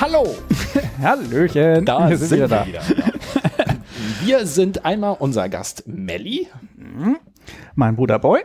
Hallo! 0.00 0.36
Hallöchen! 1.02 1.84
Da 1.84 2.08
wir 2.08 2.16
sind, 2.16 2.28
sind 2.28 2.38
wir 2.38 2.46
wieder 2.46 2.66
wieder. 2.66 2.82
Ja. 2.82 3.04
Wir 4.24 4.46
sind 4.46 4.84
einmal 4.84 5.16
unser 5.18 5.48
Gast 5.48 5.84
Melli 5.86 6.46
Mein 7.74 7.96
Bruder 7.96 8.18
Boy. 8.18 8.42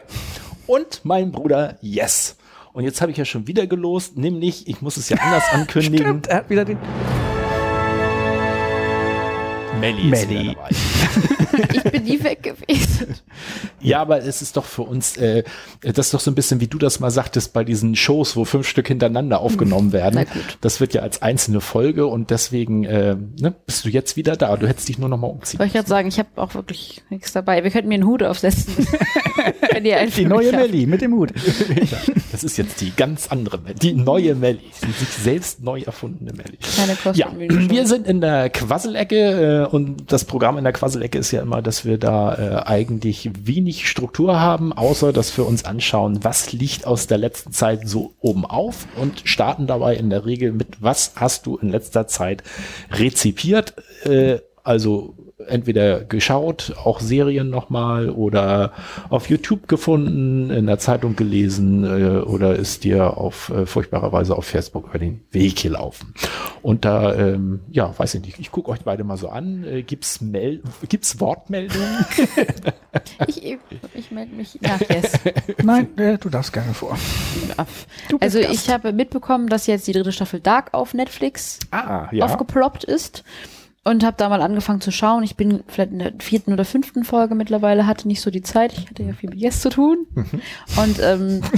und 0.66 1.02
mein 1.04 1.32
Bruder 1.32 1.78
Yes. 1.82 2.38
Und 2.74 2.86
jetzt 2.86 3.02
habe 3.02 3.12
ich 3.12 3.18
ja 3.18 3.26
schon 3.26 3.46
wieder 3.48 3.68
gelost, 3.68 4.18
nämlich, 4.18 4.68
ich 4.68 4.82
muss 4.82 4.98
es 4.98 5.10
ja 5.10 5.18
anders 5.18 5.44
ankündigen, 5.52 5.98
Stimmt, 5.98 6.28
er 6.28 6.38
hat 6.38 6.50
wieder 6.50 6.66
den. 6.66 6.78
Melli 9.80 10.02
ist 10.12 10.28
Melli. 10.28 10.40
wieder 10.40 10.54
dabei. 10.54 10.70
Ich 11.74 11.84
bin 11.84 12.04
nie 12.04 12.24
weg 12.24 12.42
gewesen. 12.42 13.16
Ja, 13.84 14.02
aber 14.02 14.24
es 14.24 14.42
ist 14.42 14.58
doch 14.58 14.66
für 14.66 14.84
uns, 14.84 15.18
äh, 15.18 15.44
das 15.82 16.08
ist 16.08 16.14
doch 16.14 16.20
so 16.20 16.32
ein 16.32 16.36
bisschen, 16.36 16.60
wie 16.60 16.68
du 16.68 16.78
das 16.78 17.00
mal 17.00 17.12
sagtest, 17.12 17.54
bei 17.54 17.64
diesen 17.64 17.96
Shows, 17.96 18.36
wo 18.36 18.46
fünf 18.46 18.68
Stück 18.68 18.88
hintereinander 18.88 19.40
aufgenommen 19.42 19.92
werden. 19.92 20.16
Na 20.16 20.24
gut. 20.24 20.58
Das 20.62 20.80
wird 20.80 20.94
ja 20.94 21.02
als 21.02 21.22
einzelne 21.22 21.62
Folge 21.62 22.08
und 22.08 22.30
deswegen 22.30 22.84
äh, 22.86 23.16
ne, 23.40 23.54
bist 23.66 23.86
du 23.86 23.90
jetzt 23.90 24.16
wieder 24.16 24.36
da. 24.36 24.56
Du 24.58 24.68
hättest 24.68 24.90
dich 24.90 24.98
nur 24.98 25.10
noch 25.10 25.18
mal 25.18 25.28
umziehen. 25.28 25.60
Wollte 25.60 25.68
ich 25.68 25.74
gerade 25.74 25.90
sagen, 25.90 26.08
ich 26.08 26.20
habe 26.20 26.30
auch 26.36 26.56
wirklich 26.56 27.04
nichts 27.10 27.34
dabei. 27.34 27.64
Wir 27.64 27.72
könnten 27.72 27.90
mir 27.90 27.96
einen 27.96 28.06
Hut 28.06 28.24
aufsetzen. 28.24 28.88
Wenn 29.72 29.86
ihr 29.86 30.06
Die 30.08 30.26
neue. 30.26 30.52
Melli 30.52 30.86
mit 30.86 31.02
dem 31.02 31.14
Hut. 31.14 31.34
Das 32.32 32.44
ist 32.44 32.58
jetzt 32.58 32.82
die 32.82 32.92
ganz 32.96 33.28
andere 33.28 33.58
Melli, 33.58 33.76
die 33.76 33.94
neue 33.94 34.36
Melli, 34.36 34.72
die 34.86 34.92
sich 34.92 35.10
selbst 35.10 35.64
neu 35.64 35.82
erfundene 35.82 36.34
Melli. 36.34 36.58
Keine 36.76 36.96
Kosten. 36.96 37.20
Ja, 37.20 37.32
wir 37.38 37.88
sind 37.88 38.08
in 38.08 38.22
der 38.22 38.50
Quasselecke 38.50 39.66
äh, 39.70 39.76
und 39.76 40.12
das 40.12 40.26
Programm 40.26 40.58
in 40.58 40.64
der 40.64 40.74
Quasselecke 40.74 41.18
ist 41.18 41.32
ja 41.32 41.42
immer, 41.42 41.62
dass 41.62 41.86
wir 41.86 41.98
da 41.98 42.36
äh, 42.36 42.64
eigentlich 42.66 43.30
wenig 43.44 43.73
Struktur 43.82 44.40
haben, 44.40 44.74
außer 44.74 45.14
dass 45.14 45.36
wir 45.38 45.46
uns 45.46 45.66
anschauen, 45.66 46.24
was 46.24 46.52
liegt 46.52 46.86
aus 46.86 47.08
der 47.08 47.18
letzten 47.18 47.52
Zeit 47.52 47.88
so 47.88 48.14
oben 48.20 48.46
auf 48.46 48.88
und 48.96 49.22
starten 49.26 49.68
dabei 49.68 49.96
in 49.96 50.10
der 50.10 50.26
Regel 50.26 50.52
mit, 50.52 50.82
was 50.82 51.14
hast 51.16 51.46
du 51.46 51.58
in 51.58 51.70
letzter 51.70 52.08
Zeit 52.08 52.44
rezipiert, 52.92 53.74
äh, 54.06 54.40
also 54.64 55.16
entweder 55.48 56.04
geschaut, 56.04 56.74
auch 56.84 57.00
Serien 57.00 57.50
nochmal 57.50 58.10
oder 58.10 58.74
auf 59.10 59.30
YouTube 59.30 59.68
gefunden, 59.68 60.50
in 60.50 60.66
der 60.66 60.80
Zeitung 60.80 61.16
gelesen 61.16 61.84
äh, 61.84 62.20
oder 62.20 62.56
ist 62.56 62.84
dir 62.84 63.18
auf 63.18 63.50
äh, 63.50 63.66
furchtbarer 63.66 64.12
Weise 64.12 64.36
auf 64.36 64.46
Facebook 64.46 64.90
über 64.90 65.00
den 65.00 65.22
Weg 65.32 65.62
gelaufen. 65.62 66.14
Und 66.62 66.86
da, 66.86 67.14
ähm, 67.16 67.62
ja, 67.70 67.94
weiß 67.98 68.16
ich 68.16 68.22
nicht, 68.22 68.40
ich 68.40 68.52
gucke 68.52 68.72
euch 68.72 68.82
beide 68.82 69.04
mal 69.04 69.18
so 69.18 69.30
an. 69.30 69.64
Äh, 69.64 69.84
gibt's 69.84 70.22
Mel 70.22 70.62
gibt's 70.88 71.20
Wortmeldungen? 71.20 72.06
Ich, 73.26 73.58
ich 73.96 74.12
melde 74.12 74.36
mich 74.36 74.60
nach 74.62 74.80
Yes. 74.82 75.14
Nein, 75.64 75.98
äh, 75.98 76.18
du 76.20 76.30
darfst 76.30 76.54
gerne 76.54 76.74
vor. 76.74 76.98
Also 78.20 78.40
Gast. 78.40 78.54
ich 78.54 78.70
habe 78.70 78.94
mitbekommen, 78.94 79.48
dass 79.48 79.66
jetzt 79.68 79.88
die 79.88 79.94
dritte 79.94 80.12
Staffel 80.12 80.40
Dark 80.40 80.74
auf 80.74 80.94
Netflix 80.94 81.60
ah, 81.72 82.08
ja. 82.12 82.26
aufgeploppt 82.26 82.84
ist 82.84 83.24
und 83.84 84.04
habe 84.04 84.16
da 84.18 84.30
mal 84.30 84.42
angefangen 84.42 84.82
zu 84.82 84.92
schauen. 84.92 85.24
Ich 85.24 85.36
bin 85.36 85.64
vielleicht 85.68 85.92
in 85.92 86.00
der 86.00 86.14
vierten 86.20 86.54
oder 86.54 86.66
fünften 86.66 87.04
Folge 87.04 87.36
mittlerweile, 87.36 87.86
hatte 87.86 88.08
nicht 88.08 88.22
so 88.22 88.32
die 88.32 88.42
Zeit. 88.42 88.74
Ich 88.74 88.90
hatte 88.90 89.04
ja 89.04 89.14
viel 89.14 89.30
mit 89.30 89.40
Yes 89.40 89.62
zu 89.62 89.70
tun. 89.70 90.08
Und 90.16 91.00
ähm, 91.02 91.42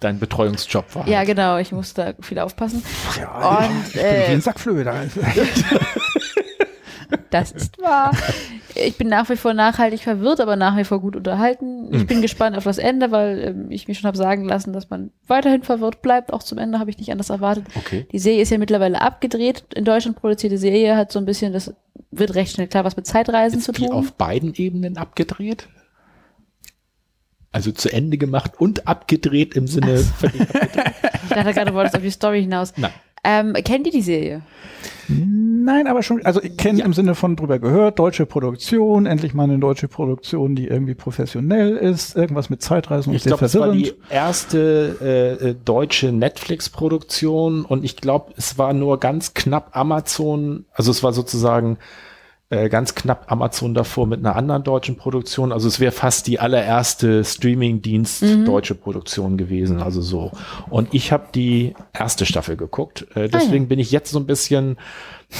Dein 0.00 0.18
Betreuungsjob 0.18 0.94
war. 0.94 1.08
ja, 1.08 1.18
halt. 1.18 1.28
genau, 1.28 1.58
ich 1.58 1.72
musste 1.72 2.14
da 2.16 2.22
viel 2.22 2.38
aufpassen. 2.38 2.82
Ja, 3.20 3.58
Und 3.58 3.86
ich 3.88 3.92
bin 3.92 4.02
wie 4.02 4.06
äh, 4.06 4.32
ein 4.32 4.40
Sackflöhe 4.40 4.84
da. 4.84 4.94
Das 7.30 7.52
ist 7.52 7.80
wahr. 7.80 8.12
Ich 8.74 8.96
bin 8.96 9.08
nach 9.08 9.28
wie 9.28 9.36
vor 9.36 9.54
nachhaltig 9.54 10.02
verwirrt, 10.02 10.40
aber 10.40 10.56
nach 10.56 10.76
wie 10.76 10.84
vor 10.84 11.00
gut 11.00 11.16
unterhalten. 11.16 11.75
Ich 11.92 12.06
bin 12.06 12.22
gespannt 12.22 12.56
auf 12.56 12.64
das 12.64 12.78
Ende, 12.78 13.10
weil 13.10 13.38
ähm, 13.44 13.70
ich 13.70 13.86
mir 13.88 13.94
schon 13.94 14.06
habe 14.06 14.16
sagen 14.16 14.44
lassen, 14.44 14.72
dass 14.72 14.90
man 14.90 15.10
weiterhin 15.26 15.62
verwirrt 15.62 16.02
bleibt. 16.02 16.32
Auch 16.32 16.42
zum 16.42 16.58
Ende 16.58 16.78
habe 16.78 16.90
ich 16.90 16.98
nicht 16.98 17.10
anders 17.12 17.30
erwartet. 17.30 17.64
Okay. 17.74 18.06
Die 18.12 18.18
Serie 18.18 18.42
ist 18.42 18.50
ja 18.50 18.58
mittlerweile 18.58 19.00
abgedreht. 19.00 19.64
In 19.74 19.84
Deutschland 19.84 20.16
produzierte 20.16 20.58
Serie 20.58 20.96
hat 20.96 21.12
so 21.12 21.18
ein 21.18 21.24
bisschen, 21.24 21.52
das 21.52 21.74
wird 22.10 22.34
recht 22.34 22.52
schnell 22.54 22.66
klar, 22.68 22.84
was 22.84 22.96
mit 22.96 23.06
Zeitreisen 23.06 23.60
zu 23.60 23.72
Ist 23.72 23.78
die 23.80 23.86
tun. 23.86 23.94
auf 23.94 24.12
beiden 24.14 24.54
Ebenen 24.54 24.96
abgedreht? 24.96 25.68
Also 27.52 27.72
zu 27.72 27.90
Ende 27.90 28.18
gemacht 28.18 28.52
und 28.58 28.86
abgedreht 28.86 29.54
im 29.54 29.66
Sinne. 29.66 30.04
Ich 31.28 31.30
dachte 31.42 31.52
gerade, 31.52 31.70
du 31.70 31.74
wolltest 31.76 31.96
auf 31.96 32.02
die 32.02 32.10
Story 32.10 32.40
hinaus. 32.42 32.72
Nein. 32.76 32.92
Ähm, 33.28 33.54
kennt 33.64 33.86
ihr 33.86 33.92
die 33.92 34.02
Serie? 34.02 34.42
Nein, 35.08 35.86
aber 35.88 36.02
schon, 36.02 36.24
also 36.24 36.40
ich 36.42 36.56
kenne 36.56 36.82
im 36.82 36.92
Sinne 36.92 37.14
von 37.16 37.34
drüber 37.36 37.58
gehört, 37.58 37.98
deutsche 37.98 38.24
Produktion, 38.26 39.06
endlich 39.06 39.34
mal 39.34 39.44
eine 39.44 39.58
deutsche 39.58 39.88
Produktion, 39.88 40.54
die 40.54 40.68
irgendwie 40.68 40.94
professionell 40.94 41.76
ist, 41.76 42.14
irgendwas 42.16 42.50
mit 42.50 42.62
Zeitreisen 42.62 43.10
und 43.10 43.16
Ich 43.16 43.22
sehr 43.24 43.30
glaube, 43.30 43.46
es 43.46 43.54
war 43.56 43.66
verwirrend. 43.66 43.86
die 43.86 44.14
erste 44.14 44.96
äh, 45.00 45.48
äh, 45.50 45.54
deutsche 45.64 46.12
Netflix-Produktion 46.12 47.64
und 47.64 47.84
ich 47.84 47.96
glaube, 47.96 48.32
es 48.36 48.58
war 48.58 48.72
nur 48.72 49.00
ganz 49.00 49.34
knapp 49.34 49.76
Amazon, 49.76 50.66
also 50.72 50.90
es 50.92 51.02
war 51.02 51.12
sozusagen 51.12 51.78
äh, 52.48 52.68
ganz 52.68 52.94
knapp 52.94 53.30
Amazon 53.30 53.74
davor 53.74 54.06
mit 54.06 54.20
einer 54.20 54.36
anderen 54.36 54.62
deutschen 54.62 54.96
Produktion. 54.96 55.52
Also 55.52 55.66
es 55.66 55.80
wäre 55.80 55.92
fast 55.92 56.26
die 56.26 56.38
allererste 56.38 57.24
Streaming-Dienst 57.24 58.22
deutsche 58.46 58.74
Produktion 58.74 59.36
gewesen, 59.36 59.82
also 59.82 60.00
so. 60.00 60.30
Und 60.70 60.94
ich 60.94 61.10
habe 61.12 61.28
die 61.34 61.74
erste 61.92 62.24
Staffel 62.24 62.56
geguckt. 62.56 63.06
Äh, 63.14 63.28
deswegen 63.28 63.68
bin 63.68 63.78
ich 63.78 63.90
jetzt 63.90 64.10
so 64.10 64.20
ein 64.20 64.26
bisschen 64.26 64.76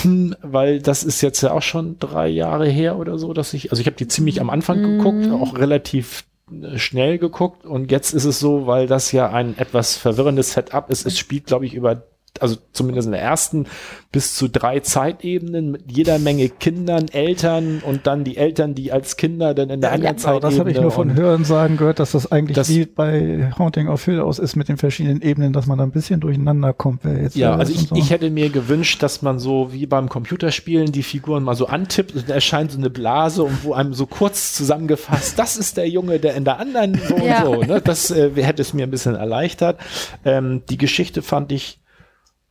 hm, 0.02 0.34
weil 0.42 0.80
das 0.80 1.04
ist 1.04 1.20
jetzt 1.20 1.42
ja 1.42 1.52
auch 1.52 1.62
schon 1.62 1.98
drei 1.98 2.28
Jahre 2.28 2.68
her 2.68 2.98
oder 2.98 3.18
so, 3.18 3.32
dass 3.32 3.54
ich, 3.54 3.70
also 3.70 3.80
ich 3.80 3.86
habe 3.86 3.96
die 3.96 4.08
ziemlich 4.08 4.40
am 4.40 4.50
Anfang 4.50 4.82
geguckt, 4.82 5.30
auch 5.30 5.56
relativ 5.58 6.24
äh, 6.50 6.76
schnell 6.76 7.18
geguckt 7.18 7.64
und 7.64 7.92
jetzt 7.92 8.12
ist 8.12 8.24
es 8.24 8.40
so, 8.40 8.66
weil 8.66 8.88
das 8.88 9.12
ja 9.12 9.30
ein 9.30 9.56
etwas 9.58 9.96
verwirrendes 9.96 10.52
Setup 10.52 10.90
ist, 10.90 11.06
es 11.06 11.18
spielt, 11.18 11.46
glaube 11.46 11.66
ich, 11.66 11.74
über 11.74 12.02
also 12.42 12.56
zumindest 12.72 13.06
in 13.06 13.12
der 13.12 13.22
ersten, 13.22 13.66
bis 14.12 14.34
zu 14.34 14.48
drei 14.48 14.80
Zeitebenen 14.80 15.70
mit 15.70 15.90
jeder 15.92 16.18
Menge 16.18 16.48
Kindern, 16.48 17.06
Eltern 17.08 17.82
und 17.84 18.06
dann 18.06 18.24
die 18.24 18.36
Eltern, 18.36 18.74
die 18.74 18.92
als 18.92 19.16
Kinder 19.16 19.54
dann 19.54 19.70
in 19.70 19.80
der 19.80 19.92
anderen 19.92 20.16
Genau, 20.16 20.22
Zeitebene. 20.24 20.50
das 20.50 20.58
habe 20.58 20.70
ich 20.70 20.80
nur 20.80 20.90
von 20.90 21.10
und- 21.10 21.16
Hören 21.16 21.44
sagen 21.44 21.76
gehört, 21.76 21.98
dass 21.98 22.12
das 22.12 22.30
eigentlich 22.32 22.56
Das- 22.56 22.68
wie 22.68 22.86
bei 22.86 23.50
Haunting 23.58 23.88
of 23.88 24.04
Hill 24.04 24.20
aus 24.20 24.38
ist 24.38 24.56
mit 24.56 24.68
den 24.68 24.76
verschiedenen 24.76 25.20
Ebenen, 25.22 25.52
dass 25.52 25.66
man 25.66 25.78
da 25.78 25.84
ein 25.84 25.90
bisschen 25.90 26.20
durcheinander 26.20 26.72
kommt. 26.72 27.00
Wer 27.04 27.22
jetzt 27.22 27.36
Ja, 27.36 27.56
also 27.56 27.72
ich, 27.72 27.88
so. 27.88 27.94
ich 27.96 28.10
hätte 28.10 28.30
mir 28.30 28.48
gewünscht, 28.50 29.02
dass 29.02 29.22
man 29.22 29.38
so 29.38 29.72
wie 29.72 29.86
beim 29.86 30.08
Computerspielen 30.08 30.92
die 30.92 31.02
Figuren 31.02 31.42
mal 31.42 31.54
so 31.54 31.66
antippt 31.66 32.14
und 32.14 32.28
erscheint 32.30 32.72
so 32.72 32.78
eine 32.78 32.90
Blase 32.90 33.42
und 33.42 33.64
wo 33.64 33.74
einem 33.74 33.92
so 33.94 34.06
kurz 34.06 34.54
zusammengefasst, 34.54 35.38
das 35.38 35.56
ist 35.56 35.76
der 35.76 35.88
Junge, 35.88 36.18
der 36.18 36.34
in 36.34 36.44
der 36.44 36.58
anderen 36.58 36.98
so 37.08 37.16
Ja. 37.18 37.44
und 37.44 37.66
so. 37.66 37.72
Ne? 37.72 37.80
Das 37.82 38.10
äh, 38.10 38.30
hätte 38.34 38.62
es 38.62 38.72
mir 38.74 38.84
ein 38.84 38.90
bisschen 38.90 39.14
erleichtert. 39.14 39.78
Ähm, 40.24 40.62
die 40.70 40.76
Geschichte 40.78 41.22
fand 41.22 41.52
ich 41.52 41.78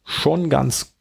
schon 0.06 0.50
ganz 0.50 0.94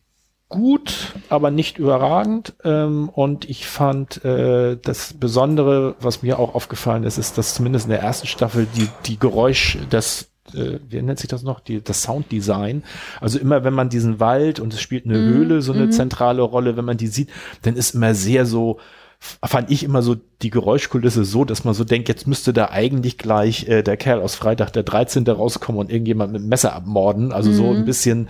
gut, 0.48 1.14
aber 1.28 1.50
nicht 1.50 1.78
überragend. 1.78 2.54
Ähm, 2.64 3.08
und 3.08 3.48
ich 3.48 3.66
fand 3.66 4.24
äh, 4.24 4.76
das 4.80 5.14
Besondere, 5.14 5.94
was 6.00 6.22
mir 6.22 6.38
auch 6.38 6.54
aufgefallen 6.54 7.04
ist, 7.04 7.18
ist, 7.18 7.38
dass 7.38 7.54
zumindest 7.54 7.86
in 7.86 7.90
der 7.90 8.00
ersten 8.00 8.26
Staffel 8.26 8.66
die, 8.76 8.88
die 9.06 9.18
Geräusch, 9.18 9.78
das 9.90 10.30
äh, 10.52 10.78
wie 10.88 11.00
nennt 11.00 11.18
sich 11.18 11.28
das 11.28 11.42
noch, 11.42 11.60
die, 11.60 11.82
das 11.82 12.02
Sounddesign. 12.02 12.84
Also 13.20 13.38
immer, 13.38 13.64
wenn 13.64 13.74
man 13.74 13.88
diesen 13.88 14.20
Wald 14.20 14.60
und 14.60 14.72
es 14.74 14.80
spielt 14.80 15.06
eine 15.06 15.18
Höhle 15.18 15.62
so 15.62 15.72
eine 15.72 15.90
zentrale 15.90 16.42
Rolle, 16.42 16.76
wenn 16.76 16.84
man 16.84 16.96
die 16.96 17.06
sieht, 17.06 17.30
dann 17.62 17.76
ist 17.76 17.94
immer 17.94 18.14
sehr 18.14 18.44
so, 18.46 18.78
fand 19.18 19.70
ich 19.70 19.82
immer 19.84 20.02
so 20.02 20.16
die 20.42 20.50
Geräuschkulisse 20.50 21.24
so, 21.24 21.44
dass 21.44 21.64
man 21.64 21.72
so 21.72 21.84
denkt, 21.84 22.08
jetzt 22.08 22.26
müsste 22.26 22.52
da 22.52 22.68
eigentlich 22.70 23.16
gleich 23.16 23.66
äh, 23.68 23.82
der 23.82 23.96
Kerl 23.96 24.20
aus 24.20 24.34
Freitag 24.34 24.72
der 24.72 24.82
13. 24.82 25.26
rauskommen 25.26 25.80
und 25.80 25.90
irgendjemand 25.90 26.32
mit 26.32 26.42
dem 26.42 26.48
Messer 26.48 26.74
abmorden. 26.74 27.32
Also 27.32 27.52
so 27.52 27.70
ein 27.72 27.84
bisschen 27.86 28.28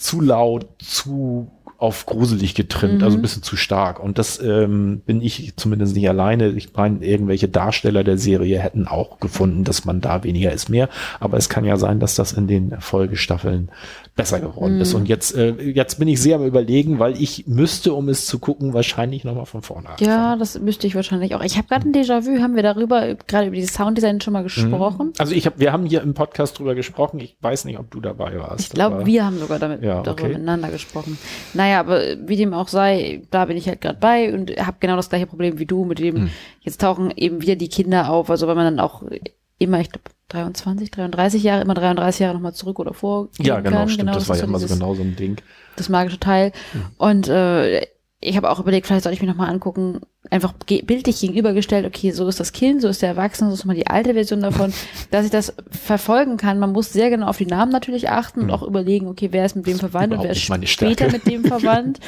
zu 0.00 0.20
laut, 0.20 0.66
zu 0.78 1.50
auf 1.80 2.04
gruselig 2.06 2.54
getrimmt, 2.54 2.98
Mhm. 2.98 3.02
also 3.04 3.16
ein 3.18 3.22
bisschen 3.22 3.42
zu 3.42 3.56
stark. 3.56 4.00
Und 4.00 4.18
das 4.18 4.38
ähm, 4.42 5.00
bin 5.06 5.22
ich 5.22 5.54
zumindest 5.56 5.96
nicht 5.96 6.08
alleine. 6.08 6.50
Ich 6.50 6.74
meine, 6.74 7.04
irgendwelche 7.04 7.48
Darsteller 7.48 8.04
der 8.04 8.18
Serie 8.18 8.58
hätten 8.58 8.86
auch 8.86 9.18
gefunden, 9.18 9.64
dass 9.64 9.86
man 9.86 10.00
da 10.02 10.22
weniger 10.22 10.52
ist 10.52 10.68
mehr. 10.68 10.90
Aber 11.20 11.38
es 11.38 11.48
kann 11.48 11.64
ja 11.64 11.78
sein, 11.78 11.98
dass 11.98 12.14
das 12.14 12.32
in 12.32 12.46
den 12.46 12.74
Folgestaffeln 12.80 13.70
besser 14.14 14.40
geworden 14.40 14.74
Mhm. 14.76 14.80
ist. 14.82 14.92
Und 14.92 15.08
jetzt, 15.08 15.34
äh, 15.34 15.54
jetzt 15.62 15.98
bin 15.98 16.06
ich 16.08 16.20
sehr 16.20 16.36
am 16.36 16.44
überlegen, 16.44 16.98
weil 16.98 17.20
ich 17.20 17.46
müsste, 17.46 17.94
um 17.94 18.10
es 18.10 18.26
zu 18.26 18.38
gucken, 18.38 18.74
wahrscheinlich 18.74 19.24
nochmal 19.24 19.46
von 19.46 19.62
vorne 19.62 19.88
anfangen. 19.88 20.10
Ja, 20.10 20.36
das 20.36 20.60
müsste 20.60 20.86
ich 20.86 20.94
wahrscheinlich 20.94 21.34
auch. 21.34 21.42
Ich 21.42 21.56
habe 21.56 21.66
gerade 21.68 21.88
ein 21.88 21.94
Déjà-vu, 21.94 22.42
haben 22.42 22.56
wir 22.56 22.62
darüber, 22.62 23.14
gerade 23.26 23.46
über 23.46 23.56
dieses 23.56 23.72
Sounddesign 23.72 24.20
schon 24.20 24.34
mal 24.34 24.42
gesprochen? 24.42 25.12
Also 25.16 25.32
ich 25.34 25.46
hab, 25.46 25.58
wir 25.58 25.72
haben 25.72 25.86
hier 25.86 26.02
im 26.02 26.12
Podcast 26.12 26.58
drüber 26.58 26.74
gesprochen. 26.74 27.20
Ich 27.20 27.36
weiß 27.40 27.64
nicht, 27.64 27.78
ob 27.78 27.90
du 27.90 28.00
dabei 28.00 28.38
warst. 28.38 28.60
Ich 28.60 28.70
glaube, 28.70 29.06
wir 29.06 29.24
haben 29.24 29.38
sogar 29.38 29.58
damit 29.58 29.82
Ja, 29.82 30.02
darüber 30.02 30.10
okay. 30.24 30.28
miteinander 30.28 30.68
gesprochen. 30.68 31.16
Naja, 31.54 31.69
aber 31.78 32.00
wie 32.26 32.36
dem 32.36 32.52
auch 32.52 32.68
sei, 32.68 33.22
da 33.30 33.44
bin 33.44 33.56
ich 33.56 33.68
halt 33.68 33.80
gerade 33.80 33.98
bei 34.00 34.32
und 34.34 34.50
habe 34.58 34.78
genau 34.80 34.96
das 34.96 35.08
gleiche 35.08 35.26
Problem 35.26 35.58
wie 35.58 35.66
du, 35.66 35.84
mit 35.84 36.00
dem 36.00 36.16
Hm. 36.16 36.30
jetzt 36.62 36.80
tauchen 36.80 37.12
eben 37.14 37.42
wieder 37.42 37.54
die 37.54 37.68
Kinder 37.68 38.10
auf. 38.10 38.30
Also 38.30 38.48
wenn 38.48 38.56
man 38.56 38.64
dann 38.76 38.80
auch 38.80 39.04
immer, 39.58 39.80
ich 39.80 39.90
glaube, 39.90 40.10
23, 40.28 40.90
33 40.90 41.42
Jahre, 41.42 41.62
immer 41.62 41.74
33 41.74 42.20
Jahre 42.20 42.34
nochmal 42.34 42.54
zurück 42.54 42.78
oder 42.78 42.94
vor. 42.94 43.28
Ja, 43.38 43.60
genau, 43.60 43.78
kann. 43.78 43.88
stimmt. 43.88 44.14
das, 44.14 44.28
war 44.28 44.36
ist 44.36 44.42
ja 44.42 44.48
immer 44.48 44.58
so 44.58 44.66
genau 44.66 44.94
so 44.94 45.02
ein 45.02 45.16
Ding. 45.16 45.36
das 45.76 45.88
magische 45.88 46.18
Teil. 46.18 46.52
Und 46.98 47.28
äh, 47.28 47.86
ich 48.22 48.36
habe 48.36 48.50
auch 48.50 48.60
überlegt, 48.60 48.86
vielleicht 48.86 49.04
soll 49.04 49.14
ich 49.14 49.22
mir 49.22 49.28
nochmal 49.28 49.48
angucken, 49.48 50.00
einfach 50.28 50.52
bildlich 50.52 51.20
gegenübergestellt, 51.20 51.86
okay, 51.86 52.10
so 52.10 52.28
ist 52.28 52.38
das 52.38 52.52
Kind, 52.52 52.82
so 52.82 52.88
ist 52.88 53.00
der 53.00 53.08
Erwachsene, 53.08 53.48
so 53.48 53.54
ist 53.54 53.64
mal 53.64 53.74
die 53.74 53.86
alte 53.86 54.12
Version 54.12 54.42
davon, 54.42 54.74
dass 55.10 55.24
ich 55.24 55.30
das 55.30 55.54
verfolgen 55.70 56.36
kann. 56.36 56.58
Man 56.58 56.72
muss 56.72 56.92
sehr 56.92 57.08
genau 57.08 57.28
auf 57.28 57.38
die 57.38 57.46
Namen 57.46 57.72
natürlich 57.72 58.10
achten 58.10 58.40
und 58.42 58.50
auch 58.50 58.62
überlegen, 58.62 59.08
okay, 59.08 59.28
wer 59.30 59.46
ist 59.46 59.56
mit 59.56 59.66
wem 59.66 59.78
verwandt 59.78 60.12
und 60.12 60.22
wer 60.22 60.30
ist 60.30 60.40
später 60.68 61.10
mit 61.10 61.26
dem 61.26 61.44
verwandt. 61.46 61.98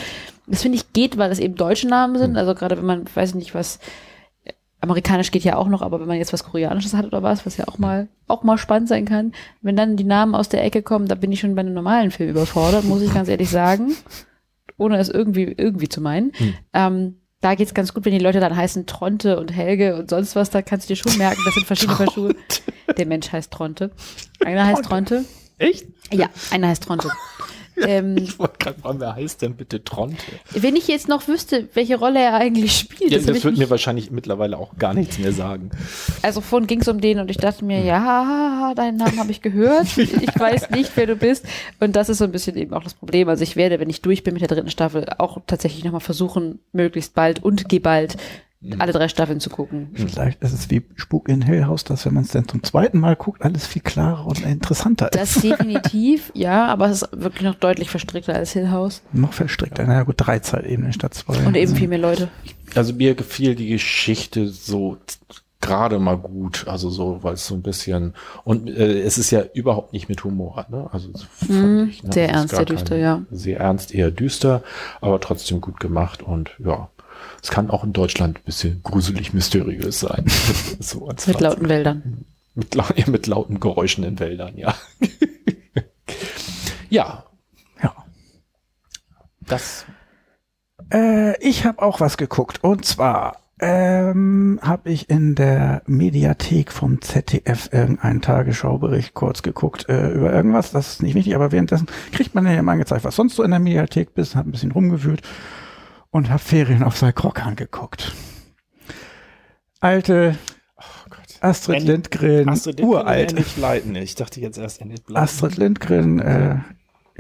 Das 0.47 0.63
finde 0.63 0.77
ich 0.77 0.93
geht, 0.93 1.17
weil 1.17 1.31
das 1.31 1.39
eben 1.39 1.55
deutsche 1.55 1.89
Namen 1.89 2.19
sind. 2.19 2.37
Also 2.37 2.55
gerade 2.55 2.77
wenn 2.77 2.85
man, 2.85 3.05
weiß 3.15 3.31
ich 3.31 3.37
nicht, 3.37 3.55
was 3.55 3.79
Amerikanisch 4.83 5.31
geht 5.31 5.45
ja 5.45 5.57
auch 5.57 5.69
noch, 5.69 5.81
aber 5.81 6.01
wenn 6.01 6.09
man 6.09 6.19
jetzt 6.19 6.33
was 6.33 6.45
Koreanisches 6.45 6.93
hat 6.93 7.07
oder 7.07 7.23
was, 7.23 7.47
was 7.47 7.57
ja 7.57 7.69
auch 7.69 7.79
mal, 7.79 8.09
auch 8.27 8.43
mal 8.43 8.59
spannend 8.59 8.89
sein 8.89 9.07
kann, 9.07 9.33
wenn 9.63 9.77
dann 9.77 9.97
die 9.97 10.05
Namen 10.05 10.35
aus 10.35 10.49
der 10.51 10.63
Ecke 10.65 10.83
kommen, 10.83 11.07
da 11.07 11.15
bin 11.15 11.33
ich 11.33 11.41
schon 11.41 11.55
bei 11.55 11.61
einem 11.61 11.73
normalen 11.73 12.11
Film 12.11 12.29
überfordert, 12.29 12.85
muss 12.85 13.01
ich 13.01 13.15
ganz 13.15 13.29
ehrlich 13.29 13.49
sagen. 13.49 13.95
Ohne 14.83 14.99
es 14.99 15.09
irgendwie, 15.09 15.55
irgendwie 15.57 15.89
zu 15.89 16.01
meinen. 16.01 16.33
Ähm, 16.73 17.17
da 17.41 17.55
geht's 17.57 17.75
ganz 17.75 17.93
gut, 17.93 18.05
wenn 18.05 18.13
die 18.13 18.19
Leute 18.19 18.41
dann 18.41 18.57
heißen 18.57 18.87
Tronte 18.87 19.39
und 19.39 19.53
Helge 19.53 19.97
und 19.97 20.11
sonst 20.11 20.37
was, 20.37 20.51
da 20.51 20.63
kannst 20.63 20.89
du 20.89 20.95
dir 20.95 20.97
schon 20.97 21.19
merken, 21.19 21.41
das 21.45 21.55
sind 21.55 21.67
verschiedene 21.67 21.97
Verschule. 21.97 22.37
Der 22.97 23.07
Mensch 23.07 23.33
heißt 23.33 23.51
Tronte. 23.53 23.91
Einer 24.45 24.67
heißt 24.67 24.85
Tronte. 24.85 25.25
Echt? 25.59 25.87
Ja, 26.13 26.29
einer 26.51 26.69
heißt 26.69 26.85
Tronte. 26.85 27.09
Ähm, 27.87 28.17
Ich 28.23 28.39
wollte 28.39 28.59
gerade 28.59 28.81
fragen, 28.81 29.01
wer 29.01 29.15
heißt 29.15 29.43
denn 29.43 29.55
bitte 29.55 29.83
Tronte? 29.83 30.17
wenn 30.55 30.77
ich 30.77 30.89
jetzt 30.89 31.09
noch 31.09 31.29
wüsste, 31.29 31.69
welche 31.75 31.99
Rolle 31.99 32.21
er 32.21 32.35
eigentlich 32.35 32.77
spielt, 32.77 33.11
Ja, 33.11 33.19
das, 33.19 33.27
das 33.27 33.45
mich 33.45 33.59
mir 33.59 33.71
wahrscheinlich 33.71 34.11
mittlerweile 34.11 34.59
auch 34.59 34.77
gar 34.77 34.95
nichts 34.95 35.19
mehr 35.19 35.33
sagen. 35.33 35.71
Also 36.23 36.41
vorhin 36.41 36.67
ging 36.67 36.81
es 36.81 36.89
um 36.89 37.01
den 37.01 37.19
und 37.19 37.31
ich 37.31 37.37
dachte 37.37 37.65
mir, 37.65 37.83
ja, 37.83 38.73
deinen 38.75 38.97
Namen 38.97 39.19
habe 39.19 39.31
ich 39.31 39.41
gehört. 39.41 39.87
Ich 40.23 40.39
weiß 40.39 40.71
nicht, 40.71 40.93
wer 40.95 41.07
du 41.07 41.17
bist. 41.17 41.47
Und 41.81 41.97
das 41.97 42.09
ist 42.09 42.19
so 42.19 42.25
ein 42.25 42.33
bisschen 42.33 42.57
eben 42.57 42.75
auch 42.75 42.83
das 42.83 42.95
Problem. 42.95 43.29
Also 43.29 43.43
ich 43.43 43.57
werde, 43.57 43.81
wenn 43.81 43.91
ich 43.91 44.03
durch 44.03 44.23
bin 44.23 44.35
mit 44.35 44.41
der 44.41 44.49
dritten 44.49 44.71
Staffel, 44.71 45.07
auch 45.19 45.39
tatsächlich 45.47 45.85
nochmal 45.85 46.01
versuchen, 46.01 46.61
möglichst 46.73 47.15
bald 47.15 47.43
und 47.43 47.69
geballt 47.69 48.17
alle 48.79 48.93
drei 48.93 49.09
Staffeln 49.09 49.41
zu 49.41 49.51
gucken. 49.51 49.91
Vielleicht 49.95 50.43
ist 50.43 50.53
es 50.53 50.71
wie 50.71 50.83
Spuk 50.95 51.29
in 51.29 51.43
Hill 51.43 51.67
House, 51.67 51.85
dass 51.85 52.07
wenn 52.07 52.15
man 52.15 52.23
es 52.23 52.31
dann 52.31 52.47
zum 52.47 52.63
zweiten 52.63 52.99
Mal 53.01 53.17
guckt, 53.17 53.43
alles 53.43 53.67
viel 53.67 53.83
klarer 53.83 54.27
und 54.27 54.45
interessanter 54.45 55.09
Das 55.11 55.37
ist. 55.37 55.43
definitiv, 55.45 56.31
ja, 56.35 56.67
aber 56.67 56.89
es 56.89 57.03
ist 57.03 57.09
wirklich 57.13 57.43
noch 57.43 57.57
deutlich 57.57 57.91
verstrickter 57.91 58.35
als 58.35 58.53
Hill 58.53 58.71
House. 58.71 59.03
Noch 59.13 59.33
verstrickter. 59.33 59.85
Naja 59.85 60.05
gut, 60.05 60.17
drei 60.19 60.39
Zeitebenen 60.39 60.93
statt 60.93 61.15
zwei. 61.15 61.45
Und 61.45 61.57
eben 61.57 61.75
viel 61.75 61.89
mehr 61.89 61.99
Leute. 61.99 62.29
Also 62.75 62.95
mir 62.95 63.15
gefiel 63.15 63.55
die 63.55 63.69
Geschichte 63.69 64.49
so 64.49 64.99
gerade 65.61 65.99
mal 65.99 66.19
gut, 66.19 66.67
also 66.67 66.91
so, 66.91 67.23
weil 67.23 67.35
es 67.35 67.47
so 67.47 67.55
ein 67.55 67.63
bisschen 67.63 68.15
und 68.45 68.69
äh, 68.69 69.01
es 69.01 69.17
ist 69.17 69.31
ja 69.31 69.45
überhaupt 69.55 69.93
nicht 69.93 70.09
mit 70.09 70.23
Humor, 70.25 70.67
ne? 70.69 70.89
Also 70.93 71.11
so 71.15 71.25
fand 71.31 71.91
ich, 71.91 72.03
ne? 72.03 72.09
Mhm. 72.09 72.13
sehr 72.13 72.25
Es 72.25 72.31
ist 72.31 72.37
ernst, 72.37 72.57
sehr 72.57 72.65
düster, 72.65 72.97
ja. 72.97 73.23
Sehr 73.31 73.61
ernst, 73.61 73.95
eher 73.95 74.11
düster, 74.11 74.63
aber 75.01 75.21
trotzdem 75.21 75.61
gut 75.61 75.81
gemacht 75.81 76.23
und 76.23 76.51
ja, 76.59 76.91
es 77.43 77.51
kann 77.51 77.71
auch 77.71 77.83
in 77.83 77.93
Deutschland 77.93 78.39
ein 78.39 78.45
bisschen 78.45 78.83
gruselig 78.85 79.35
mysteriös 79.35 79.99
sein. 80.01 80.25
so 80.81 81.07
Mit 81.07 81.21
Fazit. 81.21 81.41
lauten 81.41 81.69
Wäldern. 81.69 82.25
Mit, 82.55 82.75
ja, 82.77 82.87
mit 83.07 83.27
lauten 83.27 83.59
Geräuschen 83.59 84.05
in 84.05 84.21
Wäldern, 84.21 84.57
ja. 84.57 84.75
ja, 86.91 87.25
ja. 87.83 87.95
das 89.41 89.87
Äh, 90.93 91.37
ich 91.41 91.65
habe 91.65 91.83
auch 91.83 91.99
was 91.99 92.17
geguckt. 92.17 92.63
Und 92.63 92.85
zwar 92.85 93.39
ähm, 93.59 94.61
habe 94.63 94.91
ich 94.91 95.11
in 95.11 95.35
der 95.35 95.83
Mediathek 95.87 96.71
vom 96.71 97.01
ZDF 97.01 97.71
irgendeinen 97.73 98.21
Tagesschaubericht 98.21 99.15
kurz 99.15 99.43
geguckt 99.43 99.89
äh, 99.89 100.11
über 100.11 100.33
irgendwas. 100.33 100.71
Das 100.71 100.93
ist 100.93 101.03
nicht 101.03 101.15
wichtig, 101.15 101.35
aber 101.35 101.51
währenddessen 101.51 101.87
kriegt 102.13 102.37
man 102.37 102.47
ja 102.47 102.53
immer 102.53 102.73
angezeigt, 102.73 103.05
was 103.05 103.17
sonst 103.17 103.35
so 103.35 103.43
in 103.43 103.51
der 103.51 103.61
Mediathek 103.61 104.15
bist. 104.15 104.37
Hab 104.37 104.47
ein 104.47 104.53
bisschen 104.53 104.71
rumgewühlt 104.73 105.23
und 106.13 106.31
habe 106.31 106.39
Ferien 106.39 106.85
auf 106.85 106.97
Salkrok 106.97 107.45
angeguckt. 107.45 108.13
Alte 109.81 110.39
oh. 110.77 110.83
Astrid 111.41 111.79
End- 111.79 111.89
Lindgren, 111.89 112.49
Astrid 112.49 112.79
Lindgren 112.79 113.01
uralt. 113.01 113.35
nicht 113.35 113.57
leiten. 113.59 113.97
Ich 113.97 114.15
dachte 114.15 114.41
jetzt 114.41 114.59
erst 114.59 114.81
Enid 114.81 115.07
Blyton. 115.07 115.23
Astrid 115.23 115.57
Lindgren, 115.57 116.21
äh, 116.21 116.59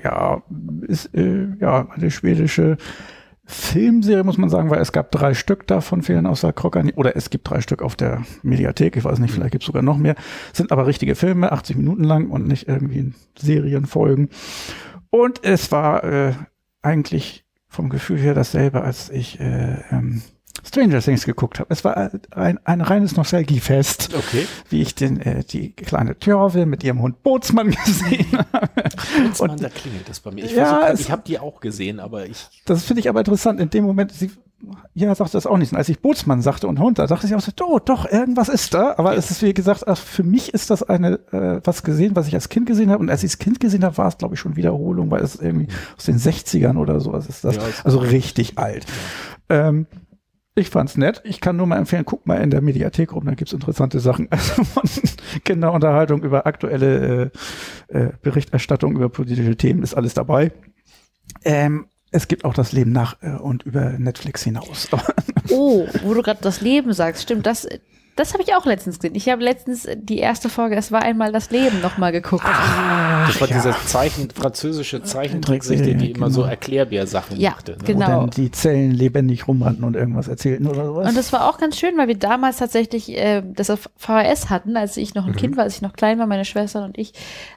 ja, 0.01 0.43
ist 0.83 1.13
äh, 1.15 1.49
ja 1.59 1.89
eine 1.91 2.11
schwedische 2.13 2.77
Filmserie, 3.45 4.23
muss 4.23 4.39
man 4.39 4.49
sagen, 4.49 4.71
weil 4.71 4.81
es 4.81 4.93
gab 4.93 5.11
drei 5.11 5.35
Stück 5.35 5.67
davon, 5.67 6.03
fehlen 6.03 6.27
außer 6.27 6.53
Krocker, 6.53 6.85
oder 6.95 7.17
es 7.17 7.31
gibt 7.31 7.51
drei 7.51 7.61
Stück 7.61 7.83
auf 7.83 7.97
der 7.97 8.23
Mediathek, 8.43 8.97
ich 8.97 9.05
weiß 9.05 9.19
nicht, 9.19 9.35
vielleicht 9.35 9.51
gibt 9.51 9.65
es 9.65 9.67
sogar 9.67 9.83
noch 9.83 9.99
mehr, 9.99 10.15
sind 10.53 10.71
aber 10.71 10.87
richtige 10.87 11.17
Filme, 11.17 11.51
80 11.51 11.77
Minuten 11.77 12.05
lang 12.05 12.31
und 12.31 12.47
nicht 12.47 12.69
irgendwie 12.69 12.99
in 12.99 13.15
Serienfolgen. 13.37 14.29
Und 15.11 15.45
es 15.45 15.73
war 15.73 16.05
äh, 16.05 16.33
eigentlich 16.83 17.45
vom 17.73 17.89
Gefühl 17.89 18.19
her 18.19 18.35
dasselbe, 18.35 18.83
als 18.83 19.11
ich 19.11 19.41
äh, 19.41 19.79
ähm, 19.91 20.23
Stranger 20.65 21.01
Things 21.01 21.25
geguckt 21.25 21.59
habe. 21.59 21.69
Es 21.73 21.83
war 21.85 21.97
ein, 22.31 22.59
ein 22.65 22.81
reines 22.83 23.17
Nostalgiefest 23.17 24.15
Okay. 24.15 24.47
wie 24.69 24.83
ich 24.83 24.95
den, 24.95 25.21
äh, 25.21 25.43
die 25.43 25.73
kleine 25.73 26.17
Thjörve 26.19 26.67
mit 26.67 26.85
ihrem 26.85 27.01
Hund 27.01 27.23
Bootsmann 27.23 27.71
gesehen 27.85 28.27
habe. 28.53 28.69
Bootsmann, 29.25 29.57
da 29.57 29.71
klingelt 29.71 30.09
das 30.09 30.21
bei 30.21 30.31
mir. 30.31 30.45
Ich, 30.45 30.53
Ja, 30.53 30.93
ich 30.93 31.11
habe 31.11 31.23
die 31.27 31.39
auch 31.39 31.61
gesehen, 31.61 31.99
aber 31.99 32.27
ich. 32.27 32.47
Das 32.67 32.85
finde 32.85 33.01
ich 33.01 33.09
aber 33.09 33.21
interessant. 33.21 33.59
In 33.59 33.71
dem 33.71 33.85
Moment, 33.85 34.13
sie, 34.13 34.31
ja, 34.95 35.15
sagt 35.15 35.35
das 35.35 35.47
auch 35.47 35.59
nicht. 35.59 35.73
Und 35.73 35.79
als 35.79 35.89
ich 35.89 36.01
Bootsmann 36.01 36.43
sagte 36.43 36.69
und 36.69 36.79
Hund, 36.79 36.99
da 36.99 37.07
dachte 37.07 37.27
ich 37.27 37.35
auch 37.35 37.41
so, 37.41 37.53
oh, 37.65 37.79
doch, 37.79 38.11
irgendwas 38.11 38.49
ist 38.49 38.75
da. 38.75 38.95
Aber 38.97 39.17
es 39.17 39.31
ist, 39.31 39.43
wie 39.43 39.55
gesagt, 39.55 39.89
ach, 39.89 39.99
für 39.99 40.23
mich 40.23 40.55
ist 40.55 40.71
das 40.71 40.83
eine, 40.83 41.15
äh, 41.33 41.61
was 41.65 41.83
gesehen, 41.83 42.15
was 42.15 42.29
ich 42.29 42.35
als 42.35 42.49
Kind 42.49 42.67
gesehen 42.67 42.91
habe. 42.91 43.01
Und 43.01 43.11
als 43.11 43.23
ich 43.23 43.31
als 43.31 43.39
Kind 43.39 43.61
gesehen 43.61 43.85
habe, 43.85 43.99
war 43.99 44.09
es, 44.09 44.19
glaube 44.19 44.35
ich, 44.35 44.41
schon 44.41 44.57
Wiederholung, 44.57 45.11
weil 45.11 45.23
es 45.23 45.37
irgendwie 45.37 45.69
aus 45.97 46.05
den 46.05 46.19
60ern 46.19 46.77
oder 46.77 47.01
sowas 47.01 47.27
ist 47.27 47.45
das. 47.45 47.57
Ja, 47.57 47.63
also 47.85 47.99
richtig 47.99 48.59
alt. 48.59 48.87
Ähm, 49.49 49.87
ich 50.55 50.69
fand's 50.69 50.99
nett. 50.99 51.23
Ich 51.25 51.41
kann 51.41 51.57
nur 51.57 51.67
mal 51.67 51.79
empfehlen, 51.79 52.05
guck 52.05 52.27
mal 52.27 52.37
in 52.37 52.51
der 52.51 52.61
Mediathek 52.61 53.15
rum, 53.15 53.25
da 53.25 53.35
gibt's 53.35 53.55
interessante 53.55 54.01
Sachen. 54.01 54.29
Also 54.31 54.65
von 54.65 54.83
Kinderunterhaltung 55.45 56.23
über 56.23 56.47
aktuelle 56.47 57.33
äh, 57.89 57.99
äh, 57.99 58.13
Berichterstattung 58.21 58.95
über 58.97 59.09
politische 59.09 59.57
Themen 59.57 59.83
ist 59.83 59.95
alles 59.95 60.15
dabei. 60.15 60.53
Ähm, 61.45 61.87
es 62.13 62.29
gibt 62.29 62.45
auch 62.45 62.55
das 62.55 62.73
Leben 62.73 62.93
nach 62.93 63.17
äh, 63.23 63.31
und 63.31 63.65
über 63.65 63.91
Netflix 63.99 64.43
hinaus. 64.43 64.89
Oh, 65.51 65.87
wo 66.03 66.15
du 66.15 66.23
gerade 66.23 66.41
das 66.41 66.61
Leben 66.61 66.93
sagst, 66.93 67.25
stimmt, 67.25 67.47
das, 67.47 67.67
das 68.23 68.35
habe 68.35 68.45
ich 68.45 68.55
auch 68.55 68.65
letztens 68.65 69.01
gesehen. 69.01 69.17
Ich 69.17 69.29
habe 69.29 69.43
letztens 69.43 69.89
die 69.97 70.19
erste 70.19 70.49
Folge, 70.49 70.77
es 70.77 70.93
war 70.93 71.03
einmal 71.03 71.33
das 71.33 71.51
Leben 71.51 71.81
nochmal 71.81 72.13
geguckt. 72.13 72.45
Das 72.45 73.41
war 73.41 73.49
ja. 73.49 73.57
diese 73.57 73.75
Zeichen, 73.87 74.31
französische 74.31 75.03
Zeichentrickserie, 75.03 75.97
die 75.97 76.13
immer 76.13 76.31
so 76.31 76.43
Genau. 76.43 76.51
Erklärbär-Sachen 76.51 77.41
Ja, 77.41 77.51
machte. 77.51 77.73
Ne? 77.73 77.79
Wo 77.81 77.85
genau. 77.85 78.07
dann 78.07 78.31
die 78.31 78.53
Zellen 78.53 78.93
lebendig 78.93 79.49
rumrannten 79.49 79.83
und 79.85 79.97
irgendwas 79.97 80.29
erzählten 80.29 80.69
oder 80.69 80.87
sowas. 80.87 81.09
Und 81.09 81.17
das 81.17 81.33
war 81.33 81.49
auch 81.49 81.59
ganz 81.59 81.77
schön, 81.77 81.97
weil 81.99 82.07
wir 82.07 82.17
damals 82.17 82.59
tatsächlich 82.59 83.11
äh, 83.11 83.43
das 83.45 83.71
auf 83.71 83.91
VHS 83.97 84.51
hatten, 84.51 84.77
als 84.77 84.97
ich 84.97 85.15
noch 85.15 85.27
ein 85.27 85.35
Kind 85.35 85.57
war, 85.57 85.65
als 85.65 85.75
ich 85.75 85.83
noch 85.83 85.95
klein 85.95 86.21
war, 86.21 86.27
meine 86.27 86.45
Schwestern 86.45 86.85
und 86.85 86.99
ich. 86.99 87.15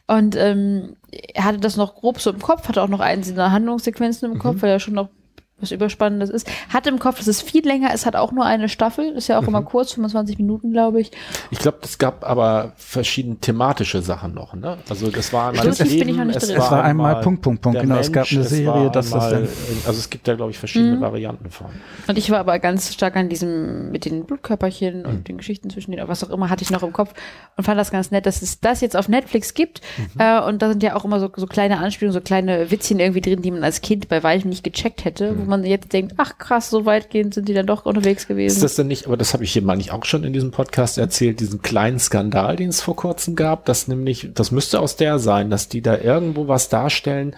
Und 0.07 0.35
ähm, 0.35 0.95
er 1.11 1.43
hatte 1.43 1.59
das 1.59 1.77
noch 1.77 1.93
grob 1.93 2.19
so 2.19 2.31
im 2.31 2.39
Kopf, 2.39 2.67
hatte 2.67 2.81
auch 2.81 2.89
noch 2.89 3.01
einzelne 3.01 3.51
Handlungssequenzen 3.51 4.31
im 4.31 4.39
Kopf, 4.39 4.61
weil 4.61 4.71
er 4.71 4.79
schon 4.79 4.95
noch 4.95 5.09
was 5.59 5.71
Überspannendes 5.71 6.29
ist. 6.29 6.47
Hatte 6.69 6.89
im 6.89 6.99
Kopf, 6.99 7.17
dass 7.17 7.27
es 7.27 7.41
viel 7.41 7.65
länger 7.65 7.93
ist, 7.93 8.05
hat 8.05 8.15
auch 8.17 8.31
nur 8.33 8.45
eine 8.45 8.67
Staffel, 8.67 9.05
ist 9.13 9.27
ja 9.29 9.39
auch 9.39 9.47
immer 9.47 9.61
kurz, 9.61 9.93
25 9.93 10.37
Minuten, 10.37 10.71
glaube 10.73 10.99
ich. 10.99 11.11
Ich 11.49 11.59
glaube, 11.59 11.77
es 11.83 11.97
gab 11.97 12.25
aber 12.25 12.73
verschiedene 12.75 13.37
thematische 13.37 14.01
Sachen 14.01 14.33
noch, 14.33 14.53
ne? 14.53 14.77
Also 14.89 15.09
das 15.09 15.31
war 15.31 15.49
einmal 15.49 15.59
Stimmt, 15.73 15.79
das 15.79 15.87
das 15.87 15.97
bin 15.97 16.09
ich 16.09 16.17
noch 16.17 16.25
nicht 16.25 16.35
es 16.35 16.47
drin. 16.47 16.57
Es 16.57 16.71
war 16.71 16.83
einmal 16.83 17.21
Punkt, 17.21 17.41
Punkt, 17.41 17.61
Punkt. 17.61 17.79
Genau, 17.79 17.95
es 17.97 18.11
gab 18.11 18.29
eine 18.29 18.41
es 18.41 18.49
Serie, 18.49 18.67
war 18.67 18.91
dass 18.91 19.09
das 19.11 19.29
dann- 19.29 19.47
Also 19.87 19.99
es 19.99 20.09
gibt 20.09 20.27
da, 20.27 20.35
glaube 20.35 20.51
ich, 20.51 20.57
verschiedene 20.59 20.97
Mhm. 20.97 21.01
Varianten 21.01 21.49
von. 21.49 21.67
Und 22.07 22.17
ich 22.17 22.29
war 22.31 22.39
aber 22.39 22.59
ganz 22.59 22.93
stark 22.93 23.15
an 23.15 23.29
diesem, 23.29 23.91
mit 23.91 24.03
den 24.05 24.25
Blutkörperchen 24.25 25.03
Mhm. 25.03 25.05
und 25.09 25.27
den 25.29 25.37
Geschichten 25.37 25.69
zwischen 25.69 25.91
denen, 25.91 26.07
was 26.09 26.23
auch 26.23 26.29
immer, 26.31 26.49
hatte 26.49 26.63
ich 26.63 26.69
noch 26.71 26.83
im 26.83 26.91
Kopf 26.91 27.13
und 27.55 27.63
fand 27.63 27.79
das 27.79 27.91
ganz 27.91 28.11
nett, 28.11 28.25
dass 28.25 28.41
es 28.41 28.59
das 28.59 28.81
jetzt 28.81 28.97
auf 28.97 29.07
Netflix 29.07 29.53
gibt. 29.53 29.79
Mhm. 29.97 30.19
Äh, 30.19 30.41
und 30.41 30.61
da 30.61 30.67
sind 30.69 30.83
ja 30.83 30.95
auch 30.95 31.05
immer 31.05 31.19
so, 31.21 31.29
so 31.35 31.47
kleine 31.47 31.77
Anspielungen, 31.79 32.13
so 32.13 32.19
kleine 32.21 32.71
Witzchen 32.71 32.99
irgendwie 32.99 33.21
drin, 33.21 33.41
die 33.41 33.51
man 33.51 33.63
als 33.63 33.79
Kind 33.81 34.09
bei 34.09 34.21
weitem 34.21 34.49
nicht 34.49 34.63
gecheckt 34.65 35.05
hätte, 35.05 35.33
Mhm. 35.45 35.49
man 35.49 35.63
jetzt 35.65 35.93
denkt, 35.93 36.13
ach 36.17 36.37
krass, 36.37 36.69
so 36.69 36.85
weitgehend 36.85 37.33
sind 37.33 37.47
die 37.47 37.53
dann 37.53 37.65
doch 37.65 37.85
unterwegs 37.85 38.27
gewesen. 38.27 38.55
Ist 38.55 38.63
das 38.63 38.75
denn 38.75 38.87
nicht, 38.87 39.07
aber 39.07 39.17
das 39.17 39.33
habe 39.33 39.43
ich 39.43 39.53
hier 39.53 39.61
meine 39.61 39.81
ich 39.81 39.91
auch 39.91 40.05
schon 40.05 40.23
in 40.23 40.33
diesem 40.33 40.51
Podcast 40.51 40.97
erzählt, 40.97 41.39
diesen 41.39 41.61
kleinen 41.61 41.99
Skandal, 41.99 42.55
den 42.55 42.69
es 42.69 42.81
vor 42.81 42.95
kurzem 42.95 43.35
gab, 43.35 43.65
dass 43.65 43.87
nämlich, 43.87 44.29
das 44.33 44.51
müsste 44.51 44.79
aus 44.79 44.95
der 44.95 45.19
sein, 45.19 45.49
dass 45.49 45.69
die 45.69 45.81
da 45.81 45.97
irgendwo 45.97 46.47
was 46.47 46.69
darstellen 46.69 47.35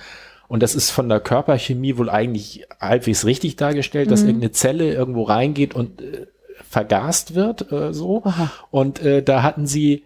und 0.47 0.63
das 0.63 0.75
ist 0.75 0.91
von 0.91 1.09
der 1.09 1.19
Körperchemie 1.19 1.97
wohl 1.97 2.09
eigentlich 2.09 2.65
halbwegs 2.79 3.25
richtig 3.25 3.57
dargestellt, 3.57 4.11
dass 4.11 4.21
irgendeine 4.21 4.51
Zelle 4.51 4.93
irgendwo 4.93 5.23
reingeht 5.23 5.75
und 5.75 6.01
äh, 6.01 6.27
vergast 6.69 7.35
wird, 7.35 7.71
äh, 7.71 7.93
so. 7.93 8.23
Und 8.71 9.01
äh, 9.01 9.21
da 9.21 9.43
hatten 9.43 9.67
sie 9.67 10.03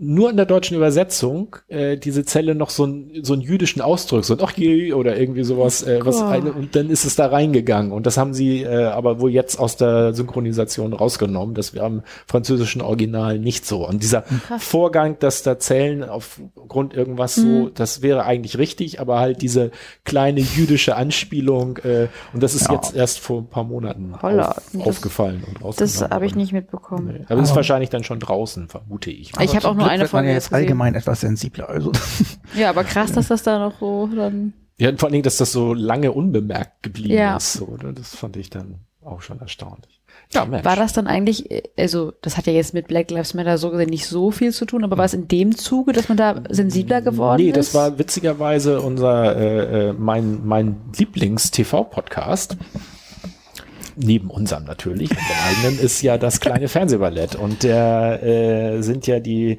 nur 0.00 0.30
in 0.30 0.36
der 0.36 0.46
deutschen 0.46 0.76
Übersetzung 0.76 1.56
äh, 1.66 1.96
diese 1.96 2.24
Zelle 2.24 2.54
noch 2.54 2.70
so, 2.70 2.84
ein, 2.86 3.10
so 3.22 3.32
einen 3.32 3.42
jüdischen 3.42 3.82
Ausdruck, 3.82 4.24
so 4.24 4.34
ein 4.34 4.40
ach 4.42 4.52
je 4.52 4.92
oder 4.92 5.18
irgendwie 5.18 5.42
sowas, 5.42 5.82
äh, 5.82 5.98
was 6.04 6.22
eine, 6.22 6.52
und 6.52 6.76
dann 6.76 6.88
ist 6.88 7.04
es 7.04 7.16
da 7.16 7.26
reingegangen. 7.26 7.90
Und 7.90 8.06
das 8.06 8.16
haben 8.16 8.32
sie 8.32 8.62
äh, 8.62 8.84
aber 8.84 9.20
wohl 9.20 9.30
jetzt 9.32 9.58
aus 9.58 9.76
der 9.76 10.14
Synchronisation 10.14 10.92
rausgenommen. 10.92 11.54
Das 11.56 11.74
wir 11.74 11.82
am 11.82 12.02
französischen 12.26 12.80
Original 12.80 13.38
nicht 13.40 13.66
so. 13.66 13.86
Und 13.88 14.02
dieser 14.04 14.22
Vorgang, 14.58 15.16
dass 15.18 15.42
da 15.42 15.58
Zellen 15.58 16.04
aufgrund 16.04 16.94
irgendwas 16.94 17.34
so, 17.34 17.68
das 17.68 18.00
wäre 18.02 18.24
eigentlich 18.24 18.56
richtig, 18.56 19.00
aber 19.00 19.18
halt 19.18 19.42
diese 19.42 19.72
kleine 20.04 20.40
jüdische 20.40 20.94
Anspielung, 20.94 21.78
äh, 21.78 22.06
und 22.32 22.42
das 22.42 22.54
ist 22.54 22.68
Ja. 22.68 22.74
jetzt 22.74 22.94
erst 22.94 23.18
vor 23.18 23.40
ein 23.40 23.48
paar 23.48 23.64
Monaten 23.64 24.14
Holla, 24.22 24.50
auf, 24.50 24.62
das- 24.72 24.86
aufgefallen 24.86 25.42
und 25.46 25.56
Das 25.56 25.64
rausgenommen 25.64 26.14
habe 26.14 26.26
ich 26.26 26.34
nicht 26.36 26.52
mitbekommen. 26.52 27.16
Nee. 27.18 27.24
Aber 27.28 27.40
es 27.42 27.50
ist 27.50 27.56
wahrscheinlich 27.56 27.90
dann 27.90 28.04
schon 28.04 28.20
draußen, 28.20 28.68
vermute 28.68 29.10
ich. 29.10 29.32
Ich 29.40 29.56
habe 29.56 29.66
auch 29.68 29.74
nur 29.74 29.87
eine 29.88 30.02
wird 30.02 30.12
man 30.12 30.24
ja 30.24 30.32
jetzt 30.32 30.50
gesehen. 30.50 30.56
allgemein 30.64 30.94
etwas 30.94 31.20
sensibler. 31.20 31.68
Also 31.68 31.92
Ja, 32.56 32.70
aber 32.70 32.84
krass, 32.84 33.12
dass 33.12 33.28
das 33.28 33.42
da 33.42 33.58
noch 33.58 33.78
so 33.80 34.06
dann. 34.14 34.52
Ja, 34.78 34.90
und 34.90 35.00
vor 35.00 35.08
allen 35.08 35.12
Dingen, 35.14 35.24
dass 35.24 35.36
das 35.38 35.50
so 35.52 35.74
lange 35.74 36.12
unbemerkt 36.12 36.82
geblieben 36.82 37.14
Ja. 37.14 37.36
ist. 37.36 37.54
So, 37.54 37.76
ne? 37.82 37.92
Das 37.92 38.14
fand 38.14 38.36
ich 38.36 38.48
dann 38.50 38.76
auch 39.04 39.22
schon 39.22 39.40
erstaunlich. 39.40 40.00
Ja, 40.32 40.44
Mensch. 40.44 40.64
War 40.64 40.76
das 40.76 40.92
dann 40.92 41.06
eigentlich, 41.06 41.48
also 41.78 42.12
das 42.22 42.36
hat 42.36 42.46
ja 42.46 42.52
jetzt 42.52 42.74
mit 42.74 42.86
Black 42.88 43.10
Lives 43.10 43.32
Matter 43.34 43.56
so 43.56 43.70
gesehen 43.70 43.88
nicht 43.88 44.06
so 44.06 44.30
viel 44.30 44.52
zu 44.52 44.66
tun, 44.66 44.84
aber 44.84 44.98
war 44.98 45.06
es 45.06 45.14
in 45.14 45.26
dem 45.26 45.56
Zuge, 45.56 45.92
dass 45.92 46.08
man 46.08 46.18
da 46.18 46.42
sensibler 46.50 47.00
geworden 47.00 47.40
Nee, 47.42 47.48
ist? 47.50 47.56
das 47.56 47.74
war 47.74 47.98
witzigerweise 47.98 48.80
unser, 48.82 49.36
äh, 49.36 49.88
äh, 49.88 49.92
mein, 49.94 50.44
mein 50.46 50.76
Lieblings-TV-Podcast. 50.96 52.56
Neben 54.00 54.30
unserem 54.30 54.64
natürlich, 54.64 55.10
unserem 55.10 55.36
eigenen, 55.48 55.84
ist 55.84 56.02
ja 56.02 56.18
das 56.18 56.40
kleine 56.40 56.68
Fernsehballett. 56.68 57.34
Und 57.34 57.64
der 57.64 58.22
äh, 58.22 58.82
sind 58.82 59.06
ja 59.06 59.18
die 59.18 59.58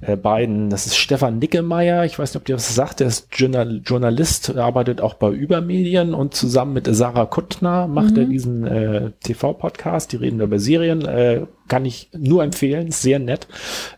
äh, 0.00 0.16
beiden, 0.16 0.70
das 0.70 0.86
ist 0.86 0.96
Stefan 0.96 1.38
Nickemeyer, 1.38 2.04
ich 2.04 2.18
weiß 2.18 2.30
nicht, 2.30 2.40
ob 2.40 2.44
dir 2.46 2.56
was 2.56 2.74
sagt, 2.74 3.00
der 3.00 3.08
ist 3.08 3.28
Journal 3.32 3.82
Journalist, 3.84 4.56
arbeitet 4.56 5.00
auch 5.00 5.14
bei 5.14 5.30
Übermedien 5.30 6.14
und 6.14 6.34
zusammen 6.34 6.72
mit 6.72 6.88
Sarah 6.90 7.26
Kuttner 7.26 7.86
macht 7.86 8.16
er 8.16 8.24
diesen 8.24 8.66
äh, 8.66 9.10
TV-Podcast, 9.22 10.12
die 10.12 10.16
reden 10.16 10.40
über 10.40 10.58
Serien, 10.58 11.04
äh, 11.04 11.46
kann 11.68 11.84
ich 11.84 12.08
nur 12.16 12.42
empfehlen, 12.44 12.88
ist 12.88 13.02
sehr 13.02 13.18
nett. 13.18 13.46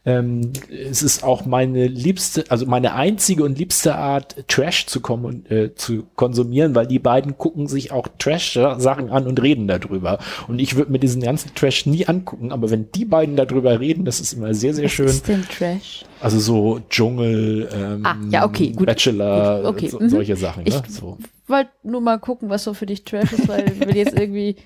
Ähm, 0.06 0.52
es 0.90 1.02
ist 1.02 1.22
auch 1.24 1.44
meine 1.46 1.86
liebste, 1.86 2.44
also 2.48 2.66
meine 2.66 2.94
einzige 2.94 3.44
und 3.44 3.58
liebste 3.58 3.94
Art, 3.96 4.36
Trash 4.48 4.86
zu, 4.86 5.00
kommen, 5.00 5.44
äh, 5.50 5.74
zu 5.74 6.04
konsumieren, 6.16 6.74
weil 6.74 6.86
die 6.86 6.98
beiden 6.98 7.36
gucken 7.38 7.66
sich 7.68 7.92
auch 7.92 8.08
Trash-Sachen 8.18 9.10
an 9.10 9.26
und 9.26 9.42
reden 9.42 9.68
darüber. 9.68 10.18
Und 10.48 10.58
ich 10.60 10.76
würde 10.76 10.92
mir 10.92 10.98
diesen 10.98 11.22
ganzen 11.22 11.54
Trash 11.54 11.86
nie 11.86 12.06
angucken, 12.06 12.52
aber 12.52 12.70
wenn 12.70 12.90
die 12.92 13.04
beiden 13.04 13.36
darüber 13.36 13.78
reden, 13.80 14.04
das 14.04 14.20
ist 14.20 14.32
immer 14.32 14.54
sehr, 14.54 14.74
sehr 14.74 14.84
Was 14.86 14.92
schön. 14.92 15.06
ist 15.06 15.28
denn 15.28 15.44
Trash? 15.44 16.04
Also 16.20 16.38
so 16.40 16.80
Dschungel, 16.90 17.68
ähm, 17.72 18.00
Ah, 18.04 18.16
ja, 18.30 18.44
okay, 18.44 18.70
gut. 18.70 18.86
Bachelor, 18.86 19.58
Gut, 19.62 19.66
okay, 19.70 19.88
so, 19.88 20.00
mhm. 20.00 20.08
solche 20.08 20.36
Sachen. 20.36 20.64
Ne? 20.64 20.68
Ich- 20.70 20.92
So. 20.94 21.18
Wollte 21.46 21.70
nur 21.82 22.00
mal 22.02 22.18
gucken, 22.18 22.50
was 22.50 22.64
so 22.64 22.74
für 22.74 22.84
dich 22.86 23.04
Trash 23.04 23.32
ist, 23.32 23.48
weil 23.48 23.72
wenn 23.78 23.94
jetzt 23.96 24.18
irgendwie 24.18 24.56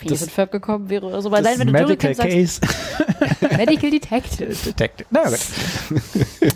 Phineas 0.00 0.18
Das- 0.20 0.28
und 0.28 0.32
Ferb 0.34 0.50
gekommen 0.50 0.90
wäre 0.90 1.06
oder 1.06 1.22
so. 1.22 1.30
Weil 1.30 1.42
das 1.42 1.52
allein, 1.52 1.60
wenn 1.60 1.66
du 1.68 1.72
Medical 1.72 2.14
Dschungelcamp 2.14 2.60
sagst, 2.60 2.62
Case 2.62 3.56
Medical 3.56 3.90
Detective. 3.90 4.54
Detective. 4.64 5.06
Na 5.10 5.28
gut. 5.28 5.38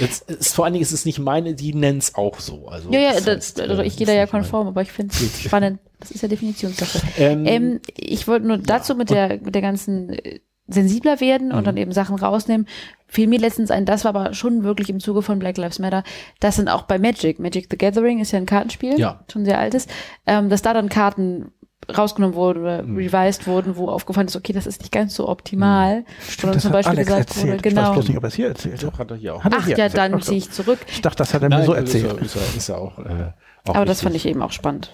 Jetzt 0.00 0.30
ist, 0.30 0.54
vor 0.54 0.64
allen 0.66 0.74
Dingen 0.74 0.82
ist 0.82 0.92
es 0.92 1.04
nicht 1.06 1.18
meine, 1.18 1.54
die 1.54 1.72
nennen 1.74 1.98
es 1.98 2.14
auch 2.16 2.38
so. 2.38 2.68
Also, 2.68 2.90
Ja, 2.92 3.00
ja, 3.00 3.12
das 3.14 3.24
das, 3.24 3.34
heißt, 3.36 3.60
also 3.62 3.82
äh, 3.82 3.86
ich 3.86 3.96
gehe 3.96 4.06
da 4.06 4.12
ja 4.12 4.26
konform, 4.26 4.66
aber 4.68 4.82
ich 4.82 4.92
finde 4.92 5.14
es 5.14 5.40
spannend. 5.42 5.78
Das 6.00 6.10
ist 6.10 6.20
ja 6.22 6.28
Definitionssache. 6.28 7.00
Ähm, 7.16 7.46
Ähm, 7.46 7.80
ich 7.96 8.28
wollte 8.28 8.46
nur 8.46 8.58
dazu 8.58 8.94
mit 8.94 9.08
der, 9.08 9.40
mit 9.42 9.54
der 9.54 9.62
ganzen 9.62 10.10
äh, 10.10 10.40
sensibler 10.68 11.20
werden 11.20 11.50
und 11.52 11.60
Mhm. 11.60 11.64
dann 11.64 11.76
eben 11.78 11.92
Sachen 11.92 12.16
rausnehmen. 12.16 12.66
Fiel 13.08 13.28
mir 13.28 13.38
letztens 13.38 13.70
ein, 13.70 13.86
das 13.86 14.04
war 14.04 14.14
aber 14.14 14.34
schon 14.34 14.64
wirklich 14.64 14.90
im 14.90 15.00
Zuge 15.00 15.22
von 15.22 15.38
Black 15.38 15.56
Lives 15.56 15.78
Matter. 15.78 16.02
Das 16.40 16.56
sind 16.56 16.68
auch 16.68 16.82
bei 16.82 16.98
Magic. 16.98 17.38
Magic 17.38 17.68
the 17.70 17.78
Gathering 17.78 18.18
ist 18.18 18.32
ja 18.32 18.38
ein 18.38 18.46
Kartenspiel, 18.46 18.98
Ja. 18.98 19.24
schon 19.32 19.44
sehr 19.46 19.58
altes, 19.58 19.86
ähm, 20.26 20.50
dass 20.50 20.60
da 20.60 20.74
dann 20.74 20.88
Karten 20.90 21.52
rausgenommen 21.96 22.34
wurden 22.34 22.62
oder 22.62 22.82
Mhm. 22.82 22.96
revised 22.96 23.46
wurden, 23.46 23.76
wo 23.76 23.88
aufgefallen 23.88 24.26
ist, 24.26 24.34
okay, 24.36 24.52
das 24.52 24.66
ist 24.66 24.80
nicht 24.80 24.90
ganz 24.92 25.14
so 25.14 25.28
optimal. 25.28 26.04
Sondern 26.38 26.54
das 26.54 26.62
zum 26.62 26.70
hat 26.72 26.78
Beispiel 26.78 26.96
Alex 26.96 27.06
gesagt 27.06 27.28
erzählt. 27.28 27.46
wurde, 27.46 27.56
Ich 27.56 27.64
weiß 27.64 27.74
genau. 27.74 27.92
bloß 27.92 28.08
nicht, 28.08 28.16
ob 28.16 28.24
er 28.24 28.28
es 28.28 28.34
hier 28.34 28.48
erzählt 28.48 28.82
hat. 28.82 28.92
Doch, 28.92 28.98
hat 28.98 29.10
er 29.10 29.16
hier 29.16 29.34
auch. 29.34 29.44
Hat 29.44 29.52
er 29.52 29.58
Ach 29.60 29.66
hier 29.66 29.76
ja, 29.76 29.84
erzählt? 29.84 30.12
dann 30.12 30.22
ziehe 30.22 30.38
ich 30.38 30.50
zurück. 30.50 30.78
Ich 30.88 31.00
dachte, 31.02 31.18
das 31.18 31.32
hat 31.34 31.42
er 31.42 31.48
mir 31.48 31.64
so 31.64 31.72
Nein, 31.72 31.84
erzählt. 31.84 32.20
Ist 32.20 32.34
ja, 32.34 32.40
ist 32.40 32.50
ja, 32.52 32.56
ist 32.56 32.68
ja 32.68 32.76
auch, 32.76 32.98
äh, 32.98 33.32
auch 33.66 33.74
Aber 33.74 33.84
das 33.84 33.98
richtig. 33.98 34.02
fand 34.02 34.16
ich 34.16 34.26
eben 34.26 34.42
auch 34.42 34.52
spannend. 34.52 34.92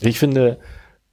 Ich 0.00 0.18
finde, 0.18 0.58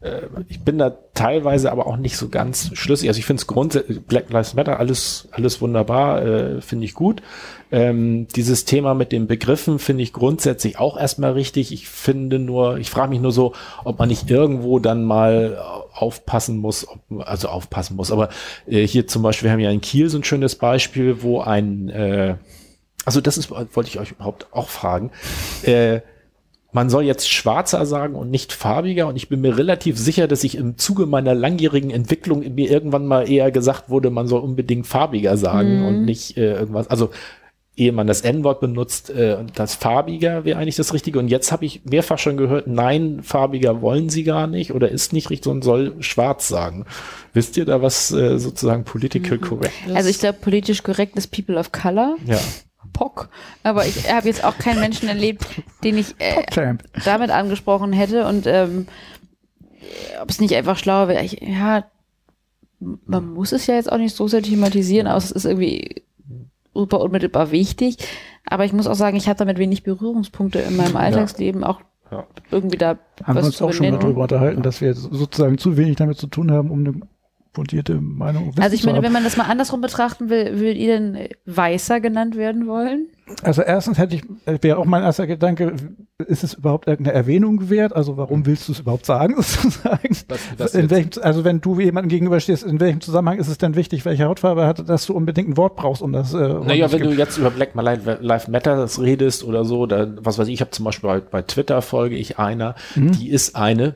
äh, 0.01 0.21
ich 0.47 0.61
bin 0.61 0.77
da 0.77 0.91
teilweise 1.13 1.71
aber 1.71 1.87
auch 1.87 1.97
nicht 1.97 2.15
so 2.15 2.29
ganz 2.29 2.71
schlüssig. 2.73 3.09
Also 3.09 3.19
ich 3.19 3.25
finde 3.25 3.41
es 3.41 3.47
grundsätzlich, 3.47 4.01
Black 4.01 4.29
Lives 4.29 4.53
Matter, 4.53 4.79
alles, 4.79 5.27
alles 5.31 5.61
wunderbar, 5.61 6.25
äh, 6.25 6.61
finde 6.61 6.85
ich 6.85 6.93
gut. 6.93 7.21
Ähm, 7.71 8.27
dieses 8.35 8.65
Thema 8.65 8.93
mit 8.93 9.11
den 9.11 9.27
Begriffen 9.27 9.77
finde 9.77 10.03
ich 10.03 10.13
grundsätzlich 10.13 10.79
auch 10.79 10.97
erstmal 10.97 11.33
richtig. 11.33 11.71
Ich 11.73 11.89
finde 11.89 12.39
nur, 12.39 12.77
ich 12.77 12.89
frage 12.89 13.09
mich 13.09 13.19
nur 13.19 13.31
so, 13.31 13.53
ob 13.83 13.99
man 13.99 14.09
nicht 14.09 14.29
irgendwo 14.29 14.79
dann 14.79 15.03
mal 15.03 15.57
aufpassen 15.93 16.57
muss, 16.57 16.87
ob, 16.87 16.99
also 17.27 17.49
aufpassen 17.49 17.95
muss. 17.97 18.11
Aber 18.11 18.29
äh, 18.67 18.87
hier 18.87 19.05
zum 19.07 19.21
Beispiel, 19.21 19.47
wir 19.47 19.51
haben 19.51 19.59
ja 19.59 19.71
in 19.71 19.81
Kiel 19.81 20.09
so 20.09 20.17
ein 20.17 20.23
schönes 20.23 20.55
Beispiel, 20.55 21.21
wo 21.21 21.41
ein, 21.41 21.89
äh, 21.89 22.35
also 23.05 23.19
das 23.19 23.37
ist, 23.37 23.51
wollte 23.51 23.89
ich 23.89 23.99
euch 23.99 24.11
überhaupt 24.11 24.47
auch 24.51 24.69
fragen, 24.69 25.11
äh, 25.63 25.99
man 26.71 26.89
soll 26.89 27.03
jetzt 27.03 27.29
schwarzer 27.29 27.85
sagen 27.85 28.15
und 28.15 28.29
nicht 28.29 28.53
farbiger. 28.53 29.07
Und 29.07 29.15
ich 29.15 29.29
bin 29.29 29.41
mir 29.41 29.57
relativ 29.57 29.97
sicher, 29.97 30.27
dass 30.27 30.43
ich 30.43 30.55
im 30.55 30.77
Zuge 30.77 31.05
meiner 31.05 31.33
langjährigen 31.33 31.89
Entwicklung 31.89 32.39
mir 32.53 32.69
irgendwann 32.69 33.07
mal 33.07 33.29
eher 33.29 33.51
gesagt 33.51 33.89
wurde, 33.89 34.09
man 34.11 34.27
soll 34.27 34.41
unbedingt 34.41 34.85
farbiger 34.85 35.35
sagen 35.38 35.85
und 35.85 36.05
nicht 36.05 36.38
äh, 36.38 36.53
irgendwas. 36.53 36.88
Also 36.88 37.09
ehe 37.79 37.91
man 37.91 38.07
das 38.07 38.21
N-Wort 38.21 38.59
benutzt, 38.59 39.09
äh, 39.09 39.38
das 39.55 39.73
farbiger 39.73 40.43
wäre 40.43 40.59
eigentlich 40.59 40.75
das 40.75 40.93
Richtige. 40.93 41.17
Und 41.17 41.29
jetzt 41.29 41.51
habe 41.51 41.65
ich 41.65 41.81
mehrfach 41.85 42.19
schon 42.19 42.38
gehört, 42.38 42.67
nein, 42.67 43.21
farbiger 43.23 43.81
wollen 43.81 44.09
sie 44.09 44.23
gar 44.23 44.47
nicht 44.47 44.73
oder 44.73 44.89
ist 44.89 45.13
nicht 45.13 45.29
richtig 45.29 45.51
und 45.51 45.63
soll 45.63 45.95
schwarz 46.01 46.47
sagen. 46.47 46.85
Wisst 47.33 47.57
ihr 47.57 47.65
da 47.65 47.81
was 47.81 48.11
äh, 48.11 48.38
sozusagen 48.38 48.83
political 48.83 49.38
correct 49.39 49.73
ist? 49.88 49.95
Also 49.95 50.09
ich 50.09 50.19
glaube, 50.19 50.39
politisch 50.39 50.83
korrekt 50.83 51.15
ist 51.17 51.27
People 51.27 51.57
of 51.57 51.71
Color. 51.71 52.17
ja. 52.25 52.39
Pock. 52.93 53.29
Aber 53.63 53.86
ich 53.86 54.12
habe 54.12 54.27
jetzt 54.27 54.43
auch 54.43 54.58
keinen 54.58 54.79
Menschen 54.79 55.08
erlebt, 55.10 55.46
den 55.84 55.98
ich 55.98 56.15
äh, 56.19 56.43
damit 57.05 57.31
angesprochen 57.31 57.93
hätte 57.93 58.27
und 58.27 58.46
ähm, 58.48 58.88
ob 60.22 60.29
es 60.29 60.39
nicht 60.41 60.55
einfach 60.55 60.77
schlauer 60.77 61.08
wäre. 61.08 61.24
Ich, 61.24 61.39
ja, 61.41 61.86
man 62.79 63.34
muss 63.34 63.51
es 63.51 63.67
ja 63.67 63.75
jetzt 63.75 63.91
auch 63.91 63.98
nicht 63.98 64.15
so 64.15 64.27
sehr 64.27 64.41
thematisieren, 64.41 65.08
aber 65.08 65.17
es 65.17 65.31
ist 65.31 65.46
irgendwie 65.46 66.03
super 66.74 67.01
unmittelbar 67.01 67.51
wichtig. 67.51 67.98
Aber 68.46 68.65
ich 68.65 68.74
muss 68.74 68.88
auch 68.88 68.96
sagen, 68.96 69.17
ich 69.17 69.27
habe 69.27 69.38
damit 69.38 69.58
wenig 69.58 69.84
Berührungspunkte 69.84 70.60
in 70.60 70.75
meinem 70.75 70.96
Alltagsleben, 70.96 71.63
auch 71.63 71.81
Ja. 72.12 72.25
irgendwie 72.51 72.77
da 72.77 72.98
Haben 73.24 73.38
wir 73.38 73.43
uns 73.46 73.62
auch 73.62 73.72
schon 73.74 73.89
mal 73.91 74.00
darüber 74.00 74.24
unterhalten, 74.24 74.62
dass 74.63 74.81
wir 74.81 74.93
sozusagen 74.93 75.58
zu 75.58 75.77
wenig 75.77 75.98
damit 75.98 76.17
zu 76.17 76.27
tun 76.27 76.51
haben, 76.51 76.72
um 76.72 76.79
eine 76.79 77.01
fundierte 77.59 77.95
Meinung. 77.95 78.51
Also 78.59 78.73
ich 78.75 78.83
meine, 78.85 79.01
wenn 79.03 79.11
man 79.11 79.23
das 79.23 79.35
mal 79.37 79.43
andersrum 79.45 79.81
betrachten 79.81 80.29
will, 80.29 80.59
würdet 80.59 80.77
ihr 80.77 80.87
denn 80.99 81.15
äh, 81.15 81.29
weißer 81.45 81.99
genannt 81.99 82.35
werden 82.37 82.67
wollen? 82.67 83.07
Also 83.43 83.61
erstens 83.61 83.99
hätte 83.99 84.15
ich, 84.15 84.23
wäre 84.63 84.77
auch 84.79 84.85
mein 84.85 85.03
erster 85.03 85.27
Gedanke, 85.27 85.73
ist 86.25 86.43
es 86.43 86.55
überhaupt 86.55 86.87
irgendeine 86.87 87.15
Erwähnung 87.15 87.69
wert? 87.69 87.95
Also 87.95 88.17
warum 88.17 88.45
willst 88.47 88.67
du 88.67 88.71
es 88.71 88.79
überhaupt 88.79 89.05
sagen, 89.05 89.35
sozusagen? 89.41 90.17
Was- 90.27 90.39
was 90.57 90.73
in 90.73 90.89
welchem, 90.89 91.21
also 91.21 91.43
wenn 91.43 91.61
du 91.61 91.79
jemandem 91.79 92.09
gegenüberstehst, 92.09 92.63
in 92.63 92.79
welchem 92.79 93.01
Zusammenhang 93.01 93.37
ist 93.37 93.47
es 93.49 93.57
denn 93.59 93.75
wichtig, 93.75 94.03
welche 94.05 94.25
Hautfarbe 94.25 94.61
er 94.61 94.67
hat, 94.67 94.87
dass 94.89 95.05
du 95.05 95.13
unbedingt 95.13 95.49
ein 95.49 95.57
Wort 95.57 95.75
brauchst, 95.75 96.01
um 96.01 96.11
das 96.11 96.33
äh, 96.33 96.37
Naja, 96.37 96.91
wenn 96.91 96.99
das 97.01 97.09
du 97.09 97.13
jetzt 97.15 97.37
über 97.37 97.51
Black 97.51 97.75
Lives 97.75 98.47
Matter 98.47 98.87
redest 98.99 99.43
oder 99.43 99.63
so, 99.65 99.85
dann, 99.85 100.17
was 100.23 100.39
weiß 100.39 100.47
ich, 100.47 100.55
ich 100.55 100.61
habe 100.61 100.71
zum 100.71 100.85
Beispiel 100.85 101.09
bei, 101.09 101.19
bei 101.19 101.41
Twitter 101.43 101.81
folge 101.83 102.15
ich 102.15 102.39
einer, 102.39 102.73
die 102.95 103.29
ist 103.29 103.55
eine 103.55 103.95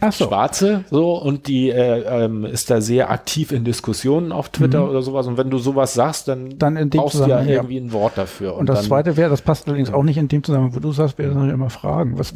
Ach 0.00 0.12
so. 0.12 0.26
Schwarze, 0.26 0.84
so, 0.90 1.16
und 1.16 1.46
die 1.46 1.70
äh, 1.70 2.24
ähm, 2.24 2.44
ist 2.44 2.70
da 2.70 2.80
sehr 2.80 3.10
aktiv 3.10 3.50
in 3.52 3.64
Diskussionen 3.64 4.30
auf 4.32 4.50
Twitter 4.50 4.88
oder 4.90 5.00
sowas. 5.02 5.26
Und 5.26 5.38
wenn 5.38 5.48
du 5.48 5.58
sowas 5.58 5.94
sagst, 5.94 6.28
dann, 6.28 6.46
Mhm. 6.46 6.58
Dann 6.58 6.76
in 6.76 6.90
dem 6.90 7.00
brauchst 7.00 7.18
du 7.18 7.26
ja 7.26 7.42
irgendwie 7.42 7.78
ein 7.78 7.92
Wort 7.92 8.16
dafür. 8.16 8.56
Und 8.56 8.68
das 8.68 8.80
dann, 8.80 8.86
zweite 8.88 9.16
wäre, 9.16 9.30
das 9.30 9.42
passt 9.42 9.66
allerdings 9.66 9.92
auch 9.92 10.02
nicht 10.02 10.16
in 10.16 10.28
dem 10.28 10.42
Zusammenhang, 10.42 10.74
wo 10.74 10.80
du 10.80 10.92
sagst, 10.92 11.18
wir 11.18 11.28
dann 11.28 11.50
immer 11.50 11.70
fragen, 11.70 12.18
was, 12.18 12.32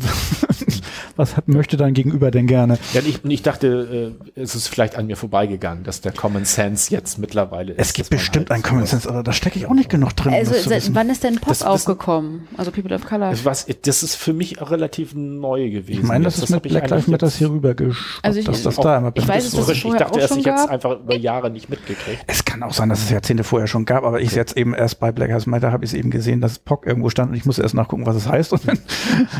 was 1.16 1.36
hat, 1.36 1.48
möchte 1.48 1.76
dein 1.76 1.94
Gegenüber 1.94 2.30
denn 2.30 2.46
gerne? 2.46 2.78
Ja, 2.92 3.00
und 3.00 3.08
ich, 3.08 3.24
und 3.24 3.30
ich 3.30 3.42
dachte, 3.42 4.14
äh, 4.36 4.40
es 4.40 4.54
ist 4.54 4.68
vielleicht 4.68 4.96
an 4.96 5.06
mir 5.06 5.16
vorbeigegangen, 5.16 5.84
dass 5.84 6.00
der 6.00 6.12
Common 6.12 6.44
Sense 6.44 6.90
jetzt 6.92 7.18
mittlerweile 7.18 7.72
ist. 7.72 7.80
Es 7.80 7.92
gibt 7.92 8.10
bestimmt 8.10 8.50
halt 8.50 8.52
einen 8.52 8.62
Common 8.62 8.86
Sense, 8.86 9.08
aber 9.08 9.22
da 9.22 9.32
stecke 9.32 9.58
ich 9.58 9.66
auch 9.66 9.74
nicht 9.74 9.90
genug 9.90 10.14
drin. 10.16 10.34
Also 10.34 10.52
das 10.52 10.64
seit 10.64 10.94
wann 10.94 11.08
ist 11.10 11.24
denn 11.24 11.36
Pop 11.36 11.48
Das 11.48 11.62
aufgekommen? 11.62 12.48
Also 12.56 12.70
People 12.70 12.94
of 12.94 13.06
Color. 13.06 13.32
Was, 13.44 13.66
das 13.82 14.02
ist 14.02 14.16
für 14.16 14.32
mich 14.32 14.60
auch 14.60 14.70
relativ 14.70 15.14
neu 15.14 15.70
gewesen. 15.70 16.00
ich 16.00 16.06
meine, 16.06 16.24
das 16.24 16.36
jetzt. 16.36 16.44
ist 16.44 16.50
mit 16.50 16.58
hab 16.58 16.66
ich 16.66 16.72
Black 16.72 16.90
Lives 16.90 17.06
Matter 17.08 17.30
hier 17.40 17.50
rüber 17.50 17.74
geschwappt, 17.74 18.24
Also 18.24 18.38
ich- 18.38 18.46
dass 18.46 18.62
das 18.62 18.78
auch- 18.78 18.82
da 18.84 18.98
immer 18.98 19.10
ich 19.14 19.26
weiß, 19.26 19.44
das 19.44 19.52
dass 19.52 19.52
ist 19.54 19.58
es 19.58 19.66
frisch. 19.82 19.84
Ich 19.92 19.98
dachte 19.98 20.18
erst, 20.20 20.28
schon 20.30 20.38
ich 20.38 20.46
hätte 20.46 20.56
es 20.60 20.68
einfach 20.68 21.00
über 21.00 21.16
Jahre 21.16 21.50
nicht 21.50 21.68
mitgekriegt. 21.68 22.22
Es 22.28 22.44
kann 22.44 22.62
auch 22.62 22.72
sein, 22.72 22.88
dass 22.88 23.00
es 23.02 23.10
Jahrzehnte 23.10 23.42
vorher 23.44 23.66
schon 23.66 23.84
gab, 23.84 24.04
aber 24.04 24.20
ich 24.20 24.32
jetzt 24.32 24.56
eben 24.56 24.72
erst 24.74 25.00
bei 25.00 25.10
Black 25.12 25.30
Lives 25.30 25.46
Matter 25.46 25.72
habe 25.72 25.84
ich 25.84 25.90
es 25.90 25.94
eben 25.94 26.10
gesehen, 26.10 26.40
dass 26.40 26.58
POC 26.60 26.86
irgendwo 26.86 27.10
stand 27.10 27.30
und 27.32 27.36
ich 27.36 27.44
musste 27.44 27.62
erst 27.62 27.74
nachgucken, 27.74 28.06
was 28.06 28.16
es 28.16 28.28
heißt. 28.28 28.52
Und 28.52 28.62
dann, 28.68 28.78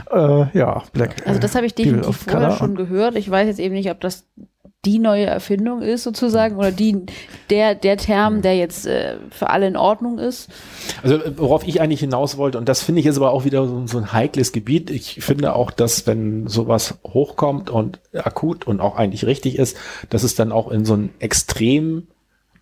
äh, 0.53 0.59
ja, 0.59 0.83
Black. 0.93 1.15
Also 1.27 1.39
das 1.41 1.55
habe 1.55 1.67
ich 1.67 1.73
äh, 1.73 1.83
definitiv 1.85 2.17
vorher 2.17 2.51
schon 2.53 2.75
gehört. 2.75 3.15
Ich 3.17 3.31
weiß 3.31 3.47
jetzt 3.47 3.61
eben 3.61 3.75
nicht, 3.75 3.91
ob 3.91 4.01
das 4.01 4.25
die 4.87 4.99
neue 4.99 5.27
Erfindung 5.27 5.83
ist 5.83 6.05
sozusagen 6.05 6.57
oder 6.57 6.73
die 6.73 7.05
der 7.51 7.75
der 7.75 7.99
Term, 7.99 8.41
der 8.41 8.57
jetzt 8.57 8.87
äh, 8.87 9.17
für 9.31 9.51
alle 9.51 9.67
in 9.67 9.77
Ordnung 9.77 10.19
ist. 10.19 10.49
Also 11.03 11.21
worauf 11.37 11.69
ich 11.69 11.83
eigentlich 11.83 12.01
hinaus 12.01 12.39
wollte, 12.39 12.57
und 12.57 12.69
das 12.69 12.83
finde 12.83 13.01
ich 13.01 13.05
jetzt 13.05 13.17
aber 13.17 13.33
auch 13.33 13.45
wieder 13.45 13.67
so, 13.67 13.87
so 13.87 13.99
ein 13.99 14.13
heikles 14.13 14.53
Gebiet. 14.53 14.91
Ich 14.91 15.23
finde 15.23 15.55
auch, 15.55 15.71
dass 15.71 16.07
wenn 16.07 16.47
sowas 16.47 16.99
hochkommt 17.07 17.69
und 17.69 18.01
akut 18.15 18.67
und 18.67 18.81
auch 18.81 18.97
eigentlich 18.97 19.27
richtig 19.27 19.59
ist, 19.59 19.77
dass 20.09 20.23
es 20.23 20.35
dann 20.35 20.51
auch 20.51 20.71
in 20.71 20.87
so 20.87 20.95
ein 20.95 21.11
Extrem 21.19 22.07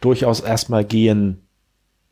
durchaus 0.00 0.40
erstmal 0.40 0.84
gehen 0.84 1.46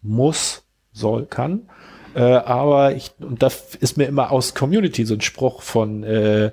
muss, 0.03 0.63
soll, 0.93 1.27
kann. 1.27 1.69
Äh, 2.15 2.21
aber 2.21 2.95
ich, 2.95 3.11
und 3.19 3.43
da 3.43 3.49
ist 3.81 3.97
mir 3.97 4.07
immer 4.07 4.31
aus 4.31 4.55
Community 4.55 5.05
so 5.05 5.15
ein 5.15 5.21
Spruch 5.21 5.63
von, 5.63 6.05
äh, 6.05 6.53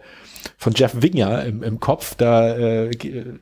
von 0.57 0.73
Jeff 0.75 1.01
Winger 1.01 1.45
im, 1.45 1.63
im 1.63 1.79
Kopf, 1.79 2.15
da, 2.15 2.55
äh, 2.55 2.91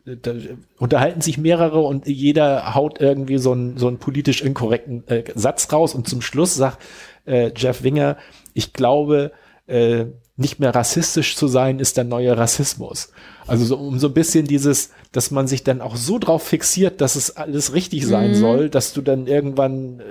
da 0.06 0.34
unterhalten 0.78 1.22
sich 1.22 1.38
mehrere 1.38 1.80
und 1.80 2.08
jeder 2.08 2.76
haut 2.76 3.00
irgendwie 3.00 3.38
so 3.38 3.52
einen, 3.54 3.78
so 3.78 3.88
einen 3.88 3.98
politisch 3.98 4.42
inkorrekten 4.42 5.08
äh, 5.08 5.24
Satz 5.36 5.72
raus 5.72 5.96
und 5.96 6.08
zum 6.08 6.22
Schluss 6.22 6.56
sagt 6.56 6.80
äh, 7.26 7.52
Jeff 7.56 7.84
Winger, 7.84 8.18
ich 8.54 8.74
glaube, 8.74 9.32
äh, 9.68 10.06
nicht 10.38 10.60
mehr 10.60 10.74
rassistisch 10.74 11.36
zu 11.36 11.48
sein, 11.48 11.80
ist 11.80 11.98
der 11.98 12.04
neue 12.04 12.36
Rassismus. 12.38 13.12
Also 13.48 13.66
so, 13.66 13.78
um 13.78 14.00
so 14.00 14.08
ein 14.08 14.14
bisschen 14.14 14.48
dieses, 14.48 14.92
dass 15.12 15.32
man 15.32 15.48
sich 15.48 15.64
dann 15.64 15.82
auch 15.82 15.96
so 15.96 16.20
drauf 16.20 16.44
fixiert, 16.44 17.02
dass 17.02 17.16
es 17.16 17.38
alles 17.38 17.74
richtig 17.74 18.06
sein 18.06 18.36
soll, 18.36 18.70
dass 18.70 18.94
du 18.94 19.02
dann 19.02 19.28
irgendwann 19.28 20.00
äh, 20.00 20.04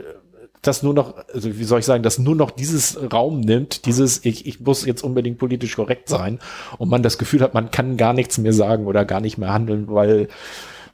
das 0.62 0.82
nur 0.82 0.94
noch, 0.94 1.16
also 1.32 1.58
wie 1.58 1.64
soll 1.64 1.80
ich 1.80 1.86
sagen, 1.86 2.02
dass 2.02 2.18
nur 2.18 2.36
noch 2.36 2.50
dieses 2.50 2.98
Raum 3.12 3.40
nimmt, 3.40 3.86
dieses, 3.86 4.24
ich, 4.24 4.46
ich 4.46 4.60
muss 4.60 4.84
jetzt 4.84 5.02
unbedingt 5.02 5.38
politisch 5.38 5.76
korrekt 5.76 6.08
sein 6.08 6.38
und 6.78 6.88
man 6.90 7.02
das 7.02 7.18
Gefühl 7.18 7.40
hat, 7.40 7.54
man 7.54 7.70
kann 7.70 7.96
gar 7.96 8.12
nichts 8.12 8.38
mehr 8.38 8.52
sagen 8.52 8.86
oder 8.86 9.04
gar 9.04 9.20
nicht 9.20 9.38
mehr 9.38 9.52
handeln, 9.52 9.86
weil 9.88 10.28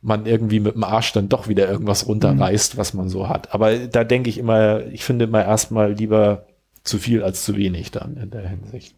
man 0.02 0.26
irgendwie 0.26 0.60
mit 0.60 0.74
dem 0.74 0.84
Arsch 0.84 1.12
dann 1.12 1.28
doch 1.28 1.48
wieder 1.48 1.68
irgendwas 1.68 2.06
runterreißt, 2.06 2.76
was 2.76 2.94
man 2.94 3.08
so 3.08 3.28
hat. 3.28 3.52
Aber 3.54 3.76
da 3.76 4.04
denke 4.04 4.30
ich 4.30 4.38
immer, 4.38 4.86
ich 4.86 5.04
finde 5.04 5.24
immer 5.24 5.44
erstmal 5.44 5.92
lieber 5.92 6.46
zu 6.84 6.98
viel 6.98 7.22
als 7.22 7.44
zu 7.44 7.56
wenig 7.56 7.90
dann 7.90 8.16
in 8.16 8.30
der 8.30 8.48
Hinsicht. 8.48 8.95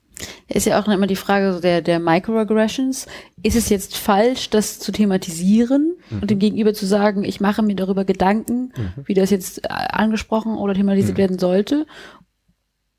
Ist 0.48 0.66
ja 0.66 0.80
auch 0.80 0.88
immer 0.88 1.06
die 1.06 1.16
Frage 1.16 1.52
so 1.52 1.60
der, 1.60 1.82
der 1.82 2.00
Microaggressions. 2.00 3.06
Ist 3.42 3.56
es 3.56 3.68
jetzt 3.68 3.96
falsch, 3.96 4.50
das 4.50 4.78
zu 4.78 4.92
thematisieren 4.92 5.96
und 6.10 6.30
dem 6.30 6.38
Gegenüber 6.38 6.74
zu 6.74 6.86
sagen, 6.86 7.24
ich 7.24 7.40
mache 7.40 7.62
mir 7.62 7.76
darüber 7.76 8.04
Gedanken, 8.04 8.72
wie 9.04 9.14
das 9.14 9.30
jetzt 9.30 9.64
äh, 9.64 9.68
angesprochen 9.68 10.56
oder 10.56 10.74
thematisiert 10.74 11.18
werden 11.18 11.38
sollte? 11.38 11.86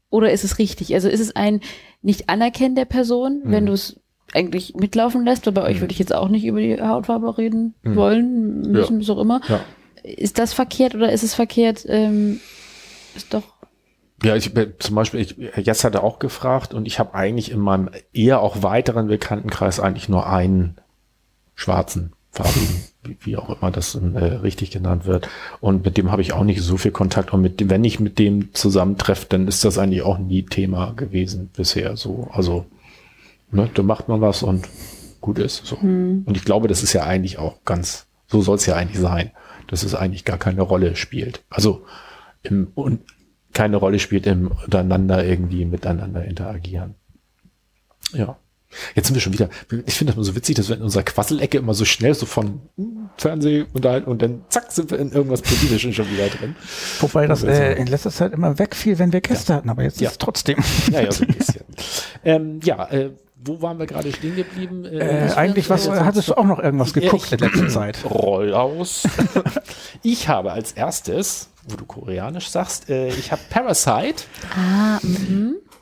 Oder 0.10 0.32
ist 0.32 0.44
es 0.44 0.58
richtig? 0.58 0.94
Also 0.94 1.10
ist 1.10 1.20
es 1.20 1.36
ein 1.36 1.62
Nicht-Anerkennen 2.02 2.76
der 2.76 2.86
Person, 2.86 3.42
wenn 3.46 3.66
du 3.66 3.74
es 3.74 4.00
eigentlich 4.34 4.76
mitlaufen 4.76 5.24
lässt? 5.26 5.46
Weil 5.46 5.54
bei 5.54 5.64
euch 5.64 5.82
würde 5.82 5.92
ich 5.92 6.00
jetzt 6.00 6.16
auch 6.16 6.30
nicht 6.30 6.46
über 6.46 6.60
die 6.60 6.82
Hautfarbe 6.82 7.38
reden 7.38 7.76
wollen, 7.84 8.72
müssen, 8.72 9.02
was 9.02 9.10
auch 9.10 9.20
immer. 9.20 9.42
Ja. 9.48 9.60
Ist 10.04 10.40
das 10.40 10.54
verkehrt 10.54 10.96
oder 10.96 11.12
ist 11.12 11.24
es 11.24 11.36
verkehrt? 11.36 11.86
Ähm, 11.88 12.40
ist 13.16 13.34
doch. 13.34 13.44
Ja, 14.24 14.36
ich 14.36 14.54
bin 14.54 14.74
zum 14.80 14.96
Beispiel, 14.96 15.22
ich, 15.22 15.36
Jess 15.66 15.84
hatte 15.84 16.04
auch 16.04 16.20
gefragt 16.20 16.74
und 16.74 16.86
ich 16.86 17.00
habe 17.00 17.14
eigentlich 17.14 17.52
in 17.52 17.60
meinem 17.60 17.90
eher 18.14 18.42
auch 18.42 18.64
weiteren 18.64 19.08
Bekanntenkreis 19.08 19.80
eigentlich 19.80 20.10
nur 20.10 20.28
einen 20.28 20.78
schwarzen 21.56 22.14
farbigen, 22.32 22.84
wie, 23.22 23.38
auch 23.38 23.50
immer 23.50 23.72
das 23.72 23.96
äh, 23.96 24.18
richtig 24.18 24.72
genannt 24.72 25.06
wird. 25.06 25.28
Und 25.62 25.86
mit 25.86 25.98
dem 25.98 26.12
habe 26.12 26.22
ich 26.22 26.34
auch 26.34 26.44
nicht 26.44 26.62
so 26.62 26.78
viel 26.78 26.92
Kontakt. 26.92 27.34
Und 27.34 27.42
mit 27.42 27.60
dem, 27.60 27.70
wenn 27.70 27.84
ich 27.84 28.00
mit 28.00 28.20
dem 28.20 28.54
zusammentreffe, 28.54 29.28
dann 29.30 29.48
ist 29.48 29.64
das 29.66 29.78
eigentlich 29.78 30.04
auch 30.04 30.18
nie 30.18 30.44
Thema 30.44 30.94
gewesen 30.94 31.50
bisher. 31.56 31.96
So, 31.98 32.30
also, 32.32 32.66
ne, 33.52 33.70
da 33.74 33.84
macht 33.84 34.08
man 34.08 34.22
was 34.22 34.44
und 34.44 34.68
gut 35.22 35.40
ist. 35.40 35.66
So. 35.66 35.76
Und 35.78 36.36
ich 36.36 36.46
glaube, 36.46 36.68
das 36.68 36.84
ist 36.84 36.94
ja 36.94 37.04
eigentlich 37.04 37.38
auch 37.40 37.64
ganz, 37.66 38.08
so 38.28 38.42
soll 38.42 38.56
es 38.56 38.66
ja 38.66 38.76
eigentlich 38.76 39.00
sein, 39.00 39.32
dass 39.68 39.84
es 39.84 39.96
eigentlich 39.96 40.26
gar 40.26 40.38
keine 40.38 40.62
Rolle 40.62 40.96
spielt. 40.96 41.44
Also 41.50 41.86
im 42.44 42.72
und 42.76 43.02
keine 43.54 43.78
Rolle 43.78 44.00
spielt 44.00 44.26
im 44.28 44.48
untereinander 44.52 45.26
irgendwie 45.26 45.66
miteinander 45.66 46.24
interagieren. 46.26 46.96
Ja. 48.14 48.38
Jetzt 48.94 49.08
sind 49.08 49.16
wir 49.16 49.22
schon 49.22 49.34
wieder, 49.34 49.50
ich 49.88 49.96
finde 49.96 50.12
das 50.12 50.16
immer 50.18 50.24
so 50.24 50.36
witzig, 50.36 50.56
dass 50.56 50.70
wir 50.70 50.76
in 50.76 50.84
unserer 50.84 51.02
Quasselecke 51.02 51.58
immer 51.58 51.74
so 51.74 51.86
schnell 51.86 52.14
so 52.14 52.28
von 52.28 52.62
Fernseh 53.18 53.66
unterhalten 53.74 54.08
und 54.12 54.22
dann 54.22 54.42
zack 54.50 54.72
sind 54.72 54.92
wir 54.92 55.00
in 55.00 55.12
irgendwas 55.12 55.42
Politisches 55.42 55.96
schon 55.96 56.08
wieder 56.12 56.28
drin. 56.28 56.56
Wobei 57.00 57.26
das 57.26 57.44
äh, 57.44 57.74
in 57.74 57.88
letzter 57.88 58.12
Zeit 58.12 58.32
immer 58.32 58.60
wegfiel, 58.60 59.00
wenn 59.00 59.12
wir 59.12 59.22
Gäste 59.22 59.56
hatten, 59.56 59.72
aber 59.72 59.82
jetzt 59.82 60.00
Ja. 60.00 60.10
ist 60.10 60.14
es 60.14 60.18
trotzdem. 60.20 60.58
Ja, 60.92 61.02
ja, 61.02 61.12
so 61.12 61.24
ein 61.26 61.34
bisschen. 61.36 61.64
ähm, 62.24 62.60
ja, 62.64 62.88
äh, 62.92 63.10
wo 63.44 63.60
waren 63.64 63.80
wir 63.80 63.88
gerade 63.88 64.12
stehen 64.14 64.36
geblieben? 64.36 64.86
Äh, 64.86 65.32
eigentlich 65.36 65.68
was, 65.72 65.86
so- 65.86 65.92
hattest 65.96 66.28
du 66.30 66.36
auch 66.38 66.46
noch 66.46 66.60
irgendwas 66.60 66.94
Ja, 66.94 67.02
geguckt 67.02 67.26
ich- 67.26 67.32
in 67.32 67.40
letzter 67.40 67.70
Zeit? 67.70 68.06
Roll 68.10 68.54
aus. 68.54 69.08
ich 70.04 70.28
habe 70.28 70.52
als 70.52 70.74
erstes, 70.74 71.50
wo 71.72 71.76
du 71.76 71.86
koreanisch 71.86 72.50
sagst, 72.50 72.90
äh, 72.90 73.10
ich 73.10 73.32
habe 73.32 73.42
Parasite 73.50 74.24
Ah, 74.56 75.00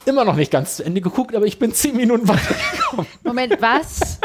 immer 0.06 0.24
noch 0.26 0.36
nicht 0.36 0.52
ganz 0.52 0.78
zu 0.78 0.84
Ende 0.84 1.02
geguckt, 1.02 1.36
aber 1.36 1.46
ich 1.46 1.60
bin 1.60 1.74
zehn 1.74 1.96
Minuten 1.96 2.28
weiter. 2.28 2.56
Moment, 3.24 3.58
was? 3.62 4.20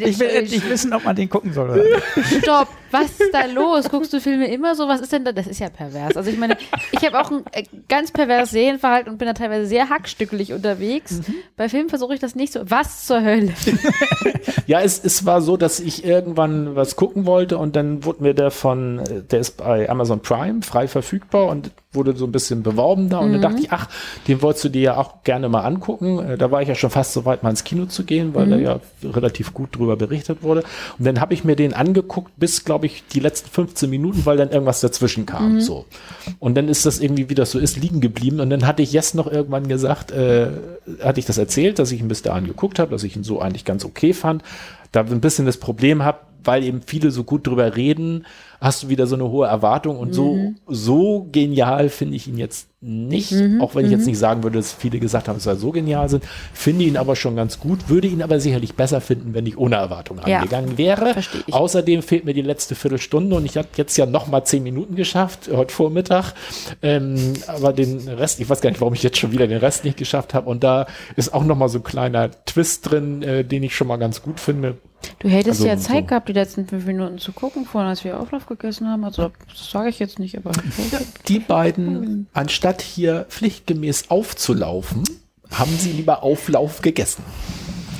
Ich 0.00 0.18
will 0.18 0.28
endlich 0.28 0.68
wissen, 0.68 0.92
ob 0.92 1.04
man 1.04 1.16
den 1.16 1.28
gucken 1.28 1.52
soll. 1.52 1.70
Oder? 1.70 1.84
Stopp, 2.42 2.68
was 2.90 3.10
ist 3.18 3.32
da 3.32 3.46
los? 3.46 3.88
Guckst 3.88 4.12
du 4.12 4.20
Filme 4.20 4.46
immer 4.52 4.74
so? 4.74 4.86
Was 4.88 5.00
ist 5.00 5.12
denn 5.12 5.24
da? 5.24 5.32
Das 5.32 5.46
ist 5.46 5.58
ja 5.60 5.68
pervers. 5.70 6.16
Also 6.16 6.30
ich 6.30 6.38
meine, 6.38 6.56
ich 6.92 7.04
habe 7.04 7.20
auch 7.20 7.30
ein 7.30 7.42
äh, 7.52 7.64
ganz 7.88 8.10
perverses 8.12 8.50
Sehenverhalten 8.50 9.10
und 9.12 9.18
bin 9.18 9.26
da 9.26 9.34
teilweise 9.34 9.66
sehr 9.66 9.88
hackstückelig 9.88 10.52
unterwegs. 10.52 11.20
Bei 11.56 11.68
Filmen 11.68 11.88
versuche 11.88 12.14
ich 12.14 12.20
das 12.20 12.34
nicht 12.34 12.52
so. 12.52 12.60
Was 12.70 13.06
zur 13.06 13.22
Hölle? 13.22 13.52
Ja, 14.66 14.80
es, 14.80 15.00
es 15.02 15.24
war 15.24 15.42
so, 15.42 15.56
dass 15.56 15.78
ich 15.78 16.04
irgendwann 16.04 16.74
was 16.74 16.96
gucken 16.96 17.24
wollte 17.24 17.56
und 17.58 17.76
dann 17.76 18.04
wurde 18.04 18.22
mir 18.24 18.34
der 18.34 18.50
von, 18.50 18.98
äh, 18.98 19.22
der 19.22 19.38
ist 19.40 19.58
bei 19.58 19.88
Amazon 19.88 20.20
Prime 20.20 20.62
frei 20.62 20.88
verfügbar 20.88 21.46
und 21.46 21.70
wurde 21.92 22.16
so 22.16 22.26
ein 22.26 22.32
bisschen 22.32 22.62
beworben 22.64 23.08
da 23.08 23.18
und 23.18 23.32
dann 23.32 23.40
dachte 23.40 23.60
ich, 23.60 23.70
ach, 23.72 23.88
den 24.26 24.42
wolltest 24.42 24.64
du 24.64 24.68
dir 24.68 24.82
ja 24.82 24.96
auch 24.96 25.22
gerne 25.22 25.48
mal 25.48 25.60
angucken. 25.60 26.18
Äh, 26.18 26.36
Da 26.36 26.50
war 26.50 26.62
ich 26.62 26.68
ja 26.68 26.74
schon 26.74 26.90
fast 26.90 27.12
so 27.12 27.24
weit, 27.24 27.42
mal 27.44 27.50
ins 27.50 27.62
Kino 27.64 27.86
zu 27.86 28.02
gehen, 28.04 28.34
weil 28.34 28.48
da 28.48 28.56
ja 28.56 28.80
relativ 29.04 29.35
gut 29.54 29.76
drüber 29.76 29.96
berichtet 29.96 30.42
wurde. 30.42 30.62
Und 30.98 31.04
dann 31.04 31.20
habe 31.20 31.34
ich 31.34 31.44
mir 31.44 31.56
den 31.56 31.74
angeguckt 31.74 32.32
bis, 32.36 32.64
glaube 32.64 32.86
ich, 32.86 33.04
die 33.12 33.20
letzten 33.20 33.50
15 33.50 33.88
Minuten, 33.88 34.26
weil 34.26 34.36
dann 34.36 34.50
irgendwas 34.50 34.80
dazwischen 34.80 35.26
kam. 35.26 35.60
So. 35.60 35.84
Und 36.38 36.56
dann 36.56 36.68
ist 36.68 36.86
das 36.86 37.00
irgendwie, 37.00 37.28
wie 37.28 37.34
das 37.34 37.50
so 37.50 37.58
ist, 37.58 37.76
liegen 37.76 38.00
geblieben. 38.00 38.40
Und 38.40 38.50
dann 38.50 38.66
hatte 38.66 38.82
ich 38.82 38.92
jetzt 38.92 39.14
noch 39.14 39.30
irgendwann 39.30 39.68
gesagt, 39.68 40.10
äh, 40.10 40.48
hatte 41.02 41.20
ich 41.20 41.26
das 41.26 41.38
erzählt, 41.38 41.78
dass 41.78 41.92
ich 41.92 42.00
ihn 42.00 42.08
bis 42.08 42.22
dahin 42.22 42.46
geguckt 42.46 42.78
habe, 42.78 42.90
dass 42.90 43.02
ich 43.02 43.16
ihn 43.16 43.24
so 43.24 43.40
eigentlich 43.40 43.64
ganz 43.64 43.84
okay 43.84 44.12
fand. 44.12 44.42
Da 44.92 45.00
ein 45.00 45.20
bisschen 45.20 45.46
das 45.46 45.58
Problem 45.58 46.02
habe, 46.02 46.18
weil 46.44 46.64
eben 46.64 46.80
viele 46.86 47.10
so 47.10 47.24
gut 47.24 47.46
drüber 47.46 47.76
reden, 47.76 48.24
hast 48.60 48.82
du 48.84 48.88
wieder 48.88 49.06
so 49.06 49.14
eine 49.14 49.28
hohe 49.28 49.46
Erwartung 49.46 49.98
und 49.98 50.12
so, 50.14 50.34
Mhm. 50.34 50.56
so 50.66 51.28
genial 51.32 51.88
finde 51.88 52.16
ich 52.16 52.26
ihn 52.28 52.38
jetzt 52.38 52.68
nicht, 52.80 53.32
auch 53.60 53.74
wenn 53.74 53.84
ich 53.86 53.90
Mhm. 53.90 53.96
jetzt 53.98 54.06
nicht 54.06 54.18
sagen 54.18 54.42
würde, 54.44 54.58
dass 54.58 54.72
viele 54.72 55.00
gesagt 55.00 55.26
haben, 55.28 55.36
dass 55.36 55.46
er 55.46 55.56
so 55.56 55.72
genial 55.72 56.08
sind, 56.08 56.22
finde 56.52 56.84
ihn 56.84 56.96
aber 56.96 57.16
schon 57.16 57.34
ganz 57.34 57.58
gut, 57.58 57.88
würde 57.88 58.06
ihn 58.06 58.22
aber 58.22 58.38
sicherlich 58.38 58.74
besser 58.74 59.00
finden, 59.00 59.34
wenn 59.34 59.44
ich 59.46 59.58
ohne 59.58 59.76
Erwartung 59.76 60.20
Ja. 60.26 60.38
angegangen 60.38 60.78
wäre. 60.78 61.14
Außerdem 61.50 62.02
fehlt 62.02 62.24
mir 62.24 62.34
die 62.34 62.42
letzte 62.42 62.74
Viertelstunde 62.76 63.34
und 63.34 63.44
ich 63.44 63.56
habe 63.56 63.66
jetzt 63.76 63.96
ja 63.96 64.06
noch 64.06 64.28
mal 64.28 64.44
zehn 64.44 64.62
Minuten 64.62 64.94
geschafft, 64.94 65.50
heute 65.52 65.74
Vormittag. 65.74 66.34
Ähm, 66.82 67.34
aber 67.46 67.72
den 67.72 68.06
Rest, 68.08 68.40
ich 68.40 68.48
weiß 68.48 68.60
gar 68.60 68.70
nicht, 68.70 68.80
warum 68.80 68.94
ich 68.94 69.02
jetzt 69.02 69.18
schon 69.18 69.32
wieder 69.32 69.46
den 69.48 69.58
Rest 69.58 69.84
nicht 69.84 69.96
geschafft 69.96 70.34
habe. 70.34 70.48
Und 70.48 70.62
da 70.62 70.86
ist 71.16 71.34
auch 71.34 71.44
noch 71.44 71.56
mal 71.56 71.68
so 71.68 71.78
ein 71.78 71.84
kleiner 71.84 72.30
Twist 72.44 72.90
drin, 72.90 73.22
äh, 73.22 73.44
den 73.44 73.62
ich 73.62 73.74
schon 73.74 73.88
mal 73.88 73.96
ganz 73.96 74.22
gut 74.22 74.38
finde. 74.38 74.76
Du 75.18 75.28
hättest 75.28 75.60
Also 75.60 75.66
ja 75.66 75.76
Zeit 75.76 76.04
so- 76.04 76.06
gehabt, 76.08 76.28
die 76.28 76.32
letzten 76.32 76.66
fünf 76.66 76.84
Minuten 76.86 77.18
zu 77.18 77.32
gucken, 77.32 77.64
vorhin, 77.64 77.88
als 77.90 78.02
wir 78.04 78.18
Auflauf 78.18 78.45
gegessen 78.46 78.88
haben. 78.88 79.04
Also, 79.04 79.30
das 79.48 79.70
sage 79.70 79.88
ich 79.88 79.98
jetzt 79.98 80.18
nicht, 80.18 80.36
aber. 80.36 80.52
Die 81.28 81.38
beiden, 81.38 82.26
anstatt 82.32 82.82
hier 82.82 83.26
pflichtgemäß 83.28 84.10
aufzulaufen, 84.10 85.04
haben 85.50 85.76
sie 85.78 85.92
lieber 85.92 86.22
Auflauf 86.22 86.82
gegessen. 86.82 87.22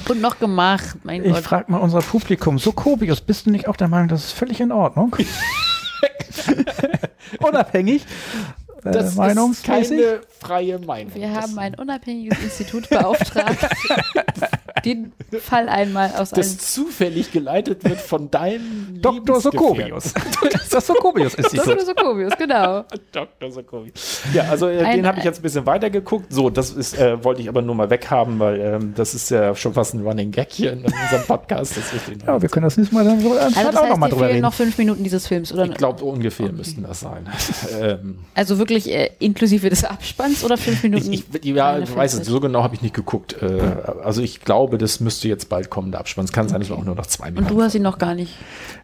Und 0.08 0.20
noch 0.20 0.38
gemacht, 0.38 0.96
mein 1.02 1.24
Ich 1.24 1.32
Gott. 1.32 1.42
frage 1.42 1.72
mal 1.72 1.78
unser 1.78 1.98
Publikum, 2.00 2.58
so 2.58 2.70
Kobius, 2.72 3.20
bist 3.20 3.46
du 3.46 3.50
nicht 3.50 3.66
auch 3.68 3.76
der 3.76 3.88
Meinung, 3.88 4.08
das 4.08 4.24
ist 4.26 4.32
völlig 4.32 4.60
in 4.60 4.70
Ordnung? 4.72 5.16
Unabhängig? 7.40 8.02
Äh, 8.84 8.90
Das 8.92 9.08
ist 9.10 9.16
meinungsmäßig? 9.16 9.98
keine 9.98 10.20
freie 10.40 10.78
Meinung. 10.78 11.14
Wir 11.14 11.28
Das- 11.28 11.42
haben 11.44 11.58
ein 11.58 11.74
unabhängiges 11.74 12.38
Institut 12.42 12.88
beauftragt, 12.88 13.58
den 14.84 15.12
Fall 15.40 15.68
einmal 15.68 16.10
aus 16.16 16.30
das 16.30 16.48
allen. 16.48 16.58
zufällig 16.58 17.32
geleitet 17.32 17.84
wird 17.84 18.00
von 18.00 18.30
deinem 18.30 18.98
Dr. 19.02 19.36
Lebensgefährten. 19.36 19.40
Sokobius. 20.00 20.14
das 20.70 20.86
Sokobius-Institut. 20.86 21.66
Dr. 21.66 21.84
Sokovius, 21.86 22.32
genau. 22.38 22.84
Dr. 23.12 23.50
Sokovi. 23.50 23.92
Ja, 24.32 24.44
also 24.44 24.68
äh, 24.68 24.80
Ein- 24.82 24.96
den 24.98 25.06
habe 25.06 25.18
ich 25.18 25.24
jetzt 25.24 25.38
ein 25.38 25.42
bisschen 25.42 25.66
weiter 25.66 25.90
geguckt. 25.90 26.26
So, 26.32 26.50
das 26.50 26.70
ist, 26.70 26.98
äh, 26.98 27.22
wollte 27.24 27.42
ich 27.42 27.48
aber 27.48 27.62
nur 27.62 27.74
mal 27.74 27.90
weghaben, 27.90 28.38
weil 28.38 28.60
ähm, 28.60 28.92
das 28.96 29.14
ist 29.14 29.30
ja 29.30 29.54
schon 29.54 29.74
fast 29.74 29.94
ein 29.94 30.02
Running 30.06 30.30
Gag 30.30 30.48
hier 30.52 30.72
in 30.72 30.84
unserem 30.84 31.22
Podcast. 31.26 31.76
Das 31.76 31.92
ist 31.92 32.22
Ja, 32.26 32.40
wir 32.40 32.48
können 32.48 32.64
das 32.64 32.76
nächste 32.76 32.94
Mal 32.94 33.04
dann 33.04 33.20
so 33.20 33.32
Also 33.32 33.54
das 33.54 33.76
auch 33.76 33.88
noch 33.88 33.96
mal 33.96 34.06
heißt, 34.06 34.14
drüber 34.16 34.28
reden. 34.28 34.40
noch 34.42 34.54
fünf 34.54 34.76
Minuten 34.78 35.02
dieses 35.04 35.26
Films, 35.26 35.52
oder? 35.52 35.64
ich 35.66 35.74
glaube, 35.74 36.04
ungefähr 36.04 36.52
müssten 36.52 36.82
das 36.82 37.00
sein. 37.00 37.28
ähm, 37.80 38.18
Also 38.34 38.58
wirklich 38.58 38.90
äh, 38.92 39.10
inklusive 39.18 39.68
des 39.70 39.84
Abspanns 39.84 40.44
oder 40.44 40.56
fünf 40.56 40.82
Minuten? 40.82 41.12
ich, 41.12 41.24
ich, 41.42 41.44
ja, 41.44 41.78
ich 41.78 41.94
weiß 41.94 42.14
es, 42.14 42.26
so 42.26 42.40
genau 42.40 42.62
habe 42.62 42.74
ich 42.74 42.82
nicht 42.82 42.94
geguckt. 42.94 43.36
Äh, 43.42 43.60
also 44.02 44.22
ich 44.22 44.40
glaube, 44.40 44.55
das 44.78 45.00
müsste 45.00 45.28
jetzt 45.28 45.48
bald 45.48 45.68
kommen, 45.70 45.90
der 45.90 46.00
Abspann. 46.00 46.24
Es 46.24 46.32
kann 46.32 46.48
sein, 46.48 46.60
dass 46.60 46.70
wir 46.70 46.76
auch 46.76 46.84
nur 46.84 46.94
noch 46.94 47.06
zwei 47.06 47.28
Und 47.28 47.34
Minuten 47.34 47.54
du 47.54 47.62
hast 47.62 47.74
ihn 47.74 47.82
noch 47.82 47.98
gar 47.98 48.14
nicht. 48.14 48.34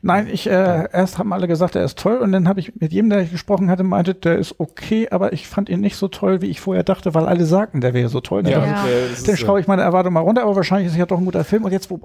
Nein, 0.02 0.28
ich 0.30 0.46
äh, 0.46 0.88
erst 0.92 1.18
haben 1.18 1.32
alle 1.32 1.48
gesagt, 1.48 1.74
er 1.74 1.84
ist 1.84 1.98
toll. 1.98 2.18
Und 2.18 2.32
dann 2.32 2.48
habe 2.48 2.60
ich 2.60 2.74
mit 2.78 2.92
jedem, 2.92 3.10
der 3.10 3.20
ich 3.20 3.30
gesprochen 3.30 3.70
hatte, 3.70 3.82
meinte, 3.82 4.14
der 4.14 4.38
ist 4.38 4.54
okay, 4.58 5.08
aber 5.10 5.32
ich 5.32 5.48
fand 5.48 5.68
ihn 5.68 5.80
nicht 5.80 5.96
so 5.96 6.08
toll, 6.08 6.42
wie 6.42 6.46
ich 6.46 6.60
vorher 6.60 6.84
dachte, 6.84 7.14
weil 7.14 7.26
alle 7.26 7.46
sagten, 7.46 7.80
der 7.80 7.94
wäre 7.94 8.08
so 8.08 8.20
toll. 8.20 8.42
Dann, 8.42 8.52
Ja, 8.52 8.84
äh, 8.86 9.06
ich, 9.12 9.22
dann 9.22 9.34
ist, 9.34 9.40
schraube 9.40 9.60
ich 9.60 9.66
meine 9.66 9.82
Erwartung 9.82 10.12
mal 10.12 10.20
runter, 10.20 10.42
aber 10.42 10.56
wahrscheinlich 10.56 10.86
ist 10.86 10.92
es 10.92 10.98
ja 10.98 11.06
doch 11.06 11.18
ein 11.18 11.24
guter 11.24 11.44
Film. 11.44 11.64
Und 11.64 11.72
jetzt, 11.72 11.90
wo, 11.90 12.00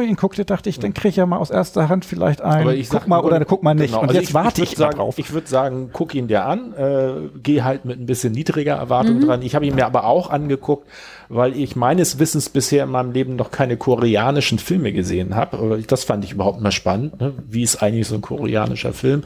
ich 0.00 0.08
ihn 0.08 0.16
guckte, 0.16 0.44
dachte 0.44 0.68
ich, 0.70 0.78
dann 0.78 0.94
kriege 0.94 1.08
ich 1.10 1.16
ja 1.16 1.26
mal 1.26 1.36
aus 1.36 1.50
erster 1.50 1.88
Hand 1.88 2.04
vielleicht 2.04 2.40
ein, 2.40 2.62
Aber 2.62 2.74
ich 2.74 2.88
guck 2.88 3.00
sag 3.00 3.08
mal 3.08 3.20
oder 3.20 3.44
guck 3.44 3.62
mal 3.62 3.74
nicht. 3.74 3.88
genau, 3.90 4.02
Und 4.02 4.08
also 4.08 4.20
jetzt 4.20 4.32
warte 4.34 4.58
würd 4.62 4.72
ich, 4.72 4.78
mal 4.78 4.84
sagen, 4.86 4.96
drauf. 4.98 5.18
Ich 5.18 5.32
würde 5.32 5.46
sagen, 5.48 5.90
guck 5.92 6.14
ihn 6.14 6.28
dir 6.28 6.44
an, 6.46 6.72
äh, 6.74 7.12
geh 7.42 7.62
halt 7.62 7.84
mit 7.84 8.00
ein 8.00 8.06
bisschen 8.06 8.32
niedriger 8.32 8.76
Erwartung 8.76 9.20
dran. 9.20 9.42
Ich 9.42 9.54
habe 9.54 9.66
ihn 9.66 9.74
mir 9.74 9.86
aber 9.86 10.04
auch 10.04 10.30
angeguckt, 10.30 10.88
weil 11.28 11.56
ich 11.56 11.76
meines 11.76 12.18
Wissens 12.18 12.48
bisher 12.48 12.84
in 12.84 12.90
meinem 12.90 13.12
Leben 13.12 13.36
noch 13.36 13.50
keine 13.50 13.76
koreanischen 13.76 14.58
Filme 14.58 14.92
gesehen 14.92 15.34
habe. 15.36 15.82
Das 15.86 16.04
fand 16.04 16.24
ich 16.24 16.32
überhaupt 16.32 16.60
mal 16.60 16.72
spannend. 16.72 17.20
Ne? 17.20 17.34
Wie 17.48 17.62
ist 17.62 17.82
eigentlich 17.82 18.06
so 18.08 18.14
ein 18.14 18.22
koreanischer 18.22 18.92
Film? 18.92 19.24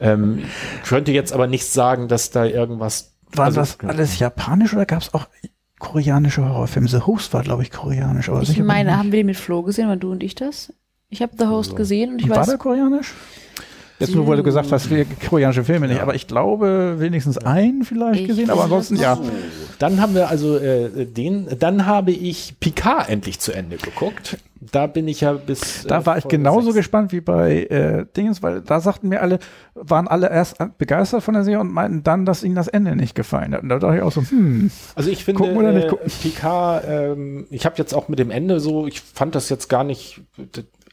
Ähm, 0.00 0.44
ich 0.82 0.88
könnte 0.88 1.12
jetzt 1.12 1.32
aber 1.32 1.46
nicht 1.46 1.66
sagen, 1.66 2.08
dass 2.08 2.30
da 2.30 2.44
irgendwas. 2.44 3.12
War 3.32 3.46
also- 3.46 3.60
das 3.60 3.78
alles 3.80 4.18
japanisch 4.18 4.72
oder 4.72 4.86
gab 4.86 5.02
es 5.02 5.12
auch 5.12 5.26
koreanische 5.78 6.44
Horrorfilme? 6.48 6.88
The 6.88 7.00
Host 7.00 7.32
war, 7.34 7.42
glaube 7.42 7.62
ich, 7.62 7.70
koreanisch. 7.70 8.28
Aber 8.28 8.42
Ich 8.42 8.58
meine, 8.58 8.96
haben 8.96 9.12
wir 9.12 9.20
den 9.20 9.26
mit 9.26 9.36
Flo 9.36 9.62
gesehen, 9.62 9.88
waren 9.88 10.00
du 10.00 10.10
und 10.10 10.22
ich 10.22 10.34
das? 10.34 10.72
Ich 11.08 11.22
habe 11.22 11.32
The 11.38 11.46
Host 11.46 11.76
gesehen 11.76 12.14
und 12.14 12.20
ich 12.20 12.28
war 12.28 12.38
weiß, 12.38 12.48
der 12.48 12.58
koreanisch? 12.58 13.14
Jetzt 13.98 14.14
nur, 14.14 14.26
weil 14.26 14.36
du 14.36 14.42
gesagt 14.42 14.70
hast, 14.72 14.90
wir 14.90 15.06
koreanische 15.28 15.64
Filme 15.64 15.88
nicht, 15.88 16.00
aber 16.00 16.14
ich 16.14 16.26
glaube 16.26 16.96
wenigstens 16.98 17.38
einen 17.38 17.82
vielleicht 17.82 18.22
Ich 18.22 18.28
gesehen, 18.28 18.50
aber 18.50 18.64
ansonsten 18.64 18.96
ja. 18.96 19.18
Dann 19.78 20.00
haben 20.00 20.14
wir 20.14 20.28
also 20.28 20.56
äh, 20.56 21.06
den, 21.06 21.48
dann 21.58 21.86
habe 21.86 22.10
ich 22.10 22.54
Picard 22.60 23.08
endlich 23.08 23.40
zu 23.40 23.52
Ende 23.52 23.76
geguckt. 23.76 24.38
Da 24.60 24.86
bin 24.86 25.06
ich 25.06 25.20
ja 25.20 25.34
bis. 25.34 25.84
Da 25.86 26.00
äh, 26.00 26.06
war 26.06 26.18
ich 26.18 26.28
genauso 26.28 26.70
sechs. 26.70 26.76
gespannt 26.76 27.12
wie 27.12 27.20
bei 27.20 27.64
äh, 27.64 28.06
Dingens, 28.16 28.42
weil 28.42 28.62
da 28.62 28.80
sagten 28.80 29.08
mir 29.08 29.20
alle, 29.20 29.38
waren 29.74 30.08
alle 30.08 30.30
erst 30.30 30.56
begeistert 30.78 31.22
von 31.22 31.34
der 31.34 31.44
Serie 31.44 31.60
und 31.60 31.72
meinten 31.72 32.02
dann, 32.02 32.24
dass 32.24 32.42
ihnen 32.42 32.54
das 32.54 32.68
Ende 32.68 32.96
nicht 32.96 33.14
gefallen 33.14 33.54
hat. 33.54 33.62
Und 33.62 33.68
da 33.68 33.78
dachte 33.78 33.96
ich 33.96 34.02
auch 34.02 34.12
so, 34.12 34.22
hm, 34.22 34.70
Also 34.94 35.10
ich 35.10 35.24
finde, 35.24 35.42
Gucken 35.42 35.58
oder 35.58 35.72
nicht 35.72 35.86
äh, 35.86 35.88
gucken? 35.88 36.10
Picard, 36.22 36.84
ähm, 36.88 37.46
ich 37.50 37.66
habe 37.66 37.76
jetzt 37.76 37.94
auch 37.94 38.08
mit 38.08 38.18
dem 38.18 38.30
Ende 38.30 38.60
so, 38.60 38.86
ich 38.86 39.00
fand 39.00 39.34
das 39.34 39.50
jetzt 39.50 39.68
gar 39.68 39.84
nicht, 39.84 40.22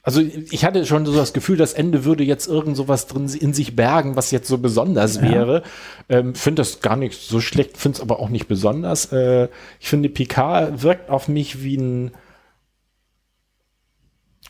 also 0.06 0.20
ich 0.20 0.66
hatte 0.66 0.86
schon 0.86 1.06
so 1.06 1.16
das 1.16 1.32
Gefühl, 1.32 1.56
das 1.56 1.72
Ende 1.72 2.04
würde 2.04 2.26
jetzt 2.26 2.48
irgend 2.48 2.76
sowas 2.76 3.08
drin 3.08 3.30
in 3.30 3.54
sich 3.54 3.74
bergen, 3.74 4.18
was 4.18 4.32
jetzt 4.32 4.50
so 4.50 4.58
besonders 4.58 5.22
wäre. 5.22 5.64
Ähm, 6.10 6.36
finde 6.36 6.60
das 6.60 6.82
gar 6.82 6.98
nicht 6.98 7.22
so 7.22 7.40
schlecht, 7.40 7.78
finde 7.78 7.96
es 7.96 8.02
aber 8.02 8.20
auch 8.20 8.28
nicht 8.28 8.50
besonders. 8.50 9.14
Äh, 9.14 9.48
ich 9.80 9.88
finde, 9.88 10.10
Picard 10.10 10.84
wirkt 10.84 11.10
auf 11.10 11.30
mich 11.30 11.64
wie 11.64 11.78
ein 11.78 12.12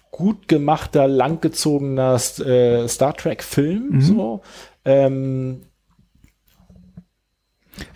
gut 0.10 0.48
gemachter, 0.48 1.08
langgezogener 1.08 2.16
äh, 2.16 2.88
Star 2.88 3.16
Trek-Film. 3.16 3.90
Mhm. 3.92 4.02
So. 4.02 4.42
Ähm, 4.86 5.62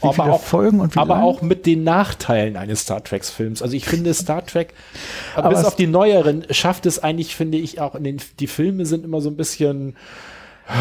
wie 0.02 0.08
aber 0.08 0.32
auch, 0.34 0.42
Folgen 0.44 0.80
und 0.80 0.96
wie 0.96 1.00
aber 1.00 1.16
lang? 1.16 1.24
auch 1.24 1.42
mit 1.42 1.66
den 1.66 1.84
Nachteilen 1.84 2.58
eines 2.58 2.82
Star 2.82 3.04
Trek 3.04 3.24
Films. 3.26 3.62
Also 3.62 3.76
ich 3.76 3.86
finde 3.86 4.13
Star 4.13 4.46
Trek, 4.46 4.74
Aber 5.36 5.50
bis 5.50 5.63
auf 5.63 5.76
die 5.76 5.88
neueren, 5.88 6.46
schafft 6.52 6.86
es 6.86 7.00
eigentlich, 7.00 7.36
finde 7.36 7.58
ich, 7.58 7.80
auch 7.80 7.96
in 7.96 8.04
den, 8.04 8.18
die 8.40 8.48
Filme 8.48 8.86
sind 8.86 9.06
immer 9.06 9.22
so 9.22 9.30
ein 9.30 9.36
bisschen, 9.38 9.96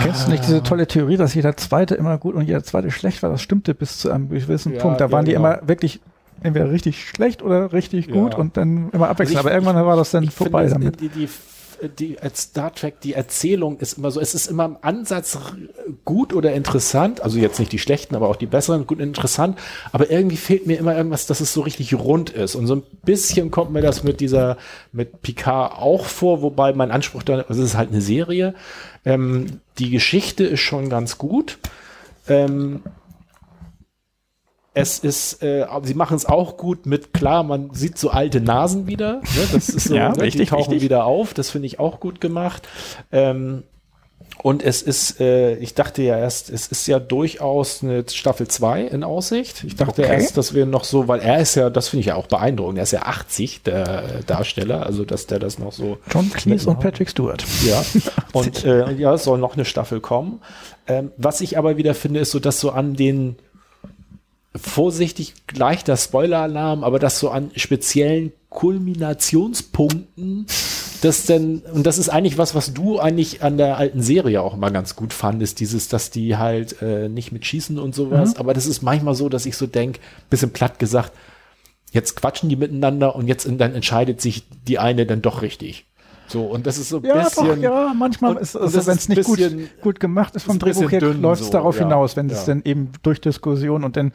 Kennst 0.03 0.27
du 0.27 0.33
nicht 0.33 0.43
diese 0.45 0.65
tolle 0.65 0.89
Theorie, 0.89 1.17
dass 1.17 1.35
jeder 1.35 1.57
zweite 1.57 1.95
immer 1.95 2.19
gut 2.19 2.35
und 2.35 2.45
jeder 2.47 2.65
zweite 2.65 2.91
schlecht 2.91 3.23
war? 3.23 3.31
Das 3.31 3.41
stimmte 3.41 3.73
bis 3.73 3.99
zu 3.99 4.11
einem 4.11 4.29
gewissen 4.29 4.75
Ja, 4.75 4.81
Punkt. 4.81 5.01
Da 5.01 5.05
ja, 5.07 5.13
waren 5.13 5.25
die 5.25 5.33
genau. 5.33 5.47
immer 5.47 5.69
wirklich 5.69 6.01
entweder 6.43 6.73
richtig 6.73 7.09
schlecht 7.09 7.41
oder 7.41 7.73
richtig 7.73 8.07
Ja. 8.09 8.15
gut 8.15 8.35
und 8.35 8.57
dann 8.57 8.91
immer 8.91 9.09
abwechselnd. 9.09 9.37
Also 9.39 9.49
ich- 9.49 9.55
Aber 9.55 9.65
irgendwann 9.67 9.87
war 9.87 9.97
das 9.97 10.11
dann 10.11 10.25
ich 10.25 10.33
vorbei 10.33 10.67
finde, 10.69 10.87
damit. 10.91 11.01
Die, 11.01 11.09
die, 11.09 11.29
die, 11.99 12.17
Star 12.35 12.75
Trek, 12.75 13.01
die 13.01 13.15
Erzählung 13.15 13.79
ist 13.79 13.99
immer 13.99 14.11
so, 14.11 14.21
es 14.21 14.35
ist 14.35 14.47
immer 14.47 14.65
im 14.65 14.77
Ansatz 14.81 15.39
gut 16.05 16.33
oder 16.33 16.53
interessant, 16.53 17.21
also 17.21 17.39
jetzt 17.39 17.59
nicht 17.59 17.73
die 17.73 17.79
schlechten, 17.79 18.15
aber 18.15 18.29
auch 18.29 18.37
die 18.37 18.47
besseren, 18.47 18.87
gut 18.87 18.99
und 18.99 19.05
interessant, 19.05 19.59
aber 19.93 20.11
irgendwie 20.11 20.37
fehlt 20.37 20.67
mir 20.67 20.79
immer 20.79 20.97
irgendwas, 20.97 21.27
dass 21.27 21.41
es 21.41 21.53
so 21.53 21.63
richtig 21.63 21.95
rund 21.95 22.31
ist. 22.31 22.55
Und 22.55 22.67
so 22.67 22.77
ein 22.77 22.83
bisschen 23.05 23.51
kommt 23.51 23.73
mir 23.73 23.83
das 23.83 24.03
mit 24.03 24.21
dieser, 24.21 24.57
mit 24.93 25.23
Picard 25.23 25.79
auch 25.79 26.07
vor, 26.07 26.43
wobei 26.43 26.73
mein 26.73 26.91
Anspruch 26.91 27.23
da, 27.23 27.41
also 27.41 27.63
es 27.63 27.71
ist 27.71 27.77
halt 27.77 27.91
eine 27.91 28.01
Serie, 28.01 28.55
ähm, 29.05 29.61
die 29.79 29.91
Geschichte 29.91 30.45
ist 30.45 30.61
schon 30.61 30.89
ganz 30.89 31.19
gut, 31.19 31.59
ähm, 32.29 32.83
es 34.77 34.99
ist, 34.99 35.43
äh, 35.43 35.67
sie 35.85 35.95
machen 35.95 36.17
es 36.17 36.27
auch 36.27 36.59
gut 36.59 36.85
mit, 36.85 37.15
klar, 37.15 37.43
man 37.43 37.71
sieht 37.73 37.97
so 37.99 38.11
alte 38.11 38.43
Nasen 38.43 38.87
wieder. 38.87 39.15
Ne? 39.15 39.23
Das 39.53 39.71
ist 39.71 39.89
so, 39.89 39.95
Ja, 39.97 40.11
ne? 40.11 40.15
die 40.17 40.21
richtig, 40.21 40.51
tauchen 40.51 40.73
richtig. 40.73 40.83
wieder 40.83 41.07
auf. 41.07 41.33
Das 41.33 41.49
finde 41.49 41.67
ich 41.67 41.81
auch 41.81 41.99
gut 41.99 42.21
gemacht. 42.21 42.69
Ähm, 43.11 43.63
und 44.43 44.63
es 44.63 44.83
ist, 44.83 45.19
äh, 45.19 45.57
ich 45.57 45.73
dachte 45.75 46.03
ja 46.03 46.19
erst, 46.19 46.51
es 46.51 46.67
ist 46.67 46.87
ja 46.87 46.99
durchaus 46.99 47.83
eine 47.83 48.05
Staffel 48.07 48.49
2 48.49 48.83
in 48.83 49.03
Aussicht. 49.03 49.65
Ich 49.65 49.77
dachte 49.77 50.03
Okay. 50.03 50.13
erst, 50.13 50.37
dass 50.37 50.53
wir 50.53 50.67
noch 50.67 50.85
so, 50.85 51.09
weil 51.09 51.21
er 51.21 51.41
ist 51.41 51.55
ja, 51.55 51.71
das 51.71 51.89
finde 51.89 52.01
ich 52.01 52.07
ja 52.09 52.17
auch 52.17 52.27
beeindruckend, 52.27 52.77
er 52.79 52.83
ist 52.83 52.93
ja 52.93 53.03
80, 53.03 53.63
der 53.63 54.21
Darsteller, 54.27 54.85
also 54.85 55.07
dass 55.07 55.27
der 55.27 55.39
das 55.39 55.59
noch 55.59 55.73
so 55.73 55.97
John 56.13 56.29
Cleese 56.31 56.69
und 56.69 56.81
Patrick 56.81 57.09
Stewart. 57.09 57.45
ja, 57.67 57.83
und 58.35 58.63
äh, 58.65 58.93
ja, 58.93 59.15
es 59.15 59.25
soll 59.25 59.39
noch 59.39 59.55
eine 59.55 59.65
Staffel 59.65 60.01
kommen. 60.01 60.43
Ähm, 60.87 61.13
was 61.17 61.41
ich 61.41 61.57
aber 61.57 61.79
wieder 61.79 61.95
finde, 61.95 62.21
ist 62.21 62.31
so, 62.31 62.39
dass 62.39 62.61
so 62.61 62.71
an 62.71 62.95
den 62.95 63.37
vorsichtig 64.59 65.35
gleich 65.47 65.85
der 65.85 65.97
Spoiler-Alarm, 65.97 66.85
aber 66.85 66.99
dass 66.99 67.19
so 67.19 67.31
an 67.31 67.51
speziellen 67.57 68.33
Kulminationspunkten, 68.51 70.47
das 71.03 71.27
denn, 71.27 71.59
und 71.73 71.87
das 71.87 71.99
ist 71.99 72.09
eigentlich 72.09 72.39
was, 72.39 72.55
was 72.55 72.73
du 72.73 72.99
eigentlich 72.99 73.43
an 73.43 73.59
der 73.59 73.77
alten 73.77 74.03
Serie 74.03 74.41
auch 74.41 74.55
immer 74.55 74.71
ganz 74.71 74.97
gut 74.97 75.13
fandest, 75.13 75.61
dieses, 75.61 75.89
dass 75.89 76.11
die 76.11 76.37
halt 76.37 76.81
äh, 76.81 77.09
nicht 77.09 77.33
mit 77.33 77.45
schießen 77.45 77.79
und 77.79 77.95
sowas, 77.95 78.37
aber 78.37 78.55
das 78.55 78.67
ist 78.67 78.83
manchmal 78.83 79.15
so, 79.15 79.29
dass 79.29 79.47
ich 79.47 79.57
so 79.57 79.67
denk, 79.67 79.99
bisschen 80.31 80.51
platt 80.51 80.79
gesagt, 80.79 81.13
jetzt 81.93 82.17
quatschen 82.17 82.49
die 82.49 82.57
miteinander 82.57 83.15
und 83.15 83.29
jetzt 83.29 83.47
dann 83.47 83.75
entscheidet 83.75 84.21
sich 84.21 84.45
die 84.67 84.79
eine 84.79 85.07
dann 85.07 85.23
doch 85.23 85.43
richtig. 85.43 85.87
So, 86.29 86.45
und 86.45 86.67
das 86.67 86.79
ist 86.79 86.89
so 86.89 86.99
ein 86.99 87.05
Ja, 87.05 87.23
bisschen. 87.25 87.47
doch, 87.47 87.57
ja, 87.57 87.93
manchmal 87.95 88.33
und- 88.37 88.41
ist 88.43 88.57
also 88.57 88.87
wenn 88.87 88.97
es 88.97 89.09
nicht 89.09 89.25
gut, 89.25 89.39
gut 89.81 90.01
gemacht 90.01 90.35
ist 90.37 90.43
vom 90.45 90.59
Drehbuch 90.59 90.91
her, 90.91 91.01
läuft 91.01 91.43
es 91.43 91.49
so, 91.49 91.53
darauf 91.53 91.77
ja, 91.79 91.85
hinaus, 91.85 92.17
wenn 92.17 92.29
ja. 92.29 92.35
es 92.35 92.45
dann 92.45 92.63
eben 92.65 92.91
durch 93.03 93.21
Diskussion 93.21 93.85
und 93.85 93.97
dann 93.97 94.13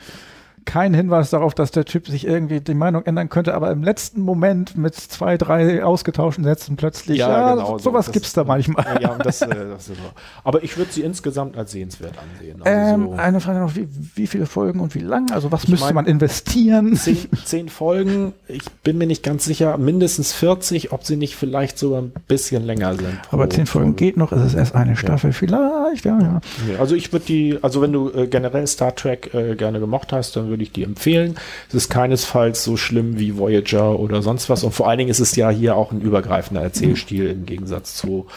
kein 0.66 0.94
Hinweis 0.94 1.30
darauf, 1.30 1.54
dass 1.54 1.72
der 1.72 1.86
Typ 1.86 2.08
sich 2.08 2.26
irgendwie 2.28 2.62
die 2.62 2.74
Meinung 2.74 3.06
ändern 3.06 3.30
könnte, 3.30 3.54
aber 3.54 3.72
im 3.72 3.84
letzten 3.84 4.22
Moment 4.22 4.78
mit 4.78 4.96
zwei, 4.96 5.38
drei 5.38 5.84
ausgetauschten 5.84 6.44
Sätzen 6.44 6.76
plötzlich, 6.76 7.20
ja, 7.20 7.56
genau, 7.56 7.78
sowas 7.78 8.08
so, 8.08 8.12
gibt's 8.12 8.34
da 8.34 8.44
manchmal. 8.44 8.86
Ja, 9.02 9.16
das, 9.18 9.42
äh, 9.42 9.48
das 9.48 9.90
ist 9.90 9.98
so. 9.98 10.04
Aber 10.44 10.64
ich 10.64 10.78
würde 10.78 10.92
sie 10.92 11.02
insgesamt 11.02 11.58
als 11.58 11.72
sehenswert 11.72 12.16
ansehen. 12.18 12.62
Also 12.62 12.96
ähm, 12.96 13.20
eine 13.20 13.40
Frage 13.40 13.60
noch, 13.60 13.76
wie, 13.76 13.88
wie 14.16 14.28
viele 14.28 14.46
Folgen 14.46 14.80
und 14.80 14.94
wie 14.96 15.00
lang? 15.00 15.32
Also 15.32 15.52
was 15.52 15.68
müsste 15.68 15.86
mein, 15.88 15.96
man 15.96 16.06
investieren? 16.06 16.96
Zehn, 16.96 17.18
zehn 17.46 17.70
Folgen, 17.70 18.34
ich 18.48 18.70
bin 18.84 18.98
mir 18.98 19.08
nicht 19.08 19.24
ganz 19.24 19.46
sicher, 19.46 19.78
mindestens 19.78 20.34
40, 20.34 20.92
ob 20.92 21.06
sie 21.06 21.16
nicht 21.16 21.36
vielleicht 21.36 21.78
sogar 21.78 22.02
ein 22.02 22.12
bisschen 22.28 22.64
länger 22.64 22.96
sind. 22.96 23.20
Aber 23.32 23.50
zehn 23.50 23.66
Folgen 23.66 23.96
geht 23.96 24.18
noch, 24.18 24.32
ist 24.32 24.42
es 24.42 24.54
erst 24.54 24.76
eine 24.76 24.96
Staffel 24.96 25.32
ja. 25.32 25.36
vielleicht, 25.36 26.06
ja, 26.06 26.20
ja. 26.20 26.42
Also 26.80 26.96
ich 26.96 27.12
würde 27.12 27.26
die, 27.26 27.58
also 27.62 27.82
wenn 27.82 27.94
du 27.94 28.12
äh, 28.12 28.28
generell 28.28 28.68
Star 28.68 28.96
Trek 28.96 29.34
äh, 29.34 29.56
gerne 29.56 29.80
gemocht 29.80 30.14
hast, 30.14 30.36
dann 30.36 30.51
würde 30.52 30.62
ich 30.62 30.72
die 30.72 30.84
empfehlen. 30.84 31.36
Es 31.70 31.74
ist 31.74 31.90
keinesfalls 31.90 32.64
so 32.64 32.78
schlimm 32.78 33.18
wie 33.18 33.38
Voyager 33.38 34.00
oder 34.00 34.22
sonst 34.22 34.50
was. 34.50 34.64
Und 34.64 34.74
vor 34.74 34.88
allen 34.88 35.00
Dingen 35.00 35.10
ist 35.10 35.20
es 35.20 35.36
ja 35.36 35.50
hier 35.50 35.76
auch 35.76 35.92
ein 35.92 36.02
übergreifender 36.02 36.62
Erzählstil 36.62 37.28
im 37.28 37.48
Gegensatz 37.48 37.96
zu, 37.96 38.28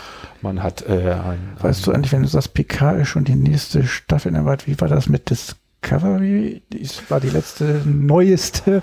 man 0.40 0.62
hat 0.62 0.86
äh, 0.88 1.12
ein, 1.12 1.52
Weißt 1.60 1.86
du 1.86 1.92
eigentlich, 1.92 2.12
wenn 2.12 2.22
du 2.22 2.28
sagst, 2.28 2.54
PK 2.54 2.92
ist 2.92 3.08
schon 3.08 3.24
die 3.24 3.34
nächste 3.34 3.84
Staffel 3.84 4.28
in 4.28 4.34
der 4.34 4.46
Welt, 4.46 4.66
wie 4.66 4.80
war 4.80 4.88
das 4.88 5.08
mit 5.08 5.30
Discovery? 5.30 6.62
Das 6.70 7.10
war 7.10 7.20
die 7.20 7.30
letzte, 7.30 7.82
neueste. 7.84 8.82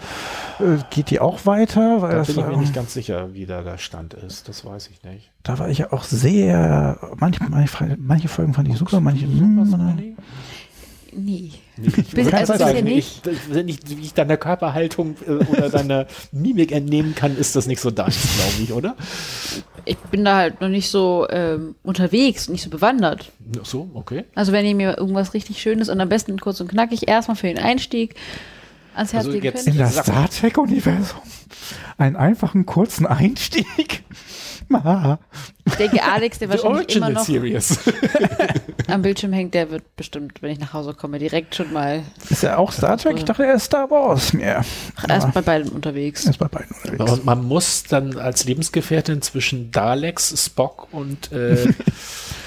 Äh, 0.59 0.77
geht 0.89 1.09
die 1.09 1.19
auch 1.19 1.45
weiter? 1.45 1.99
Da 2.01 2.23
bin 2.23 2.39
ich 2.39 2.45
mir 2.45 2.57
nicht 2.57 2.73
ganz 2.73 2.93
sicher, 2.93 3.33
wie 3.33 3.45
da 3.45 3.61
der 3.61 3.77
Stand 3.77 4.13
ist. 4.13 4.49
Das 4.49 4.65
weiß 4.65 4.89
ich 4.89 5.03
nicht. 5.03 5.31
Da 5.43 5.57
war 5.59 5.69
ich 5.69 5.79
ja 5.79 5.93
auch 5.93 6.03
sehr, 6.03 6.99
manche, 7.17 7.43
manche, 7.49 7.97
manche 7.99 8.27
Folgen 8.27 8.53
fand 8.53 8.67
ich 8.67 8.77
super, 8.77 8.99
manche. 8.99 9.27
Mh, 9.27 9.65
Nie. 11.13 11.51
Ich 11.81 12.11
Bis, 12.11 12.33
also 12.33 12.55
sagen, 12.55 12.83
nicht. 12.83 13.27
Ich, 13.27 13.53
wenn 13.53 13.67
ich, 13.67 13.79
wie 13.85 14.01
ich 14.01 14.13
deiner 14.13 14.37
Körperhaltung 14.37 15.15
äh, 15.27 15.31
oder 15.31 15.69
deiner 15.71 16.07
Mimik 16.31 16.71
entnehmen 16.71 17.15
kann, 17.15 17.37
ist 17.37 17.55
das 17.55 17.67
nicht 17.67 17.81
so 17.81 17.91
deins, 17.91 18.17
glaube 18.35 18.63
ich, 18.63 18.71
oder? 18.73 18.95
Ich 19.85 19.97
bin 19.97 20.23
da 20.23 20.37
halt 20.37 20.61
noch 20.61 20.69
nicht 20.69 20.89
so 20.89 21.27
ähm, 21.29 21.75
unterwegs, 21.83 22.49
nicht 22.49 22.63
so 22.63 22.69
bewandert. 22.69 23.31
Ach 23.59 23.65
so, 23.65 23.89
okay. 23.93 24.25
Also 24.35 24.51
wenn 24.51 24.65
ihr 24.65 24.75
mir 24.75 24.97
irgendwas 24.97 25.33
richtig 25.33 25.61
Schönes 25.61 25.89
und 25.89 25.99
am 25.99 26.09
besten 26.09 26.39
kurz 26.39 26.61
und 26.61 26.69
knackig 26.69 27.07
erstmal 27.07 27.35
für 27.35 27.47
den 27.47 27.59
Einstieg 27.59 28.15
ans 28.95 29.13
Herz 29.13 29.25
also 29.25 29.31
legen 29.31 29.53
könnt. 29.53 29.67
In 29.67 29.77
das 29.77 29.97
Star 29.97 30.29
Trek-Universum 30.29 31.19
einen 31.97 32.15
einfachen 32.15 32.65
kurzen 32.65 33.05
Einstieg. 33.05 34.03
Ich 35.65 35.75
denke, 35.75 36.03
Alex, 36.03 36.39
der 36.39 36.49
wahrscheinlich 36.49 36.95
immer 36.95 37.09
noch 37.09 37.27
am 38.87 39.01
Bildschirm 39.01 39.33
hängt, 39.33 39.53
der 39.53 39.69
wird 39.71 39.95
bestimmt, 39.95 40.41
wenn 40.41 40.51
ich 40.51 40.59
nach 40.59 40.73
Hause 40.73 40.93
komme, 40.93 41.19
direkt 41.19 41.55
schon 41.55 41.71
mal. 41.71 42.03
Ist 42.29 42.43
er 42.43 42.59
auch 42.59 42.71
Star 42.71 42.97
Trek? 42.97 43.17
Ich 43.17 43.25
dachte, 43.25 43.45
er 43.45 43.55
ist 43.55 43.65
Star 43.65 43.89
Wars 43.89 44.33
mehr. 44.33 44.65
Er 45.07 45.17
ist 45.17 45.31
bei 45.33 45.41
beiden 45.41 45.71
unterwegs. 45.71 46.25
Er 46.25 46.31
ist 46.31 46.37
bei 46.37 46.47
beiden 46.47 46.75
unterwegs. 46.75 47.11
Und 47.11 47.25
man 47.25 47.43
muss 47.45 47.83
dann 47.83 48.17
als 48.17 48.45
Lebensgefährtin 48.45 49.21
zwischen 49.21 49.71
Daleks, 49.71 50.33
Spock 50.45 50.87
und 50.91 51.31
äh, 51.31 51.57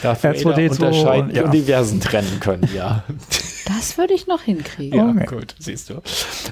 Darth 0.04 0.24
Vader 0.24 0.70
unterscheiden 0.70 1.30
und 1.30 1.36
ja. 1.36 1.44
Universen 1.44 2.00
trennen 2.00 2.40
können, 2.40 2.68
ja. 2.74 3.04
Das 3.66 3.96
würde 3.96 4.12
ich 4.12 4.26
noch 4.26 4.42
hinkriegen. 4.42 4.98
Ja, 4.98 5.08
okay. 5.08 5.36
gut, 5.36 5.54
siehst 5.58 5.88
du. 5.88 6.02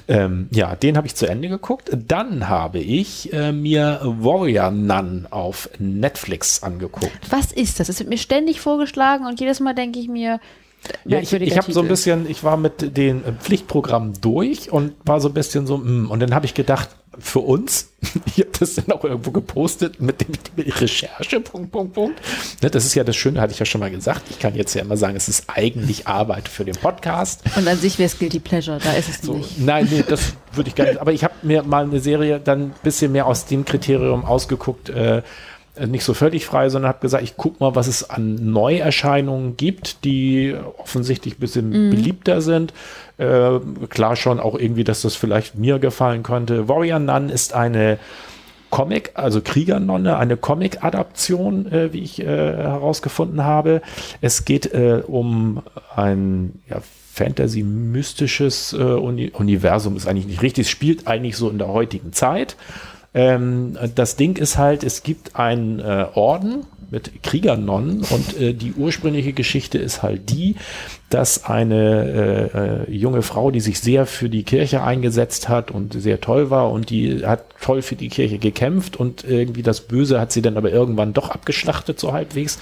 Ähm, 0.07 0.47
ja, 0.51 0.75
den 0.75 0.97
habe 0.97 1.05
ich 1.05 1.13
zu 1.13 1.27
Ende 1.27 1.47
geguckt. 1.47 1.91
Dann 1.95 2.49
habe 2.49 2.79
ich 2.79 3.31
äh, 3.31 3.51
mir 3.51 3.99
Warrior 4.03 4.71
Nun 4.71 5.27
auf 5.29 5.69
Netflix 5.77 6.63
angeguckt. 6.63 7.11
Was 7.29 7.51
ist 7.51 7.79
das? 7.79 7.89
Es 7.89 7.99
wird 7.99 8.09
mir 8.09 8.17
ständig 8.17 8.61
vorgeschlagen 8.61 9.27
und 9.27 9.39
jedes 9.39 9.59
Mal 9.59 9.75
denke 9.75 9.99
ich 9.99 10.07
mir, 10.07 10.39
ja, 11.05 11.19
ich, 11.19 11.33
ich 11.33 11.57
habe 11.57 11.71
so 11.71 11.81
ein 11.81 11.87
bisschen, 11.87 12.29
ich 12.29 12.43
war 12.43 12.57
mit 12.57 12.97
den 12.97 13.23
Pflichtprogrammen 13.39 14.13
durch 14.21 14.71
und 14.71 14.93
war 15.05 15.19
so 15.21 15.29
ein 15.29 15.33
bisschen 15.33 15.67
so, 15.67 15.77
mh, 15.77 15.89
mm, 15.89 16.11
und 16.11 16.19
dann 16.19 16.33
habe 16.33 16.45
ich 16.45 16.53
gedacht, 16.53 16.89
für 17.19 17.39
uns, 17.39 17.91
ich 18.25 18.39
habe 18.39 18.49
das 18.59 18.75
dann 18.75 18.91
auch 18.91 19.03
irgendwo 19.03 19.31
gepostet 19.31 20.01
mit 20.01 20.21
dem, 20.21 20.29
mit 20.55 20.81
Recherche, 20.81 21.39
Punkt, 21.39 21.71
Punkt, 21.71 21.93
Punkt. 21.93 22.19
Ne, 22.61 22.69
das 22.69 22.85
ist 22.85 22.95
ja 22.95 23.03
das 23.03 23.15
Schöne, 23.15 23.39
hatte 23.39 23.53
ich 23.53 23.59
ja 23.59 23.65
schon 23.65 23.79
mal 23.79 23.91
gesagt. 23.91 24.23
Ich 24.31 24.39
kann 24.39 24.55
jetzt 24.55 24.73
ja 24.73 24.81
immer 24.81 24.97
sagen, 24.97 25.15
es 25.15 25.29
ist 25.29 25.45
eigentlich 25.47 26.07
Arbeit 26.07 26.47
für 26.47 26.65
den 26.65 26.75
Podcast. 26.75 27.43
Und 27.55 27.67
an 27.67 27.77
sich 27.77 27.99
wäre 27.99 28.07
es 28.07 28.17
Guilty 28.17 28.39
Pleasure, 28.39 28.79
da 28.83 28.93
ist 28.93 29.09
es 29.09 29.21
so, 29.21 29.33
nicht. 29.35 29.59
Nein, 29.59 29.87
nee, 29.91 30.03
das 30.07 30.33
würde 30.53 30.69
ich 30.69 30.75
gar 30.75 30.85
nicht. 30.85 30.99
Aber 30.99 31.13
ich 31.13 31.23
habe 31.23 31.33
mir 31.43 31.63
mal 31.63 31.83
eine 31.83 31.99
Serie 31.99 32.39
dann 32.39 32.61
ein 32.61 32.75
bisschen 32.81 33.11
mehr 33.11 33.27
aus 33.27 33.45
dem 33.45 33.63
Kriterium 33.63 34.25
ausgeguckt, 34.25 34.89
äh, 34.89 35.17
äh, 35.17 35.21
nicht 35.79 36.03
so 36.03 36.13
völlig 36.13 36.45
frei, 36.45 36.69
sondern 36.69 36.89
habe 36.89 36.99
gesagt, 37.01 37.23
ich 37.23 37.35
gucke 37.35 37.63
mal, 37.63 37.75
was 37.75 37.87
es 37.87 38.09
an 38.09 38.51
Neuerscheinungen 38.51 39.57
gibt, 39.57 40.03
die 40.03 40.55
offensichtlich 40.77 41.37
ein 41.37 41.39
bisschen 41.39 41.69
mm. 41.69 41.89
beliebter 41.89 42.41
sind. 42.41 42.73
Äh, 43.17 43.59
klar 43.89 44.15
schon 44.15 44.39
auch 44.39 44.57
irgendwie, 44.57 44.83
dass 44.83 45.01
das 45.01 45.15
vielleicht 45.15 45.55
mir 45.55 45.79
gefallen 45.79 46.23
könnte. 46.23 46.67
Warrior 46.67 46.99
Nun 46.99 47.29
ist 47.29 47.53
eine 47.53 47.97
Comic, 48.73 49.11
also 49.13 49.39
Kriegernonne, 49.41 50.17
eine 50.17 50.35
Comic-Adaption, 50.35 51.71
äh, 51.71 51.93
wie 51.93 52.01
ich 52.01 52.19
äh, 52.19 52.25
herausgefunden 52.25 53.43
habe. 53.43 53.81
Es 54.19 54.45
geht 54.45 54.73
äh, 54.73 55.03
um 55.05 55.61
ein 55.95 56.59
ja, 56.67 56.81
Fantasy-mystisches 57.13 58.73
äh, 58.73 58.77
Uni 58.77 59.29
Universum, 59.31 59.95
ist 59.95 60.07
eigentlich 60.07 60.25
nicht 60.25 60.41
richtig, 60.41 60.71
spielt 60.71 61.05
eigentlich 61.05 61.37
so 61.37 61.51
in 61.51 61.59
der 61.59 61.67
heutigen 61.67 62.13
Zeit. 62.13 62.55
Ähm, 63.13 63.77
das 63.95 64.15
Ding 64.15 64.37
ist 64.37 64.57
halt, 64.57 64.83
es 64.83 65.03
gibt 65.03 65.35
einen 65.35 65.79
äh, 65.79 66.07
Orden 66.13 66.65
mit 66.93 67.23
Kriegernonnen 67.23 68.03
und 68.09 68.39
äh, 68.39 68.53
die 68.53 68.73
ursprüngliche 68.73 69.33
Geschichte 69.33 69.79
ist 69.79 70.03
halt 70.03 70.29
die, 70.29 70.55
dass 71.09 71.43
eine 71.43 72.83
äh, 72.87 72.91
äh, 72.91 72.91
junge 72.91 73.23
Frau, 73.23 73.49
die 73.49 73.61
sich 73.61 73.79
sehr 73.79 74.05
für 74.05 74.29
die 74.29 74.43
Kirche 74.43 74.83
eingesetzt 74.83 75.49
hat 75.49 75.71
und 75.71 75.93
sehr 75.93 76.21
toll 76.21 76.51
war 76.51 76.71
und 76.71 76.91
die 76.91 77.25
hat 77.25 77.45
toll 77.61 77.81
für 77.81 77.95
die 77.95 78.09
Kirche 78.09 78.37
gekämpft 78.37 78.95
und 78.95 79.23
irgendwie 79.23 79.63
das 79.63 79.81
Böse 79.81 80.19
hat 80.19 80.31
sie 80.31 80.43
dann 80.43 80.55
aber 80.55 80.71
irgendwann 80.71 81.13
doch 81.13 81.29
abgeschlachtet 81.29 81.99
so 81.99 82.13
halbwegs. 82.13 82.59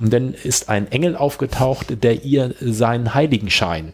Und 0.00 0.12
dann 0.12 0.32
ist 0.32 0.70
ein 0.70 0.90
Engel 0.90 1.14
aufgetaucht, 1.14 2.02
der 2.02 2.24
ihr 2.24 2.54
seinen 2.60 3.14
Heiligenschein 3.14 3.92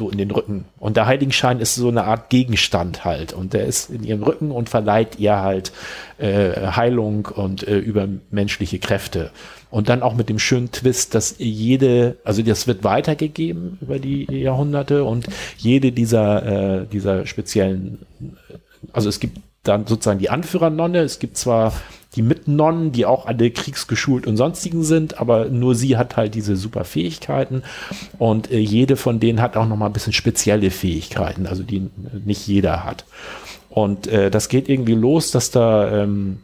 so 0.00 0.08
in 0.08 0.16
den 0.16 0.30
Rücken. 0.30 0.64
Und 0.78 0.96
der 0.96 1.04
Heiligenschein 1.04 1.60
ist 1.60 1.74
so 1.74 1.88
eine 1.88 2.04
Art 2.04 2.30
Gegenstand 2.30 3.04
halt. 3.04 3.34
Und 3.34 3.52
der 3.52 3.66
ist 3.66 3.90
in 3.90 4.02
ihrem 4.02 4.22
Rücken 4.22 4.50
und 4.50 4.70
verleiht 4.70 5.18
ihr 5.18 5.36
halt 5.36 5.72
äh, 6.16 6.72
Heilung 6.72 7.26
und 7.26 7.68
äh, 7.68 7.76
übermenschliche 7.76 8.78
Kräfte. 8.78 9.30
Und 9.70 9.90
dann 9.90 10.02
auch 10.02 10.14
mit 10.14 10.30
dem 10.30 10.38
schönen 10.38 10.72
Twist, 10.72 11.14
dass 11.14 11.34
jede, 11.36 12.16
also 12.24 12.40
das 12.42 12.66
wird 12.66 12.82
weitergegeben 12.82 13.76
über 13.82 13.98
die 13.98 14.24
Jahrhunderte 14.30 15.04
und 15.04 15.26
jede 15.58 15.92
dieser, 15.92 16.80
äh, 16.80 16.86
dieser 16.86 17.26
speziellen, 17.26 17.98
also 18.92 19.10
es 19.10 19.20
gibt 19.20 19.38
dann 19.62 19.86
sozusagen 19.86 20.18
die 20.18 20.30
Anführernonne, 20.30 21.00
es 21.00 21.18
gibt 21.18 21.36
zwar 21.36 21.74
die 22.16 22.22
Mitnonnen, 22.22 22.92
die 22.92 23.06
auch 23.06 23.26
alle 23.26 23.50
kriegsgeschult 23.50 24.26
und 24.26 24.36
sonstigen 24.36 24.82
sind, 24.82 25.20
aber 25.20 25.46
nur 25.46 25.74
sie 25.74 25.96
hat 25.96 26.16
halt 26.16 26.34
diese 26.34 26.56
super 26.56 26.84
Fähigkeiten. 26.84 27.62
Und 28.18 28.50
äh, 28.50 28.58
jede 28.58 28.96
von 28.96 29.20
denen 29.20 29.40
hat 29.40 29.56
auch 29.56 29.66
noch 29.66 29.76
mal 29.76 29.86
ein 29.86 29.92
bisschen 29.92 30.12
spezielle 30.12 30.70
Fähigkeiten, 30.70 31.46
also 31.46 31.62
die 31.62 31.88
nicht 32.24 32.46
jeder 32.46 32.84
hat. 32.84 33.04
Und 33.68 34.08
äh, 34.08 34.30
das 34.30 34.48
geht 34.48 34.68
irgendwie 34.68 34.94
los, 34.94 35.30
dass 35.30 35.52
da 35.52 36.02
ähm, 36.02 36.40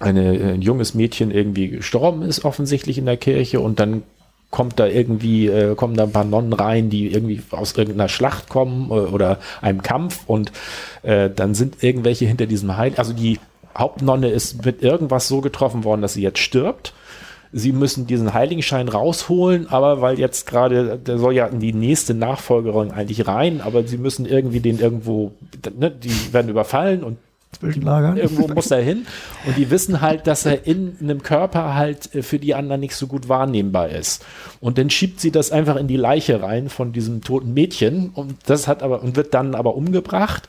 eine, 0.00 0.54
ein 0.54 0.62
junges 0.62 0.94
Mädchen 0.94 1.30
irgendwie 1.30 1.68
gestorben 1.68 2.22
ist, 2.22 2.44
offensichtlich 2.44 2.98
in 2.98 3.06
der 3.06 3.16
Kirche, 3.16 3.60
und 3.60 3.78
dann 3.78 4.02
kommt 4.50 4.78
da 4.78 4.86
irgendwie, 4.86 5.48
äh, 5.48 5.74
kommen 5.74 5.96
da 5.96 6.04
ein 6.04 6.12
paar 6.12 6.24
Nonnen 6.24 6.52
rein, 6.52 6.88
die 6.88 7.12
irgendwie 7.12 7.42
aus 7.50 7.72
irgendeiner 7.72 8.08
Schlacht 8.08 8.48
kommen 8.48 8.88
äh, 8.88 8.94
oder 8.94 9.40
einem 9.60 9.82
Kampf. 9.82 10.20
Und 10.28 10.52
äh, 11.02 11.28
dann 11.28 11.56
sind 11.56 11.82
irgendwelche 11.82 12.26
hinter 12.26 12.46
diesem 12.46 12.76
Heil, 12.76 12.92
also 12.96 13.12
die 13.12 13.40
Hauptnonne 13.76 14.28
ist 14.28 14.64
mit 14.64 14.82
irgendwas 14.82 15.28
so 15.28 15.40
getroffen 15.40 15.84
worden, 15.84 16.02
dass 16.02 16.14
sie 16.14 16.22
jetzt 16.22 16.38
stirbt. 16.38 16.94
Sie 17.52 17.72
müssen 17.72 18.06
diesen 18.06 18.34
Heiligenschein 18.34 18.88
rausholen, 18.88 19.68
aber 19.68 20.00
weil 20.00 20.18
jetzt 20.18 20.46
gerade, 20.46 20.98
der 20.98 21.18
soll 21.18 21.34
ja 21.34 21.46
in 21.46 21.60
die 21.60 21.72
nächste 21.72 22.12
Nachfolgerin 22.12 22.90
eigentlich 22.90 23.28
rein, 23.28 23.60
aber 23.60 23.86
sie 23.86 23.98
müssen 23.98 24.26
irgendwie 24.26 24.58
den 24.58 24.80
irgendwo, 24.80 25.32
ne, 25.78 25.90
die 25.90 26.32
werden 26.32 26.48
überfallen 26.48 27.04
und 27.04 27.18
Zwischenlagern. 27.54 28.16
Irgendwo 28.16 28.48
muss 28.48 28.70
er 28.70 28.82
hin. 28.82 29.06
Und 29.46 29.56
die 29.56 29.70
wissen 29.70 30.00
halt, 30.00 30.26
dass 30.26 30.46
er 30.46 30.66
in 30.66 30.96
einem 31.00 31.22
Körper 31.22 31.74
halt 31.74 32.14
äh, 32.14 32.22
für 32.22 32.38
die 32.38 32.54
anderen 32.54 32.80
nicht 32.80 32.96
so 32.96 33.06
gut 33.06 33.28
wahrnehmbar 33.28 33.88
ist. 33.90 34.24
Und 34.60 34.78
dann 34.78 34.90
schiebt 34.90 35.20
sie 35.20 35.30
das 35.30 35.52
einfach 35.52 35.76
in 35.76 35.86
die 35.88 35.96
Leiche 35.96 36.42
rein 36.42 36.68
von 36.68 36.92
diesem 36.92 37.22
toten 37.22 37.54
Mädchen. 37.54 38.10
Und 38.10 38.36
das 38.46 38.68
hat 38.68 38.82
aber, 38.82 39.02
und 39.02 39.16
wird 39.16 39.34
dann 39.34 39.54
aber 39.54 39.76
umgebracht. 39.76 40.48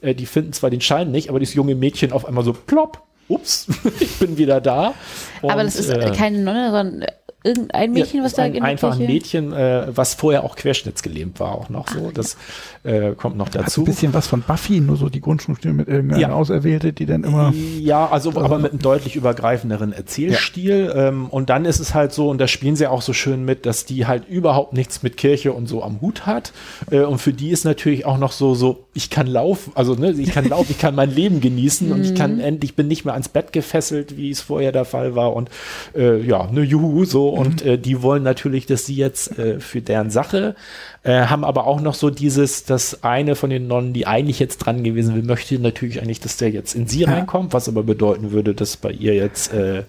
Äh, 0.00 0.14
die 0.14 0.26
finden 0.26 0.52
zwar 0.52 0.70
den 0.70 0.80
Schein 0.80 1.10
nicht, 1.10 1.28
aber 1.28 1.38
dieses 1.38 1.54
junge 1.54 1.74
Mädchen 1.74 2.12
auf 2.12 2.24
einmal 2.24 2.44
so 2.44 2.52
plopp, 2.52 3.02
ups, 3.28 3.66
ich 4.00 4.18
bin 4.18 4.36
wieder 4.36 4.60
da. 4.60 4.94
Und, 5.42 5.50
aber 5.50 5.64
das 5.64 5.76
ist 5.76 5.90
äh, 5.90 6.12
keine 6.16 6.38
Nonne, 6.38 6.70
sondern 6.70 7.06
irgendein 7.46 7.92
Mädchen, 7.92 8.18
Ja, 8.18 8.24
was 8.24 8.34
da 8.34 8.42
ein, 8.42 8.62
einfach 8.62 8.98
ein 8.98 9.06
Mädchen, 9.06 9.52
äh, 9.52 9.86
was 9.88 10.14
vorher 10.14 10.44
auch 10.44 10.56
querschnittsgelähmt 10.56 11.38
war, 11.40 11.52
auch 11.52 11.68
noch 11.68 11.88
so. 11.88 12.10
Das 12.12 12.36
äh, 12.82 13.12
kommt 13.12 13.36
noch 13.36 13.46
Hat 13.46 13.56
ein 13.56 13.64
dazu. 13.64 13.84
bisschen 13.84 14.12
was 14.12 14.26
von 14.26 14.42
Buffy, 14.42 14.80
nur 14.80 14.96
so 14.96 15.08
die 15.08 15.20
Grundschulstimme 15.20 15.74
mit 15.74 15.88
irgendeiner 15.88 16.20
Ja. 16.20 16.32
Auserwählte, 16.32 16.92
die 16.92 17.06
dann 17.06 17.24
immer. 17.24 17.52
Ja, 17.80 18.08
also 18.08 18.30
aber 18.30 18.58
mit 18.58 18.72
einem 18.72 18.80
deutlich 18.80 19.16
übergreifenderen 19.16 19.92
Erzählstil. 19.92 20.92
Ähm, 20.94 21.26
und 21.30 21.48
dann 21.50 21.64
ist 21.64 21.78
es 21.80 21.94
halt 21.94 22.12
so, 22.12 22.28
und 22.28 22.38
da 22.40 22.48
spielen 22.48 22.76
sie 22.76 22.86
auch 22.86 23.02
so 23.02 23.12
schön 23.12 23.44
mit, 23.44 23.66
dass 23.66 23.84
die 23.84 24.06
halt 24.06 24.28
überhaupt 24.28 24.72
nichts 24.72 25.02
mit 25.02 25.16
Kirche 25.16 25.52
und 25.52 25.66
so 25.68 25.82
am 25.82 26.00
Hut 26.00 26.26
hat. 26.26 26.52
Äh, 26.90 27.00
und 27.00 27.18
für 27.18 27.32
die 27.32 27.50
ist 27.50 27.64
natürlich 27.64 28.06
auch 28.06 28.18
noch 28.18 28.32
so, 28.32 28.54
so, 28.54 28.84
ich 28.94 29.10
kann 29.10 29.26
laufen, 29.26 29.72
also 29.74 29.94
ne, 29.94 30.10
ich 30.12 30.32
kann 30.32 30.48
laufen, 30.48 30.68
ich 30.70 30.78
kann 30.78 30.94
mein 30.94 31.10
Leben 31.14 31.40
genießen 31.40 31.92
und 31.92 32.02
ich 32.02 32.14
kann 32.14 32.40
endlich, 32.40 32.74
bin 32.76 32.88
nicht 32.88 33.04
mehr 33.04 33.14
ans 33.14 33.28
Bett 33.28 33.52
gefesselt, 33.52 34.16
wie 34.16 34.30
es 34.30 34.40
vorher 34.40 34.72
der 34.72 34.84
Fall 34.84 35.14
war. 35.14 35.34
Und 35.34 35.50
äh, 35.94 36.20
ja, 36.22 36.48
ne 36.50 36.62
Juhu, 36.62 37.04
so. 37.04 37.28
Und 37.36 37.62
äh, 37.62 37.78
die 37.78 38.02
wollen 38.02 38.22
natürlich, 38.22 38.66
dass 38.66 38.86
sie 38.86 38.94
jetzt 38.96 39.38
äh, 39.38 39.60
für 39.60 39.80
deren 39.80 40.10
Sache 40.10 40.54
äh, 41.02 41.26
haben 41.26 41.44
aber 41.44 41.66
auch 41.66 41.80
noch 41.80 41.94
so 41.94 42.10
dieses, 42.10 42.64
dass 42.64 43.02
eine 43.04 43.34
von 43.36 43.50
den 43.50 43.66
Nonnen, 43.66 43.92
die 43.92 44.06
eigentlich 44.06 44.38
jetzt 44.38 44.58
dran 44.58 44.82
gewesen 44.84 45.14
wäre, 45.14 45.24
möchte 45.26 45.58
natürlich 45.58 46.00
eigentlich, 46.00 46.20
dass 46.20 46.36
der 46.36 46.50
jetzt 46.50 46.74
in 46.74 46.86
sie 46.86 47.04
reinkommt, 47.04 47.52
was 47.52 47.68
aber 47.68 47.82
bedeuten 47.82 48.32
würde, 48.32 48.54
dass 48.54 48.76
bei 48.76 48.90
ihr 48.90 49.14
jetzt 49.14 49.52
äh, 49.52 49.84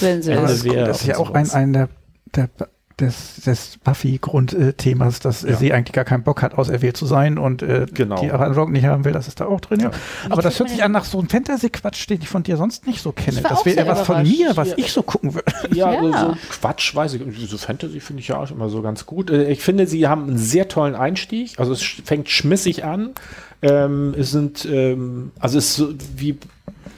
Wenn 0.00 0.22
sie 0.22 0.32
Ende 0.32 0.42
das- 0.48 0.64
wäre 0.64 0.86
das 0.86 1.00
ist 1.02 1.06
ja 1.06 1.18
auch 1.18 1.30
ein, 1.30 1.50
ein 1.50 1.72
der, 1.72 1.88
der 2.34 2.48
des, 2.98 3.36
des 3.44 3.78
Buffy-Grundthemas, 3.84 5.20
dass 5.20 5.44
äh, 5.44 5.50
Ja. 5.50 5.56
sie 5.56 5.72
eigentlich 5.72 5.92
gar 5.92 6.04
keinen 6.04 6.22
Bock 6.22 6.42
hat, 6.42 6.54
auserwählt 6.56 6.96
zu 6.96 7.04
sein 7.06 7.36
und 7.38 7.62
äh, 7.62 7.86
Genau. 7.92 8.20
die 8.20 8.28
Rock 8.28 8.70
nicht 8.70 8.86
haben 8.86 9.04
will, 9.04 9.12
das 9.12 9.28
ist 9.28 9.40
da 9.40 9.46
auch 9.46 9.60
drin. 9.60 9.80
Ja. 9.80 9.90
Aber 10.30 10.40
das 10.42 10.58
hört 10.58 10.70
sich 10.70 10.82
an 10.82 10.92
nach 10.92 11.04
so 11.04 11.18
einem 11.18 11.28
Fantasy-Quatsch, 11.28 12.08
den 12.08 12.22
ich 12.22 12.28
von 12.28 12.42
dir 12.42 12.56
sonst 12.56 12.86
nicht 12.86 13.02
so 13.02 13.12
kenne. 13.12 13.42
Das 13.42 13.64
wäre 13.66 13.86
was 13.86 14.02
von 14.02 14.22
mir, 14.22 14.56
was 14.56 14.72
ich 14.76 14.92
so 14.92 15.02
gucken 15.02 15.34
würde. 15.34 15.52
Ja, 15.74 15.92
Ja. 15.92 16.00
So, 16.02 16.10
so 16.32 16.36
Quatsch, 16.50 16.94
weiß 16.94 17.14
ich. 17.14 17.22
So 17.50 17.58
Fantasy 17.58 18.00
finde 18.00 18.20
ich 18.20 18.28
ja 18.28 18.38
auch 18.38 18.50
immer 18.50 18.68
so 18.70 18.80
ganz 18.82 19.04
gut. 19.06 19.30
Äh, 19.30 19.50
Ich 19.50 19.60
finde, 19.62 19.86
sie 19.86 20.06
haben 20.08 20.22
einen 20.28 20.38
sehr 20.38 20.68
tollen 20.68 20.94
Einstieg. 20.94 21.58
Also 21.58 21.72
es 21.72 21.82
fängt 21.82 22.28
schmissig 22.30 22.84
an. 22.84 23.10
Ähm, 23.62 24.14
es 24.18 24.30
sind, 24.30 24.66
ähm, 24.70 25.32
also 25.38 25.58
es 25.58 25.66
ist 25.70 25.76
so 25.76 25.88
wie, 26.16 26.38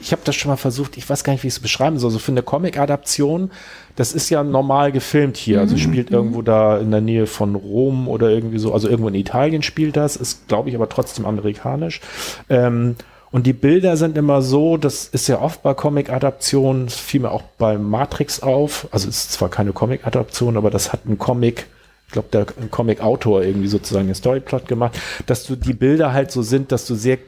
ich 0.00 0.12
habe 0.12 0.22
das 0.24 0.36
schon 0.36 0.50
mal 0.50 0.56
versucht, 0.56 0.96
ich 0.96 1.08
weiß 1.08 1.24
gar 1.24 1.32
nicht, 1.32 1.42
wie 1.42 1.48
ich 1.48 1.54
es 1.54 1.60
beschreiben 1.60 1.98
soll. 1.98 2.10
So 2.10 2.18
für 2.18 2.32
eine 2.32 2.42
Comic-Adaption, 2.42 3.50
das 3.96 4.12
ist 4.12 4.30
ja 4.30 4.42
normal 4.44 4.92
gefilmt 4.92 5.36
hier. 5.36 5.60
Also 5.60 5.76
spielt 5.76 6.10
irgendwo 6.10 6.42
da 6.42 6.78
in 6.78 6.90
der 6.90 7.00
Nähe 7.00 7.26
von 7.26 7.54
Rom 7.54 8.08
oder 8.08 8.30
irgendwie 8.30 8.58
so. 8.58 8.72
Also 8.72 8.88
irgendwo 8.88 9.08
in 9.08 9.14
Italien 9.14 9.62
spielt 9.62 9.96
das, 9.96 10.16
ist, 10.16 10.48
glaube 10.48 10.68
ich, 10.68 10.74
aber 10.74 10.88
trotzdem 10.88 11.26
amerikanisch. 11.26 12.00
Ähm, 12.48 12.96
und 13.30 13.46
die 13.46 13.52
Bilder 13.52 13.96
sind 13.96 14.16
immer 14.16 14.40
so, 14.40 14.76
das 14.76 15.06
ist 15.06 15.28
ja 15.28 15.40
oft 15.40 15.62
bei 15.62 15.74
Comic-Adaptionen, 15.74 16.86
das 16.86 16.96
fiel 16.96 17.20
mir 17.20 17.30
auch 17.30 17.42
bei 17.58 17.76
Matrix 17.76 18.42
auf. 18.42 18.88
Also 18.90 19.08
es 19.08 19.18
ist 19.18 19.32
zwar 19.32 19.50
keine 19.50 19.72
Comic-Adaption, 19.72 20.56
aber 20.56 20.70
das 20.70 20.92
hat 20.92 21.04
ein 21.06 21.18
Comic, 21.18 21.66
ich 22.06 22.12
glaube, 22.12 22.28
der 22.32 22.46
Comic-Autor 22.70 23.42
irgendwie 23.42 23.68
sozusagen 23.68 24.06
den 24.06 24.14
Storyplot 24.14 24.66
gemacht, 24.66 24.98
dass 25.26 25.44
du 25.44 25.56
die 25.56 25.74
Bilder 25.74 26.12
halt 26.14 26.30
so 26.30 26.40
sind, 26.40 26.72
dass 26.72 26.86
du 26.86 26.94
sehr 26.94 27.18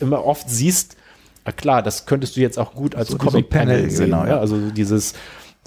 immer 0.00 0.24
oft 0.24 0.50
siehst, 0.50 0.96
klar, 1.52 1.82
das 1.82 2.06
könntest 2.06 2.36
du 2.36 2.40
jetzt 2.40 2.58
auch 2.58 2.74
gut 2.74 2.94
als 2.94 3.08
So 3.08 3.18
so 3.18 3.18
Comic-Panel 3.18 3.76
Panel, 3.76 3.90
sehen. 3.90 4.06
genau, 4.06 4.24
ne? 4.24 4.30
ja. 4.30 4.38
Also 4.38 4.56
dieses 4.70 5.14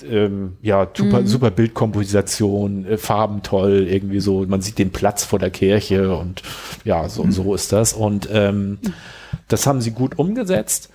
ähm, 0.04 0.58
ja, 0.62 0.88
super, 0.96 1.26
super 1.26 1.52
Bildkomposition, 1.52 2.86
äh, 2.86 2.98
Farben 2.98 3.42
toll, 3.42 3.88
irgendwie 3.90 4.20
so, 4.20 4.46
man 4.46 4.62
sieht 4.62 4.78
den 4.78 4.92
Platz 4.92 5.24
vor 5.24 5.40
der 5.40 5.50
Kirche 5.50 6.16
und 6.16 6.44
ja, 6.84 7.10
so, 7.10 7.26
so 7.30 7.56
ist 7.56 7.72
das. 7.72 7.94
Und 7.94 8.30
ähm, 8.32 8.80
das 9.48 9.66
haben 9.66 9.82
sie 9.82 9.92
gut 9.92 10.20
umgesetzt. 10.20 10.90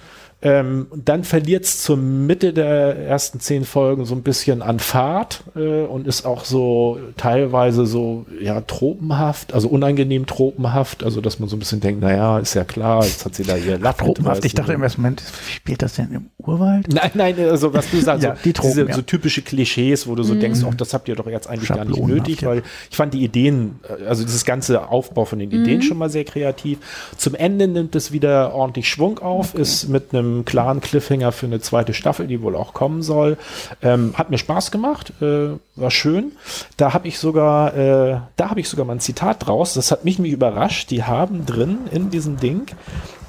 Ähm, 0.44 0.88
dann 0.92 1.22
verliert 1.22 1.64
es 1.64 1.82
zur 1.82 1.96
Mitte 1.96 2.52
der 2.52 2.96
ersten 2.96 3.38
zehn 3.38 3.64
Folgen 3.64 4.04
so 4.04 4.14
ein 4.16 4.22
bisschen 4.22 4.60
an 4.60 4.80
Fahrt 4.80 5.44
äh, 5.54 5.82
und 5.82 6.08
ist 6.08 6.26
auch 6.26 6.44
so 6.44 6.98
teilweise 7.16 7.86
so 7.86 8.26
ja 8.40 8.60
tropenhaft, 8.62 9.54
also 9.54 9.68
unangenehm 9.68 10.26
tropenhaft, 10.26 11.04
also 11.04 11.20
dass 11.20 11.38
man 11.38 11.48
so 11.48 11.54
ein 11.54 11.60
bisschen 11.60 11.78
denkt, 11.78 12.00
naja, 12.00 12.40
ist 12.40 12.54
ja 12.54 12.64
klar, 12.64 13.04
jetzt 13.04 13.24
hat 13.24 13.36
sie 13.36 13.44
da 13.44 13.56
ihr 13.56 13.78
Lapp 13.78 13.98
Tropenhaft. 13.98 14.44
Ich 14.44 14.54
dachte 14.54 14.72
so. 14.72 14.74
im 14.74 14.82
ersten 14.82 15.02
Moment, 15.02 15.22
spielt 15.48 15.80
das 15.80 15.94
denn 15.94 16.10
im 16.10 16.26
Urwald? 16.38 16.92
Nein, 16.92 17.10
nein, 17.14 17.36
also 17.38 17.72
was 17.72 17.88
du 17.90 18.00
sagst, 18.00 18.24
Ja, 18.24 18.34
so, 18.34 18.42
die 18.42 18.52
Tropen, 18.52 18.70
diese 18.70 18.88
ja. 18.88 18.94
so 18.94 19.02
typische 19.02 19.42
Klischees, 19.42 20.08
wo 20.08 20.16
du 20.16 20.24
so 20.24 20.34
denkst, 20.34 20.58
ach, 20.68 20.74
das 20.74 20.92
habt 20.92 21.08
ihr 21.08 21.14
doch 21.14 21.28
jetzt 21.28 21.48
eigentlich 21.48 21.68
gar 21.68 21.84
nicht 21.84 22.04
nötig, 22.04 22.40
ja. 22.40 22.48
weil 22.48 22.62
ich 22.90 22.96
fand 22.96 23.14
die 23.14 23.22
Ideen, 23.22 23.78
äh, 23.88 24.06
also 24.06 24.24
dieses 24.24 24.44
ganze 24.44 24.88
Aufbau 24.88 25.24
von 25.24 25.38
den 25.38 25.52
Ideen 25.52 25.82
schon 25.82 25.98
mal 25.98 26.10
sehr 26.10 26.24
kreativ. 26.24 26.78
Zum 27.16 27.36
Ende 27.36 27.68
nimmt 27.68 27.94
es 27.94 28.10
wieder 28.10 28.54
ordentlich 28.54 28.88
Schwung 28.88 29.20
auf, 29.20 29.54
ist 29.54 29.88
mit 29.88 30.12
einem 30.12 30.31
klaren 30.44 30.80
Cliffhanger 30.80 31.32
für 31.32 31.46
eine 31.46 31.60
zweite 31.60 31.94
Staffel, 31.94 32.26
die 32.26 32.42
wohl 32.42 32.56
auch 32.56 32.74
kommen 32.74 33.02
soll. 33.02 33.36
Ähm, 33.82 34.14
hat 34.16 34.30
mir 34.30 34.38
Spaß 34.38 34.70
gemacht, 34.70 35.12
äh, 35.20 35.50
war 35.76 35.90
schön. 35.90 36.32
Da 36.76 36.92
habe 36.92 37.08
ich 37.08 37.18
sogar, 37.18 37.76
äh, 37.76 38.20
da 38.36 38.50
habe 38.50 38.60
ich 38.60 38.68
sogar 38.68 38.86
mal 38.86 38.94
ein 38.94 39.00
Zitat 39.00 39.46
draus. 39.46 39.74
Das 39.74 39.90
hat 39.90 40.04
mich 40.04 40.18
mich 40.18 40.32
überrascht. 40.32 40.90
Die 40.90 41.04
haben 41.04 41.46
drin 41.46 41.78
in 41.90 42.10
diesem 42.10 42.38
Ding 42.38 42.66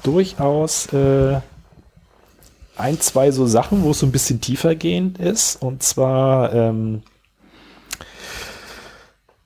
durchaus 0.02 0.86
äh, 0.92 1.40
ein, 2.76 3.00
zwei 3.00 3.30
so 3.30 3.46
Sachen, 3.46 3.84
wo 3.84 3.90
es 3.90 4.00
so 4.00 4.06
ein 4.06 4.12
bisschen 4.12 4.40
tiefer 4.40 4.74
gehend 4.74 5.18
ist. 5.18 5.62
Und 5.62 5.82
zwar, 5.82 6.52
ähm, 6.52 7.02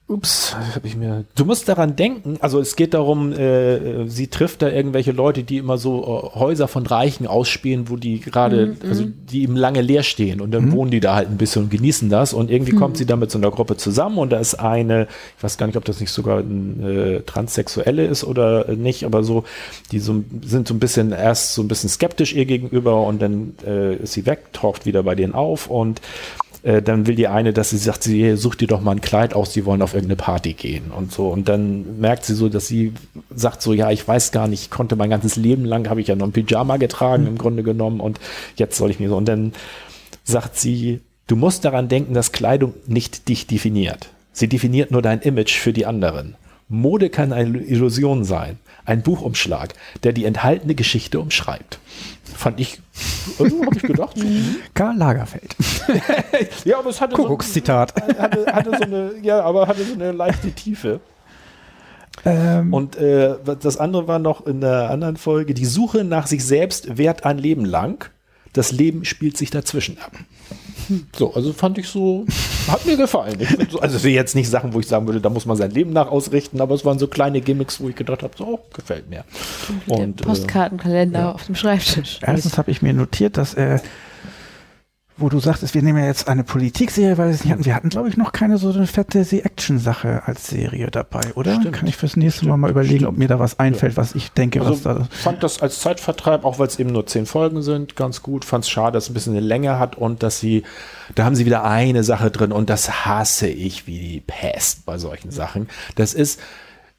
ups, 0.09 0.57
habe 0.75 0.87
ich 0.87 0.97
mir. 0.97 1.25
Du 1.37 1.44
musst 1.44 1.68
daran 1.68 1.94
denken, 1.94 2.38
also 2.40 2.59
es 2.61 2.77
geht 2.77 2.94
darum, 2.94 3.33
äh, 3.33 4.09
sie 4.09 4.29
trifft 4.29 4.62
da 4.62 4.68
irgendwelche 4.71 5.12
Leute, 5.12 5.42
die 5.42 5.59
immer 5.59 5.77
so 5.77 6.03
äh, 6.35 6.38
Häuser 6.38 6.66
von 6.66 6.87
Reichen 6.87 7.27
ausspähen, 7.27 7.90
wo 7.90 7.97
die 7.97 8.21
gerade, 8.21 8.77
also 8.88 9.05
die 9.05 9.42
eben 9.42 9.55
lange 9.55 9.83
leer 9.83 10.03
stehen 10.03 10.40
und 10.40 10.51
dann 10.53 10.73
wohnen 10.73 10.90
die 10.90 11.01
da 11.01 11.14
halt 11.14 11.29
ein 11.29 11.37
bisschen 11.37 11.64
und 11.64 11.71
genießen 11.71 12.09
das. 12.09 12.33
Und 12.33 12.51
irgendwie 12.51 12.73
kommt 12.73 12.97
sie 12.97 13.05
da 13.05 13.16
mit 13.16 13.31
so 13.31 13.38
einer 13.38 13.51
Gruppe 13.51 13.77
zusammen 13.77 14.18
und 14.18 14.31
da 14.31 14.38
ist 14.38 14.55
eine, 14.55 15.09
ich 15.37 15.44
weiß 15.44 15.59
gar 15.59 15.66
nicht, 15.66 15.77
ob 15.77 15.85
das 15.85 16.01
nicht 16.01 16.11
sogar 16.11 16.38
ein 16.38 16.83
äh, 16.83 17.21
Transsexuelle 17.21 18.07
ist 18.07 18.25
oder 18.25 18.68
äh, 18.68 18.77
nicht, 18.77 19.05
aber 19.05 19.23
so, 19.23 19.44
die 19.92 19.99
so, 19.99 20.25
sind 20.42 20.68
so 20.68 20.75
ein 20.75 20.79
bisschen 20.81 21.12
erst 21.12 21.55
so 21.55 21.62
ein 21.62 21.68
bisschen 21.68 21.90
skeptisch 21.90 22.33
ihr 22.33 22.47
gegenüber 22.47 23.03
und 23.03 23.21
dann 23.21 23.55
äh, 23.66 23.97
ist 23.97 24.14
sie 24.14 24.25
weg, 24.25 24.53
taucht 24.53 24.87
wieder 24.87 25.03
bei 25.03 25.14
denen 25.14 25.35
auf 25.35 25.68
und 25.68 26.01
äh, 26.62 26.83
dann 26.83 27.07
will 27.07 27.14
die 27.14 27.29
eine, 27.29 27.53
dass 27.53 27.71
sie 27.71 27.79
sagt, 27.79 28.03
sie 28.03 28.37
sucht 28.37 28.61
dir 28.61 28.68
doch 28.68 28.81
mal 28.81 28.92
ein 28.92 29.01
Kleid 29.01 29.35
aus, 29.35 29.53
die 29.53 29.64
wollen 29.64 29.83
auf 29.83 29.94
irgendeine 29.94 30.16
Party 30.16 30.55
gehen 30.55 30.90
und 30.90 31.12
so. 31.12 31.29
Und 31.29 31.49
dann 31.49 32.01
merkt 32.01 32.25
sie 32.25 32.35
so, 32.35 32.49
dass 32.49 32.66
sie 32.66 32.92
sagt 33.35 33.62
so, 33.62 33.73
ja, 33.73 33.90
ich 33.90 34.07
weiß 34.07 34.33
gar 34.33 34.49
nicht, 34.49 34.62
ich 34.62 34.71
konnte 34.71 34.97
mein 34.97 35.11
ganzes 35.11 35.37
Leben 35.37 35.64
lang, 35.64 35.88
habe 35.88 36.01
ich 36.01 36.09
ja 36.09 36.16
noch 36.16 36.27
ein 36.27 36.33
Pyjama 36.33 36.77
getragen 36.77 37.27
im 37.27 37.38
Grunde 37.38 37.62
genommen 37.62 38.01
und 38.01 38.18
jetzt 38.57 38.77
soll 38.77 38.90
ich 38.90 39.01
mir 39.01 39.09
so. 39.09 39.16
Und 39.16 39.29
dann 39.29 39.53
sagt 40.25 40.57
sie, 40.57 41.01
du 41.27 41.37
musst 41.37 41.64
daran 41.64 41.88
denken, 41.88 42.14
dass 42.14 42.33
Kleidung 42.33 42.75
nicht 42.87 43.29
dich 43.29 43.47
definiert. 43.47 44.11
Sie 44.33 44.49
definiert 44.49 44.90
nur 44.90 45.03
dein 45.03 45.21
Image 45.21 45.57
für 45.57 45.73
die 45.73 45.87
anderen. 45.87 46.37
Mode 46.68 47.09
kann 47.09 47.33
eine 47.33 47.59
Illusion 47.59 48.25
sein, 48.25 48.59
ein 48.85 49.03
Buchumschlag, 49.03 49.75
der 50.03 50.12
die 50.12 50.27
enthaltene 50.27 50.75
Geschichte 50.75 51.18
umschreibt. 51.18 51.79
Fand 52.37 52.61
ich, 52.61 52.81
also 53.38 53.64
habe 53.64 53.77
ich 53.77 53.83
gedacht, 53.83 54.17
Karl 54.75 54.97
Lagerfeld. 54.97 55.57
ja, 56.64 56.79
aber 56.79 56.91
es 56.91 57.01
hatte 57.01 57.17
so, 57.17 57.23
Kuckuckszitat. 57.23 57.95
hatte, 58.19 58.47
hatte 58.47 58.71
so 58.77 58.85
eine, 58.85 59.12
ja, 59.23 59.41
aber 59.43 59.67
hatte 59.67 59.85
so 59.85 59.95
eine 59.95 60.12
leichte 60.12 60.53
Tiefe. 60.53 61.01
Ähm, 62.25 62.73
Und 62.73 62.97
äh, 62.97 63.37
das 63.61 63.77
andere 63.77 64.09
war 64.09 64.19
noch 64.19 64.47
in 64.47 64.61
der 64.61 64.91
anderen 64.91 65.17
Folge, 65.17 65.55
die 65.55 65.67
Suche 65.67 66.05
nach 66.05 66.27
sich 66.27 66.45
selbst 66.45 66.99
währt 66.99 67.25
ein 67.25 67.38
Leben 67.38 67.64
lang. 67.64 68.11
Das 68.53 68.73
Leben 68.73 69.05
spielt 69.05 69.37
sich 69.37 69.51
dazwischen 69.51 69.99
ab. 69.99 70.12
So, 71.16 71.35
also 71.35 71.53
fand 71.53 71.79
ich 71.79 71.88
so, 71.88 72.24
hat 72.68 72.87
mir 72.87 72.96
gefallen. 72.96 73.37
So, 73.70 73.81
also 73.81 73.96
es 73.96 74.03
sind 74.03 74.12
jetzt 74.12 74.35
nicht 74.35 74.48
Sachen, 74.48 74.72
wo 74.72 74.81
ich 74.81 74.87
sagen 74.87 75.07
würde, 75.07 75.20
da 75.20 75.29
muss 75.29 75.46
man 75.46 75.57
sein 75.57 75.70
Leben 75.70 75.92
nach 75.92 76.09
ausrichten, 76.09 76.61
aber 76.61 76.74
es 76.74 76.85
waren 76.85 76.98
so 76.98 77.09
kleine 77.09 77.40
Gimmicks, 77.40 77.81
wo 77.81 77.88
ich 77.88 77.96
gedacht 77.96 78.22
habe, 78.22 78.33
so, 78.37 78.44
oh, 78.44 78.61
gefällt 78.74 79.09
mir. 79.11 79.24
Und 79.87 80.20
äh, 80.20 80.24
Postkartenkalender 80.24 81.35
auf 81.35 81.44
dem 81.46 81.55
Schreibtisch. 81.55 82.20
Erstens 82.22 82.59
habe 82.59 82.70
ich 82.70 82.83
mir 82.83 82.92
notiert, 82.92 83.37
dass, 83.37 83.55
äh, 83.55 83.79
wo 85.19 85.29
du 85.29 85.41
sagtest, 85.41 85.75
wir 85.75 85.83
nehmen 85.83 85.99
ja 85.99 86.07
jetzt 86.07 86.29
eine 86.29 86.45
Politikserie, 86.45 87.19
weil 87.19 87.29
wir 87.29 87.35
es 87.35 87.45
nicht 87.45 87.53
hatten. 87.53 87.65
Wir 87.65 87.75
hatten, 87.75 87.89
glaube 87.89 88.09
ich, 88.09 88.17
noch 88.17 88.33
keine 88.33 88.57
so 88.59 88.71
eine 88.71 88.87
Fantasy-Action-Sache 88.87 90.23
als 90.27 90.47
Serie 90.49 90.91
dabei, 90.91 91.33
oder? 91.35 91.57
Stimmt. 91.57 91.75
Kann 91.77 91.89
ich 91.89 91.97
fürs 91.97 92.17
nächste 92.17 92.47
Mal 92.47 92.57
mal 92.57 92.71
überlegen, 92.71 93.07
ob 93.07 93.17
mir 93.17 93.29
da 93.29 93.39
was 93.39 93.59
einfällt, 93.59 93.97
was 93.97 94.15
ich 94.15 94.31
denke, 94.33 94.61
was 94.61 94.87
Also 94.87 95.01
da. 95.01 95.09
fand 95.11 95.43
das 95.43 95.61
als 95.61 95.81
Zeitvertreib, 95.81 96.45
auch 96.45 96.59
weil 96.59 96.69
es 96.69 96.79
eben 96.79 96.91
nur 96.91 97.07
zehn 97.07 97.27
Folgen 97.27 97.63
sind, 97.63 97.97
ganz 97.97 98.23
gut. 98.23 98.45
Fand 98.45 98.65
es 98.65 98.71
schade, 98.71 98.93
dass 98.93 99.05
es 99.05 99.11
ein 99.11 99.15
bisschen 99.15 99.33
eine 99.37 99.45
Länge 99.47 99.79
hat 99.79 99.97
und 99.97 100.23
dass 100.23 100.41
sie, 100.41 100.63
da 101.15 101.25
haben 101.25 101.35
sie 101.37 101.47
wieder 101.47 101.65
eine 101.65 102.05
Sache 102.05 102.31
drin 102.31 102.53
und 102.53 102.71
das 102.71 103.05
hasse 103.07 103.49
ich 103.49 103.87
wie 103.87 103.99
die 103.99 104.21
Pest 104.27 104.87
bei 104.87 104.99
solchen 104.99 105.31
Sachen. 105.31 105.69
Das 105.97 106.15
ist 106.15 106.41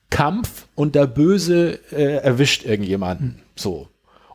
Kampf 0.09 0.65
und 0.75 0.95
der 0.95 1.07
Böse 1.07 1.79
äh, 1.91 2.17
erwischt 2.17 2.65
irgendjemanden. 2.65 3.39
So. 3.55 3.87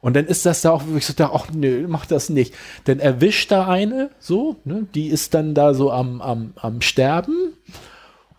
Und 0.05 0.17
dann 0.17 0.27
ist 0.27 0.45
das 0.45 0.61
da 0.61 0.71
auch, 0.71 0.83
wo 0.87 0.99
ich 0.99 1.07
so 1.07 1.15
dachte, 1.15 1.35
ach 1.35 1.47
nö, 1.55 1.87
mach 1.89 2.05
das 2.05 2.29
nicht. 2.29 2.53
Dann 2.85 3.01
erwischt 3.01 3.51
da 3.51 3.69
eine, 3.69 4.11
so, 4.19 4.57
ne, 4.67 4.87
die 4.95 5.07
ist 5.07 5.33
dann 5.33 5.55
da 5.55 5.73
so 5.73 5.91
am, 5.91 6.21
am, 6.21 6.53
am 6.57 6.83
Sterben. 6.83 7.55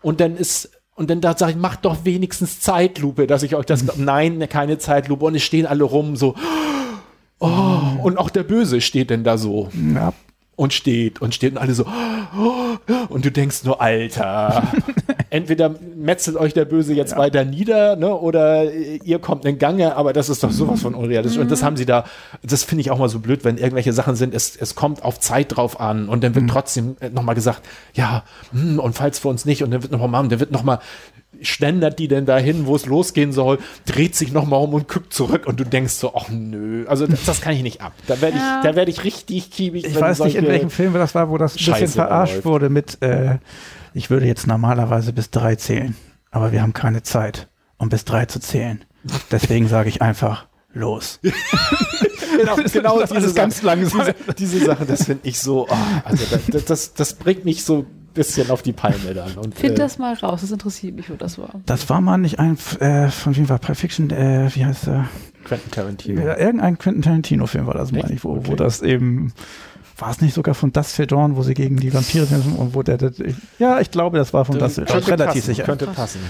Und 0.00 0.20
dann 0.20 0.36
ist, 0.36 0.70
und 0.94 1.10
dann 1.10 1.20
da 1.20 1.36
sage 1.36 1.50
ich, 1.50 1.58
macht 1.58 1.84
doch 1.84 2.04
wenigstens 2.04 2.60
Zeitlupe, 2.60 3.26
dass 3.26 3.42
ich 3.42 3.56
euch 3.56 3.66
das, 3.66 3.84
nein, 3.96 4.48
keine 4.48 4.78
Zeitlupe. 4.78 5.24
Und 5.24 5.34
es 5.34 5.42
stehen 5.42 5.66
alle 5.66 5.82
rum 5.82 6.14
so, 6.14 6.36
oh, 7.40 7.80
und 8.00 8.16
auch 8.16 8.30
der 8.30 8.44
Böse 8.44 8.80
steht 8.80 9.10
denn 9.10 9.24
da 9.24 9.36
so. 9.36 9.68
Ja, 9.92 10.12
und 10.54 10.72
steht 10.72 11.20
und 11.20 11.34
steht 11.34 11.54
und 11.54 11.58
alle 11.58 11.74
so, 11.74 11.84
und 13.08 13.24
du 13.24 13.30
denkst 13.30 13.64
nur, 13.64 13.80
Alter, 13.80 14.62
entweder 15.30 15.74
metzelt 15.96 16.36
euch 16.36 16.54
der 16.54 16.64
Böse 16.64 16.94
jetzt 16.94 17.16
weiter 17.16 17.44
nieder, 17.44 17.96
ne, 17.96 18.14
oder 18.14 18.72
ihr 18.72 19.18
kommt 19.18 19.44
in 19.44 19.58
Gange, 19.58 19.96
aber 19.96 20.12
das 20.12 20.28
ist 20.28 20.42
doch 20.42 20.50
sowas 20.50 20.82
von 20.82 20.94
unrealistisch. 20.94 21.40
Und 21.40 21.50
das 21.50 21.62
haben 21.62 21.76
sie 21.76 21.86
da, 21.86 22.04
das 22.42 22.64
finde 22.64 22.80
ich 22.82 22.90
auch 22.90 22.98
mal 22.98 23.08
so 23.08 23.18
blöd, 23.18 23.44
wenn 23.44 23.58
irgendwelche 23.58 23.92
Sachen 23.92 24.16
sind, 24.16 24.34
es, 24.34 24.56
es 24.56 24.74
kommt 24.74 25.02
auf 25.02 25.20
Zeit 25.20 25.56
drauf 25.56 25.80
an 25.80 26.08
und 26.08 26.22
dann 26.24 26.34
wird 26.34 26.48
trotzdem 26.48 26.96
nochmal 27.12 27.34
gesagt, 27.34 27.62
ja, 27.94 28.24
hm, 28.52 28.78
und 28.78 28.94
falls 28.94 29.18
für 29.18 29.28
uns 29.28 29.44
nicht, 29.44 29.62
und 29.62 29.70
dann 29.70 29.82
wird 29.82 29.92
nochmal, 29.92 30.28
der 30.28 30.40
wird 30.40 30.50
nochmal, 30.50 30.78
schlendert 31.42 31.98
die 31.98 32.08
denn 32.08 32.24
dahin, 32.24 32.66
wo 32.66 32.76
es 32.76 32.86
losgehen 32.86 33.32
soll, 33.32 33.58
dreht 33.84 34.14
sich 34.14 34.32
nochmal 34.32 34.62
um 34.62 34.72
und 34.72 34.88
guckt 34.88 35.12
zurück 35.12 35.46
und 35.46 35.60
du 35.60 35.64
denkst 35.64 35.92
so, 35.92 36.14
ach 36.14 36.28
nö, 36.30 36.86
also 36.88 37.06
das, 37.06 37.24
das 37.24 37.40
kann 37.42 37.52
ich 37.52 37.62
nicht 37.62 37.82
ab. 37.82 37.92
Da 38.06 38.20
werde 38.20 38.36
ich, 38.36 38.42
Ja. 38.42 38.60
da 38.62 38.74
werde 38.74 38.90
ich 38.90 39.04
richtig 39.04 39.50
kiebig. 39.50 39.84
Ich 39.84 40.00
weiß 40.00 40.20
nicht, 40.20 40.36
in 40.36 40.46
welchem 40.46 40.70
Film 40.70 40.94
das 40.94 41.14
war, 41.14 41.28
wo 41.28 41.36
das 41.36 41.52
ein 41.52 41.56
bisschen 41.58 41.74
Scheiße 41.74 42.10
verarscht 42.26 42.34
läuft. 42.34 42.44
wurde 42.44 42.68
mit, 42.68 43.02
äh, 43.02 43.38
ich 43.94 44.10
würde 44.10 44.26
jetzt 44.26 44.46
normalerweise 44.46 45.12
bis 45.12 45.30
drei 45.30 45.56
zählen, 45.56 45.96
aber 46.30 46.52
wir 46.52 46.62
haben 46.62 46.72
keine 46.72 47.02
Zeit, 47.02 47.48
um 47.78 47.88
bis 47.88 48.04
drei 48.04 48.26
zu 48.26 48.40
zählen. 48.40 48.84
Deswegen 49.30 49.68
sage 49.68 49.88
ich 49.88 50.02
einfach, 50.02 50.46
los. 50.72 51.20
genau, 51.22 52.56
genau 52.72 53.00
Das 53.00 53.10
diese 53.10 53.26
ist 53.26 53.36
ganz 53.36 53.62
langsam. 53.62 54.02
Diese, 54.36 54.54
diese 54.56 54.66
Sache, 54.66 54.84
das 54.84 55.04
finde 55.04 55.28
ich 55.28 55.38
so, 55.38 55.66
oh, 55.68 55.76
also 56.04 56.24
das, 56.50 56.64
das, 56.64 56.94
das 56.94 57.14
bringt 57.14 57.44
mich 57.44 57.64
so 57.64 57.78
ein 57.78 57.86
bisschen 58.14 58.50
auf 58.50 58.62
die 58.62 58.72
Palme 58.72 59.14
dann. 59.14 59.34
Und, 59.34 59.54
Find 59.54 59.72
äh, 59.72 59.74
das 59.76 59.98
mal 59.98 60.14
raus, 60.14 60.40
das 60.40 60.50
interessiert 60.50 60.96
mich, 60.96 61.08
wo 61.10 61.14
das 61.14 61.38
war. 61.38 61.50
Das 61.66 61.88
war 61.88 62.00
mal 62.00 62.18
nicht 62.18 62.38
ein, 62.38 62.58
äh, 62.80 63.08
von 63.08 63.36
wem 63.36 63.48
war 63.48 63.58
Pulp 63.58 63.78
Fiction, 63.78 64.10
äh, 64.10 64.50
wie 64.54 64.64
heißt 64.66 64.86
der? 64.88 65.08
Quentin 65.44 65.70
Tarantino. 65.70 66.22
Ja, 66.22 66.36
irgendein 66.36 66.76
Quentin 66.78 67.02
Tarantino-Film 67.02 67.66
war 67.66 67.74
das, 67.74 67.92
meine 67.92 68.12
ich, 68.12 68.24
wo, 68.24 68.34
wo 68.34 68.38
Okay. 68.40 68.56
das 68.56 68.82
eben, 68.82 69.32
war 69.98 70.10
es 70.10 70.20
nicht 70.20 70.34
sogar 70.34 70.54
von 70.54 70.72
Till 70.72 71.06
Dawn, 71.06 71.36
wo 71.36 71.42
sie 71.42 71.54
gegen 71.54 71.76
die 71.78 71.92
Vampire 71.92 72.26
sind 72.26 72.44
und 72.58 72.74
wo 72.74 72.82
der, 72.82 72.98
der 72.98 73.12
ja, 73.58 73.80
ich 73.80 73.90
glaube, 73.90 74.18
das 74.18 74.34
war 74.34 74.44
von 74.44 74.58
Till 74.58 74.84
Dawn, 74.84 75.02
relativ 75.04 75.26
passen, 75.26 75.40
sicher. 75.42 75.62
Könnte 75.64 75.86
passen. 75.86 76.20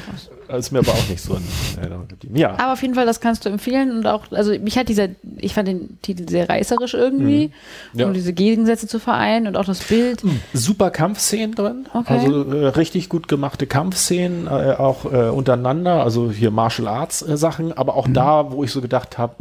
Das 0.47 0.61
ist 0.67 0.71
mir 0.71 0.79
aber 0.79 0.93
auch 0.93 1.09
nicht 1.09 1.21
so 1.21 1.35
in 1.35 1.43
Erinnerung 1.81 2.07
geblieben. 2.07 2.37
Ja. 2.37 2.53
Aber 2.59 2.75
auf 2.75 2.83
jeden 2.83 2.95
Fall, 2.95 3.07
das 3.07 3.21
kannst 3.21 3.45
du 3.45 3.49
empfehlen 3.49 3.91
und 3.91 4.07
auch, 4.07 4.31
also 4.31 4.57
mich 4.61 4.79
hat 4.79 4.89
dieser, 4.89 5.09
ich 5.39 5.53
fand 5.55 5.67
den 5.67 6.01
Titel 6.03 6.29
sehr 6.29 6.49
reißerisch 6.49 6.95
irgendwie, 6.95 7.51
Mhm. 7.93 7.99
Ja. 8.01 8.07
um 8.07 8.15
diese 8.15 8.33
Gegensätze 8.33 8.87
zu 8.87 9.01
vereinen 9.01 9.49
und 9.49 9.57
auch 9.57 9.65
das 9.65 9.81
Bild. 9.81 10.23
Super 10.53 10.91
Kampfszenen 10.91 11.55
drin. 11.57 11.87
Okay. 11.93 12.13
Also 12.19 12.45
äh, 12.53 12.69
richtig 12.69 13.09
gut 13.09 13.27
gemachte 13.27 13.67
Kampfszenen, 13.67 14.47
äh, 14.47 14.75
auch 14.79 15.05
äh, 15.07 15.29
untereinander, 15.31 16.05
also 16.05 16.31
hier 16.31 16.53
Martial 16.53 16.87
Arts 16.87 17.23
äh, 17.23 17.37
Sachen, 17.37 17.73
aber 17.77 17.97
auch 17.97 18.07
da, 18.09 18.53
wo 18.53 18.63
ich 18.63 18.71
so 18.71 18.81
gedacht 18.81 19.19
habe, 19.19 19.35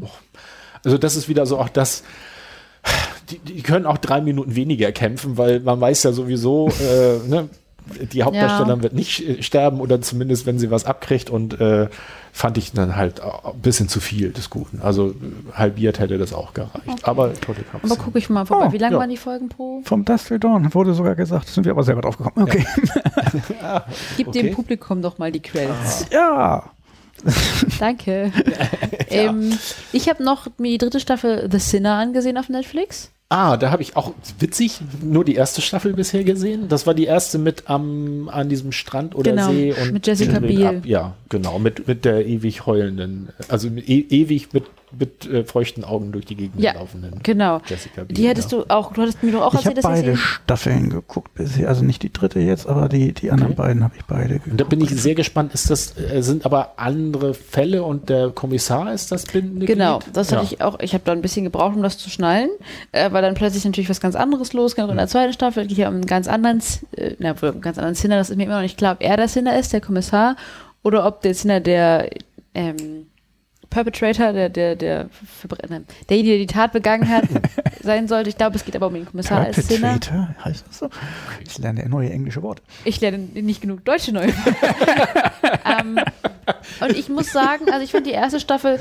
also 0.83 0.97
das 0.97 1.15
ist 1.15 1.29
wieder 1.29 1.45
so 1.45 1.59
auch 1.59 1.69
das, 1.69 2.03
die, 3.29 3.39
die 3.39 3.61
können 3.61 3.85
auch 3.85 3.97
drei 3.97 4.21
Minuten 4.21 4.55
weniger 4.55 4.91
kämpfen, 4.91 5.37
weil 5.37 5.59
man 5.59 5.79
weiß 5.81 6.03
ja 6.03 6.11
sowieso, 6.11 6.69
äh, 6.69 7.27
ne, 7.27 7.49
die 8.11 8.23
Hauptdarstellerin 8.23 8.77
Ja. 8.79 8.83
wird 8.83 8.93
nicht 8.93 9.27
äh, 9.27 9.43
sterben 9.43 9.79
oder 9.79 10.01
zumindest, 10.01 10.45
wenn 10.47 10.57
sie 10.57 10.71
was 10.71 10.85
abkriegt 10.85 11.29
und 11.29 11.59
äh, 11.61 11.87
fand 12.33 12.57
ich 12.57 12.71
dann 12.73 12.95
halt 12.95 13.21
ein 13.21 13.59
bisschen 13.61 13.87
zu 13.89 13.99
viel 13.99 14.31
des 14.31 14.49
Guten. 14.49 14.81
Also 14.81 15.09
äh, 15.09 15.13
halbiert 15.53 15.99
hätte 15.99 16.17
das 16.17 16.33
auch 16.33 16.53
gereicht. 16.53 16.73
Aber 17.03 17.33
tolle 17.35 17.59
Aber 17.59 17.71
Kampfszenen. 17.71 17.97
gucke 18.03 18.17
ich 18.17 18.29
mal 18.29 18.45
vorbei. 18.45 18.65
Oh, 18.69 18.73
Wie 18.73 18.77
lang 18.79 18.91
ja. 18.93 18.97
waren 18.99 19.09
die 19.09 19.17
Folgen 19.17 19.49
pro? 19.49 19.81
Vom 19.85 20.03
Dust 20.03 20.27
Till 20.27 20.39
Dawn 20.39 20.73
wurde 20.73 20.93
sogar 20.95 21.15
gesagt, 21.15 21.47
sind 21.47 21.63
wir 21.65 21.71
aber 21.71 21.83
selber 21.83 22.01
drauf 22.01 22.17
gekommen. 22.17 22.47
Okay. 22.47 22.65
Gib 24.17 24.27
Okay. 24.29 24.41
dem 24.41 24.55
Publikum 24.55 25.01
doch 25.01 25.17
mal 25.17 25.31
die 25.31 25.39
Credits. 25.41 26.07
Ja. 26.11 26.71
Danke. 27.79 28.31
ähm, 29.09 29.57
ich 29.93 30.09
habe 30.09 30.23
noch 30.23 30.47
mir 30.57 30.71
die 30.71 30.77
dritte 30.77 30.99
Staffel 30.99 31.47
The 31.51 31.59
Sinner 31.59 31.93
angesehen 31.93 32.37
auf 32.37 32.49
Netflix. 32.49 33.11
Ah, 33.35 33.57
da 33.57 33.69
habe 33.69 33.81
ich 33.81 33.97
auch 33.97 34.13
witzig 34.39 34.79
nur 35.03 35.25
die 35.25 35.35
erste 35.35 35.61
Staffel 35.61 35.91
bisher 35.91 36.23
gesehen. 36.23 36.69
Das 36.69 36.87
war 36.87 36.93
die 36.93 37.03
erste 37.03 37.37
mit 37.37 37.69
am 37.69 38.29
an 38.29 38.47
diesem 38.47 38.71
Strand 38.71 39.13
oder 39.13 39.31
Genau, 39.31 39.51
See 39.51 39.73
und 39.73 39.91
mit 39.91 40.07
Jessica 40.07 40.39
Biel. 40.39 40.65
ab. 40.65 40.85
Ja, 40.85 41.15
genau, 41.27 41.59
mit 41.59 41.85
mit 41.85 42.05
der 42.05 42.25
ewig 42.25 42.65
heulenden, 42.65 43.27
also 43.49 43.67
e 43.67 44.05
ewig 44.09 44.53
mit 44.53 44.63
mit 44.97 45.25
äh, 45.25 45.43
feuchten 45.43 45.83
Augen 45.83 46.11
durch 46.11 46.25
die 46.25 46.35
Gegend 46.35 46.61
Ja, 46.61 46.73
laufenden. 46.73 47.19
Genau. 47.23 47.61
Jessica 47.67 48.03
Biel, 48.03 48.15
Die 48.15 48.27
hättest 48.27 48.51
ja. 48.51 48.59
du 48.59 48.65
auch, 48.69 48.93
du 48.93 49.01
hattest 49.01 49.21
mir 49.23 49.31
doch 49.31 49.41
auch 49.43 49.53
Ich 49.53 49.65
habe 49.65 49.75
erzählt, 49.75 49.77
dass 49.77 49.85
ihr 49.85 50.03
beide 50.03 50.11
sie. 50.15 50.21
Staffeln 50.21 50.89
geguckt 50.89 51.33
bisher, 51.35 51.67
also 51.69 51.83
nicht 51.83 52.03
die 52.03 52.11
dritte 52.13 52.39
jetzt, 52.39 52.67
aber 52.67 52.89
die, 52.89 53.13
die 53.13 53.31
anderen 53.31 53.53
Okay. 53.53 53.61
beiden 53.61 53.83
habe 53.83 53.93
ich 53.97 54.05
beide 54.05 54.33
geguckt. 54.35 54.51
Und 54.51 54.61
da 54.61 54.65
bin 54.65 54.81
ich 54.81 54.89
sehr 54.89 55.15
gespannt. 55.15 55.53
Ist 55.53 55.69
das 55.69 55.97
äh, 55.97 56.21
sind 56.21 56.45
aber 56.45 56.73
andere 56.77 57.33
Fälle 57.33 57.83
und 57.83 58.09
der 58.09 58.29
Kommissar 58.29 58.93
ist 58.93 59.11
das 59.11 59.25
bindende 59.25 59.65
Genau, 59.65 59.99
Glied? 59.99 60.15
das 60.15 60.31
ja. 60.31 60.37
hatte 60.37 60.53
ich 60.53 60.61
auch. 60.61 60.79
Ich 60.79 60.93
habe 60.93 61.03
da 61.05 61.11
ein 61.11 61.21
bisschen 61.21 61.43
gebraucht, 61.45 61.75
um 61.75 61.83
das 61.83 61.97
zu 61.97 62.09
schnallen, 62.09 62.49
äh, 62.91 63.11
weil 63.11 63.21
dann 63.21 63.33
plötzlich 63.35 63.65
natürlich 63.65 63.89
was 63.89 64.01
ganz 64.01 64.15
anderes 64.15 64.53
losging. 64.53 64.85
Und 64.85 64.91
in 64.91 64.97
der 64.97 65.07
zweiten 65.07 65.33
Staffel 65.33 65.67
geht 65.67 65.77
ja 65.77 65.87
um 65.89 65.95
einen 65.95 66.05
ganz 66.05 66.27
anderen, 66.27 66.61
äh, 66.95 67.15
na, 67.19 67.31
um 67.31 67.37
einen 67.41 67.61
ganz 67.61 67.77
anderen 67.77 67.95
Sinner. 67.95 68.17
Das 68.17 68.29
ist 68.29 68.37
mir 68.37 68.43
immer 68.45 68.55
noch 68.55 68.61
nicht 68.61 68.77
klar, 68.77 68.93
ob 68.93 69.01
er 69.01 69.17
der 69.17 69.27
Sinner 69.27 69.57
ist, 69.59 69.73
der 69.73 69.81
Kommissar, 69.81 70.35
oder 70.83 71.05
ob 71.05 71.21
der 71.21 71.33
Sinner 71.33 71.59
der 71.59 72.09
ähm, 72.53 73.07
Perpetrator, 73.75 74.31
der, 74.31 74.47
der, 74.47 74.77
der 74.77 75.09
derjenige, 76.09 76.37
der 76.37 76.39
die 76.39 76.47
Tat 76.47 76.71
begangen 76.71 77.09
hat, 77.09 77.25
sein 77.83 78.07
sollte. 78.07 78.29
Ich 78.29 78.37
glaube, 78.37 78.55
es 78.55 78.63
geht 78.63 78.73
aber 78.73 78.87
um 78.87 78.93
den 78.93 79.05
Kommissar 79.05 79.41
als 79.41 79.57
Sinner. 79.67 79.99
Perpetrator, 79.99 80.33
heißt 80.45 80.65
das 80.65 80.79
so? 80.79 80.89
Ich 81.45 81.57
lerne 81.57 81.89
neue 81.89 82.09
englische 82.09 82.41
Worte. 82.41 82.61
Ich 82.85 83.01
lerne 83.01 83.17
nicht 83.17 83.59
genug 83.59 83.83
Deutsche 83.83 84.13
neu. 84.13 84.27
ähm, 85.81 85.99
und 86.79 86.91
ich 86.95 87.09
muss 87.09 87.33
sagen, 87.33 87.69
also 87.69 87.83
ich 87.83 87.91
fand 87.91 88.07
die 88.07 88.11
erste 88.11 88.39
Staffel 88.39 88.79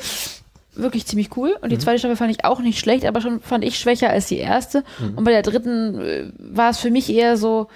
wirklich 0.77 1.07
ziemlich 1.07 1.37
cool 1.37 1.57
und 1.61 1.71
die 1.71 1.79
zweite 1.79 1.99
Staffel 1.99 2.17
fand 2.17 2.31
ich 2.31 2.45
auch 2.45 2.61
nicht 2.61 2.79
schlecht, 2.79 3.05
aber 3.05 3.21
schon 3.21 3.41
fand 3.41 3.65
ich 3.65 3.81
schwächer 3.81 4.11
als 4.11 4.29
die 4.29 4.39
erste. 4.39 4.85
Und 5.17 5.25
bei 5.25 5.33
der 5.33 5.43
dritten 5.43 6.01
äh, 6.01 6.31
war 6.39 6.71
es 6.71 6.79
für 6.79 6.93
mich 6.93 7.11
eher 7.11 7.37
so, 7.37 7.67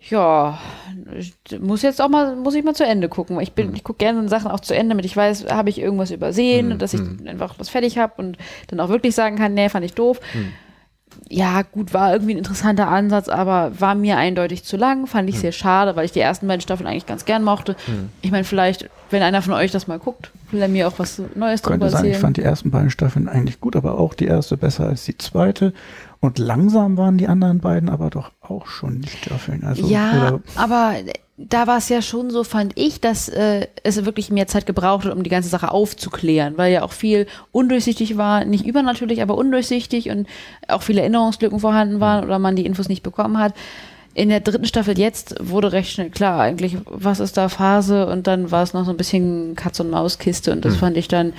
ja, 0.00 0.58
ich 1.16 1.34
muss 1.60 1.82
jetzt 1.82 2.00
auch 2.00 2.08
mal, 2.08 2.36
muss 2.36 2.54
ich 2.54 2.64
mal 2.64 2.74
zu 2.74 2.86
Ende 2.86 3.08
gucken. 3.08 3.38
Ich 3.40 3.52
bin, 3.52 3.74
ich 3.74 3.82
gucke 3.82 3.98
gerne 3.98 4.28
Sachen 4.28 4.50
auch 4.50 4.60
zu 4.60 4.74
Ende, 4.74 4.90
damit 4.90 5.04
ich 5.04 5.16
weiß, 5.16 5.46
habe 5.50 5.70
ich 5.70 5.80
irgendwas 5.80 6.10
übersehen 6.10 6.72
und 6.72 6.82
dass 6.82 6.94
ich 6.94 7.00
einfach 7.26 7.54
das 7.56 7.68
fertig 7.68 7.98
habe 7.98 8.14
und 8.16 8.38
dann 8.68 8.80
auch 8.80 8.88
wirklich 8.88 9.14
sagen 9.14 9.36
kann, 9.36 9.54
nee, 9.54 9.68
fand 9.68 9.84
ich 9.84 9.94
doof. 9.94 10.20
Ja, 11.28 11.62
gut, 11.62 11.92
war 11.92 12.12
irgendwie 12.12 12.34
ein 12.34 12.38
interessanter 12.38 12.88
Ansatz, 12.88 13.28
aber 13.28 13.72
war 13.78 13.94
mir 13.94 14.16
eindeutig 14.18 14.62
zu 14.62 14.76
lang, 14.76 15.06
fand 15.06 15.28
ich 15.28 15.38
sehr 15.38 15.52
schade, 15.52 15.96
weil 15.96 16.04
ich 16.04 16.12
die 16.12 16.20
ersten 16.20 16.46
beiden 16.46 16.60
Staffeln 16.60 16.86
eigentlich 16.86 17.06
ganz 17.06 17.24
gern 17.24 17.42
mochte. 17.42 17.76
Ich 18.22 18.30
meine, 18.30 18.44
vielleicht, 18.44 18.88
wenn 19.10 19.22
einer 19.22 19.42
von 19.42 19.52
euch 19.52 19.72
das 19.72 19.88
mal 19.88 19.98
guckt, 19.98 20.30
will 20.52 20.62
er 20.62 20.68
mir 20.68 20.86
auch 20.86 20.98
was 20.98 21.20
Neues 21.34 21.60
darüber 21.62 21.86
Könnte 21.86 21.90
sein, 21.90 22.04
ich 22.04 22.10
erzählen. 22.10 22.20
fand 22.22 22.36
die 22.36 22.42
ersten 22.42 22.70
beiden 22.70 22.90
Staffeln 22.90 23.28
eigentlich 23.28 23.60
gut, 23.60 23.74
aber 23.74 23.98
auch 23.98 24.14
die 24.14 24.26
erste 24.26 24.56
besser 24.56 24.86
als 24.86 25.04
die 25.04 25.18
zweite. 25.18 25.72
Und 26.20 26.38
langsam 26.38 26.96
waren 26.96 27.16
die 27.16 27.28
anderen 27.28 27.60
beiden 27.60 27.88
aber 27.88 28.10
doch 28.10 28.32
auch 28.40 28.66
schon 28.66 29.02
die 29.02 29.08
Staffeln. 29.08 29.62
Also, 29.62 29.86
ja, 29.86 30.40
aber 30.56 30.94
da 31.36 31.68
war 31.68 31.78
es 31.78 31.88
ja 31.88 32.02
schon 32.02 32.30
so, 32.30 32.42
fand 32.42 32.72
ich, 32.76 33.00
dass 33.00 33.28
äh, 33.28 33.68
es 33.84 34.04
wirklich 34.04 34.30
mehr 34.30 34.48
Zeit 34.48 34.66
gebraucht 34.66 35.04
hat, 35.04 35.14
um 35.14 35.22
die 35.22 35.30
ganze 35.30 35.48
Sache 35.48 35.70
aufzuklären, 35.70 36.58
weil 36.58 36.72
ja 36.72 36.82
auch 36.82 36.92
viel 36.92 37.28
undurchsichtig 37.52 38.16
war, 38.16 38.44
nicht 38.44 38.66
übernatürlich, 38.66 39.22
aber 39.22 39.36
undurchsichtig 39.36 40.10
und 40.10 40.26
auch 40.66 40.82
viele 40.82 41.00
Erinnerungslücken 41.02 41.60
vorhanden 41.60 42.00
waren 42.00 42.24
oder 42.24 42.40
man 42.40 42.56
die 42.56 42.66
Infos 42.66 42.88
nicht 42.88 43.04
bekommen 43.04 43.38
hat. 43.38 43.54
In 44.14 44.30
der 44.30 44.40
dritten 44.40 44.64
Staffel 44.64 44.98
jetzt 44.98 45.36
wurde 45.40 45.70
recht 45.70 45.92
schnell 45.92 46.10
klar, 46.10 46.40
eigentlich, 46.40 46.76
was 46.86 47.20
ist 47.20 47.36
da 47.36 47.48
Phase 47.48 48.08
und 48.08 48.26
dann 48.26 48.50
war 48.50 48.64
es 48.64 48.74
noch 48.74 48.84
so 48.84 48.90
ein 48.90 48.96
bisschen 48.96 49.54
Katz- 49.54 49.78
und 49.78 49.90
Maus-Kiste 49.90 50.50
und 50.50 50.64
das 50.64 50.76
fand 50.76 50.96
ich 50.96 51.06
dann 51.06 51.34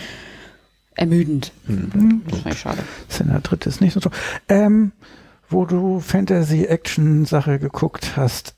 ermüdend. 0.96 1.52
Das 1.68 2.40
fand 2.42 2.54
ich 2.54 2.60
schade. 2.60 2.80
Sinner 3.08 3.40
dritte 3.40 3.70
ist 3.70 3.82
nicht 3.82 3.94
so 3.94 4.00
toll. 4.00 4.12
Ähm, 4.48 4.92
wo 5.50 5.66
du 5.66 6.00
Fantasy-Action-Sache 6.00 7.60
geguckt 7.60 8.14
hast. 8.16 8.56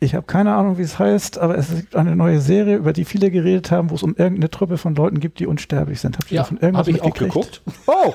Ich 0.00 0.14
habe 0.14 0.26
keine 0.26 0.54
Ahnung, 0.54 0.76
wie 0.78 0.82
es 0.82 0.98
heißt, 0.98 1.38
aber 1.38 1.56
es 1.56 1.68
gibt 1.74 1.96
eine 1.96 2.14
neue 2.16 2.40
Serie, 2.40 2.76
über 2.76 2.92
die 2.92 3.04
viele 3.04 3.30
geredet 3.30 3.70
haben, 3.70 3.90
wo 3.90 3.94
es 3.94 4.02
um 4.02 4.10
irgendeine 4.16 4.50
Truppe 4.50 4.76
von 4.76 4.94
Leuten 4.94 5.20
gibt, 5.20 5.38
die 5.38 5.46
unsterblich 5.46 6.00
sind. 6.00 6.18
Habt 6.18 6.30
ihr 6.30 6.36
Ja, 6.36 6.42
davon 6.42 6.58
irgendwas 6.58 6.80
habe 6.86 6.90
ich 6.90 7.00
auch 7.02 7.06
mitgekriegt? 7.06 7.62
geguckt. 7.62 7.62
Oh! 7.86 8.14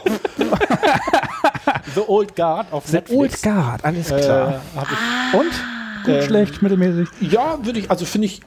The 1.95 2.02
Old 2.08 2.36
Guard 2.36 2.72
auf 2.72 2.86
The 2.88 2.97
Netflix. 2.97 3.20
Old 3.20 3.41
Guard, 3.43 3.86
alles 3.86 4.12
Äh, 4.12 4.20
klar. 4.22 4.62
hab 4.76 4.88
ich 4.91 5.39
Und? 5.39 5.52
Gut, 6.06 6.14
ähm, 6.16 6.22
schlecht, 6.24 6.62
mittelmäßig. 6.62 7.10
Ja, 7.22 7.58
würde 7.64 7.80
ich, 7.80 7.89
also 7.91 8.06
finde 8.06 8.28
ich, 8.28 8.41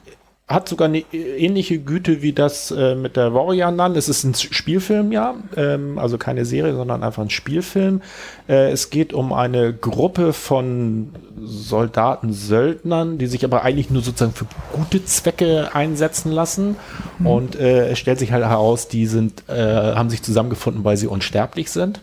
hat 0.53 0.69
sogar 0.69 0.87
eine 0.87 0.99
ähnliche 1.11 1.79
Güte 1.79 2.21
wie 2.21 2.33
das 2.33 2.71
äh, 2.71 2.95
mit 2.95 3.17
der 3.17 3.33
Warrior 3.33 3.71
Nun. 3.71 3.95
Es 3.95 4.07
ist 4.07 4.23
ein 4.23 4.33
Spielfilm, 4.33 5.11
ja, 5.11 5.35
ähm, 5.55 5.97
also 5.97 6.17
keine 6.17 6.45
Serie, 6.45 6.75
sondern 6.75 7.03
einfach 7.03 7.23
ein 7.23 7.29
Spielfilm. 7.29 8.01
Äh, 8.47 8.71
es 8.71 8.89
geht 8.89 9.13
um 9.13 9.33
eine 9.33 9.73
Gruppe 9.73 10.33
von 10.33 11.09
Soldaten, 11.43 12.33
Söldnern, 12.33 13.17
die 13.17 13.27
sich 13.27 13.43
aber 13.43 13.63
eigentlich 13.63 13.89
nur 13.89 14.01
sozusagen 14.01 14.33
für 14.33 14.45
gute 14.71 15.03
Zwecke 15.05 15.71
einsetzen 15.73 16.31
lassen. 16.31 16.75
Und 17.23 17.55
äh, 17.55 17.89
es 17.89 17.99
stellt 17.99 18.19
sich 18.19 18.31
halt 18.31 18.45
heraus, 18.45 18.87
die 18.87 19.07
sind, 19.07 19.43
äh, 19.49 19.95
haben 19.95 20.09
sich 20.09 20.21
zusammengefunden, 20.21 20.83
weil 20.83 20.97
sie 20.97 21.07
unsterblich 21.07 21.71
sind 21.71 22.01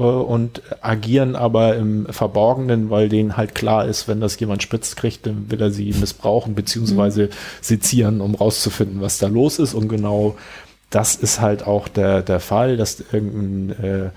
und 0.00 0.62
agieren 0.80 1.36
aber 1.36 1.76
im 1.76 2.06
Verborgenen, 2.10 2.90
weil 2.90 3.08
denen 3.08 3.36
halt 3.36 3.54
klar 3.54 3.86
ist, 3.86 4.08
wenn 4.08 4.20
das 4.20 4.38
jemand 4.40 4.62
spitz 4.62 4.96
kriegt, 4.96 5.26
dann 5.26 5.50
will 5.50 5.60
er 5.62 5.70
sie 5.70 5.92
missbrauchen 5.92 6.54
beziehungsweise 6.54 7.30
sezieren, 7.60 8.20
um 8.20 8.34
rauszufinden, 8.34 9.00
was 9.00 9.18
da 9.18 9.28
los 9.28 9.58
ist. 9.58 9.72
Und 9.72 9.88
genau 9.88 10.36
das 10.90 11.14
ist 11.14 11.40
halt 11.40 11.66
auch 11.66 11.88
der, 11.88 12.22
der 12.22 12.40
Fall, 12.40 12.76
dass 12.76 13.04
irgendein 13.12 13.84
äh, 13.84 14.10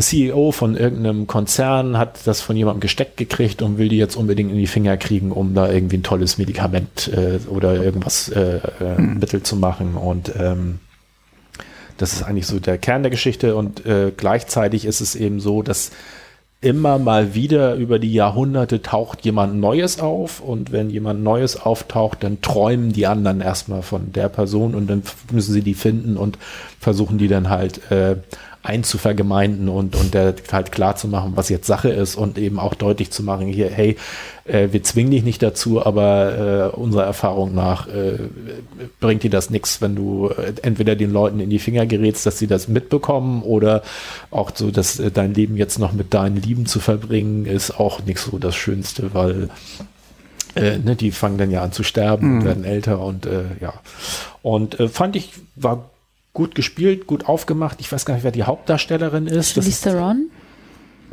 CEO 0.00 0.52
von 0.52 0.76
irgendeinem 0.76 1.26
Konzern 1.26 1.98
hat 1.98 2.20
das 2.26 2.40
von 2.40 2.56
jemandem 2.56 2.80
gesteckt 2.80 3.16
gekriegt 3.16 3.62
und 3.62 3.78
will 3.78 3.88
die 3.88 3.98
jetzt 3.98 4.16
unbedingt 4.16 4.50
in 4.50 4.58
die 4.58 4.66
Finger 4.66 4.96
kriegen, 4.96 5.32
um 5.32 5.54
da 5.54 5.70
irgendwie 5.70 5.98
ein 5.98 6.02
tolles 6.02 6.38
Medikament 6.38 7.10
äh, 7.12 7.38
oder 7.48 7.82
irgendwas 7.82 8.28
äh, 8.28 8.56
äh, 8.56 8.96
Hm. 8.96 9.18
Mittel 9.18 9.42
zu 9.42 9.56
machen. 9.56 9.94
Und 9.94 10.32
ähm, 10.38 10.78
das 12.00 12.14
ist 12.14 12.22
eigentlich 12.22 12.46
so 12.46 12.58
der 12.58 12.78
Kern 12.78 13.02
der 13.02 13.10
Geschichte. 13.10 13.56
Und 13.56 13.84
äh, 13.84 14.12
gleichzeitig 14.16 14.84
ist 14.84 15.00
es 15.00 15.14
eben 15.14 15.40
so, 15.40 15.62
dass 15.62 15.90
immer 16.62 16.98
mal 16.98 17.34
wieder 17.34 17.74
über 17.74 17.98
die 17.98 18.12
Jahrhunderte 18.12 18.82
taucht 18.82 19.24
jemand 19.24 19.56
Neues 19.56 19.98
auf 19.98 20.40
und 20.40 20.72
wenn 20.72 20.90
jemand 20.90 21.22
Neues 21.22 21.58
auftaucht, 21.58 22.22
dann 22.22 22.42
träumen 22.42 22.92
die 22.92 23.06
anderen 23.06 23.40
erstmal 23.40 23.80
von 23.80 24.12
der 24.12 24.28
Person 24.28 24.74
und 24.74 24.88
dann 24.88 25.02
müssen 25.32 25.54
sie 25.54 25.62
die 25.62 25.74
finden 25.74 26.18
und 26.18 26.36
versuchen 26.78 27.16
die 27.16 27.28
dann 27.28 27.48
halt 27.48 27.90
äh, 27.90 28.16
einzuvergemeinden 28.62 29.68
und, 29.70 29.96
und 29.96 30.12
der 30.12 30.34
halt 30.52 30.70
klar 30.70 30.94
zu 30.94 31.08
machen, 31.08 31.32
was 31.34 31.48
jetzt 31.48 31.66
Sache 31.66 31.88
ist 31.88 32.14
und 32.14 32.36
eben 32.36 32.58
auch 32.58 32.74
deutlich 32.74 33.10
zu 33.10 33.22
machen, 33.22 33.46
hier, 33.46 33.70
hey, 33.70 33.96
äh, 34.44 34.68
wir 34.70 34.82
zwingen 34.82 35.10
dich 35.10 35.24
nicht 35.24 35.42
dazu, 35.42 35.84
aber 35.84 36.72
äh, 36.74 36.76
unserer 36.76 37.04
Erfahrung 37.04 37.54
nach 37.54 37.88
äh, 37.88 38.18
bringt 39.00 39.22
dir 39.22 39.30
das 39.30 39.48
nichts, 39.48 39.80
wenn 39.80 39.96
du 39.96 40.28
äh, 40.28 40.52
entweder 40.62 40.94
den 40.94 41.10
Leuten 41.10 41.40
in 41.40 41.48
die 41.48 41.58
Finger 41.58 41.86
gerätst, 41.86 42.26
dass 42.26 42.38
sie 42.38 42.46
das 42.46 42.68
mitbekommen 42.68 43.42
oder 43.42 43.82
auch 44.30 44.50
so, 44.54 44.70
dass 44.70 45.00
äh, 45.00 45.10
dein 45.10 45.32
Leben 45.32 45.56
jetzt 45.56 45.78
noch 45.78 45.92
mit 45.92 46.12
deinen 46.12 46.36
Lieben 46.36 46.66
zu 46.66 46.80
verbringen, 46.80 47.46
ist 47.46 47.78
auch 47.80 48.02
nicht 48.04 48.18
so 48.18 48.38
das 48.38 48.56
Schönste, 48.56 49.14
weil 49.14 49.48
äh, 50.54 50.78
ne, 50.78 50.96
die 50.96 51.12
fangen 51.12 51.38
dann 51.38 51.50
ja 51.50 51.62
an 51.62 51.72
zu 51.72 51.82
sterben, 51.82 52.38
Mhm. 52.38 52.44
werden 52.44 52.64
älter 52.64 53.00
und 53.00 53.24
äh, 53.24 53.44
ja. 53.60 53.74
Und 54.42 54.80
äh, 54.80 54.88
fand 54.88 55.16
ich, 55.16 55.32
war 55.56 55.89
gut 56.32 56.54
gespielt, 56.54 57.06
gut 57.06 57.26
aufgemacht. 57.28 57.78
Ich 57.80 57.90
weiß 57.90 58.04
gar 58.04 58.14
nicht, 58.14 58.24
wer 58.24 58.30
die 58.30 58.44
Hauptdarstellerin 58.44 59.26
ist. 59.26 59.54
Charlize 59.54 59.82
Theron? 59.82 60.30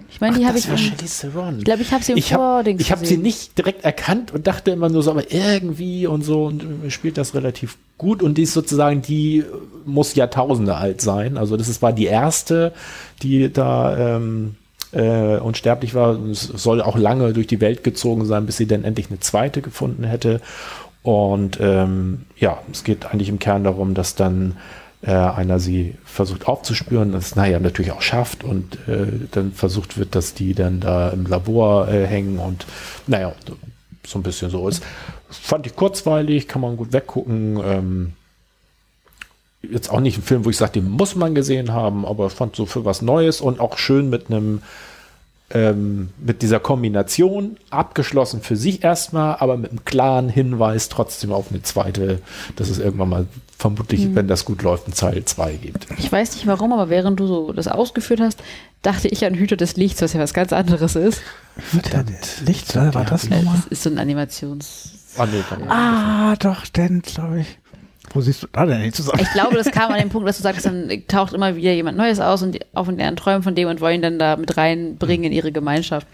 Ich 0.09 0.21
meine, 0.21 0.37
die 0.37 0.45
habe 0.45 0.53
das 0.55 0.65
ich. 0.65 1.33
war 1.35 1.49
im-. 1.49 1.57
Ich 1.59 1.65
glaube, 1.65 1.81
ich 1.81 1.91
habe 1.91 2.03
sie 2.03 2.11
im 2.13 2.17
Ich 2.17 2.33
habe 2.33 2.43
Vordings 2.43 2.81
ich 2.81 2.91
hab 2.91 3.05
sie 3.05 3.17
nicht 3.17 3.57
direkt 3.57 3.83
erkannt 3.83 4.31
und 4.33 4.47
dachte 4.47 4.71
immer 4.71 4.89
nur 4.89 5.03
so, 5.03 5.11
aber 5.11 5.31
irgendwie 5.31 6.07
und 6.07 6.23
so 6.23 6.45
und 6.45 6.63
äh, 6.85 6.91
spielt 6.91 7.17
das 7.17 7.33
relativ 7.33 7.77
gut 7.97 8.23
und 8.23 8.37
die 8.37 8.43
ist 8.43 8.53
sozusagen, 8.53 9.01
die 9.01 9.43
muss 9.85 10.15
Jahrtausende 10.15 10.75
alt 10.75 11.01
sein. 11.01 11.37
Also 11.37 11.57
das 11.57 11.67
ist, 11.67 11.81
war 11.81 11.93
die 11.93 12.05
erste, 12.05 12.73
die 13.21 13.51
da 13.51 14.15
ähm, 14.15 14.55
äh, 14.91 15.37
unsterblich 15.37 15.93
war. 15.93 16.17
Es 16.29 16.41
soll 16.41 16.81
auch 16.81 16.97
lange 16.97 17.33
durch 17.33 17.47
die 17.47 17.61
Welt 17.61 17.83
gezogen 17.83 18.25
sein, 18.25 18.45
bis 18.45 18.57
sie 18.57 18.67
dann 18.67 18.83
endlich 18.83 19.09
eine 19.09 19.19
zweite 19.19 19.61
gefunden 19.61 20.03
hätte. 20.03 20.41
Und 21.03 21.57
ähm, 21.59 22.23
ja, 22.37 22.59
es 22.71 22.83
geht 22.83 23.05
eigentlich 23.05 23.29
im 23.29 23.39
Kern 23.39 23.63
darum, 23.63 23.93
dass 23.93 24.15
dann 24.15 24.57
äh, 25.07 25.11
einer 25.11 25.59
sie 25.59 25.95
versucht 26.03 26.47
aufzuspüren, 26.47 27.13
das 27.13 27.35
naja 27.35 27.59
natürlich 27.59 27.93
auch 27.93 28.01
schafft 28.01 28.43
und 28.43 28.75
äh, 28.89 29.07
dann 29.31 29.53
versucht 29.53 29.97
wird, 29.97 30.15
dass 30.15 30.33
die 30.33 30.53
dann 30.53 30.81
da 30.81 31.09
im 31.09 31.25
Labor 31.25 31.87
äh, 31.87 32.05
hängen 32.05 32.39
und 32.39 32.65
naja, 33.07 33.33
so 34.05 34.19
ein 34.19 34.23
bisschen 34.23 34.49
so 34.49 34.67
ist. 34.67 34.83
Fand 35.29 35.65
ich 35.65 35.77
kurzweilig, 35.77 36.49
kann 36.49 36.61
man 36.61 36.75
gut 36.75 36.91
weggucken. 36.91 37.57
Ähm, 37.63 38.13
jetzt 39.61 39.89
auch 39.89 40.01
nicht 40.01 40.17
ein 40.17 40.23
Film, 40.23 40.43
wo 40.43 40.49
ich 40.49 40.57
sage, 40.57 40.73
den 40.73 40.89
muss 40.89 41.15
man 41.15 41.33
gesehen 41.33 41.71
haben, 41.71 42.05
aber 42.05 42.29
fand 42.29 42.57
so 42.57 42.65
für 42.65 42.83
was 42.83 43.01
Neues 43.01 43.39
und 43.39 43.61
auch 43.61 43.77
schön 43.77 44.09
mit 44.09 44.29
einem 44.29 44.61
ähm, 45.51 46.09
mit 46.17 46.41
dieser 46.41 46.59
Kombination 46.59 47.55
abgeschlossen 47.69 48.41
für 48.41 48.57
sich 48.57 48.83
erstmal, 48.83 49.37
aber 49.39 49.55
mit 49.55 49.71
einem 49.71 49.85
klaren 49.85 50.27
Hinweis 50.27 50.89
trotzdem 50.89 51.31
auf 51.31 51.49
eine 51.49 51.61
zweite, 51.61 52.19
dass 52.57 52.69
es 52.69 52.79
irgendwann 52.79 53.09
mal 53.09 53.25
vermutlich, 53.57 54.13
wenn 54.15 54.27
das 54.27 54.45
gut 54.45 54.61
läuft, 54.61 54.87
ein 54.87 54.93
Teil 54.93 55.23
2 55.25 55.53
gibt. 55.55 55.87
Ich 55.97 56.11
weiß 56.11 56.33
nicht 56.35 56.45
warum, 56.47 56.73
aber 56.73 56.89
während 56.89 57.19
du 57.19 57.27
so 57.27 57.51
das 57.53 57.67
ausgeführt 57.67 58.19
hast, 58.19 58.39
dachte 58.81 59.07
ich 59.07 59.25
an 59.25 59.33
Hüter 59.33 59.57
des 59.57 59.75
Lichts, 59.77 60.01
was 60.01 60.13
ja 60.13 60.19
was 60.19 60.33
ganz 60.33 60.53
anderes 60.53 60.95
ist. 60.95 61.21
Verdammt. 61.57 62.41
Licht, 62.45 62.75
war 62.75 62.91
das 63.05 63.25
Äh, 63.25 63.29
nochmal? 63.37 63.55
Das 63.57 63.65
ist 63.67 63.83
so 63.83 63.89
ein 63.89 63.97
Animations. 63.97 64.91
Ah, 65.17 65.25
nee, 65.25 65.43
dann- 65.49 65.67
Ah, 65.69 66.35
doch, 66.37 66.65
denn, 66.67 67.01
glaube 67.01 67.41
ich. 67.41 67.57
Wo 68.13 68.21
siehst 68.21 68.43
du 68.43 68.47
da 68.53 68.65
denn 68.65 68.81
nicht 68.81 68.95
zusammen? 68.95 69.19
Ich 69.21 69.31
glaube, 69.33 69.55
das 69.57 69.69
kam 69.71 69.91
an 69.91 69.99
dem 69.99 70.09
Punkt, 70.11 70.27
dass 70.29 70.37
du 70.37 70.43
sagst, 70.43 70.65
dann 70.65 70.89
taucht 71.07 71.33
immer 71.33 71.55
wieder 71.55 71.73
jemand 71.73 71.97
Neues 71.97 72.19
aus 72.19 72.41
und 72.43 72.57
auf 72.73 72.87
in 72.87 72.97
deren 72.97 73.15
Träumen 73.17 73.43
von 73.43 73.53
dem 73.55 73.67
und 73.67 73.81
wollen 73.81 74.01
dann 74.01 74.17
da 74.19 74.37
mit 74.37 74.55
reinbringen 74.55 75.25
in 75.25 75.31
ihre 75.33 75.51
Gemeinschaft. 75.51 76.07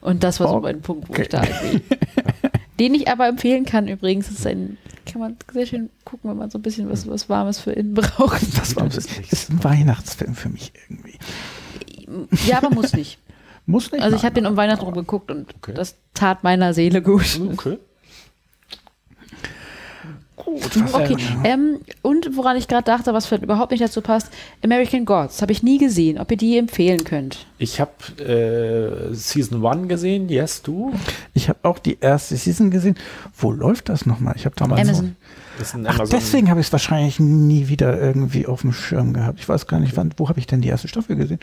Und 0.00 0.24
das 0.24 0.40
war 0.40 0.48
so 0.48 0.54
Okay. 0.56 0.70
ein 0.70 0.80
Punkt, 0.80 1.08
wo 1.08 1.14
ich 1.14 1.28
da 1.28 1.42
irgendwie. 1.44 1.82
Den 2.80 2.94
ich 2.94 3.08
aber 3.08 3.28
empfehlen 3.28 3.64
kann 3.66 3.86
übrigens, 3.88 4.28
das 4.28 4.38
ist 4.38 4.46
ein, 4.46 4.78
kann 5.04 5.20
man 5.20 5.36
sehr 5.52 5.66
schön 5.66 5.90
gucken, 6.04 6.30
wenn 6.30 6.38
man 6.38 6.50
so 6.50 6.58
ein 6.58 6.62
bisschen 6.62 6.90
was, 6.90 7.06
was 7.06 7.28
Warmes 7.28 7.60
für 7.60 7.72
innen 7.72 7.94
braucht. 7.94 8.42
Das 8.58 8.74
war, 8.74 8.86
ist, 8.86 9.50
ein 9.50 9.62
Weihnachtsfilm 9.62 10.34
für 10.34 10.48
mich 10.48 10.72
irgendwie. 10.88 11.18
Ja, 12.46 12.56
aber 12.56 12.70
muss 12.70 12.94
nicht. 12.94 13.18
Muss 13.66 13.92
nicht. 13.92 14.02
Also 14.02 14.16
ich 14.16 14.24
habe 14.24 14.34
den 14.34 14.46
um 14.46 14.56
Weihnachten 14.56 14.84
rum 14.84 14.94
geguckt 14.94 15.30
und 15.30 15.54
Okay. 15.56 15.74
das 15.74 15.96
tat 16.14 16.42
meiner 16.42 16.74
Seele 16.74 17.02
gut. 17.02 17.38
Okay. 17.52 17.78
Gut, 20.54 20.92
was 20.92 20.94
Okay, 20.94 21.16
ähm, 21.44 21.80
und 22.02 22.36
woran 22.36 22.56
ich 22.56 22.68
gerade 22.68 22.84
dachte, 22.84 23.12
was 23.12 23.26
vielleicht 23.26 23.44
überhaupt 23.44 23.70
nicht 23.70 23.82
dazu 23.82 24.00
passt, 24.00 24.32
American 24.62 25.04
Gods, 25.04 25.42
habe 25.42 25.52
ich 25.52 25.62
nie 25.62 25.78
gesehen, 25.78 26.18
ob 26.18 26.30
ihr 26.30 26.36
die 26.36 26.58
empfehlen 26.58 27.04
könnt. 27.04 27.46
Ich 27.58 27.80
habe 27.80 27.92
äh, 28.18 29.14
Season 29.14 29.64
1 29.64 29.88
gesehen, 29.88 30.28
yes, 30.28 30.62
du? 30.62 30.92
Ich 31.34 31.48
habe 31.48 31.58
auch 31.62 31.78
die 31.78 31.98
erste 32.00 32.36
Season 32.36 32.70
gesehen. 32.70 32.96
Wo 33.36 33.52
läuft 33.52 33.88
das 33.88 34.06
nochmal? 34.06 34.34
Ich 34.36 34.44
habe 34.44 34.56
damals. 34.56 34.80
Amazon. 34.80 35.04
Ein 35.06 35.16
Ach, 35.86 36.00
deswegen 36.08 36.48
habe 36.50 36.60
ich 36.60 36.66
es 36.66 36.72
wahrscheinlich 36.72 37.20
nie 37.20 37.68
wieder 37.68 38.00
irgendwie 38.00 38.46
auf 38.46 38.62
dem 38.62 38.72
Schirm 38.72 39.12
gehabt. 39.12 39.38
Ich 39.40 39.48
weiß 39.48 39.66
gar 39.66 39.80
nicht, 39.80 39.96
wann, 39.96 40.12
wo 40.16 40.28
habe 40.28 40.38
ich 40.38 40.46
denn 40.46 40.60
die 40.60 40.68
erste 40.68 40.88
Staffel 40.88 41.16
gesehen? 41.16 41.38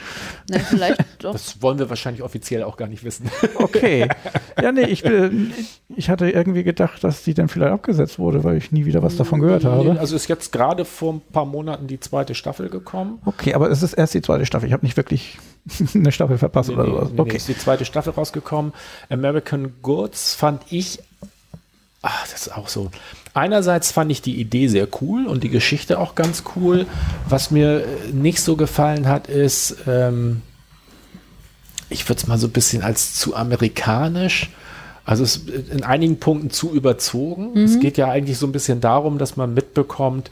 Nein, 0.50 0.62
vielleicht 0.68 1.00
doch. 1.24 1.34
Das 1.34 1.62
wollen 1.62 1.80
wir 1.80 1.90
wahrscheinlich 1.90 2.24
offiziell 2.24 2.64
auch 2.64 2.78
gar 2.78 2.88
nicht 2.88 3.04
wissen. 3.04 3.30
Okay. 3.56 4.08
ja, 4.62 4.72
nee, 4.72 4.84
ich, 4.86 5.04
bin- 5.04 5.52
ich 5.96 6.10
hatte 6.10 6.30
irgendwie 6.30 6.64
gedacht, 6.64 7.04
dass 7.04 7.24
die 7.24 7.34
dann 7.34 7.48
vielleicht 7.50 7.72
abgesetzt 7.74 8.18
wurde, 8.20 8.44
weil 8.44 8.58
ich 8.58 8.72
nie 8.72 8.86
wieder 8.86 9.02
was 9.04 9.18
davon 9.18 9.40
gehört 9.42 9.66
habe. 9.66 10.00
Also 10.00 10.16
ist 10.16 10.28
jetzt 10.28 10.52
gerade 10.52 10.86
vor 10.86 11.14
ein 11.14 11.22
paar 11.32 11.46
Monaten 11.46 11.88
die 11.88 12.00
zweite 12.00 12.34
Staffel 12.36 12.70
gekommen. 12.70 13.20
Okay, 13.26 13.54
aber 13.54 13.70
es 13.72 13.84
ist 13.84 13.94
erst 13.94 14.14
die 14.14 14.22
zweite 14.22 14.46
Staffel. 14.46 14.68
Ich 14.68 14.74
habe 14.74 14.86
nicht 14.86 14.96
wirklich 14.98 15.38
eine 15.94 16.12
Staffel 16.12 16.38
verpasst 16.38 16.70
oder 16.70 16.84
Nee, 16.84 16.90
sowas. 16.92 17.10
nee, 17.10 17.16
nee, 17.16 17.22
Okay. 17.22 17.38
ist 17.38 17.48
die 17.48 17.58
zweite 17.58 17.84
Staffel 17.86 18.14
rausgekommen. 18.14 18.74
American 19.10 19.74
Goods 19.82 20.34
fand 20.34 20.62
ich, 20.70 21.00
ach, 22.08 22.28
das 22.32 22.48
ist 22.48 22.56
auch 22.56 22.70
so. 22.70 22.90
Einerseits 23.34 23.92
fand 23.92 24.12
ich 24.12 24.22
die 24.22 24.40
Idee 24.40 24.68
sehr 24.68 24.88
cool 25.02 25.28
und 25.28 25.44
die 25.44 25.50
Geschichte 25.50 26.00
auch 26.00 26.16
ganz 26.16 26.44
cool. 26.56 26.86
Was 27.28 27.52
mir 27.52 27.82
äh, 27.82 28.12
nicht 28.14 28.42
so 28.42 28.56
gefallen 28.56 29.08
hat, 29.08 29.28
ist, 29.28 29.76
ähm, 29.88 30.42
ich 31.90 32.08
würde 32.08 32.20
es 32.20 32.28
mal 32.28 32.38
so 32.38 32.48
ein 32.48 32.54
bisschen 32.54 32.82
als 32.82 33.16
zu 33.16 33.36
amerikanisch. 33.36 34.50
Also 35.06 35.24
es 35.24 35.38
ist 35.38 35.70
in 35.70 35.84
einigen 35.84 36.20
Punkten 36.20 36.50
zu 36.50 36.74
überzogen. 36.74 37.58
Es 37.58 37.80
geht 37.80 37.98
ja 37.98 38.10
eigentlich 38.10 38.38
so 38.38 38.46
ein 38.46 38.52
bisschen 38.52 38.82
darum, 38.82 39.18
dass 39.18 39.38
man 39.38 39.54
mitbekommt, 39.54 40.30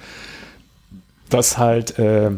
dass 1.30 1.58
halt 1.58 1.98
äh, 1.98 2.32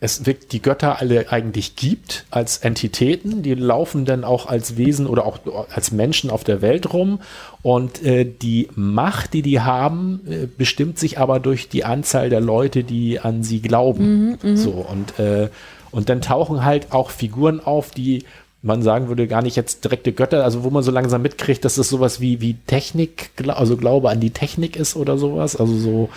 es 0.00 0.24
wirklich 0.24 0.48
die 0.48 0.62
Götter 0.62 0.98
alle 0.98 1.30
eigentlich 1.30 1.76
gibt 1.76 2.24
als 2.30 2.58
Entitäten, 2.58 3.42
die 3.42 3.54
laufen 3.54 4.06
dann 4.06 4.24
auch 4.24 4.46
als 4.46 4.76
Wesen 4.78 5.06
oder 5.06 5.26
auch 5.26 5.38
als 5.70 5.92
Menschen 5.92 6.30
auf 6.30 6.42
der 6.42 6.62
Welt 6.62 6.92
rum 6.92 7.20
und 7.62 8.02
äh, 8.02 8.24
die 8.24 8.68
Macht, 8.74 9.34
die 9.34 9.42
die 9.42 9.60
haben, 9.60 10.20
äh, 10.28 10.46
bestimmt 10.46 10.98
sich 10.98 11.18
aber 11.18 11.38
durch 11.38 11.68
die 11.68 11.84
Anzahl 11.84 12.30
der 12.30 12.40
Leute, 12.40 12.82
die 12.82 13.20
an 13.20 13.42
sie 13.42 13.60
glauben. 13.60 14.38
so 14.56 14.70
und 14.70 15.18
äh, 15.18 15.48
und 15.92 16.08
dann 16.08 16.20
tauchen 16.20 16.64
halt 16.64 16.92
auch 16.92 17.10
Figuren 17.10 17.60
auf, 17.60 17.90
die 17.90 18.24
man 18.62 18.82
sagen 18.82 19.08
würde, 19.08 19.26
gar 19.26 19.42
nicht 19.42 19.56
jetzt 19.56 19.84
direkte 19.84 20.12
Götter, 20.12 20.44
also 20.44 20.64
wo 20.64 20.70
man 20.70 20.82
so 20.82 20.90
langsam 20.90 21.22
mitkriegt, 21.22 21.64
dass 21.64 21.78
es 21.78 21.88
sowas 21.88 22.20
wie, 22.20 22.40
wie 22.40 22.54
Technik, 22.66 23.30
also 23.48 23.76
Glaube 23.76 24.10
an 24.10 24.20
die 24.20 24.30
Technik 24.30 24.76
ist 24.76 24.96
oder 24.96 25.16
sowas. 25.16 25.56
Also 25.56 25.76
so, 25.76 26.08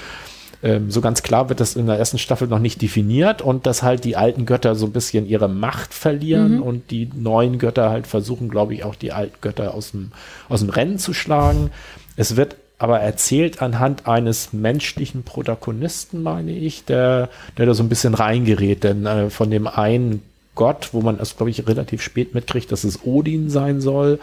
ähm, 0.64 0.90
so 0.90 1.02
ganz 1.02 1.24
klar 1.24 1.50
wird 1.50 1.60
das 1.60 1.76
in 1.76 1.88
der 1.88 1.98
ersten 1.98 2.18
Staffel 2.18 2.48
noch 2.48 2.60
nicht 2.60 2.82
definiert 2.82 3.42
und 3.42 3.66
dass 3.66 3.84
halt 3.84 4.06
die 4.06 4.16
alten 4.16 4.46
Götter 4.46 4.76
so 4.76 4.86
ein 4.86 4.94
bisschen 4.94 5.28
ihre 5.28 5.50
Macht 5.50 5.94
verlieren 5.94 6.62
und 6.62 6.90
die 6.90 7.10
neuen 7.14 7.60
Götter 7.60 7.90
halt 7.90 8.08
versuchen, 8.08 8.48
glaube 8.48 8.74
ich, 8.74 8.86
auch 8.86 8.96
die 8.96 9.12
alten 9.12 9.36
Götter 9.42 9.74
aus 9.74 9.92
dem, 9.92 10.12
aus 10.48 10.62
dem 10.62 10.70
Rennen 10.70 10.98
zu 10.98 11.14
schlagen. 11.14 11.70
Es 12.16 12.38
wird 12.38 12.56
aber 12.80 13.00
erzählt 13.00 13.62
anhand 13.62 14.08
eines 14.08 14.54
menschlichen 14.54 15.24
Protagonisten, 15.24 16.24
meine 16.24 16.52
ich, 16.52 16.86
der, 16.86 17.30
der 17.58 17.66
da 17.66 17.74
so 17.74 17.84
ein 17.84 17.90
bisschen 17.90 18.14
reingerät, 18.14 18.84
denn 18.84 19.06
äh, 19.06 19.30
von 19.30 19.52
dem 19.52 19.68
einen 19.68 20.22
Gott, 20.56 20.90
wo 20.92 21.02
man 21.02 21.20
es, 21.20 21.36
glaube 21.36 21.50
ich, 21.50 21.68
relativ 21.68 22.02
spät 22.02 22.36
mitkriegt, 22.36 22.72
dass 22.72 22.84
es 22.84 23.00
Odin 23.04 23.50
sein 23.50 23.82
soll, 23.82 24.20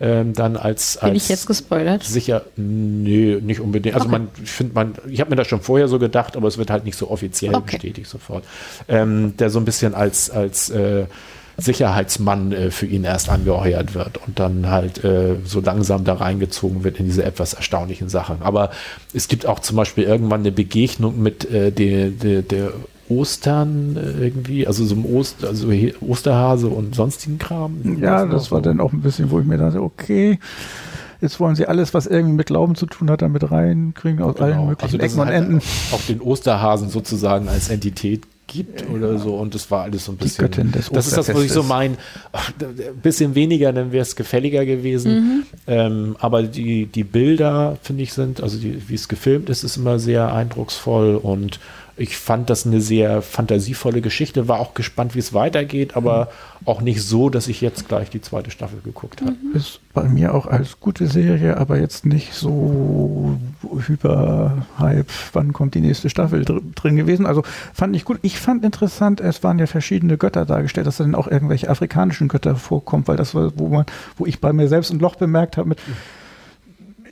ähm, 0.00 0.32
dann 0.32 0.56
als, 0.56 0.96
als 0.96 1.10
Bin 1.10 1.16
ich 1.16 1.28
jetzt 1.28 1.46
gespoilert? 1.46 2.04
Sicher, 2.04 2.42
nee, 2.56 3.38
nicht 3.40 3.60
unbedingt. 3.60 3.94
Also 3.96 4.06
Okay. 4.06 4.18
man, 4.18 4.28
ich 4.42 4.50
finde 4.50 4.74
man, 4.74 4.94
ich 5.08 5.20
habe 5.20 5.30
mir 5.30 5.36
das 5.36 5.48
schon 5.48 5.60
vorher 5.60 5.88
so 5.88 5.98
gedacht, 5.98 6.36
aber 6.36 6.46
es 6.46 6.56
wird 6.56 6.70
halt 6.70 6.84
nicht 6.84 6.96
so 6.96 7.10
offiziell 7.10 7.54
Okay. 7.54 7.72
bestätigt 7.72 8.08
sofort. 8.08 8.44
Ähm, 8.86 9.36
der 9.38 9.50
so 9.50 9.58
ein 9.58 9.64
bisschen 9.64 9.94
als, 9.94 10.30
als 10.30 10.70
äh, 10.70 11.06
Sicherheitsmann 11.58 12.52
äh, 12.52 12.70
für 12.70 12.86
ihn 12.86 13.04
erst 13.04 13.28
angeheuert 13.28 13.94
wird 13.94 14.18
und 14.26 14.38
dann 14.38 14.68
halt 14.70 15.04
äh, 15.04 15.36
so 15.44 15.60
langsam 15.60 16.04
da 16.04 16.14
reingezogen 16.14 16.84
wird 16.84 16.98
in 16.98 17.06
diese 17.06 17.24
etwas 17.24 17.54
erstaunlichen 17.54 18.08
Sachen. 18.08 18.42
Aber 18.42 18.70
es 19.12 19.28
gibt 19.28 19.46
auch 19.46 19.58
zum 19.60 19.76
Beispiel 19.76 20.04
irgendwann 20.04 20.40
eine 20.40 20.52
Begegnung 20.52 21.20
mit 21.22 21.44
äh, 21.50 21.70
der, 21.70 22.10
der, 22.10 22.42
der 22.42 22.72
Ostern 23.18 23.96
äh, 23.96 24.24
irgendwie, 24.24 24.66
also 24.66 24.84
so 24.84 24.94
im 24.94 25.06
Ost, 25.06 25.44
also 25.44 25.68
Osterhase 26.00 26.68
und 26.68 26.94
sonstigen 26.94 27.38
Kram. 27.38 27.98
Ja, 28.00 28.26
das 28.26 28.50
war 28.50 28.62
dann 28.62 28.80
auch 28.80 28.92
ein 28.92 29.00
bisschen, 29.00 29.30
wo 29.30 29.40
ich 29.40 29.46
mir 29.46 29.58
dachte, 29.58 29.82
okay, 29.82 30.38
jetzt 31.20 31.40
wollen 31.40 31.54
sie 31.54 31.66
alles, 31.66 31.94
was 31.94 32.06
irgendwie 32.06 32.34
mit 32.34 32.46
Glauben 32.46 32.74
zu 32.74 32.86
tun 32.86 33.10
hat, 33.10 33.22
damit 33.22 33.50
reinkriegen 33.50 34.22
aus 34.22 34.36
allen 34.36 34.66
möglichen 34.66 34.98
dass 34.98 35.06
Ecken 35.06 35.20
und 35.20 35.26
halt 35.26 35.36
Enden. 35.36 35.62
Auch 35.92 36.02
den 36.02 36.20
Osterhasen 36.20 36.90
sozusagen 36.90 37.48
als 37.48 37.68
Entität 37.68 38.22
gibt 38.52 38.88
oder 38.90 39.18
so 39.18 39.36
und 39.36 39.54
das 39.54 39.70
war 39.70 39.84
alles 39.84 40.04
so 40.04 40.12
ein 40.12 40.18
Die 40.18 40.24
bisschen. 40.24 40.44
Göttin 40.44 40.72
des 40.72 40.90
das 40.90 41.06
ist 41.06 41.16
das, 41.16 41.32
was 41.32 41.42
ich 41.42 41.52
so 41.52 41.62
meine. 41.62 41.96
Ein 42.32 43.00
bisschen 43.02 43.34
weniger, 43.34 43.72
dann 43.72 43.92
wäre 43.92 44.02
es 44.02 44.14
gefälliger 44.14 44.66
gewesen. 44.66 45.46
Ähm, 45.66 46.16
aber 46.18 46.42
die, 46.42 46.86
die 46.86 47.04
Bilder, 47.04 47.78
finde 47.82 48.02
ich, 48.02 48.12
sind, 48.12 48.42
also 48.42 48.58
die, 48.58 48.88
wie 48.88 48.94
es 48.94 49.08
gefilmt 49.08 49.48
ist, 49.48 49.64
ist 49.64 49.76
immer 49.76 49.98
sehr 49.98 50.34
eindrucksvoll 50.34 51.16
und 51.16 51.60
ich 51.96 52.16
fand 52.16 52.48
das 52.48 52.66
eine 52.66 52.80
sehr 52.80 53.22
fantasievolle 53.22 54.00
Geschichte, 54.00 54.48
war 54.48 54.60
auch 54.60 54.74
gespannt, 54.74 55.14
wie 55.14 55.18
es 55.18 55.34
weitergeht, 55.34 55.96
aber 55.96 56.28
auch 56.64 56.80
nicht 56.80 57.02
so, 57.02 57.28
dass 57.28 57.48
ich 57.48 57.60
jetzt 57.60 57.88
gleich 57.88 58.08
die 58.08 58.20
zweite 58.20 58.50
Staffel 58.50 58.80
geguckt 58.82 59.20
habe. 59.20 59.34
Ist 59.52 59.80
bei 59.92 60.04
mir 60.04 60.34
auch 60.34 60.46
als 60.46 60.80
gute 60.80 61.06
Serie, 61.06 61.56
aber 61.58 61.78
jetzt 61.78 62.06
nicht 62.06 62.32
so 62.32 63.38
hyper-hype, 63.86 65.06
wann 65.32 65.52
kommt 65.52 65.74
die 65.74 65.80
nächste 65.80 66.08
Staffel 66.08 66.44
dr 66.44 66.62
drin 66.74 66.96
gewesen. 66.96 67.26
Also 67.26 67.42
fand 67.74 67.94
ich 67.94 68.04
gut. 68.04 68.18
Ich 68.22 68.38
fand 68.38 68.64
interessant, 68.64 69.20
es 69.20 69.42
waren 69.42 69.58
ja 69.58 69.66
verschiedene 69.66 70.16
Götter 70.16 70.46
dargestellt, 70.46 70.86
dass 70.86 70.96
dann 70.96 71.14
auch 71.14 71.28
irgendwelche 71.28 71.68
afrikanischen 71.68 72.28
Götter 72.28 72.56
vorkommen, 72.56 73.06
weil 73.06 73.16
das 73.16 73.34
war, 73.34 73.52
wo 73.56 73.68
man, 73.68 73.84
wo 74.16 74.24
ich 74.24 74.40
bei 74.40 74.52
mir 74.52 74.68
selbst 74.68 74.92
ein 74.92 74.98
Loch 74.98 75.16
bemerkt 75.16 75.56
habe 75.56 75.68
mit 75.68 75.78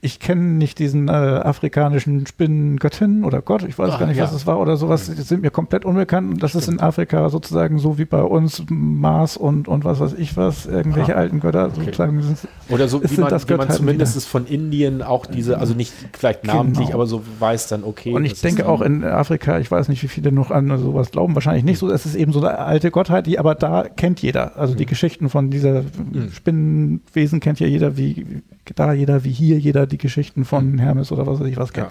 ich 0.02 0.18
kenne 0.18 0.40
nicht 0.42 0.78
diesen 0.78 1.08
äh, 1.08 1.10
afrikanischen 1.12 2.26
Spinnengöttin 2.26 3.22
oder 3.22 3.42
Gott, 3.42 3.64
ich 3.64 3.78
weiß 3.78 3.92
Ah, 3.92 3.98
gar 3.98 4.06
nicht, 4.06 4.18
was 4.18 4.30
ja. 4.30 4.36
es 4.36 4.46
war 4.46 4.58
oder 4.58 4.78
sowas, 4.78 5.10
die 5.14 5.20
sind 5.20 5.42
mir 5.42 5.50
komplett 5.50 5.84
unbekannt. 5.84 6.32
Und 6.32 6.42
das 6.42 6.54
ist 6.54 6.68
in 6.68 6.80
Afrika 6.80 7.28
sozusagen 7.28 7.78
so 7.78 7.98
wie 7.98 8.06
bei 8.06 8.22
uns 8.22 8.64
Mars 8.70 9.36
und, 9.36 9.68
und 9.68 9.84
was 9.84 10.00
weiß 10.00 10.14
ich 10.14 10.38
was, 10.38 10.64
irgendwelche 10.64 11.16
Ah, 11.16 11.18
alten 11.20 11.40
Götter 11.40 11.66
okay. 11.66 11.84
sozusagen. 11.84 12.22
sind- 12.22 12.38
Oder 12.70 12.88
so, 12.88 13.02
wie 13.02 13.20
man, 13.20 13.28
das 13.28 13.46
wie 13.46 13.52
man 13.52 13.58
Göttheiten 13.60 13.76
zumindest 13.76 14.16
wieder. 14.16 14.26
von 14.26 14.46
Indien 14.46 15.02
auch 15.02 15.26
diese, 15.26 15.58
also 15.58 15.74
nicht 15.74 15.92
vielleicht 16.16 16.46
namentlich, 16.46 16.86
Genau. 16.86 16.96
aber 16.98 17.06
so 17.06 17.22
weiß 17.38 17.68
dann, 17.68 17.84
okay. 17.84 18.14
Und 18.14 18.24
ich 18.24 18.40
denke 18.40 18.66
auch 18.68 18.80
in 18.80 19.04
Afrika, 19.04 19.58
ich 19.58 19.70
weiß 19.70 19.88
nicht, 19.88 20.02
wie 20.02 20.08
viele 20.08 20.32
noch 20.32 20.50
an 20.50 20.78
sowas 20.78 21.10
glauben, 21.10 21.34
wahrscheinlich 21.34 21.64
nicht 21.64 21.78
so. 21.78 21.90
Es 21.90 22.06
ist 22.06 22.14
eben 22.14 22.32
so 22.32 22.40
eine 22.40 22.56
alte 22.58 22.90
Gottheit, 22.90 23.26
die 23.26 23.38
aber 23.38 23.54
da 23.54 23.82
kennt 23.84 24.22
jeder. 24.22 24.56
Also 24.56 24.74
die 24.74 24.86
Geschichten 24.86 25.28
von 25.28 25.50
dieser 25.50 25.82
Spinnenwesen 26.32 27.40
kennt 27.40 27.60
ja 27.60 27.66
jeder, 27.66 27.96
wie 27.96 28.24
da 28.76 28.92
jeder, 28.92 29.24
wie 29.24 29.30
hier 29.30 29.58
jeder 29.58 29.86
die 29.90 29.98
Geschichten 29.98 30.44
von 30.44 30.78
Hermes 30.78 31.12
oder 31.12 31.26
was 31.26 31.40
weiß 31.40 31.46
ich 31.48 31.56
was 31.56 31.72
kennt. 31.72 31.88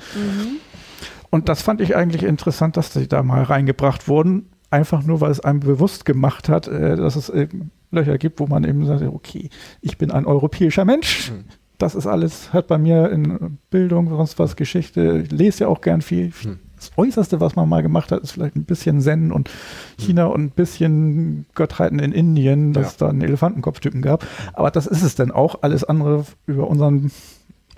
Und 1.29 1.47
das 1.49 1.61
fand 1.61 1.81
ich 1.81 1.95
eigentlich 1.95 2.23
interessant, 2.23 2.75
dass 2.77 2.91
die 2.91 3.07
da 3.07 3.21
mal 3.21 3.43
reingebracht 3.43 4.07
wurden. 4.07 4.47
Einfach 4.71 5.03
nur, 5.03 5.21
weil 5.21 5.31
es 5.31 5.39
einem 5.39 5.59
bewusst 5.59 6.05
gemacht 6.05 6.47
hat, 6.49 6.67
äh, 6.67 6.95
dass 6.95 7.15
es 7.15 7.29
eben 7.29 7.71
Löcher 7.91 8.17
gibt, 8.17 8.39
wo 8.39 8.47
man 8.47 8.63
eben 8.63 8.85
sagt, 8.85 9.01
okay, 9.03 9.49
ich 9.81 9.97
bin 9.97 10.11
ein 10.11 10.25
europäischer 10.25 10.85
Mensch. 10.85 11.29
Hm. 11.29 11.45
Das 11.79 11.95
ist 11.95 12.05
alles, 12.07 12.51
hat 12.53 12.67
bei 12.67 12.77
mir 12.77 13.09
in 13.09 13.57
Bildung, 13.71 14.09
sonst 14.09 14.37
was, 14.37 14.55
Geschichte. 14.55 15.23
Ich 15.23 15.31
lese 15.31 15.63
ja 15.63 15.67
auch 15.69 15.81
gern 15.81 16.01
viel. 16.01 16.31
Hm. 16.41 16.59
Das 16.75 16.91
Äußerste, 16.97 17.41
was 17.41 17.55
man 17.55 17.67
mal 17.67 17.81
gemacht 17.81 18.11
hat, 18.11 18.21
ist 18.21 18.31
vielleicht 18.31 18.55
ein 18.55 18.65
bisschen 18.65 19.01
Zen 19.01 19.31
und 19.31 19.49
China 19.97 20.25
und 20.27 20.41
ein 20.41 20.49
bisschen 20.51 21.45
Gottheiten 21.55 21.99
in 21.99 22.11
Indien, 22.11 22.73
dass 22.73 22.83
Ja. 22.83 22.89
es 22.89 22.97
da 22.97 23.09
einen 23.09 23.21
Elefantenkopftypen 23.21 24.01
gab. 24.01 24.25
Aber 24.53 24.71
das 24.71 24.87
ist 24.87 25.01
es 25.03 25.15
dann 25.15 25.31
auch. 25.31 25.61
Alles 25.61 25.83
andere 25.83 26.25
über 26.45 26.67
unseren 26.67 27.11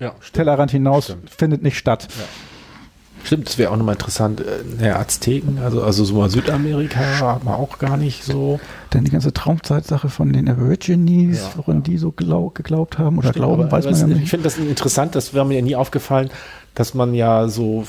Ja, 0.02 0.14
Tellerrand 0.34 0.72
hinaus 0.72 1.06
Stimmt. 1.06 1.30
findet 1.30 1.62
nicht 1.64 1.78
statt. 1.78 2.08
Stimmt, 3.24 3.47
das 3.47 3.60
wäre 3.60 3.70
auch 3.72 3.78
nochmal 3.78 3.93
interessant. 3.93 4.41
Äh, 4.41 4.84
ja, 4.88 4.95
Azteken, 4.99 5.60
also, 5.64 5.84
also 5.84 6.04
so 6.04 6.16
mal 6.16 6.30
Südamerika 6.32 6.99
hat 6.99 7.43
man 7.43 7.54
auch 7.54 7.78
gar 7.78 7.95
nicht 7.95 8.24
so. 8.24 8.60
Denn 8.93 9.04
die 9.04 9.12
ganze 9.12 9.32
Traumzeitsache 9.32 10.10
von 10.10 10.34
den 10.34 10.49
Aborigines, 10.49 11.38
Ja, 11.39 11.49
woran 11.58 11.76
ja. 11.78 11.82
die 11.84 11.97
so 11.99 12.12
glaub, 12.12 12.56
geglaubt 12.56 12.97
haben 12.97 13.20
oder 13.20 13.30
Stimmt, 13.30 13.45
glauben, 13.45 13.62
aber- 13.64 13.72
weiß 13.72 13.86
man 13.86 13.95
ja 13.99 14.08
nicht. 14.08 14.24
Ich 14.24 14.30
finde 14.32 14.45
das 14.45 14.58
interessant, 14.58 15.14
das 15.14 15.36
wäre 15.36 15.45
mir 15.45 15.56
ja 15.58 15.62
nie 15.62 15.76
aufgefallen, 15.76 16.32
dass 16.74 16.95
man 16.95 17.14
ja 17.14 17.47
so, 17.47 17.86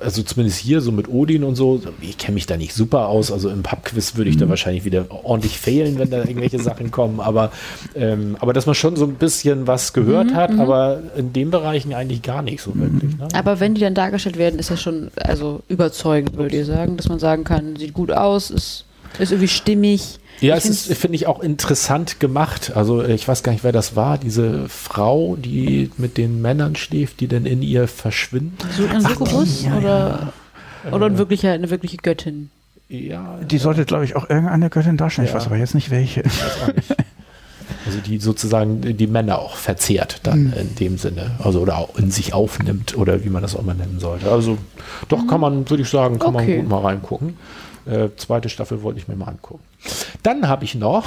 also 0.00 0.22
zumindest 0.22 0.58
hier 0.58 0.80
so 0.80 0.92
mit 0.92 1.08
Odin 1.08 1.44
und 1.44 1.54
so, 1.56 1.80
ich 2.00 2.18
kenne 2.18 2.34
mich 2.34 2.46
da 2.46 2.56
nicht 2.56 2.74
super 2.74 3.08
aus, 3.08 3.30
also 3.32 3.48
im 3.50 3.62
Pubquiz 3.62 4.16
würde 4.16 4.30
ich 4.30 4.36
Mhm. 4.36 4.40
da 4.40 4.48
wahrscheinlich 4.48 4.84
wieder 4.84 5.06
ordentlich 5.24 5.58
fehlen, 5.58 5.98
wenn 5.98 6.10
da 6.10 6.18
irgendwelche 6.18 6.58
Sachen 6.58 6.90
kommen, 6.90 7.20
aber, 7.20 7.52
ähm, 7.94 8.36
aber 8.40 8.52
dass 8.52 8.66
man 8.66 8.74
schon 8.74 8.96
so 8.96 9.04
ein 9.04 9.14
bisschen 9.14 9.66
was 9.66 9.92
gehört 9.92 10.30
Mhm, 10.30 10.34
hat, 10.34 10.58
aber 10.58 11.00
in 11.16 11.32
den 11.32 11.50
Bereichen 11.50 11.94
eigentlich 11.94 12.22
gar 12.22 12.42
nicht 12.42 12.62
so 12.62 12.72
wirklich. 12.78 13.16
Ne? 13.18 13.28
Aber 13.34 13.60
wenn 13.60 13.74
die 13.74 13.80
dann 13.80 13.94
dargestellt 13.94 14.36
werden, 14.38 14.58
ist 14.58 14.70
das 14.70 14.80
schon 14.80 15.10
also 15.16 15.60
überzeugend, 15.68 16.36
würdet 16.36 16.52
ihr 16.54 16.64
sagen, 16.64 16.96
dass 16.96 17.08
man 17.08 17.18
sagen 17.18 17.44
kann, 17.44 17.76
sieht 17.76 17.92
gut 17.94 18.10
aus, 18.12 18.50
ist, 18.50 18.84
ist 19.18 19.30
irgendwie 19.32 19.48
stimmig. 19.48 20.18
Ja, 20.40 20.56
Ich 20.56 20.64
es 20.64 20.88
ist, 20.88 20.98
finde 20.98 21.16
ich, 21.16 21.26
auch 21.26 21.40
interessant 21.40 22.18
gemacht. 22.18 22.72
Also 22.74 23.04
ich 23.04 23.28
weiß 23.28 23.42
gar 23.42 23.52
nicht, 23.52 23.62
wer 23.64 23.70
das 23.72 23.94
war, 23.94 24.18
diese 24.18 24.68
Frau, 24.68 25.36
die 25.36 25.90
mit 25.98 26.16
den 26.18 26.40
Männern 26.42 26.74
schläft, 26.74 27.20
die 27.20 27.28
dann 27.28 27.46
in 27.46 27.62
ihr 27.62 27.86
verschwinden. 27.86 28.56
So 28.76 28.86
ein 28.86 29.00
Succubus 29.02 29.64
ja, 29.64 29.76
oder, 29.76 30.32
oder 30.90 31.06
ein 31.06 31.18
wirklicher, 31.18 31.52
eine 31.52 31.70
wirkliche 31.70 31.98
Göttin? 31.98 32.50
Ja, 32.88 33.38
Die 33.48 33.58
sollte, 33.58 33.84
glaube 33.84 34.04
ich, 34.04 34.16
auch 34.16 34.28
irgendeine 34.28 34.68
Göttin 34.68 34.96
darstellen. 34.96 35.26
Ich 35.26 35.32
Ja. 35.32 35.38
weiß 35.38 35.46
aber 35.46 35.56
jetzt 35.58 35.74
nicht 35.74 35.90
welche. 35.90 36.24
weiß 36.24 36.62
auch 36.68 36.74
nicht. 36.74 36.90
Also 37.86 37.98
die 38.00 38.18
sozusagen 38.18 38.80
die 38.96 39.06
Männer 39.06 39.38
auch 39.38 39.56
verzehrt 39.56 40.20
dann 40.24 40.44
Mhm. 40.44 40.52
in 40.60 40.74
dem 40.76 40.98
Sinne. 40.98 41.32
Also 41.42 41.60
oder 41.60 41.78
auch 41.78 41.96
in 41.98 42.10
sich 42.10 42.34
aufnimmt 42.34 42.96
oder 42.96 43.24
wie 43.24 43.28
man 43.30 43.42
das 43.42 43.56
auch 43.56 43.62
mal 43.62 43.74
nennen 43.74 43.98
sollte. 43.98 44.30
Also 44.30 44.58
doch 45.08 45.26
kann 45.26 45.40
man, 45.40 45.68
würde 45.70 45.82
ich 45.82 45.88
sagen, 45.88 46.18
kann 46.18 46.34
Okay. 46.34 46.48
man 46.48 46.60
gut 46.62 46.68
mal 46.68 46.80
reingucken. 46.80 47.36
Äh, 47.86 48.08
zweite 48.16 48.48
Staffel 48.48 48.82
wollte 48.82 49.00
ich 49.00 49.08
mir 49.08 49.16
mal 49.16 49.28
angucken. 49.28 49.62
Dann 50.22 50.48
habe 50.48 50.64
ich 50.64 50.74
noch, 50.74 51.04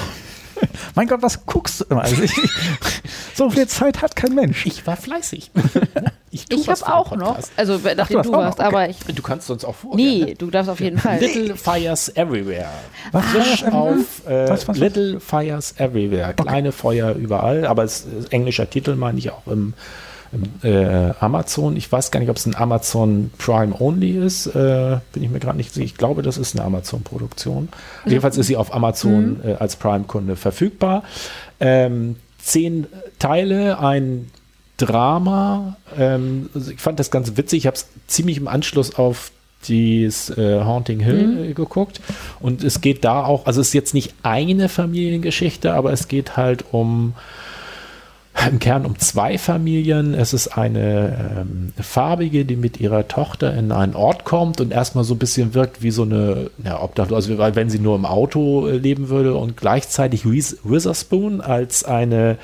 Mein 0.96 1.08
Gott, 1.08 1.22
was 1.22 1.46
guckst 1.46 1.82
du 1.82 1.86
immer? 1.90 2.04
Also 2.04 2.22
ich, 2.22 2.34
so 3.34 3.50
viel 3.50 3.68
Zeit 3.68 4.02
hat 4.02 4.16
kein 4.16 4.34
Mensch. 4.34 4.66
ich 4.66 4.86
war 4.86 4.98
fleißig. 4.98 5.52
Ich, 6.32 6.52
Ich 6.52 6.68
habe 6.68 6.94
auch 6.94 7.16
noch, 7.16 7.40
also 7.56 7.80
nachdem 7.96 8.18
hast 8.18 8.26
du 8.28 8.32
warst, 8.34 8.60
okay. 8.60 8.68
aber 8.68 8.90
ich. 8.90 8.98
Du 8.98 9.22
kannst 9.22 9.48
sonst 9.48 9.64
auch 9.64 9.76
vorher. 9.76 10.06
Nee, 10.06 10.26
ne? 10.26 10.36
du 10.36 10.52
darfst 10.52 10.70
auf 10.70 10.82
jeden 10.82 10.98
Fall. 10.98 11.18
Little 11.18 11.56
Fires 11.56 12.10
Everywhere. 12.14 12.68
Was 13.14 13.26
Frisch 13.28 13.62
das? 13.62 13.74
auf 13.74 14.28
äh, 14.28 14.50
Was, 14.50 14.50
was, 14.50 14.68
was? 14.68 14.78
Little 14.78 15.22
Fires 15.22 15.76
Everywhere. 15.78 16.34
Kleine 16.34 16.74
Feuer 16.74 17.14
überall, 17.16 17.66
aber 17.66 17.86
es 17.86 18.04
ist 18.04 18.34
englischer 18.34 18.70
Titel, 18.70 18.96
meine 18.96 19.18
ich 19.18 19.32
auch 19.32 19.48
im, 19.48 19.52
im 19.54 19.74
äh, 20.64 21.14
Amazon. 21.20 21.76
Ich 21.78 21.92
weiß 21.92 22.12
gar 22.12 22.20
nicht, 22.20 22.30
ob 22.30 22.38
es 22.38 22.46
ein 22.46 22.56
Amazon 22.56 23.32
Prime 23.38 23.74
Only 23.80 24.12
ist. 24.12 24.48
Äh, 24.48 25.00
bin 25.14 25.24
ich 25.24 25.30
mir 25.30 25.40
gerade 25.40 25.58
nicht 25.58 25.74
sicher. 25.74 25.86
Ich 25.86 25.98
glaube, 25.98 26.22
das 26.22 26.38
ist 26.38 26.56
eine 26.56 26.66
Amazon-Produktion. 26.66 27.70
Jedenfalls 28.06 28.38
ist 28.38 28.48
sie 28.48 28.58
auf 28.58 28.74
Amazon 28.74 29.40
äh, 29.44 29.54
als 29.54 29.76
Prime-Kunde 29.76 30.36
verfügbar. 30.36 31.04
Ähm, 31.60 32.18
zehn 32.40 32.88
Teile, 33.20 33.80
ein 33.80 34.30
Drama. 34.78 35.78
Ähm, 35.98 36.50
also 36.54 36.72
ich 36.72 36.80
fand 36.80 37.00
das 37.00 37.12
ganz 37.12 37.38
witzig. 37.38 37.60
Ich 37.60 37.68
habe 37.68 37.78
es 37.78 37.88
ziemlich 38.08 38.38
im 38.38 38.48
Anschluss 38.48 38.96
auf 38.96 39.32
dieses 39.68 40.30
äh, 40.38 40.62
Haunting 40.64 41.00
Hill 41.00 41.50
äh, 41.50 41.54
geguckt. 41.54 42.02
Und 42.40 42.64
es 42.64 42.82
geht 42.82 43.04
da 43.04 43.24
auch, 43.26 43.46
also 43.46 43.62
es 43.62 43.68
ist 43.68 43.74
jetzt 43.74 43.94
nicht 43.94 44.14
eine 44.24 44.70
Familiengeschichte, 44.70 45.74
aber 45.74 45.92
es 45.92 46.08
geht 46.08 46.38
halt 46.38 46.66
um 46.72 47.14
im 48.50 48.60
Kern 48.60 48.86
um 48.86 49.00
zwei 49.00 49.38
Familien. 49.38 50.14
Es 50.14 50.34
ist 50.34 50.50
eine 50.50 51.38
ähm, 51.42 51.74
farbige, 51.82 52.46
die 52.46 52.56
mit 52.56 52.80
ihrer 52.80 53.08
Tochter 53.08 53.54
in 53.54 53.72
einen 53.72 53.96
Ort 53.96 54.24
kommt 54.26 54.62
und 54.62 54.72
erstmal 54.72 55.04
so 55.04 55.16
ein 55.16 55.20
bisschen 55.20 55.54
wirkt 55.54 55.82
wie 55.82 55.92
so 55.92 56.04
eine, 56.04 56.50
ja, 56.64 56.82
Obdachlose, 56.82 57.40
also 57.40 57.56
wenn 57.56 57.70
sie 57.70 57.80
nur 57.80 57.96
im 57.96 58.06
Auto 58.06 58.68
äh, 58.68 58.78
leben 58.78 59.10
würde 59.10 59.36
und 59.36 59.58
gleichzeitig 59.58 60.26
Reese 60.26 60.58
Witherspoon 60.64 61.42
als 61.42 61.84
eine 61.84 62.38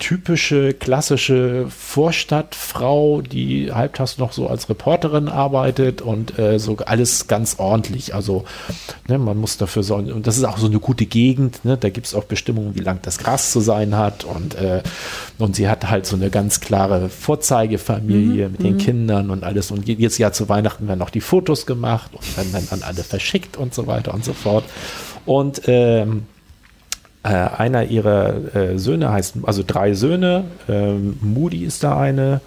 typische, 0.00 0.72
klassische 0.72 1.66
Vorstadtfrau, 1.68 3.20
die 3.20 3.70
halbtags 3.72 4.18
noch 4.18 4.32
so 4.32 4.48
als 4.48 4.68
Reporterin 4.68 5.28
arbeitet 5.28 6.02
und 6.02 6.36
äh, 6.38 6.58
so 6.58 6.78
alles 6.78 7.28
ganz 7.28 7.56
ordentlich. 7.58 8.14
Also 8.14 8.44
ne, 9.06 9.18
man 9.18 9.36
muss 9.36 9.58
dafür 9.58 9.82
sorgen. 9.82 10.10
Und 10.10 10.26
das 10.26 10.38
ist 10.38 10.44
auch 10.44 10.58
so 10.58 10.66
eine 10.66 10.80
gute 10.80 11.06
Gegend. 11.06 11.64
Ne? 11.64 11.76
Da 11.76 11.90
gibt 11.90 12.06
es 12.06 12.14
auch 12.14 12.24
Bestimmungen, 12.24 12.74
wie 12.74 12.80
lang 12.80 13.00
das 13.02 13.18
Gras 13.18 13.52
zu 13.52 13.60
sein 13.60 13.96
hat. 13.96 14.24
Und, 14.24 14.54
äh, 14.54 14.82
und 15.38 15.54
sie 15.54 15.68
hat 15.68 15.88
halt 15.88 16.06
so 16.06 16.16
eine 16.16 16.30
ganz 16.30 16.60
klare 16.60 17.10
Vorzeigefamilie 17.10 18.48
mit 18.48 18.62
den 18.62 18.78
Kindern 18.78 19.30
und 19.30 19.44
alles. 19.44 19.70
Und 19.70 19.86
jedes 19.86 20.18
Jahr 20.18 20.32
zu 20.32 20.48
Weihnachten 20.48 20.88
werden 20.88 21.02
auch 21.02 21.10
die 21.10 21.20
Fotos 21.20 21.66
gemacht 21.66 22.10
und 22.14 22.36
werden 22.36 22.52
dann 22.52 22.66
an 22.70 22.82
alle 22.82 23.04
verschickt 23.04 23.58
und 23.58 23.74
so 23.74 23.86
weiter 23.86 24.14
und 24.14 24.24
so 24.24 24.32
fort. 24.32 24.64
Und 25.26 25.62
ähm, 25.66 26.24
äh, 27.22 27.28
einer 27.28 27.84
ihrer 27.84 28.54
äh, 28.54 28.78
Söhne 28.78 29.12
heißt, 29.12 29.36
also 29.42 29.62
drei 29.66 29.94
Söhne, 29.94 30.44
ähm, 30.68 31.18
Moody 31.20 31.64
ist 31.64 31.84
da 31.84 31.98
eine. 31.98 32.40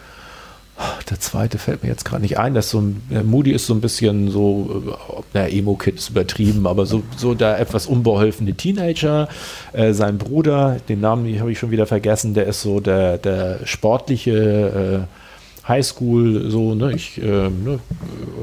Der 1.10 1.20
zweite 1.20 1.60
fällt 1.60 1.84
mir 1.84 1.90
jetzt 1.90 2.04
gerade 2.04 2.24
nicht 2.24 2.40
ein. 2.40 2.56
Das 2.56 2.66
ist 2.66 2.72
so 2.72 2.82
ein, 2.82 3.02
äh, 3.12 3.22
Moody 3.22 3.52
ist 3.52 3.68
so 3.68 3.76
ein 3.76 3.82
bisschen 3.82 4.32
so, 4.32 4.84
äh, 4.88 5.22
na, 5.34 5.48
Emo-Kid 5.48 5.96
ist 5.96 6.10
übertrieben, 6.10 6.66
aber 6.66 6.88
so, 6.88 7.04
so 7.16 7.36
der 7.36 7.60
etwas 7.60 7.86
unbeholfene 7.86 8.56
Teenager. 8.56 9.30
Äh, 9.74 9.94
sein 9.94 10.18
Bruder, 10.18 10.78
den 10.90 11.02
Namen 11.02 11.40
habe 11.40 11.52
ich 11.52 11.60
schon 11.60 11.70
wieder 11.70 11.86
vergessen, 11.86 12.34
der 12.34 12.48
ist 12.48 12.62
so 12.62 12.80
der, 12.80 13.20
der 13.20 13.60
sportliche, 13.66 15.08
äh, 15.08 15.68
Highschool, 15.68 16.50
so, 16.52 16.76
ne, 16.76 16.92
ich 16.94 17.22
äh, 17.22 17.50
ne, 17.50 17.80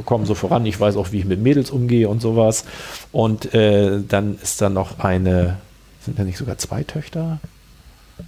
komme 0.07 0.25
so 0.25 0.35
voran, 0.35 0.65
ich 0.65 0.81
weiß 0.81 0.97
auch, 0.97 1.13
wie 1.13 1.19
ich 1.19 1.27
mit 1.27 1.43
Mädels 1.43 1.71
umgehe 1.71 2.09
und 2.09 2.23
sowas. 2.23 2.65
Und 3.13 3.53
äh, 3.53 4.01
dann 4.07 4.39
ist 4.43 4.63
da 4.63 4.71
noch 4.71 5.01
eine, 5.01 5.59
sind 6.01 6.19
da 6.19 6.25
nicht 6.25 6.39
sogar 6.39 6.59
zwei 6.59 6.83
Töchter? 6.83 7.41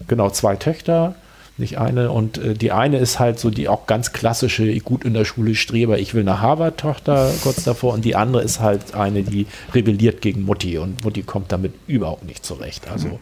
Genau, 0.08 0.30
zwei 0.30 0.56
Töchter 0.56 1.14
nicht 1.58 1.78
eine. 1.78 2.10
Und 2.10 2.38
äh, 2.38 2.54
die 2.54 2.72
eine 2.72 2.98
ist 2.98 3.18
halt 3.18 3.38
so 3.38 3.50
die 3.50 3.68
auch 3.68 3.86
ganz 3.86 4.12
klassische, 4.12 4.74
gut 4.80 5.04
in 5.04 5.14
der 5.14 5.24
Schule 5.24 5.54
Streber, 5.54 5.98
ich 5.98 6.14
will 6.14 6.24
nach 6.24 6.40
Harvard-Tochter 6.40 7.32
kurz 7.42 7.64
davor. 7.64 7.94
Und 7.94 8.04
die 8.04 8.16
andere 8.16 8.42
ist 8.42 8.60
halt 8.60 8.94
eine, 8.94 9.22
die 9.22 9.46
rebelliert 9.74 10.20
gegen 10.20 10.42
Mutti 10.42 10.78
und 10.78 11.04
Mutti 11.04 11.22
kommt 11.22 11.52
damit 11.52 11.72
überhaupt 11.86 12.24
nicht 12.24 12.44
zurecht. 12.44 12.88
Also, 12.90 13.08
mhm. 13.08 13.18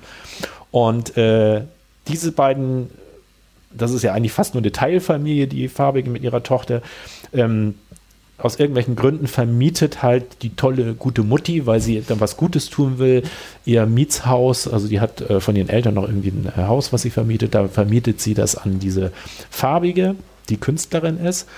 und 0.71 1.17
äh, 1.17 1.63
diese 2.09 2.33
beiden, 2.33 2.91
das 3.73 3.93
ist 3.93 4.03
ja 4.03 4.13
eigentlich 4.13 4.33
fast 4.33 4.55
nur 4.55 4.63
eine 4.63 4.73
Teilfamilie, 4.73 5.47
die 5.47 5.69
Farbige 5.69 6.11
mit 6.11 6.23
ihrer 6.23 6.43
Tochter. 6.43 6.83
Ähm, 7.33 7.75
aus 8.43 8.59
irgendwelchen 8.59 8.97
Gründen 8.97 9.27
vermietet 9.27 10.03
halt 10.03 10.43
die 10.43 10.55
tolle, 10.57 10.95
gute 10.95 11.23
Mutti, 11.23 11.67
weil 11.67 11.81
sie 11.81 12.03
dann 12.07 12.21
was 12.21 12.37
Gutes 12.37 12.71
tun 12.71 12.99
will, 12.99 13.23
ihr 13.65 13.87
Mietshaus, 13.87 14.69
also 14.69 14.89
die 14.89 15.01
hat 15.01 15.21
äh, 15.23 15.41
von 15.41 15.57
ihren 15.57 15.69
Eltern 15.69 15.95
noch 15.95 16.09
irgendwie 16.09 16.29
ein 16.31 16.53
äh, 16.57 16.63
Haus, 16.63 16.93
was 16.93 17.03
sie 17.03 17.11
vermietet, 17.11 17.55
da 17.55 17.69
vermietet 17.69 18.21
sie 18.21 18.35
das 18.35 18.57
an 18.57 18.79
diese 18.79 19.13
Farbige, 19.51 20.15
die 20.49 20.57
Künstlerin 20.57 21.19
ist. 21.19 21.49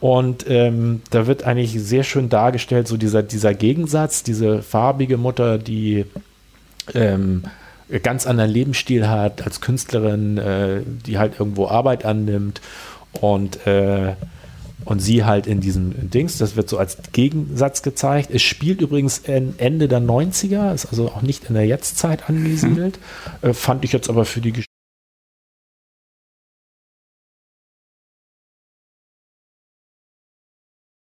Und 0.00 0.46
ähm, 0.48 1.02
da 1.10 1.26
wird 1.26 1.44
eigentlich 1.44 1.78
sehr 1.78 2.04
schön 2.04 2.30
dargestellt, 2.30 2.88
so 2.88 2.96
dieser, 2.96 3.22
dieser 3.22 3.52
Gegensatz, 3.52 4.22
diese 4.22 4.62
farbige 4.62 5.18
Mutter, 5.18 5.58
die 5.58 6.06
ähm, 6.94 7.44
ganz 8.02 8.26
anderen 8.26 8.50
Lebensstil 8.50 9.08
hat 9.08 9.44
als 9.44 9.60
Künstlerin, 9.60 10.38
äh, 10.38 10.80
die 11.06 11.18
halt 11.18 11.38
irgendwo 11.38 11.68
Arbeit 11.68 12.06
annimmt. 12.06 12.62
Und 13.20 13.66
äh, 13.66 14.14
und 14.84 15.00
sie 15.00 15.24
halt 15.24 15.46
in 15.46 15.60
diesem 15.60 16.10
Dings, 16.10 16.38
das 16.38 16.56
wird 16.56 16.68
so 16.68 16.78
als 16.78 16.98
Gegensatz 17.12 17.82
gezeigt. 17.82 18.30
Es 18.32 18.42
spielt 18.42 18.80
übrigens 18.80 19.18
Ende 19.18 19.88
der 19.88 20.00
90er, 20.00 20.74
ist 20.74 20.86
also 20.86 21.08
auch 21.08 21.22
nicht 21.22 21.44
in 21.44 21.54
der 21.54 21.66
Jetztzeit 21.66 22.28
angesiedelt. 22.28 22.98
Hm. 23.40 23.50
Äh, 23.50 23.54
fand 23.54 23.84
ich 23.84 23.92
jetzt 23.92 24.08
aber 24.08 24.24
für 24.24 24.40
die 24.40 24.52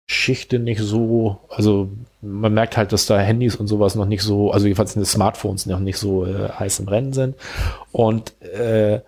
Geschichte 0.09 0.59
nicht 0.59 0.81
so, 0.81 1.41
also 1.49 1.91
man 2.21 2.55
merkt 2.55 2.77
halt, 2.77 2.93
dass 2.93 3.07
da 3.07 3.19
Handys 3.19 3.57
und 3.57 3.67
sowas 3.67 3.95
noch 3.95 4.07
nicht 4.07 4.23
so, 4.23 4.53
also 4.53 4.67
jedenfalls 4.67 4.95
die 4.95 5.05
Smartphones 5.05 5.67
noch 5.67 5.81
nicht 5.81 5.99
so 5.99 6.27
äh, 6.27 6.49
heiß 6.49 6.81
im 6.81 6.89
Rennen 6.89 7.13
sind. 7.13 7.35
Und 7.91 8.41
äh, 8.43 9.01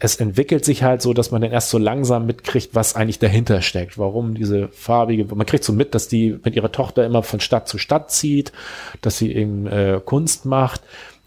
es 0.00 0.16
entwickelt 0.16 0.64
sich 0.64 0.84
halt 0.84 1.02
so, 1.02 1.12
dass 1.12 1.32
man 1.32 1.42
dann 1.42 1.50
erst 1.50 1.70
so 1.70 1.78
langsam 1.78 2.26
mitkriegt, 2.26 2.74
was 2.74 2.94
eigentlich 2.94 3.18
dahinter 3.18 3.62
steckt. 3.62 3.98
Warum 3.98 4.34
diese 4.34 4.68
farbige, 4.68 5.24
man 5.34 5.46
kriegt 5.46 5.64
so 5.64 5.72
mit, 5.72 5.94
dass 5.94 6.06
die 6.06 6.38
mit 6.44 6.54
ihrer 6.54 6.70
Tochter 6.70 7.04
immer 7.04 7.24
von 7.24 7.40
Stadt 7.40 7.66
zu 7.66 7.78
Stadt 7.78 8.12
zieht, 8.12 8.52
dass 9.00 9.18
sie 9.18 9.34
eben 9.34 9.66
äh, 9.66 10.00
Kunst 10.04 10.46
macht. 10.46 10.82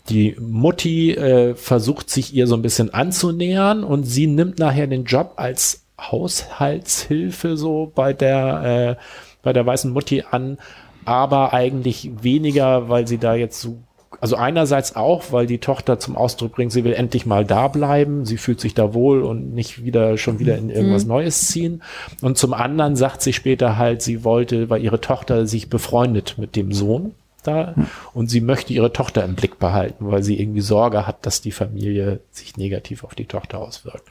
Die 0.09 0.37
Mutti 0.39 1.11
äh, 1.11 1.53
versucht 1.55 2.09
sich 2.09 2.33
ihr 2.33 2.47
so 2.47 2.55
ein 2.55 2.61
bisschen 2.61 2.93
anzunähern 2.93 3.83
und 3.83 4.03
sie 4.03 4.27
nimmt 4.27 4.57
nachher 4.57 4.87
den 4.87 5.03
Job 5.03 5.33
als 5.35 5.83
Haushaltshilfe 5.99 7.57
so 7.57 7.91
bei 7.93 8.13
der, 8.13 8.97
äh, 8.97 9.03
bei 9.43 9.51
der 9.51 9.65
weißen 9.65 9.91
Mutti 9.91 10.23
an, 10.31 10.57
aber 11.03 11.53
eigentlich 11.53 12.09
weniger, 12.21 12.87
weil 12.87 13.05
sie 13.05 13.17
da 13.17 13.35
jetzt 13.35 13.59
so 13.59 13.79
also 14.19 14.35
einerseits 14.35 14.95
auch, 14.95 15.31
weil 15.31 15.47
die 15.47 15.59
Tochter 15.59 15.99
zum 15.99 16.17
Ausdruck 16.17 16.53
bringt, 16.53 16.71
sie 16.71 16.83
will 16.83 16.93
endlich 16.93 17.25
mal 17.25 17.45
da 17.45 17.67
bleiben, 17.67 18.25
sie 18.25 18.37
fühlt 18.37 18.59
sich 18.59 18.73
da 18.73 18.93
wohl 18.93 19.23
und 19.23 19.53
nicht 19.53 19.83
wieder 19.83 20.17
schon 20.17 20.39
wieder 20.39 20.57
in 20.57 20.69
irgendwas 20.69 21.05
mhm. 21.05 21.09
Neues 21.09 21.47
ziehen. 21.47 21.81
Und 22.21 22.37
zum 22.37 22.53
anderen 22.53 22.95
sagt 22.95 23.21
sie 23.21 23.33
später 23.33 23.77
halt, 23.77 24.01
sie 24.01 24.23
wollte, 24.23 24.69
weil 24.69 24.83
ihre 24.83 25.01
Tochter 25.01 25.47
sich 25.47 25.69
befreundet 25.69 26.35
mit 26.37 26.55
dem 26.55 26.73
Sohn 26.73 27.13
da 27.43 27.75
hm. 27.75 27.87
und 28.13 28.29
sie 28.29 28.41
möchte 28.41 28.73
ihre 28.73 28.93
Tochter 28.93 29.23
im 29.23 29.35
Blick 29.35 29.59
behalten, 29.59 30.11
weil 30.11 30.23
sie 30.23 30.39
irgendwie 30.39 30.61
Sorge 30.61 31.07
hat, 31.07 31.25
dass 31.25 31.41
die 31.41 31.51
Familie 31.51 32.19
sich 32.31 32.57
negativ 32.57 33.03
auf 33.03 33.15
die 33.15 33.25
Tochter 33.25 33.59
auswirkt. 33.59 34.03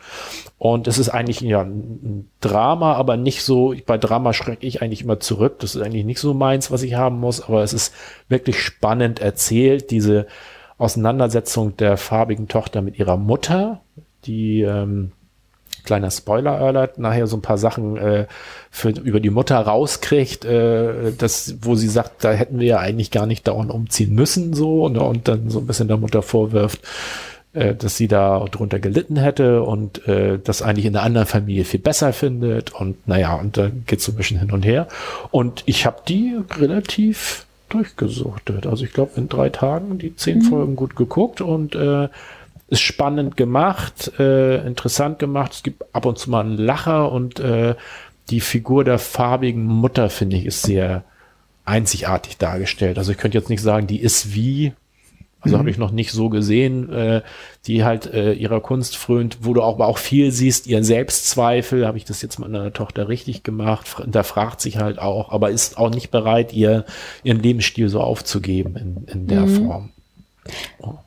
Und 0.58 0.86
es 0.86 0.98
ist 0.98 1.08
eigentlich 1.08 1.40
ja 1.40 1.62
ein 1.62 2.30
Drama, 2.40 2.94
aber 2.94 3.16
nicht 3.16 3.42
so, 3.42 3.74
bei 3.86 3.98
Drama 3.98 4.32
schrecke 4.32 4.66
ich 4.66 4.82
eigentlich 4.82 5.02
immer 5.02 5.20
zurück. 5.20 5.58
Das 5.60 5.74
ist 5.74 5.82
eigentlich 5.82 6.04
nicht 6.04 6.20
so 6.20 6.34
meins, 6.34 6.70
was 6.70 6.82
ich 6.82 6.94
haben 6.94 7.18
muss, 7.18 7.40
aber 7.42 7.62
es 7.62 7.72
ist 7.72 7.94
wirklich 8.28 8.60
spannend 8.60 9.20
erzählt, 9.20 9.90
diese 9.90 10.26
Auseinandersetzung 10.78 11.76
der 11.76 11.96
farbigen 11.96 12.48
Tochter 12.48 12.80
mit 12.80 12.98
ihrer 12.98 13.16
Mutter, 13.16 13.82
die 14.24 14.62
ähm, 14.62 15.12
kleiner 15.84 16.10
Spoiler-Alert, 16.10 16.98
nachher 16.98 17.26
so 17.26 17.36
ein 17.36 17.42
paar 17.42 17.58
Sachen 17.58 17.96
äh, 17.96 18.26
für, 18.70 18.90
über 18.90 19.20
die 19.20 19.30
Mutter 19.30 19.58
rauskriegt, 19.58 20.44
äh, 20.44 21.12
das, 21.16 21.56
wo 21.62 21.74
sie 21.74 21.88
sagt, 21.88 22.24
da 22.24 22.32
hätten 22.32 22.58
wir 22.60 22.66
ja 22.66 22.78
eigentlich 22.78 23.10
gar 23.10 23.26
nicht 23.26 23.46
dauernd 23.48 23.70
umziehen 23.70 24.14
müssen, 24.14 24.54
so, 24.54 24.88
ne, 24.88 25.02
und 25.02 25.28
dann 25.28 25.50
so 25.50 25.60
ein 25.60 25.66
bisschen 25.66 25.88
der 25.88 25.96
Mutter 25.96 26.22
vorwirft, 26.22 26.80
äh, 27.52 27.74
dass 27.74 27.96
sie 27.96 28.06
da 28.06 28.44
drunter 28.50 28.78
gelitten 28.78 29.16
hätte 29.16 29.62
und 29.62 30.06
äh, 30.06 30.38
das 30.38 30.62
eigentlich 30.62 30.86
in 30.86 30.92
der 30.92 31.02
anderen 31.02 31.26
Familie 31.26 31.64
viel 31.64 31.80
besser 31.80 32.12
findet 32.12 32.72
und 32.72 33.08
naja, 33.08 33.34
und 33.34 33.56
da 33.56 33.70
geht's 33.86 34.04
so 34.04 34.12
ein 34.12 34.16
bisschen 34.16 34.38
hin 34.38 34.52
und 34.52 34.64
her. 34.64 34.86
Und 35.30 35.62
ich 35.66 35.84
habe 35.84 36.02
die 36.06 36.36
relativ 36.58 37.46
durchgesuchtet. 37.68 38.66
Also 38.66 38.84
ich 38.84 38.92
glaube 38.92 39.12
in 39.16 39.28
drei 39.28 39.48
Tagen 39.48 39.98
die 39.98 40.14
zehn 40.14 40.38
mhm. 40.38 40.42
Folgen 40.42 40.76
gut 40.76 40.96
geguckt 40.96 41.40
und 41.40 41.74
äh, 41.74 42.08
ist 42.70 42.80
spannend 42.80 43.36
gemacht, 43.36 44.12
äh, 44.18 44.64
interessant 44.64 45.18
gemacht. 45.18 45.52
Es 45.52 45.62
gibt 45.62 45.94
ab 45.94 46.06
und 46.06 46.18
zu 46.18 46.30
mal 46.30 46.40
einen 46.40 46.56
Lacher 46.56 47.10
und 47.10 47.40
äh, 47.40 47.74
die 48.30 48.40
Figur 48.40 48.84
der 48.84 48.98
farbigen 48.98 49.64
Mutter, 49.64 50.08
finde 50.08 50.36
ich, 50.36 50.46
ist 50.46 50.62
sehr 50.62 51.04
einzigartig 51.64 52.38
dargestellt. 52.38 52.96
Also 52.96 53.12
ich 53.12 53.18
könnte 53.18 53.36
jetzt 53.36 53.50
nicht 53.50 53.60
sagen, 53.60 53.88
die 53.88 54.00
ist 54.00 54.34
wie, 54.34 54.72
also 55.40 55.56
mhm. 55.56 55.58
habe 55.58 55.70
ich 55.70 55.78
noch 55.78 55.90
nicht 55.90 56.12
so 56.12 56.28
gesehen, 56.28 56.92
äh, 56.92 57.22
die 57.66 57.84
halt 57.84 58.06
äh, 58.06 58.32
ihrer 58.34 58.60
Kunst 58.60 58.96
frönt, 58.96 59.38
wo 59.42 59.52
du 59.52 59.62
auch, 59.62 59.74
aber 59.74 59.88
auch 59.88 59.98
viel 59.98 60.30
siehst, 60.30 60.68
ihren 60.68 60.84
Selbstzweifel, 60.84 61.88
habe 61.88 61.98
ich 61.98 62.04
das 62.04 62.22
jetzt 62.22 62.38
mit 62.38 62.50
meiner 62.50 62.72
Tochter 62.72 63.08
richtig 63.08 63.42
gemacht, 63.42 63.86
da 64.06 64.22
fragt 64.22 64.60
sich 64.60 64.78
halt 64.78 65.00
auch, 65.00 65.32
aber 65.32 65.50
ist 65.50 65.76
auch 65.76 65.90
nicht 65.90 66.12
bereit, 66.12 66.52
ihr 66.52 66.84
ihren 67.24 67.42
Lebensstil 67.42 67.88
so 67.88 68.00
aufzugeben 68.00 68.76
in, 68.76 69.04
in 69.12 69.26
der 69.26 69.42
mhm. 69.42 69.66
Form. 69.66 69.90
Oh. 70.78 70.98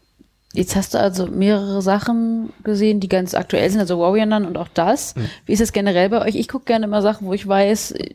Jetzt 0.53 0.75
hast 0.75 0.93
du 0.93 0.99
also 0.99 1.25
mehrere 1.25 1.81
Sachen 1.81 2.53
gesehen, 2.63 2.99
die 2.99 3.09
ganz 3.09 3.33
aktuell 3.33 3.69
sind, 3.69 3.79
also 3.79 3.99
Warrior 3.99 4.27
Nun 4.27 4.45
und 4.45 4.57
auch 4.57 4.67
das. 4.67 5.15
Mhm. 5.15 5.29
Wie 5.47 5.53
ist 5.53 5.61
es 5.61 5.73
generell 5.73 6.09
bei 6.09 6.21
euch? 6.21 6.35
Ich 6.35 6.47
gucke 6.47 6.65
gerne 6.65 6.85
immer 6.85 7.01
Sachen, 7.01 7.25
wo 7.25 7.33
ich 7.33 7.47
weiß, 7.47 7.91
äh, 7.93 8.13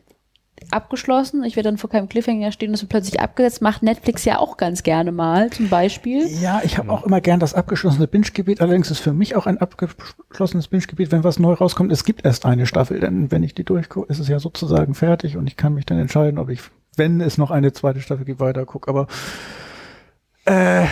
abgeschlossen, 0.71 1.43
ich 1.43 1.55
werde 1.55 1.69
dann 1.69 1.77
vor 1.77 1.89
keinem 1.89 2.09
Cliffhanger 2.09 2.51
stehen, 2.51 2.71
das 2.71 2.81
wird 2.81 2.89
plötzlich 2.89 3.19
abgesetzt, 3.19 3.61
macht 3.61 3.83
Netflix 3.83 4.25
ja 4.25 4.39
auch 4.39 4.57
ganz 4.57 4.83
gerne 4.83 5.11
mal, 5.11 5.49
zum 5.49 5.69
Beispiel. 5.69 6.27
Ja, 6.27 6.61
ich 6.63 6.77
habe 6.77 6.91
auch 6.91 7.03
immer 7.03 7.21
gern 7.21 7.39
das 7.39 7.53
abgeschlossene 7.53 8.07
Binge-Gebiet, 8.07 8.61
allerdings 8.61 8.91
ist 8.91 8.99
für 8.99 9.13
mich 9.13 9.35
auch 9.35 9.47
ein 9.47 9.57
abgeschlossenes 9.57 10.67
Binge-Gebiet, 10.67 11.11
wenn 11.11 11.23
was 11.23 11.39
neu 11.39 11.53
rauskommt, 11.53 11.91
es 11.91 12.03
gibt 12.03 12.25
erst 12.25 12.45
eine 12.45 12.65
Staffel, 12.65 12.99
denn 12.99 13.31
wenn 13.31 13.43
ich 13.43 13.55
die 13.55 13.63
durchgucke, 13.63 14.11
ist 14.11 14.19
es 14.19 14.27
ja 14.27 14.39
sozusagen 14.39 14.93
fertig 14.93 15.37
und 15.37 15.47
ich 15.47 15.57
kann 15.57 15.73
mich 15.73 15.85
dann 15.85 15.99
entscheiden, 15.99 16.39
ob 16.39 16.49
ich, 16.49 16.61
wenn 16.95 17.21
es 17.21 17.37
noch 17.37 17.51
eine 17.51 17.73
zweite 17.73 18.01
Staffel 18.01 18.25
gibt, 18.25 18.39
weiter 18.39 18.65
gucke, 18.65 18.89
aber 18.89 19.07
äh, 20.45 20.85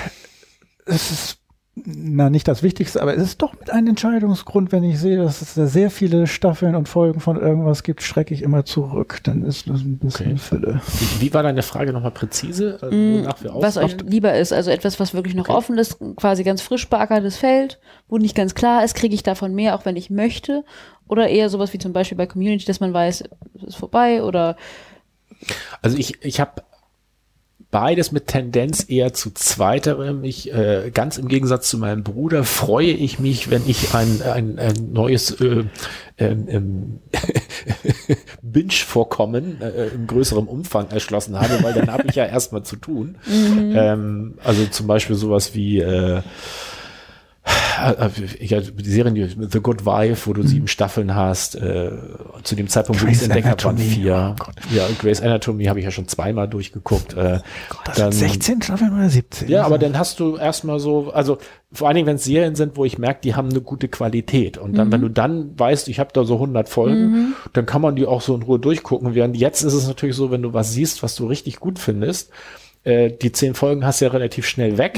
es 0.87 1.11
ist 1.11 1.39
na 1.85 2.29
nicht 2.29 2.47
das 2.47 2.63
Wichtigste, 2.63 3.01
aber 3.01 3.15
es 3.15 3.21
ist 3.21 3.41
doch 3.41 3.53
mit 3.53 3.69
einem 3.69 3.89
Entscheidungsgrund, 3.89 4.71
wenn 4.71 4.83
ich 4.83 4.99
sehe, 4.99 5.17
dass 5.17 5.41
es 5.41 5.53
da 5.53 5.67
sehr 5.67 5.91
viele 5.91 6.25
Staffeln 6.25 6.75
und 6.75 6.89
Folgen 6.89 7.19
von 7.19 7.39
irgendwas 7.39 7.83
gibt, 7.83 8.01
schrecke 8.01 8.33
ich 8.33 8.41
immer 8.41 8.65
zurück. 8.65 9.19
Dann 9.23 9.43
ist 9.43 9.69
das 9.69 9.81
ein 9.81 9.99
bisschen 9.99 10.31
okay. 10.31 10.37
Fülle. 10.37 10.81
Wie, 10.97 11.21
wie, 11.21 11.33
war 11.33 11.43
deine 11.43 11.61
Frage 11.61 11.93
nochmal 11.93 12.11
präzise? 12.11 12.79
Also, 12.81 12.95
mm, 12.95 13.27
was 13.61 13.77
euch 13.77 13.97
lieber 14.01 14.33
ist, 14.35 14.53
also 14.53 14.71
etwas, 14.71 14.99
was 14.99 15.13
wirklich 15.13 15.35
noch 15.35 15.49
okay. 15.49 15.57
offen 15.57 15.77
ist, 15.77 15.99
quasi 16.15 16.43
ganz 16.43 16.61
frisch 16.61 16.89
beackertes 16.89 17.37
Feld, 17.37 17.79
wo 18.07 18.17
nicht 18.17 18.35
ganz 18.35 18.55
klar 18.55 18.83
ist, 18.83 18.95
kriege 18.95 19.13
ich 19.13 19.23
davon 19.23 19.53
mehr, 19.53 19.75
auch 19.75 19.85
wenn 19.85 19.97
ich 19.97 20.09
möchte, 20.09 20.63
oder 21.07 21.29
eher 21.29 21.49
sowas 21.49 21.73
wie 21.73 21.79
zum 21.79 21.93
Beispiel 21.93 22.17
bei 22.17 22.25
Community, 22.25 22.65
dass 22.65 22.79
man 22.79 22.93
weiß, 22.93 23.23
es 23.55 23.63
ist 23.63 23.75
vorbei 23.75 24.23
oder 24.23 24.55
also 25.81 25.97
ich, 25.97 26.23
ich 26.23 26.39
habe 26.39 26.63
beides 27.71 28.11
mit 28.11 28.27
Tendenz 28.27 28.85
eher 28.87 29.13
zu 29.13 29.31
zweiterem. 29.31 30.23
Ich, 30.23 30.53
äh, 30.53 30.91
ganz 30.93 31.17
im 31.17 31.27
Gegensatz 31.27 31.69
zu 31.69 31.77
meinem 31.77 32.03
Bruder, 32.03 32.43
freue 32.43 32.91
ich 32.91 33.19
mich, 33.19 33.49
wenn 33.49 33.67
ich 33.67 33.93
ein, 33.93 34.21
ein, 34.21 34.59
ein 34.59 34.91
neues 34.93 35.31
äh, 35.41 35.65
ähm, 36.17 36.47
ähm 36.47 36.99
Binge-Vorkommen 38.41 39.61
äh, 39.61 39.87
im 39.87 40.07
größeren 40.07 40.47
Umfang 40.47 40.89
erschlossen 40.89 41.39
habe, 41.39 41.61
weil 41.61 41.73
dann 41.73 41.91
habe 41.91 42.05
ich 42.07 42.15
ja 42.15 42.25
erstmal 42.25 42.63
zu 42.63 42.77
tun. 42.77 43.17
Mhm. 43.25 43.73
Ähm, 43.75 44.33
also 44.43 44.65
zum 44.65 44.87
Beispiel 44.87 45.15
sowas 45.15 45.53
wie 45.53 45.79
äh, 45.79 46.17
äh, 46.17 46.21
ja, 48.39 48.59
die 48.61 48.89
Serien, 48.89 49.15
die 49.15 49.27
The 49.27 49.59
Good 49.59 49.85
Wife, 49.85 50.27
wo 50.27 50.33
du 50.33 50.43
sieben 50.43 50.67
Staffeln 50.67 51.15
hast, 51.15 51.55
äh, 51.55 51.91
zu 52.43 52.55
dem 52.55 52.67
Zeitpunkt, 52.67 53.01
wo 53.01 53.07
ich 53.07 53.13
es 53.13 53.19
Grey's 53.19 53.29
entdeckt 53.29 53.65
habe, 53.65 53.77
vier. 53.77 54.35
Oh 54.39 54.43
Gott. 54.43 54.55
ja, 54.71 54.85
Grey's 54.99 55.21
Anatomy 55.21 55.65
habe 55.65 55.79
ich 55.79 55.85
ja 55.85 55.91
schon 55.91 56.07
zweimal 56.07 56.47
durchgeguckt. 56.47 57.13
Äh, 57.13 57.39
Das 57.85 57.97
dann, 57.97 58.11
sind 58.11 58.29
16 58.31 58.61
Staffeln 58.61 58.93
oder 58.93 59.09
17? 59.09 59.47
ja, 59.49 59.63
aber 59.63 59.77
dann 59.77 59.97
hast 59.97 60.19
du 60.19 60.37
erstmal 60.37 60.79
so, 60.79 61.11
also 61.11 61.37
vor 61.71 61.87
allen 61.87 61.95
Dingen, 61.95 62.07
wenn 62.07 62.15
es 62.15 62.23
Serien 62.23 62.55
sind, 62.55 62.77
wo 62.77 62.85
ich 62.85 62.97
merke, 62.97 63.19
die 63.23 63.35
haben 63.35 63.49
eine 63.49 63.61
gute 63.61 63.87
Qualität. 63.89 64.57
Und 64.57 64.77
dann, 64.77 64.91
wenn 64.91 65.01
du 65.01 65.09
dann 65.09 65.57
weißt, 65.59 65.89
ich 65.89 65.99
habe 65.99 66.11
da 66.13 66.23
so 66.23 66.35
100 66.35 66.69
Folgen, 66.69 67.33
dann 67.53 67.65
kann 67.65 67.81
man 67.81 67.95
die 67.95 68.05
auch 68.05 68.21
so 68.21 68.35
in 68.35 68.43
Ruhe 68.43 68.57
durchgucken. 68.59 69.15
Während 69.15 69.35
jetzt 69.35 69.63
ist 69.63 69.73
es 69.73 69.85
natürlich 69.87 70.15
so, 70.15 70.31
wenn 70.31 70.41
du 70.41 70.53
was 70.53 70.71
siehst, 70.71 71.03
was 71.03 71.15
du 71.15 71.27
richtig 71.27 71.59
gut 71.59 71.77
findest, 71.77 72.31
äh, 72.87 73.11
die 73.11 73.33
zehn 73.33 73.53
Folgen 73.53 73.85
hast 73.85 73.99
du 73.99 74.05
ja 74.05 74.11
relativ 74.11 74.47
schnell 74.47 74.77
weg. 74.77 74.97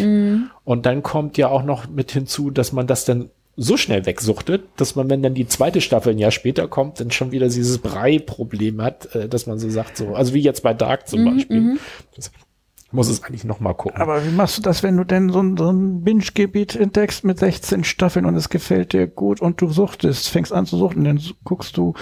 Und 0.64 0.86
dann 0.86 1.02
kommt 1.02 1.38
ja 1.38 1.50
auch 1.50 1.64
noch 1.64 1.90
mit 1.90 2.12
hinzu, 2.12 2.52
dass 2.52 2.72
man 2.72 2.86
das 2.86 3.04
dann 3.06 3.30
so 3.58 3.78
schnell 3.78 4.06
wegsuchtet, 4.06 4.64
dass 4.78 4.96
man, 4.96 5.10
wenn 5.10 5.24
dann 5.24 5.34
die 5.34 5.48
zweite 5.48 5.82
Staffel 5.82 6.14
ein 6.14 6.20
Jahr 6.20 6.32
später 6.32 6.68
kommt, 6.68 7.00
dann 7.00 7.12
schon 7.12 7.32
wieder 7.32 7.48
dieses 7.48 7.80
Brei-Problem 7.80 8.82
hat, 8.82 9.14
äh, 9.16 9.28
dass 9.28 9.48
man 9.48 9.58
so 9.58 9.70
sagt, 9.70 9.98
so, 9.98 10.14
also 10.14 10.34
wie 10.34 10.40
jetzt 10.40 10.62
bei 10.62 10.74
Dark 10.74 11.08
zum 11.08 11.26
Beispiel. 11.26 11.78
Das, 12.16 12.32
ich 12.86 12.94
muss 12.94 13.10
es 13.10 13.24
eigentlich 13.24 13.44
noch 13.44 13.60
mal 13.60 13.74
gucken. 13.74 14.02
Aber 14.02 14.24
wie 14.26 14.32
machst 14.32 14.58
du 14.58 14.62
das, 14.62 14.82
wenn 14.82 14.96
du 14.96 15.04
denn 15.04 15.30
so 15.30 15.42
ein, 15.42 15.58
so 15.58 15.72
ein 15.72 16.04
Binge-Gebiet 16.04 16.76
entdeckst 16.76 17.24
mit 17.24 17.40
16 17.40 17.84
Staffeln 17.84 18.26
und 18.26 18.36
es 18.36 18.50
gefällt 18.50 18.94
dir 18.94 19.08
gut 19.08 19.42
und 19.42 19.62
du 19.62 19.70
suchtest, 19.70 20.30
fängst 20.30 20.54
an 20.54 20.66
zu 20.66 20.78
suchten, 20.78 21.04
dann 21.04 21.20
guckst 21.44 21.76
du, 21.76 21.96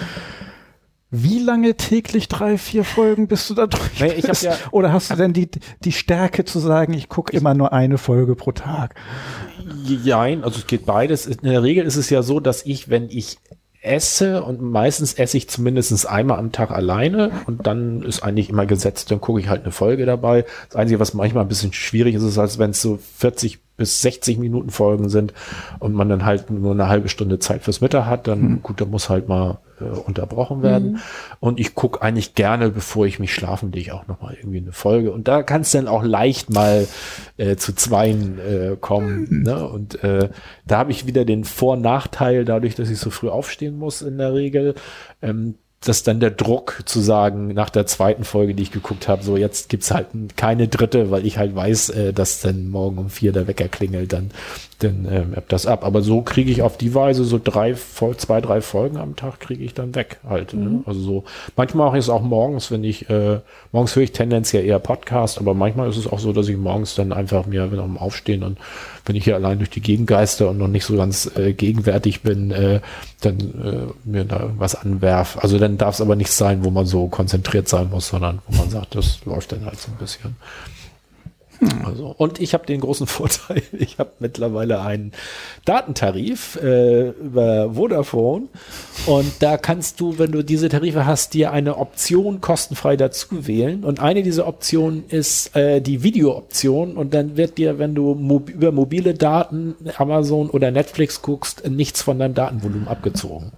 wie 1.10 1.38
lange 1.38 1.74
täglich 1.76 2.28
drei, 2.28 2.58
vier 2.58 2.84
Folgen 2.84 3.28
bist 3.28 3.48
du 3.48 3.54
da 3.54 3.66
durch? 3.66 4.00
Nee, 4.00 4.20
bist? 4.20 4.42
ja- 4.42 4.56
Oder 4.72 4.92
hast 4.92 5.10
du 5.10 5.16
denn 5.16 5.32
die, 5.32 5.48
die 5.84 5.92
Stärke 5.92 6.44
zu 6.44 6.58
sagen, 6.58 6.92
ich 6.92 7.08
gucke 7.08 7.34
immer 7.36 7.54
nur 7.54 7.72
eine 7.72 7.96
Folge 7.98 8.34
pro 8.34 8.52
Tag? 8.52 8.94
Jein, 9.84 10.44
also 10.44 10.58
es 10.58 10.66
geht 10.66 10.86
beides. 10.86 11.26
In 11.26 11.38
der 11.42 11.62
Regel 11.62 11.84
ist 11.86 11.96
es 11.96 12.10
ja 12.10 12.22
so, 12.22 12.40
dass 12.40 12.64
ich, 12.66 12.88
wenn 12.90 13.08
ich 13.10 13.38
esse 13.80 14.42
und 14.42 14.60
meistens 14.60 15.14
esse 15.14 15.36
ich 15.36 15.48
zumindest 15.48 16.06
einmal 16.08 16.38
am 16.38 16.52
Tag 16.52 16.72
alleine 16.72 17.30
und 17.46 17.66
dann 17.66 18.02
ist 18.02 18.22
eigentlich 18.22 18.50
immer 18.50 18.66
gesetzt, 18.66 19.10
dann 19.10 19.20
gucke 19.20 19.40
ich 19.40 19.48
halt 19.48 19.62
eine 19.62 19.72
Folge 19.72 20.04
dabei. 20.04 20.44
Das 20.68 20.76
Einzige, 20.76 20.98
was 21.00 21.14
manchmal 21.14 21.44
ein 21.44 21.48
bisschen 21.48 21.72
schwierig 21.72 22.16
ist, 22.16 22.22
ist, 22.24 22.38
als 22.38 22.58
wenn 22.58 22.70
es 22.70 22.82
so 22.82 22.98
40 23.18 23.60
bis 23.76 24.02
60 24.02 24.38
Minuten 24.38 24.70
Folgen 24.70 25.08
sind 25.08 25.32
und 25.78 25.94
man 25.94 26.08
dann 26.08 26.24
halt 26.24 26.50
nur 26.50 26.72
eine 26.72 26.88
halbe 26.88 27.08
Stunde 27.08 27.38
Zeit 27.38 27.62
fürs 27.62 27.80
Mittag 27.80 28.06
hat, 28.06 28.26
dann 28.26 28.60
gut, 28.62 28.80
dann 28.80 28.90
muss 28.90 29.08
halt 29.08 29.28
mal 29.28 29.58
äh, 29.80 29.84
unterbrochen 29.84 30.62
werden. 30.62 30.98
Und 31.40 31.58
ich 31.58 31.74
gucke 31.74 32.02
eigentlich 32.02 32.34
gerne, 32.34 32.70
bevor 32.70 33.06
ich 33.06 33.18
mich 33.18 33.32
schlafen 33.32 33.72
lege, 33.72 33.94
auch 33.94 34.06
nochmal 34.08 34.34
irgendwie 34.38 34.58
eine 34.58 34.72
Folge. 34.72 35.10
Und 35.10 35.28
da 35.28 35.42
kann 35.42 35.62
es 35.62 35.70
dann 35.70 35.88
auch 35.88 36.04
leicht 36.04 36.50
mal 36.50 36.86
äh, 37.36 37.56
zu 37.56 37.74
zweien 37.74 38.38
äh, 38.38 38.76
kommen. 38.78 39.42
Ne? 39.44 39.66
Und 39.66 40.02
äh, 40.04 40.28
da 40.66 40.78
habe 40.78 40.90
ich 40.90 41.06
wieder 41.06 41.24
den 41.24 41.44
Vor- 41.44 41.78
Nachteil, 41.78 42.44
dadurch, 42.44 42.74
dass 42.74 42.90
ich 42.90 42.98
so 42.98 43.10
früh 43.10 43.28
aufstehen 43.28 43.78
muss 43.78 44.02
in 44.02 44.18
der 44.18 44.34
Regel. 44.34 44.74
Ähm, 45.22 45.54
dass 45.84 46.02
dann 46.02 46.18
der 46.18 46.32
Druck 46.32 46.82
zu 46.86 47.00
sagen, 47.00 47.48
nach 47.48 47.70
der 47.70 47.86
zweiten 47.86 48.24
Folge, 48.24 48.54
die 48.54 48.64
ich 48.64 48.72
geguckt 48.72 49.06
habe, 49.06 49.22
so 49.22 49.36
jetzt 49.36 49.68
gibt's 49.68 49.92
halt 49.92 50.08
keine 50.36 50.66
dritte, 50.66 51.12
weil 51.12 51.24
ich 51.24 51.38
halt 51.38 51.54
weiß, 51.54 51.90
äh, 51.90 52.12
dass 52.12 52.40
dann 52.40 52.68
morgen 52.68 52.98
um 52.98 53.10
vier 53.10 53.32
der 53.32 53.46
Wecker 53.46 53.68
klingelt, 53.68 54.12
dann, 54.12 54.32
dann 54.80 55.06
ähm, 55.08 55.34
das 55.48 55.66
ab. 55.66 55.84
Aber 55.84 56.02
so 56.02 56.22
kriege 56.22 56.50
ich 56.50 56.62
auf 56.62 56.78
die 56.78 56.94
Weise 56.96 57.24
so 57.24 57.40
drei, 57.42 57.74
zwei, 57.74 58.40
drei 58.40 58.60
Folgen 58.60 58.96
am 58.96 59.14
Tag 59.14 59.38
kriege 59.38 59.62
ich 59.62 59.72
dann 59.72 59.94
weg 59.94 60.18
halt. 60.28 60.52
Ne? 60.52 60.82
Also 60.84 61.00
so, 61.00 61.24
manchmal 61.56 61.86
mache 61.86 61.98
ich 61.98 62.04
es 62.04 62.10
auch 62.10 62.22
morgens, 62.22 62.72
wenn 62.72 62.82
ich, 62.82 63.08
äh, 63.08 63.38
morgens 63.70 63.94
höre 63.94 64.02
ich 64.02 64.12
tendenziell 64.12 64.64
eher 64.64 64.80
Podcast, 64.80 65.38
aber 65.38 65.54
manchmal 65.54 65.88
ist 65.88 65.96
es 65.96 66.08
auch 66.08 66.18
so, 66.18 66.32
dass 66.32 66.48
ich 66.48 66.56
morgens 66.56 66.96
dann 66.96 67.12
einfach 67.12 67.46
mir 67.46 67.70
wenn 67.70 67.78
am 67.78 67.98
Aufstehen 67.98 68.42
und 68.42 68.58
wenn 69.08 69.16
ich 69.16 69.24
hier 69.24 69.34
allein 69.34 69.58
durch 69.58 69.70
die 69.70 69.80
Gegend 69.80 70.06
geister 70.06 70.50
und 70.50 70.58
noch 70.58 70.68
nicht 70.68 70.84
so 70.84 70.96
ganz 70.96 71.30
äh, 71.36 71.52
gegenwärtig 71.52 72.22
bin, 72.22 72.50
äh, 72.50 72.80
dann 73.20 73.38
äh, 73.38 74.08
mir 74.08 74.24
da 74.24 74.40
irgendwas 74.40 74.74
anwerf. 74.74 75.38
Also 75.40 75.58
dann 75.58 75.78
darf 75.78 75.96
es 75.96 76.00
aber 76.00 76.14
nicht 76.14 76.30
sein, 76.30 76.64
wo 76.64 76.70
man 76.70 76.86
so 76.86 77.08
konzentriert 77.08 77.68
sein 77.68 77.90
muss, 77.90 78.08
sondern 78.08 78.40
wo 78.46 78.56
man 78.56 78.70
sagt, 78.70 78.94
das 78.94 79.24
läuft 79.24 79.52
dann 79.52 79.64
halt 79.64 79.80
so 79.80 79.90
ein 79.90 79.98
bisschen. 79.98 80.36
Also, 81.84 82.14
und 82.16 82.40
ich 82.40 82.54
habe 82.54 82.66
den 82.66 82.80
großen 82.80 83.06
Vorteil, 83.08 83.62
ich 83.72 83.98
habe 83.98 84.12
mittlerweile 84.20 84.80
einen 84.80 85.12
Datentarif 85.64 86.56
äh, 86.56 87.08
über 87.10 87.74
Vodafone. 87.74 88.46
Und 89.06 89.32
da 89.40 89.56
kannst 89.56 90.00
du, 90.00 90.18
wenn 90.18 90.32
du 90.32 90.42
diese 90.44 90.68
Tarife 90.68 91.06
hast, 91.06 91.34
dir 91.34 91.52
eine 91.52 91.76
Option 91.78 92.40
kostenfrei 92.40 92.96
dazu 92.96 93.46
wählen. 93.46 93.84
Und 93.84 94.00
eine 94.00 94.22
dieser 94.22 94.46
Optionen 94.46 95.04
ist 95.08 95.54
äh, 95.56 95.80
die 95.80 96.02
Video-Option. 96.02 96.96
Und 96.96 97.14
dann 97.14 97.36
wird 97.36 97.58
dir, 97.58 97.78
wenn 97.78 97.94
du 97.94 98.14
mob 98.14 98.50
über 98.50 98.72
mobile 98.72 99.14
Daten 99.14 99.74
Amazon 99.96 100.50
oder 100.50 100.70
Netflix 100.70 101.22
guckst, 101.22 101.68
nichts 101.68 102.02
von 102.02 102.18
deinem 102.18 102.34
Datenvolumen 102.34 102.88
abgezogen. 102.88 103.52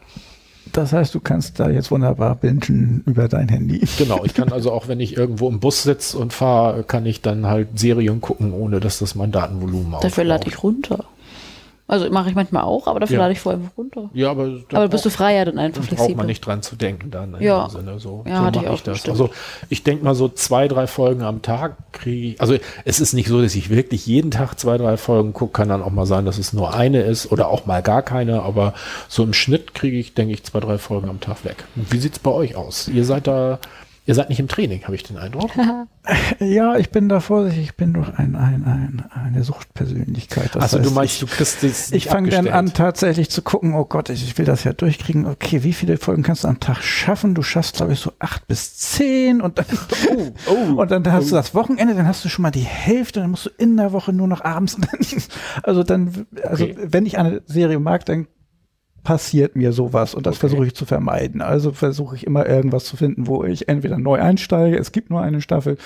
Das 0.73 0.93
heißt, 0.93 1.15
du 1.15 1.21
kannst 1.21 1.59
da 1.59 1.69
jetzt 1.69 1.91
wunderbar 1.91 2.37
bingen 2.37 3.03
über 3.07 3.29
dein 3.29 3.49
Handy. 3.49 3.81
Genau, 3.99 4.25
ich 4.25 4.35
kann 4.35 4.53
also 4.53 4.73
auch, 4.73 4.89
wenn 4.89 5.01
ich 5.01 5.17
irgendwo 5.17 5.49
im 5.49 5.61
Bus 5.61 5.83
sitze 5.83 6.19
und 6.19 6.33
fahre, 6.33 6.85
kann 6.85 7.07
ich 7.07 7.23
dann 7.23 7.47
halt 7.47 7.79
Serien 7.79 8.21
gucken, 8.21 8.53
ohne 8.53 8.81
dass 8.81 8.99
das 8.99 9.15
mein 9.15 9.33
Datenvolumen 9.33 10.01
Dafür 10.01 10.25
lade 10.25 10.47
aufbraucht. 10.47 10.55
ich 10.57 10.63
runter. 10.63 11.05
Also 11.91 12.09
mache 12.11 12.29
ich 12.31 12.35
manchmal 12.35 12.63
auch, 12.63 12.87
aber 12.87 13.01
dafür 13.01 13.17
Ja. 13.17 13.23
lade 13.23 13.33
ich 13.33 13.41
vorher 13.41 13.61
einfach 13.61 13.77
runter. 13.77 14.09
Ja, 14.15 14.31
aber 14.31 14.49
Aber 14.73 14.89
bist 14.89 15.05
du 15.05 15.11
freier 15.11 15.45
dann 15.45 15.59
einfach 15.59 15.81
da 15.83 15.87
braucht 15.89 15.89
flexibel. 15.97 16.17
man 16.17 16.27
nicht 16.27 16.41
dran 16.47 16.63
zu 16.63 16.77
denken 16.77 17.11
dann 17.11 17.35
in 17.35 17.43
Ja. 17.43 17.67
dem 17.67 17.71
Sinne. 17.71 17.99
So, 17.99 18.25
Ja, 18.27 18.37
so 18.39 18.43
hatte 18.45 18.57
mach 18.59 18.63
ich 18.65 18.69
auch 18.71 18.75
ich 18.75 18.83
das. 18.83 18.93
bestimmt. 18.95 19.13
Also 19.21 19.31
ich 19.69 19.83
denke 19.83 20.05
mal 20.05 20.15
so 20.15 20.29
zwei, 20.29 20.69
drei 20.69 20.87
Folgen 20.87 21.23
am 21.23 21.43
Tag 21.43 21.77
kriege 21.93 22.29
ich. 22.35 22.41
Also 22.41 22.55
es 22.85 23.01
ist 23.01 23.13
nicht 23.13 23.29
so, 23.29 23.43
dass 23.43 23.55
ich 23.55 23.71
wirklich 23.71 24.07
jeden 24.07 24.31
Tag 24.31 24.55
zwei, 24.59 24.79
drei 24.79 24.97
Folgen 24.97 25.33
gucke. 25.33 25.53
Kann 25.53 25.69
dann 25.69 25.83
auch 25.83 25.91
mal 25.91 26.07
sein, 26.07 26.25
dass 26.25 26.39
es 26.39 26.53
nur 26.53 26.75
eine 26.75 27.03
ist 27.03 27.31
oder 27.33 27.49
auch 27.49 27.67
mal 27.67 27.83
gar 27.83 28.03
keine. 28.03 28.43
Aber 28.43 28.73
so 29.09 29.23
im 29.25 29.33
Schnitt 29.33 29.75
kriege 29.75 29.97
ich, 29.99 30.15
denke 30.15 30.33
ich, 30.35 30.45
zwei, 30.45 30.61
drei 30.61 30.79
Folgen 30.79 31.09
am 31.09 31.21
Tag 31.21 31.45
weg. 31.45 31.65
Wie 31.75 31.99
sieht's 31.99 32.19
bei 32.21 32.31
euch 32.31 32.55
aus? 32.57 32.87
Ihr 32.89 33.05
seid 33.05 33.27
da, 33.27 33.59
ihr 34.07 34.15
seid 34.15 34.29
nicht 34.29 34.41
im 34.41 34.49
Training, 34.49 34.83
habe 34.85 34.95
ich 34.95 35.03
den 35.03 35.17
Eindruck. 35.19 35.51
Ja, 36.41 36.77
ich 36.77 36.91
bin 36.91 37.09
da 37.11 37.21
vorsichtig, 37.21 37.65
ich 37.65 37.77
bin 37.77 37.93
doch 37.93 38.15
ein, 38.19 38.35
ein, 38.35 38.65
ein, 38.65 39.05
eine 39.13 39.45
Suchtpersönlichkeit. 39.45 40.55
Das 40.57 40.63
also 40.63 40.79
du 40.79 40.85
heißt, 40.87 40.95
meinst, 40.95 41.15
ich, 41.15 41.21
du 41.21 41.27
kriegst 41.27 41.63
das 41.63 41.93
Ich 41.93 42.07
fange 42.07 42.31
dann 42.31 42.49
an, 42.49 42.73
tatsächlich 42.73 43.31
zu 43.31 43.43
gucken, 43.43 43.75
oh 43.75 43.85
Gott, 43.85 44.09
ich, 44.09 44.25
ich 44.25 44.37
will 44.39 44.47
das 44.47 44.65
ja 44.65 44.73
durchkriegen. 44.73 45.27
Okay, 45.27 45.63
wie 45.63 45.75
viele 45.75 45.99
Folgen 45.99 46.23
kannst 46.23 46.45
du 46.45 46.49
am 46.49 46.59
Tag 46.59 46.83
schaffen? 46.83 47.35
Du 47.35 47.43
schaffst, 47.43 47.77
glaube 47.77 47.93
ich, 47.93 48.01
so 48.01 48.13
acht 48.19 48.49
bis 48.49 48.77
zehn 48.79 49.41
und 49.43 49.59
dann, 49.59 49.67
oh, 50.49 50.81
und 50.81 50.91
dann 50.91 51.13
hast 51.13 51.31
du 51.31 51.35
das 51.35 51.55
Wochenende, 51.55 51.95
dann 51.95 52.07
hast 52.07 52.25
du 52.25 52.29
schon 52.31 52.43
mal 52.43 52.51
die 52.51 52.61
Hälfte, 52.61 53.21
dann 53.21 53.31
musst 53.31 53.47
du 53.47 53.51
in 53.59 53.77
der 53.77 53.93
Woche 53.93 54.13
nur 54.13 54.27
noch 54.27 54.43
abends. 54.45 54.77
dann- 54.81 55.23
also 55.63 55.83
dann, 55.83 56.27
also 56.43 56.65
Okay. 56.65 56.77
wenn 56.81 57.05
ich 57.07 57.19
eine 57.19 57.43
Serie 57.47 57.79
mag, 57.79 58.07
dann 58.07 58.27
passiert 59.03 59.57
mir 59.57 59.73
sowas 59.73 60.15
und 60.15 60.27
das 60.27 60.35
Okay. 60.37 60.41
versuche 60.49 60.67
ich 60.67 60.75
zu 60.75 60.85
vermeiden. 60.85 61.41
Also 61.43 61.73
versuche 61.73 62.17
ich 62.17 62.27
immer 62.27 62.47
irgendwas 62.47 62.85
zu 62.85 62.97
finden, 62.97 63.27
wo 63.27 63.45
ich 63.45 63.69
entweder 63.69 63.99
neu 63.99 64.21
einsteige, 64.21 64.77
es 64.79 64.93
gibt 64.93 65.11
nur 65.11 65.23
eine 65.23 65.41
Staffel, 65.41 65.79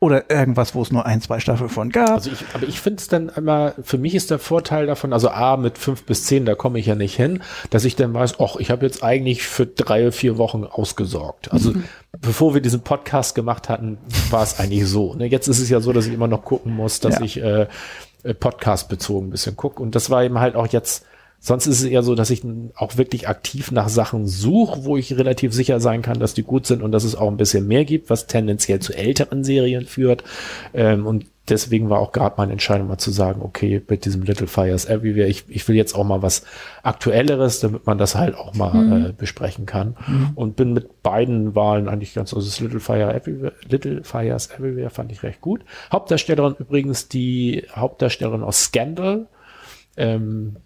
oder 0.00 0.30
irgendwas, 0.30 0.74
wo 0.74 0.82
es 0.82 0.92
nur 0.92 1.04
ein, 1.06 1.20
zwei 1.20 1.40
Staffeln 1.40 1.68
von 1.70 1.90
gab. 1.90 2.10
Also 2.12 2.30
ich, 2.30 2.44
aber 2.54 2.66
ich 2.68 2.80
finde 2.80 3.00
es 3.00 3.08
dann 3.08 3.28
immer, 3.30 3.74
für 3.82 3.98
mich 3.98 4.14
ist 4.14 4.30
der 4.30 4.38
Vorteil 4.38 4.86
davon, 4.86 5.12
also 5.12 5.28
A, 5.30 5.56
mit 5.56 5.78
fünf 5.78 6.04
bis 6.04 6.24
zehn, 6.24 6.44
da 6.44 6.54
komme 6.54 6.78
ich 6.78 6.86
ja 6.86 6.94
nicht 6.94 7.16
hin, 7.16 7.42
dass 7.70 7.84
ich 7.84 7.96
dann 7.96 8.14
weiß, 8.14 8.38
ach, 8.40 8.56
ich 8.56 8.70
habe 8.70 8.84
jetzt 8.86 9.02
eigentlich 9.02 9.42
für 9.42 9.66
drei, 9.66 10.12
vier 10.12 10.38
Wochen 10.38 10.64
ausgesorgt. 10.64 11.52
Also 11.52 11.72
bevor 12.20 12.54
wir 12.54 12.60
diesen 12.60 12.82
Podcast 12.82 13.34
gemacht 13.34 13.68
hatten, 13.68 13.98
war 14.30 14.42
es 14.42 14.58
eigentlich 14.60 14.86
so. 14.86 15.14
Ne? 15.14 15.26
Jetzt 15.26 15.48
ist 15.48 15.58
es 15.58 15.68
ja 15.68 15.80
so, 15.80 15.92
dass 15.92 16.06
ich 16.06 16.14
immer 16.14 16.28
noch 16.28 16.44
gucken 16.44 16.72
muss, 16.74 17.00
dass 17.00 17.18
Ja. 17.18 17.24
ich 17.24 17.42
äh, 17.42 17.66
äh, 18.22 18.34
Podcast 18.34 18.88
bezogen 18.88 19.28
ein 19.28 19.30
bisschen 19.30 19.56
gucke. 19.56 19.82
Und 19.82 19.94
das 19.94 20.10
war 20.10 20.22
eben 20.22 20.38
halt 20.38 20.54
auch 20.54 20.68
jetzt, 20.68 21.04
sonst 21.42 21.66
ist 21.66 21.80
es 21.80 21.84
eher 21.84 22.04
so, 22.04 22.14
dass 22.14 22.30
ich 22.30 22.42
auch 22.76 22.96
wirklich 22.96 23.28
aktiv 23.28 23.72
nach 23.72 23.88
Sachen 23.88 24.28
suche, 24.28 24.84
wo 24.84 24.96
ich 24.96 25.18
relativ 25.18 25.52
sicher 25.52 25.80
sein 25.80 26.00
kann, 26.00 26.20
dass 26.20 26.34
die 26.34 26.44
gut 26.44 26.66
sind 26.66 26.82
und 26.82 26.92
dass 26.92 27.02
es 27.02 27.16
auch 27.16 27.28
ein 27.28 27.36
bisschen 27.36 27.66
mehr 27.66 27.84
gibt, 27.84 28.10
was 28.10 28.28
tendenziell 28.28 28.78
zu 28.78 28.92
älteren 28.92 29.42
Serien 29.42 29.84
führt. 29.84 30.22
Ähm, 30.72 31.04
und 31.04 31.26
deswegen 31.48 31.90
war 31.90 31.98
auch 31.98 32.12
gerade 32.12 32.36
meine 32.38 32.52
Entscheidung 32.52 32.86
mal 32.86 32.98
zu 32.98 33.10
sagen, 33.10 33.42
okay, 33.42 33.82
mit 33.88 34.04
diesem 34.04 34.22
Little 34.22 34.46
Fires 34.46 34.84
Everywhere, 34.84 35.26
ich, 35.26 35.44
ich 35.48 35.66
will 35.66 35.74
jetzt 35.74 35.96
auch 35.96 36.04
mal 36.04 36.22
was 36.22 36.44
Aktuelleres, 36.84 37.58
damit 37.58 37.86
man 37.86 37.98
das 37.98 38.14
halt 38.14 38.36
auch 38.36 38.54
mal 38.54 39.08
äh, 39.08 39.12
besprechen 39.12 39.66
kann. 39.66 39.96
Und 40.36 40.54
bin 40.54 40.72
mit 40.72 41.02
beiden 41.02 41.56
Wahlen 41.56 41.88
eigentlich 41.88 42.14
ganz, 42.14 42.32
also 42.32 42.46
das 42.46 42.60
Little 42.60 42.78
Fire 42.78 43.12
Everywhere, 43.12 43.54
Little 43.68 44.04
Fires 44.04 44.48
Everywhere 44.56 44.90
fand 44.90 45.10
ich 45.10 45.24
recht 45.24 45.40
gut. 45.40 45.62
Hauptdarstellerin 45.90 46.54
übrigens 46.60 47.08
die 47.08 47.66
Hauptdarstellerin 47.74 48.44
aus 48.44 48.62
Scandal. 48.62 49.26
Ähm, 49.96 50.56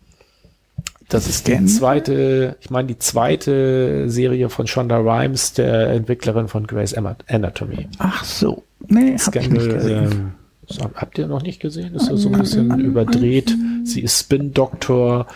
das 1.09 1.29
ist 1.29 1.47
die 1.47 1.53
Scandal? 1.53 1.69
zweite, 1.75 2.57
ich 2.61 2.71
meine 2.71 2.89
die 2.89 2.99
zweite 2.99 4.09
Serie 4.11 4.49
von 4.49 4.67
Shonda 4.67 4.99
Rhimes, 4.99 5.53
der 5.53 5.89
Entwicklerin 5.91 6.49
von 6.49 6.67
Grey's 6.67 6.95
Anatomy. 6.95 7.89
Ach 7.99 8.25
so. 8.25 8.65
Nee, 8.89 9.17
hab 9.19 9.35
ich 9.37 9.51
nicht 9.51 9.63
Scandal, 9.63 9.69
gesehen. 9.69 10.33
ähm, 10.81 10.91
habt 10.95 11.19
ihr 11.19 11.27
noch 11.29 11.43
nicht 11.43 11.61
gesehen? 11.61 11.95
Ist 11.95 12.07
so 12.07 12.17
so 12.17 12.29
ein 12.31 12.39
bisschen 12.41 12.81
überdreht. 12.81 13.55
Sie 13.85 14.01
ist 14.03 14.19
Spin-Doktor 14.21 15.27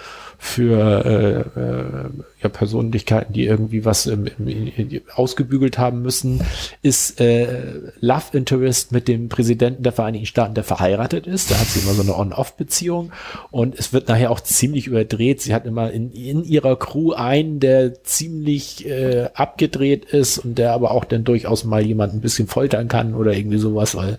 für 0.43 1.05
äh, 1.05 1.61
äh, 1.61 2.11
ja, 2.43 2.49
Persönlichkeiten, 2.49 3.35
die 3.35 3.45
irgendwie 3.45 3.85
was 3.85 4.07
ähm, 4.07 4.27
im, 4.39 5.03
ausgebügelt 5.15 5.77
haben 5.77 6.01
müssen, 6.01 6.41
ist 6.81 7.21
äh, 7.21 7.75
Love 8.01 8.25
Interest 8.33 8.91
mit 8.91 9.07
dem 9.07 9.29
Präsidenten 9.29 9.83
der 9.83 9.93
Vereinigten 9.93 10.27
Staaten, 10.27 10.55
der 10.55 10.65
verheiratet 10.65 11.27
ist. 11.27 11.51
Da 11.51 11.61
hat 11.61 11.67
sie 11.67 11.81
immer 11.81 11.93
so 11.93 12.01
eine 12.01 12.17
On-Off-Beziehung 12.17 13.13
und 13.51 13.79
es 13.79 13.93
wird 13.93 14.09
nachher 14.09 14.31
auch 14.31 14.41
ziemlich 14.41 14.87
überdreht. 14.87 15.43
Sie 15.43 15.55
hat 15.55 15.67
immer 15.67 15.91
in, 15.91 16.11
in 16.11 16.43
ihrer 16.43 16.79
Crew 16.79 17.13
einen, 17.13 17.61
der 17.61 18.03
ziemlich 18.03 18.89
äh, 18.89 19.29
abgedreht 19.35 20.07
ist 20.07 20.39
und 20.39 20.57
der 20.57 20.73
aber 20.73 20.93
auch 20.93 21.05
dann 21.05 21.23
durchaus 21.23 21.65
mal 21.65 21.83
jemanden 21.83 22.17
ein 22.17 22.23
bisschen 22.23 22.49
foltern 22.49 22.89
kann 22.89 23.15
oder 23.15 23.35
irgendwie 23.35 23.59
sowas, 23.59 23.95
weil, 23.95 24.17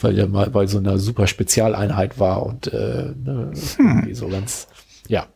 weil 0.00 0.14
der 0.14 0.28
mal 0.28 0.48
bei 0.48 0.66
so 0.66 0.78
einer 0.78 0.96
super 0.96 1.26
Spezialeinheit 1.26 2.18
war 2.18 2.46
und 2.46 2.72
äh, 2.72 3.12
ne, 3.22 3.52
hm. 3.76 4.14
so 4.14 4.28
ganz, 4.28 4.66
ja. 5.08 5.26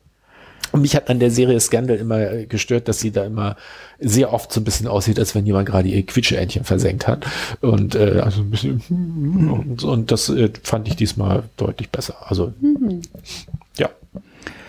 Und 0.72 0.82
mich 0.82 0.96
hat 0.96 1.08
an 1.10 1.20
der 1.20 1.30
Serie 1.30 1.60
Scandal 1.60 1.96
immer 1.96 2.44
gestört, 2.46 2.88
dass 2.88 2.98
sie 2.98 3.10
da 3.10 3.24
immer 3.24 3.56
sehr 4.00 4.32
oft 4.32 4.52
so 4.52 4.60
ein 4.60 4.64
bisschen 4.64 4.88
aussieht, 4.88 5.18
als 5.18 5.34
wenn 5.34 5.46
jemand 5.46 5.68
gerade 5.68 5.88
ihr 5.88 6.04
Quitscheentchen 6.04 6.64
versenkt 6.64 7.06
hat. 7.06 7.26
Und 7.60 7.94
äh, 7.94 8.20
also 8.22 8.40
ein 8.40 8.50
bisschen 8.50 8.82
und, 9.50 9.84
und 9.84 10.10
das 10.10 10.28
äh, 10.28 10.50
fand 10.62 10.88
ich 10.88 10.96
diesmal 10.96 11.44
deutlich 11.56 11.90
besser. 11.90 12.16
Also 12.26 12.52
mhm. 12.60 13.02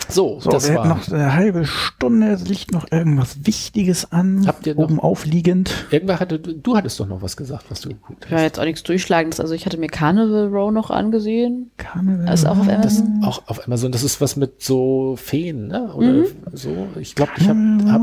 So, 0.10 0.40
so 0.40 0.50
das 0.50 0.70
wir 0.70 0.76
war 0.76 0.88
noch 0.88 1.08
eine 1.12 1.34
halbe 1.34 1.66
Stunde. 1.66 2.38
Liegt 2.46 2.72
noch 2.72 2.86
irgendwas 2.92 3.46
Wichtiges 3.46 4.12
an? 4.12 4.46
Habt 4.48 4.68
ihr 4.68 4.76
noch, 4.76 4.84
oben 4.84 5.00
aufliegend? 5.00 5.86
Irgendwer 5.92 6.20
hatte, 6.20 6.40
du 6.40 6.76
hattest 6.76 7.00
doch 7.00 7.08
noch 7.08 7.22
was 7.22 7.38
gesagt, 7.38 7.66
was 7.70 7.82
du 7.82 7.90
geguckt 7.90 8.26
hast. 8.26 8.32
Ja, 8.32 8.42
jetzt 8.42 8.60
auch 8.60 8.66
nichts 8.66 8.84
Durchschlagendes. 8.84 9.40
Also 9.40 9.54
ich 9.54 9.66
hatte 9.66 9.78
mir 9.78 9.88
Carnival 9.88 10.48
Row 10.48 10.72
noch 10.72 10.90
angesehen. 10.90 11.72
Carnival 11.78 12.26
Das 12.26 12.42
ist 12.42 12.46
auch 12.46 12.60
auf 12.60 12.68
Amazon. 12.68 13.20
Das 13.22 13.28
auch 13.28 13.48
auf 13.48 13.66
Amazon. 13.66 13.92
Das 13.92 14.04
ist 14.04 14.22
was 14.22 14.36
mit 14.36 14.62
so 14.62 15.16
Feen, 15.18 15.68
ne? 15.68 15.94
Oder 15.94 16.12
mhm. 16.12 16.26
so. 16.52 16.88
Ich 17.00 17.16
glaube, 17.16 17.32
ich 17.38 17.48
habe, 17.48 17.60
hab, 17.88 18.02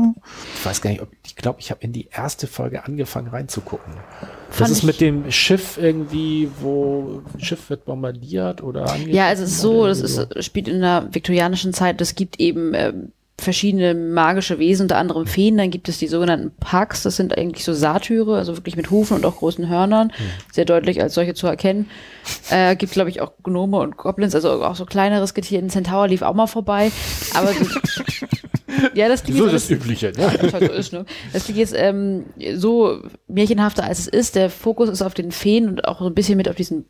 ich 0.55 0.65
weiß 0.65 0.81
gar 0.81 0.89
nicht, 0.89 1.01
ob, 1.01 1.09
ich 1.25 1.35
glaube, 1.35 1.59
ich 1.59 1.71
habe 1.71 1.81
in 1.81 1.93
die 1.93 2.07
erste 2.11 2.47
Folge 2.47 2.85
angefangen 2.85 3.27
reinzugucken. 3.27 3.93
Das 4.57 4.69
ist 4.69 4.83
mit 4.83 5.01
dem 5.01 5.31
Schiff 5.31 5.77
irgendwie, 5.81 6.49
wo 6.59 7.21
Schiff 7.37 7.69
wird 7.69 7.85
bombardiert 7.85 8.61
oder 8.61 8.95
Ja, 9.07 9.27
also 9.27 9.43
es 9.43 9.51
ist 9.51 9.61
so, 9.61 9.87
das 9.87 10.01
ist, 10.01 10.43
spielt 10.43 10.67
in 10.67 10.81
der 10.81 11.07
viktorianischen 11.11 11.73
Zeit, 11.73 12.01
es 12.01 12.15
gibt 12.15 12.39
eben 12.39 12.73
äh, 12.73 12.93
verschiedene 13.41 13.93
magische 13.93 14.59
Wesen, 14.59 14.83
unter 14.83 14.97
anderem 14.97 15.27
Feen, 15.27 15.57
dann 15.57 15.71
gibt 15.71 15.89
es 15.89 15.97
die 15.97 16.07
sogenannten 16.07 16.51
Pax, 16.59 17.03
das 17.03 17.15
sind 17.15 17.37
eigentlich 17.37 17.65
so 17.65 17.73
Satyre, 17.73 18.37
also 18.37 18.55
wirklich 18.57 18.75
mit 18.75 18.91
Hufen 18.91 19.17
und 19.17 19.25
auch 19.25 19.37
großen 19.37 19.67
Hörnern, 19.67 20.09
hm. 20.09 20.25
sehr 20.51 20.65
deutlich 20.65 21.01
als 21.01 21.13
solche 21.13 21.33
zu 21.33 21.47
erkennen. 21.47 21.89
Äh, 22.49 22.75
gibt, 22.75 22.93
glaube 22.93 23.09
ich, 23.09 23.21
auch 23.21 23.31
Gnome 23.43 23.79
und 23.79 23.97
Goblins, 23.97 24.35
also 24.35 24.63
auch 24.63 24.75
so 24.75 24.85
kleineres 24.85 25.33
Getier. 25.33 25.59
Ein 25.59 25.69
Centaur 25.69 26.07
lief 26.07 26.21
auch 26.21 26.33
mal 26.33 26.47
vorbei, 26.47 26.91
aber 27.33 27.51
Ja, 28.93 29.07
das 29.07 29.23
klingt 29.23 29.37
so 29.37 29.45
jetzt, 29.45 29.53
das 29.53 29.69
Übliche. 29.69 30.11
Ne? 30.15 30.21
Ja, 30.21 30.53
halt 30.53 30.65
so 30.65 30.71
ist, 30.71 30.93
ne? 30.93 31.05
Das 31.33 31.43
klingt 31.43 31.59
jetzt 31.59 31.73
ähm, 31.75 32.25
so 32.55 33.01
märchenhafter 33.27 33.83
als 33.83 33.99
es 33.99 34.07
ist. 34.07 34.35
Der 34.35 34.49
Fokus 34.49 34.89
ist 34.89 35.01
auf 35.01 35.13
den 35.13 35.31
Feen 35.31 35.67
und 35.67 35.85
auch 35.85 35.99
so 35.99 36.07
ein 36.07 36.13
bisschen 36.13 36.37
mit 36.37 36.49
auf 36.49 36.55
diesen 36.55 36.85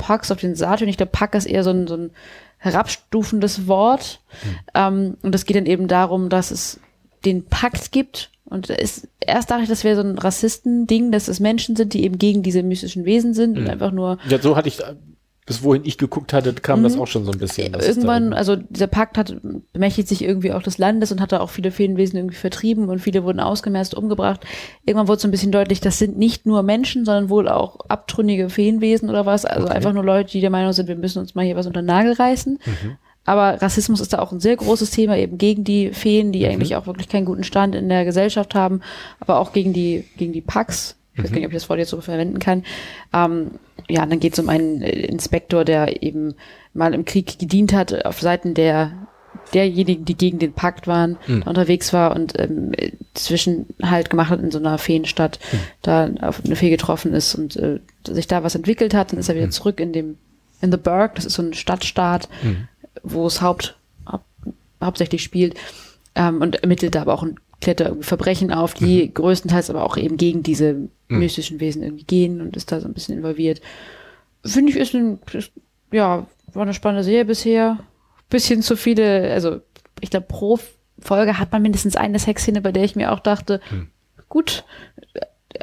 Packs, 0.00 0.30
auf 0.30 0.40
den 0.40 0.54
Satyr. 0.54 0.88
Ich 0.88 0.96
glaube, 0.96 1.12
Pack 1.12 1.34
ist 1.34 1.46
eher 1.46 1.62
so 1.62 1.70
ein, 1.70 1.86
so 1.86 1.96
ein 1.96 2.10
herabstufendes 2.58 3.66
Wort. 3.66 4.20
Hm. 4.42 4.56
Ähm, 4.74 5.16
und 5.22 5.34
es 5.34 5.44
geht 5.44 5.56
dann 5.56 5.66
eben 5.66 5.88
darum, 5.88 6.28
dass 6.28 6.50
es 6.50 6.80
den 7.24 7.44
Pakt 7.44 7.92
gibt. 7.92 8.30
Und 8.44 8.68
ist, 8.70 9.06
erst 9.20 9.50
dachte 9.50 9.62
ich, 9.62 9.68
das 9.68 9.84
wäre 9.84 9.96
so 9.96 10.02
ein 10.02 10.18
Rassisten-Ding, 10.18 11.12
dass 11.12 11.28
es 11.28 11.38
Menschen 11.38 11.76
sind, 11.76 11.94
die 11.94 12.02
eben 12.02 12.18
gegen 12.18 12.42
diese 12.42 12.62
mystischen 12.62 13.04
Wesen 13.04 13.34
sind 13.34 13.52
mhm. 13.52 13.58
und 13.58 13.68
einfach 13.68 13.92
nur. 13.92 14.18
Ja, 14.28 14.40
so 14.40 14.56
hatte 14.56 14.68
ich 14.68 14.78
bis 15.50 15.64
wohin 15.64 15.82
ich 15.84 15.98
geguckt 15.98 16.32
hatte, 16.32 16.54
kam 16.54 16.78
mhm. 16.78 16.84
das 16.84 16.96
auch 16.96 17.08
schon 17.08 17.24
so 17.24 17.32
ein 17.32 17.38
bisschen. 17.40 17.74
Irgendwann, 17.74 18.32
also 18.32 18.54
dieser 18.54 18.86
Pakt 18.86 19.18
hat 19.18 19.34
bemächtigt 19.72 20.06
sich 20.06 20.22
irgendwie 20.22 20.52
auch 20.52 20.62
des 20.62 20.78
Landes 20.78 21.10
und 21.10 21.20
hat 21.20 21.32
da 21.32 21.40
auch 21.40 21.50
viele 21.50 21.72
Feenwesen 21.72 22.16
irgendwie 22.16 22.36
vertrieben 22.36 22.88
und 22.88 23.00
viele 23.00 23.24
wurden 23.24 23.40
ausgemerzt, 23.40 23.94
umgebracht. 23.94 24.46
Irgendwann 24.86 25.08
wurde 25.08 25.20
so 25.20 25.26
ein 25.26 25.32
bisschen 25.32 25.50
deutlich, 25.50 25.80
das 25.80 25.98
sind 25.98 26.16
nicht 26.16 26.46
nur 26.46 26.62
Menschen, 26.62 27.04
sondern 27.04 27.30
wohl 27.30 27.48
auch 27.48 27.80
abtrünnige 27.88 28.48
Feenwesen 28.48 29.10
oder 29.10 29.26
was. 29.26 29.44
Also 29.44 29.66
okay. 29.66 29.74
einfach 29.74 29.92
nur 29.92 30.04
Leute, 30.04 30.30
die 30.30 30.40
der 30.40 30.50
Meinung 30.50 30.72
sind, 30.72 30.86
wir 30.86 30.94
müssen 30.94 31.18
uns 31.18 31.34
mal 31.34 31.44
hier 31.44 31.56
was 31.56 31.66
unter 31.66 31.82
den 31.82 31.86
Nagel 31.86 32.12
reißen. 32.12 32.60
Mhm. 32.64 32.96
Aber 33.24 33.60
Rassismus 33.60 34.00
ist 34.00 34.12
da 34.12 34.20
auch 34.20 34.30
ein 34.30 34.38
sehr 34.38 34.54
großes 34.54 34.92
Thema, 34.92 35.16
eben 35.16 35.36
gegen 35.36 35.64
die 35.64 35.90
Feen, 35.90 36.30
die 36.30 36.44
mhm. 36.44 36.52
eigentlich 36.52 36.76
auch 36.76 36.86
wirklich 36.86 37.08
keinen 37.08 37.24
guten 37.24 37.42
Stand 37.42 37.74
in 37.74 37.88
der 37.88 38.04
Gesellschaft 38.04 38.54
haben, 38.54 38.82
aber 39.18 39.40
auch 39.40 39.52
gegen 39.52 39.72
die, 39.72 40.04
gegen 40.16 40.32
die 40.32 40.42
Packs. 40.42 40.94
Ich 41.14 41.24
weiß 41.24 41.32
gar 41.32 41.38
nicht, 41.38 41.46
ob 41.46 41.52
ich 41.52 41.58
das 41.58 41.68
Wort 41.68 41.80
jetzt 41.80 41.90
so 41.90 42.00
verwenden 42.00 42.38
kann. 42.38 42.64
Ähm, 43.12 43.50
ja, 43.90 44.06
dann 44.06 44.20
geht 44.20 44.34
es 44.34 44.38
um 44.38 44.48
einen 44.48 44.82
äh, 44.82 44.90
Inspektor, 45.06 45.64
der 45.64 46.02
eben 46.02 46.34
mal 46.74 46.94
im 46.94 47.04
Krieg 47.04 47.38
gedient 47.38 47.72
hat, 47.72 48.04
auf 48.04 48.20
Seiten 48.20 48.54
der 48.54 48.92
derjenigen, 49.54 50.04
die 50.04 50.16
gegen 50.16 50.38
den 50.38 50.52
Pakt 50.52 50.86
waren, 50.86 51.16
mhm. 51.26 51.42
unterwegs 51.42 51.92
war 51.92 52.14
und 52.14 52.38
ähm, 52.38 52.72
zwischen 53.14 53.66
halt 53.82 54.10
gemacht 54.10 54.30
hat 54.30 54.40
in 54.40 54.50
so 54.50 54.58
einer 54.58 54.78
Feenstadt, 54.78 55.38
mhm. 55.52 55.58
da 55.82 56.10
auf 56.20 56.44
eine 56.44 56.56
Fee 56.56 56.70
getroffen 56.70 57.12
ist 57.12 57.34
und 57.34 57.56
äh, 57.56 57.80
sich 58.06 58.26
da 58.26 58.42
was 58.42 58.54
entwickelt 58.54 58.94
hat, 58.94 59.12
dann 59.12 59.18
ist 59.18 59.28
er 59.28 59.34
wieder 59.34 59.46
mhm. 59.46 59.52
zurück 59.52 59.80
in 59.80 59.92
dem 59.92 60.18
in 60.60 60.70
the 60.70 60.76
Burg, 60.76 61.14
das 61.14 61.24
ist 61.24 61.34
so 61.34 61.42
ein 61.42 61.54
Stadtstaat, 61.54 62.28
hm. 62.42 62.68
wo 63.02 63.26
es 63.26 63.40
Haupt, 63.40 63.76
hau 64.06 64.20
hauptsächlich 64.82 65.22
spielt 65.22 65.54
ähm, 66.14 66.40
und 66.40 66.56
ermittelt 66.56 66.94
da 66.94 67.02
aber 67.02 67.14
auch 67.14 67.22
ein 67.22 67.36
klärt 67.60 67.80
da 67.80 67.94
Verbrechen 68.00 68.52
auf, 68.52 68.74
die 68.74 69.06
mhm. 69.06 69.14
größtenteils 69.14 69.70
aber 69.70 69.84
auch 69.84 69.96
eben 69.96 70.16
gegen 70.16 70.42
diese 70.42 70.74
mhm. 70.74 70.90
mystischen 71.08 71.60
Wesen 71.60 71.82
irgendwie 71.82 72.04
gehen 72.04 72.40
und 72.40 72.56
ist 72.56 72.72
da 72.72 72.80
so 72.80 72.88
ein 72.88 72.94
bisschen 72.94 73.16
involviert. 73.16 73.60
Finde 74.44 74.72
ich, 74.72 74.78
ist 74.78 74.94
ein, 74.94 75.18
ist, 75.32 75.52
ja, 75.92 76.26
war 76.52 76.62
eine 76.62 76.74
spannende 76.74 77.04
Serie 77.04 77.24
bisher. 77.24 77.78
Bisschen 78.28 78.62
zu 78.62 78.76
viele, 78.76 79.30
also 79.32 79.60
ich 80.00 80.10
glaube, 80.10 80.26
pro 80.26 80.58
Folge 80.98 81.38
hat 81.38 81.52
man 81.52 81.62
mindestens 81.62 81.96
eine 81.96 82.18
Sexszene, 82.18 82.60
bei 82.60 82.72
der 82.72 82.84
ich 82.84 82.96
mir 82.96 83.12
auch 83.12 83.20
dachte, 83.20 83.60
mhm. 83.70 83.88
gut, 84.28 84.64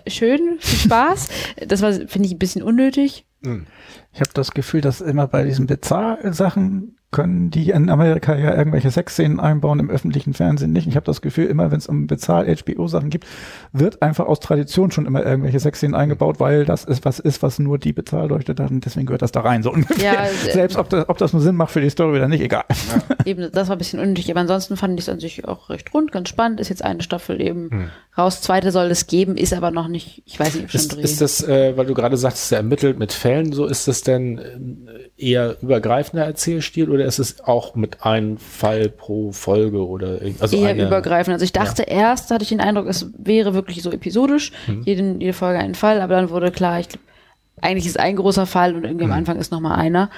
schön, 0.08 0.58
viel 0.60 0.80
Spaß. 0.80 1.30
das 1.68 1.82
war, 1.82 1.94
finde 1.94 2.28
ich, 2.28 2.34
ein 2.34 2.40
bisschen 2.40 2.64
unnötig. 2.64 3.26
Mhm. 3.42 3.66
Ich 4.14 4.20
habe 4.20 4.32
das 4.34 4.52
Gefühl, 4.52 4.82
dass 4.82 5.02
immer 5.02 5.28
bei 5.28 5.44
diesen 5.44 5.68
Bezahlsachen 5.68 6.97
können 7.12 7.50
die 7.50 7.70
in 7.70 7.90
Amerika 7.90 8.36
ja 8.36 8.54
irgendwelche 8.54 8.92
Sexszenen 8.92 9.40
einbauen, 9.40 9.80
im 9.80 9.90
öffentlichen 9.90 10.34
Fernsehen 10.34 10.74
nicht. 10.74 10.88
Ich 10.88 10.98
habe 10.98 11.06
das 11.06 11.22
Gefühl, 11.22 11.46
immer 11.46 11.72
wenn 11.72 11.78
es 11.78 11.88
um 11.88 12.06
Bezahl-HBO-Sachen 12.06 13.10
gibt, 13.10 13.26
wird 13.72 14.02
einfach 14.02 14.26
aus 14.26 14.42
Tradition 14.42 14.92
schon 14.92 15.06
immer 15.06 15.26
irgendwelche 15.26 15.60
Sexszenen 15.60 15.96
eingebaut, 15.96 16.42
weil 16.42 16.66
das 16.66 16.84
ist 16.84 17.06
was 17.06 17.20
ist, 17.20 17.42
was 17.42 17.60
nur 17.60 17.78
die 17.78 17.94
Bezahlleute 17.94 18.54
da 18.56 18.66
und 18.66 18.84
deswegen 18.84 19.06
gehört 19.06 19.22
das 19.22 19.32
da 19.32 19.40
rein. 19.40 19.64
So 19.64 19.72
ungefähr. 19.72 20.14
Ja, 20.14 20.26
Selbst 20.52 20.78
ob 20.78 20.90
das, 20.90 21.08
ob 21.08 21.18
das 21.18 21.32
nur 21.32 21.42
Sinn 21.42 21.56
macht 21.56 21.72
für 21.72 21.80
die 21.80 21.90
Story 21.90 22.18
oder 22.18 22.28
nicht, 22.28 22.42
egal. 22.42 22.66
Ja. 22.70 23.16
Eben, 23.26 23.50
das 23.54 23.70
war 23.70 23.76
ein 23.76 23.80
bisschen 23.80 24.02
unnötig, 24.02 24.30
aber 24.30 24.42
ansonsten 24.42 24.76
fand 24.76 25.00
ich 25.00 25.06
es 25.06 25.10
an 25.10 25.22
sich 25.22 25.48
auch 25.48 25.70
recht 25.70 25.94
rund, 25.94 26.12
ganz 26.12 26.28
spannend. 26.28 26.60
Ist 26.60 26.70
jetzt 26.70 26.84
eine 26.84 27.02
Staffel 27.02 27.42
eben 27.42 27.70
hm. 27.72 27.90
raus, 28.18 28.42
zweite 28.42 28.72
soll 28.72 28.88
es 28.88 29.08
geben, 29.08 29.38
ist 29.38 29.54
aber 29.54 29.72
noch 29.72 29.88
nicht, 29.88 30.24
ich 30.26 30.38
weiß 30.38 30.56
nicht, 30.56 30.66
ob 30.66 30.72
schon 30.72 30.82
ist, 30.82 30.94
ist 30.94 31.22
das, 31.22 31.48
äh, 31.48 31.78
weil 31.78 31.86
du 31.86 31.94
gerade 31.94 32.18
sagst, 32.18 32.52
er 32.52 32.58
ermittelt 32.58 33.00
mit 33.00 33.14
Fällen, 33.14 33.54
so 33.54 33.66
ist 33.66 33.88
das 33.88 34.02
denn 34.02 34.40
äh, 34.40 35.07
eher 35.18 35.58
übergreifender 35.62 36.26
Erzählstil 36.26 36.92
oder 36.92 37.06
ist 37.06 37.18
es 37.18 37.44
auch 37.44 37.76
mit 37.76 38.06
einem 38.06 38.38
Fall 38.38 38.90
pro 38.90 39.32
Folge 39.32 39.86
oder 39.86 40.20
also 40.40 40.58
eher 40.58 40.70
eine, 40.70 40.86
übergreifend. 40.86 41.34
Also 41.34 41.44
ich 41.44 41.54
dachte 41.54 41.84
ja. 41.84 42.10
erst, 42.10 42.30
hatte 42.30 42.44
ich 42.44 42.50
den 42.50 42.62
Eindruck, 42.62 42.88
es 42.88 43.08
wäre 43.18 43.54
wirklich 43.54 43.82
so 43.82 43.92
episodisch, 43.92 44.52
mhm. 44.68 44.84
jede, 44.84 45.16
jede 45.20 45.34
Folge 45.34 45.60
ein 45.60 45.76
Fall, 45.76 46.02
aber 46.02 46.16
dann 46.16 46.30
wurde 46.30 46.52
klar, 46.52 46.80
ich, 46.80 46.88
eigentlich 47.62 47.88
ist 47.88 48.00
ein 48.00 48.16
großer 48.16 48.46
Fall 48.46 48.76
und 48.76 48.84
irgendwie 48.84 49.06
mhm. 49.06 49.12
am 49.12 49.18
Anfang 49.18 49.38
ist 49.38 49.52
noch 49.52 49.60
mal 49.60 49.76
einer. 49.76 50.12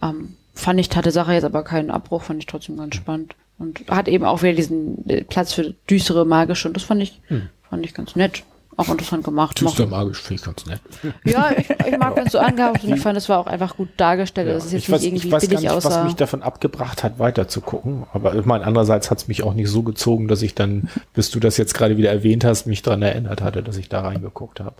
Ähm, 0.00 0.36
fand 0.54 0.78
ich, 0.78 0.94
hatte 0.94 1.10
Sache 1.10 1.32
jetzt 1.32 1.44
aber 1.44 1.64
keinen 1.64 1.90
Abbruch, 1.90 2.22
fand 2.22 2.38
ich 2.38 2.46
trotzdem 2.46 2.76
ganz 2.76 2.94
spannend. 2.94 3.34
Und 3.58 3.84
hat 3.88 4.08
eben 4.08 4.24
auch 4.24 4.42
wieder 4.42 4.54
diesen 4.54 5.08
äh, 5.08 5.22
Platz 5.24 5.52
für 5.52 5.74
düstere, 5.90 6.24
magische 6.24 6.68
und 6.68 6.74
das 6.74 6.84
fand 6.84 7.02
ich, 7.02 7.20
mhm. 7.28 7.48
fand 7.68 7.84
ich 7.84 7.94
ganz 7.94 8.14
nett 8.14 8.44
auch 8.76 8.88
interessant 8.88 9.24
gemacht. 9.24 9.60
Düster 9.60 9.86
magisch 9.86 10.20
finde 10.20 10.40
ich 10.40 10.46
ganz 10.46 10.66
nett. 10.66 10.80
Ja, 11.24 11.50
ich, 11.56 11.68
ich 11.70 11.98
mag, 11.98 12.16
wenn 12.16 12.26
es 12.26 12.32
so 12.32 12.38
angehaucht 12.38 12.84
und 12.84 12.94
ich 12.94 13.00
fand, 13.00 13.16
es 13.16 13.28
war 13.28 13.38
auch 13.38 13.46
einfach 13.46 13.76
gut 13.76 13.88
dargestellt. 13.96 14.48
Ja, 14.48 14.54
das 14.54 14.66
ist 14.66 14.72
jetzt 14.72 14.82
ich 14.84 14.90
weiß, 14.90 15.00
nicht 15.00 15.08
irgendwie 15.08 15.26
ich 15.28 15.32
weiß 15.32 15.40
billig 15.42 15.54
gar 15.56 15.60
nicht, 15.60 15.70
aussah. 15.70 16.00
was 16.00 16.04
mich 16.04 16.14
davon 16.14 16.42
abgebracht 16.42 17.02
hat, 17.02 17.18
weiter 17.18 17.48
zu 17.48 17.60
gucken. 17.60 18.06
Aber 18.12 18.34
ich 18.34 18.44
meine, 18.44 18.64
andererseits 18.64 19.10
hat 19.10 19.18
es 19.18 19.28
mich 19.28 19.42
auch 19.42 19.54
nicht 19.54 19.68
so 19.68 19.82
gezogen, 19.82 20.28
dass 20.28 20.42
ich 20.42 20.54
dann, 20.54 20.88
bis 21.14 21.30
du 21.30 21.40
das 21.40 21.56
jetzt 21.56 21.74
gerade 21.74 21.96
wieder 21.96 22.10
erwähnt 22.10 22.44
hast, 22.44 22.66
mich 22.66 22.82
daran 22.82 23.02
erinnert 23.02 23.42
hatte, 23.42 23.62
dass 23.62 23.76
ich 23.76 23.88
da 23.88 24.00
reingeguckt 24.02 24.60
habe. 24.60 24.76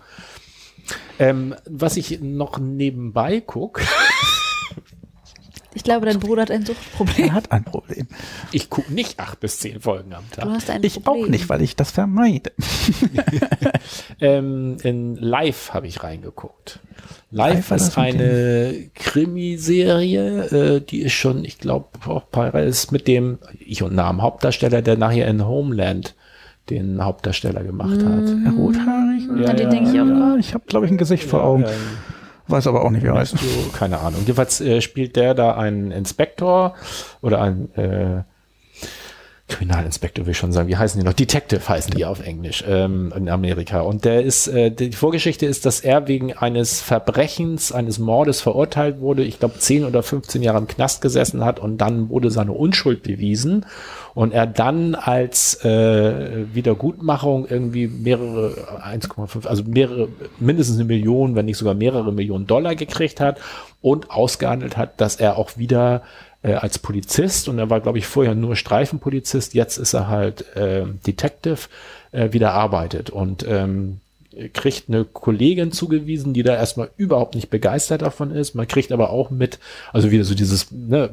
Ähm, 1.19 1.55
was 1.69 1.97
ich 1.97 2.21
noch 2.21 2.59
nebenbei 2.59 3.41
gucke, 3.41 3.83
Ich 5.85 5.91
glaube, 5.91 6.07
dein 6.07 6.19
Bruder 6.19 6.41
hat 6.41 6.51
ein 6.51 6.65
Suchtproblem. 6.65 7.27
Er 7.27 7.35
hat 7.35 7.53
ein 7.53 7.63
Problem. 7.63 8.09
Ich 8.53 8.71
gucke 8.71 8.91
nicht 8.91 9.21
acht 9.21 9.39
bis 9.41 9.59
zehn 9.59 9.83
Folgen 9.83 10.15
am 10.15 10.25
Tag. 10.31 10.47
Du 10.47 10.51
hast 10.51 10.71
ein 10.71 10.83
ich 10.83 10.95
Problem. 11.05 11.25
auch 11.25 11.29
nicht, 11.29 11.47
weil 11.51 11.61
ich 11.61 11.77
das 11.77 11.91
vermeide. 11.91 12.53
ähm, 14.19 14.79
in 14.83 15.17
Live 15.17 15.75
habe 15.75 15.87
ich 15.87 16.03
reingeguckt. 16.03 16.79
Live, 17.31 17.69
Live 17.69 17.71
ist 17.73 17.99
eine 17.99 18.89
Krimiserie, 18.95 20.47
äh, 20.47 20.81
die 20.81 21.03
ist 21.03 21.13
schon, 21.13 21.45
ich 21.45 21.59
glaube, 21.59 21.89
auch 22.07 22.55
ist 22.55 22.91
mit 22.91 23.07
dem 23.07 23.39
ich 23.59 23.83
und 23.83 23.95
Namen 23.95 24.23
Hauptdarsteller, 24.23 24.81
der 24.81 24.97
nachher 24.97 25.29
in 25.29 25.47
Homeland 25.47 26.15
den 26.71 27.05
Hauptdarsteller 27.05 27.63
gemacht 27.63 28.03
hat. 28.03 28.25
Mhm. 28.25 28.55
Rothaarig? 28.57 29.23
Ja, 29.37 29.49
ja, 29.49 29.53
den 29.53 29.69
denke 29.69 29.91
ich 29.91 30.01
auch. 30.01 30.07
Ja, 30.07 30.37
ich 30.39 30.55
habe, 30.55 30.65
glaube 30.67 30.87
ich, 30.87 30.93
ein 30.93 30.97
Gesicht 30.97 31.25
vor 31.25 31.45
Augen. 31.45 31.67
Weiß 32.47 32.67
aber 32.67 32.85
auch 32.85 32.91
nicht, 32.91 33.03
wie 33.03 33.09
er 33.09 33.15
heißt. 33.15 33.37
Keine 33.73 33.99
Ahnung. 34.01 34.21
Jedenfalls 34.21 34.61
äh, 34.61 34.81
spielt 34.81 35.17
der 35.17 35.35
da 35.35 35.55
einen 35.55 35.91
Inspektor 35.91 36.75
oder 37.23 37.41
ein, 37.41 37.75
äh, 37.75 38.23
Kriminalinspektor 39.55 40.27
will 40.27 40.33
ich 40.33 40.39
schon 40.39 40.53
sagen, 40.53 40.69
wie 40.69 40.77
heißen 40.77 41.01
die 41.01 41.07
noch? 41.07 41.13
Detective 41.13 41.69
heißen 41.69 41.95
die 41.95 42.05
auf 42.05 42.27
Englisch 42.27 42.65
ähm, 42.67 43.13
in 43.17 43.29
Amerika. 43.29 43.83
Und 43.83 44.05
der 44.05 44.23
ist, 44.23 44.49
äh, 44.49 44.71
die 44.71 44.91
Vorgeschichte 44.91 45.47
ist, 45.47 45.65
dass 45.65 45.81
er 45.81 46.09
wegen 46.09 46.33
eines 46.33 46.81
Verbrechens, 46.81 47.71
eines 47.71 48.01
Mordes 48.01 48.41
verurteilt 48.41 49.01
wurde, 49.01 49.23
ich 49.23 49.39
glaube 49.39 49.59
10 49.59 49.85
oder 49.85 50.03
15 50.03 50.43
Jahre 50.43 50.59
im 50.59 50.67
Knast 50.67 51.03
gesessen 51.03 51.45
hat 51.45 51.61
und 51.61 51.79
dann 51.79 52.09
wurde 52.09 52.33
seine 52.33 52.51
Unschuld 52.51 53.05
bewiesen 53.05 53.65
und 54.15 54.33
er 54.33 54.49
dann 54.49 54.97
als 54.97 55.65
äh, 55.65 56.47
Wiedergutmachung 56.53 57.47
irgendwie 57.49 57.87
mehrere 57.87 58.55
1,5, 58.85 59.47
also 59.47 59.63
mehrere, 59.65 60.09
mindestens 60.41 60.79
eine 60.79 60.85
Million, 60.87 61.37
wenn 61.37 61.47
nicht 61.47 61.59
sogar 61.59 61.75
mehrere 61.75 62.13
Millionen 62.13 62.49
Dollar 62.49 62.75
gekriegt 62.75 63.21
hat 63.21 63.41
und 63.81 64.11
ausgehandelt 64.11 64.77
hat, 64.77 65.01
dass 65.01 65.17
er 65.17 65.39
auch 65.39 65.57
wieder 65.59 66.03
äh, 66.45 66.53
als 66.53 66.79
Polizist. 66.79 67.49
Und 67.49 67.59
er 67.59 67.71
war, 67.71 67.81
glaube 67.81 67.99
ich, 67.99 68.07
vorher 68.07 68.35
nur 68.35 68.55
Streifenpolizist, 68.55 69.55
jetzt 69.55 69.79
ist 69.79 69.95
er 69.95 70.09
halt 70.09 70.55
äh, 70.57 70.85
Detective, 71.07 71.69
äh, 72.13 72.33
wieder 72.33 72.53
arbeitet. 72.53 73.11
Und 73.11 73.45
ähm, 73.49 74.01
kriegt 74.53 74.89
eine 74.89 75.05
Kollegin 75.05 75.73
zugewiesen, 75.73 76.35
die 76.35 76.43
da 76.43 76.55
erstmal 76.55 76.91
überhaupt 76.97 77.35
nicht 77.35 77.51
begeistert 77.51 78.03
davon 78.03 78.31
ist. 78.33 78.55
Man 78.55 78.67
kriegt 78.67 78.93
aber 78.93 79.11
auch 79.11 79.31
mit, 79.31 79.59
also 79.93 80.11
wieder 80.11 80.25
so 80.25 80.35
dieses 80.35 80.71
ne, 80.73 81.11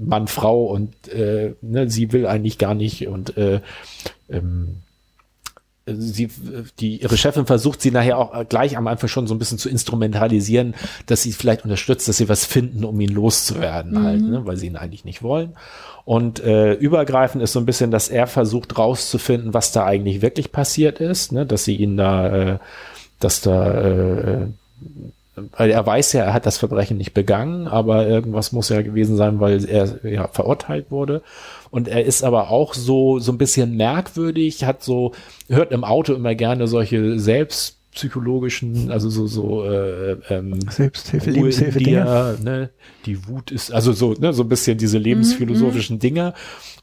Mann, 0.00 0.26
Frau 0.26 0.64
und 0.64 1.08
äh, 1.08 1.54
ne, 1.60 1.90
sie 1.90 2.12
will 2.12 2.26
eigentlich 2.26 2.58
gar 2.58 2.74
nicht. 2.74 3.06
Und 3.08 3.36
äh, 3.36 3.60
ähm, 4.30 4.76
sie, 5.86 6.28
die, 6.80 7.00
ihre 7.02 7.16
Chefin 7.16 7.46
versucht 7.46 7.80
sie 7.80 7.90
nachher 7.90 8.18
auch 8.18 8.48
gleich 8.48 8.76
am 8.76 8.88
Anfang 8.88 9.08
schon 9.08 9.26
so 9.26 9.34
ein 9.34 9.38
bisschen 9.38 9.58
zu 9.58 9.68
instrumentalisieren, 9.68 10.74
dass 11.06 11.22
sie 11.22 11.32
vielleicht 11.32 11.64
unterstützt, 11.64 12.08
dass 12.08 12.16
sie 12.16 12.28
was 12.28 12.44
finden, 12.44 12.84
um 12.84 13.00
ihn 13.00 13.12
loszuwerden 13.12 13.92
mhm. 13.92 14.02
halt, 14.02 14.22
ne, 14.22 14.46
weil 14.46 14.56
sie 14.56 14.66
ihn 14.66 14.76
eigentlich 14.76 15.04
nicht 15.04 15.22
wollen. 15.22 15.54
Und 16.04 16.40
äh, 16.40 16.74
übergreifend 16.74 17.42
ist 17.42 17.52
so 17.52 17.60
ein 17.60 17.66
bisschen, 17.66 17.90
dass 17.90 18.08
er 18.08 18.26
versucht 18.26 18.78
rauszufinden, 18.78 19.54
was 19.54 19.72
da 19.72 19.84
eigentlich 19.84 20.22
wirklich 20.22 20.52
passiert 20.52 21.00
ist, 21.00 21.32
ne, 21.32 21.46
dass 21.46 21.64
sie 21.64 21.76
ihn 21.76 21.96
da, 21.96 22.28
äh, 22.28 22.58
dass 23.20 23.40
da 23.40 23.80
äh, 23.80 24.46
weil 25.56 25.70
er 25.70 25.84
weiß 25.84 26.14
ja, 26.14 26.24
er 26.24 26.32
hat 26.32 26.46
das 26.46 26.56
Verbrechen 26.56 26.96
nicht 26.96 27.12
begangen, 27.12 27.68
aber 27.68 28.06
irgendwas 28.06 28.52
muss 28.52 28.70
ja 28.70 28.80
gewesen 28.80 29.16
sein, 29.16 29.38
weil 29.38 29.64
er 29.66 29.98
ja 30.04 30.28
verurteilt 30.28 30.90
wurde. 30.90 31.22
Und 31.70 31.88
er 31.88 32.04
ist 32.04 32.24
aber 32.24 32.50
auch 32.50 32.72
so, 32.72 33.18
so 33.18 33.32
ein 33.32 33.38
bisschen 33.38 33.76
merkwürdig, 33.76 34.64
hat 34.64 34.82
so, 34.82 35.12
hört 35.48 35.72
im 35.72 35.84
Auto 35.84 36.14
immer 36.14 36.34
gerne 36.34 36.66
solche 36.68 37.18
selbstpsychologischen, 37.18 38.90
also 38.90 39.10
so, 39.10 39.26
so, 39.26 39.64
äh, 39.64 40.16
ähm, 40.30 40.58
Selbsthilfe, 40.70 41.30
Lebenshilfe, 41.30 41.78
dir, 41.80 42.38
ne? 42.42 42.70
Die 43.04 43.28
Wut 43.28 43.50
ist, 43.50 43.72
also 43.72 43.92
so, 43.92 44.14
ne, 44.14 44.32
so 44.32 44.42
ein 44.42 44.48
bisschen 44.48 44.78
diese 44.78 44.96
lebensphilosophischen 44.98 45.96
mhm. 45.96 46.00
Dinge 46.00 46.34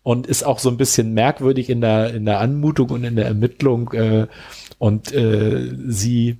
und 0.03 0.27
ist 0.27 0.45
auch 0.45 0.59
so 0.59 0.69
ein 0.69 0.77
bisschen 0.77 1.13
merkwürdig 1.13 1.71
in 1.71 1.81
der, 1.81 2.13
in 2.13 2.25
der 2.25 2.39
Anmutung 2.39 2.91
und 2.91 3.03
in 3.03 3.15
der 3.15 3.25
Ermittlung, 3.25 3.91
äh, 3.93 4.27
und 4.77 5.11
äh, 5.13 5.71
sie 5.87 6.37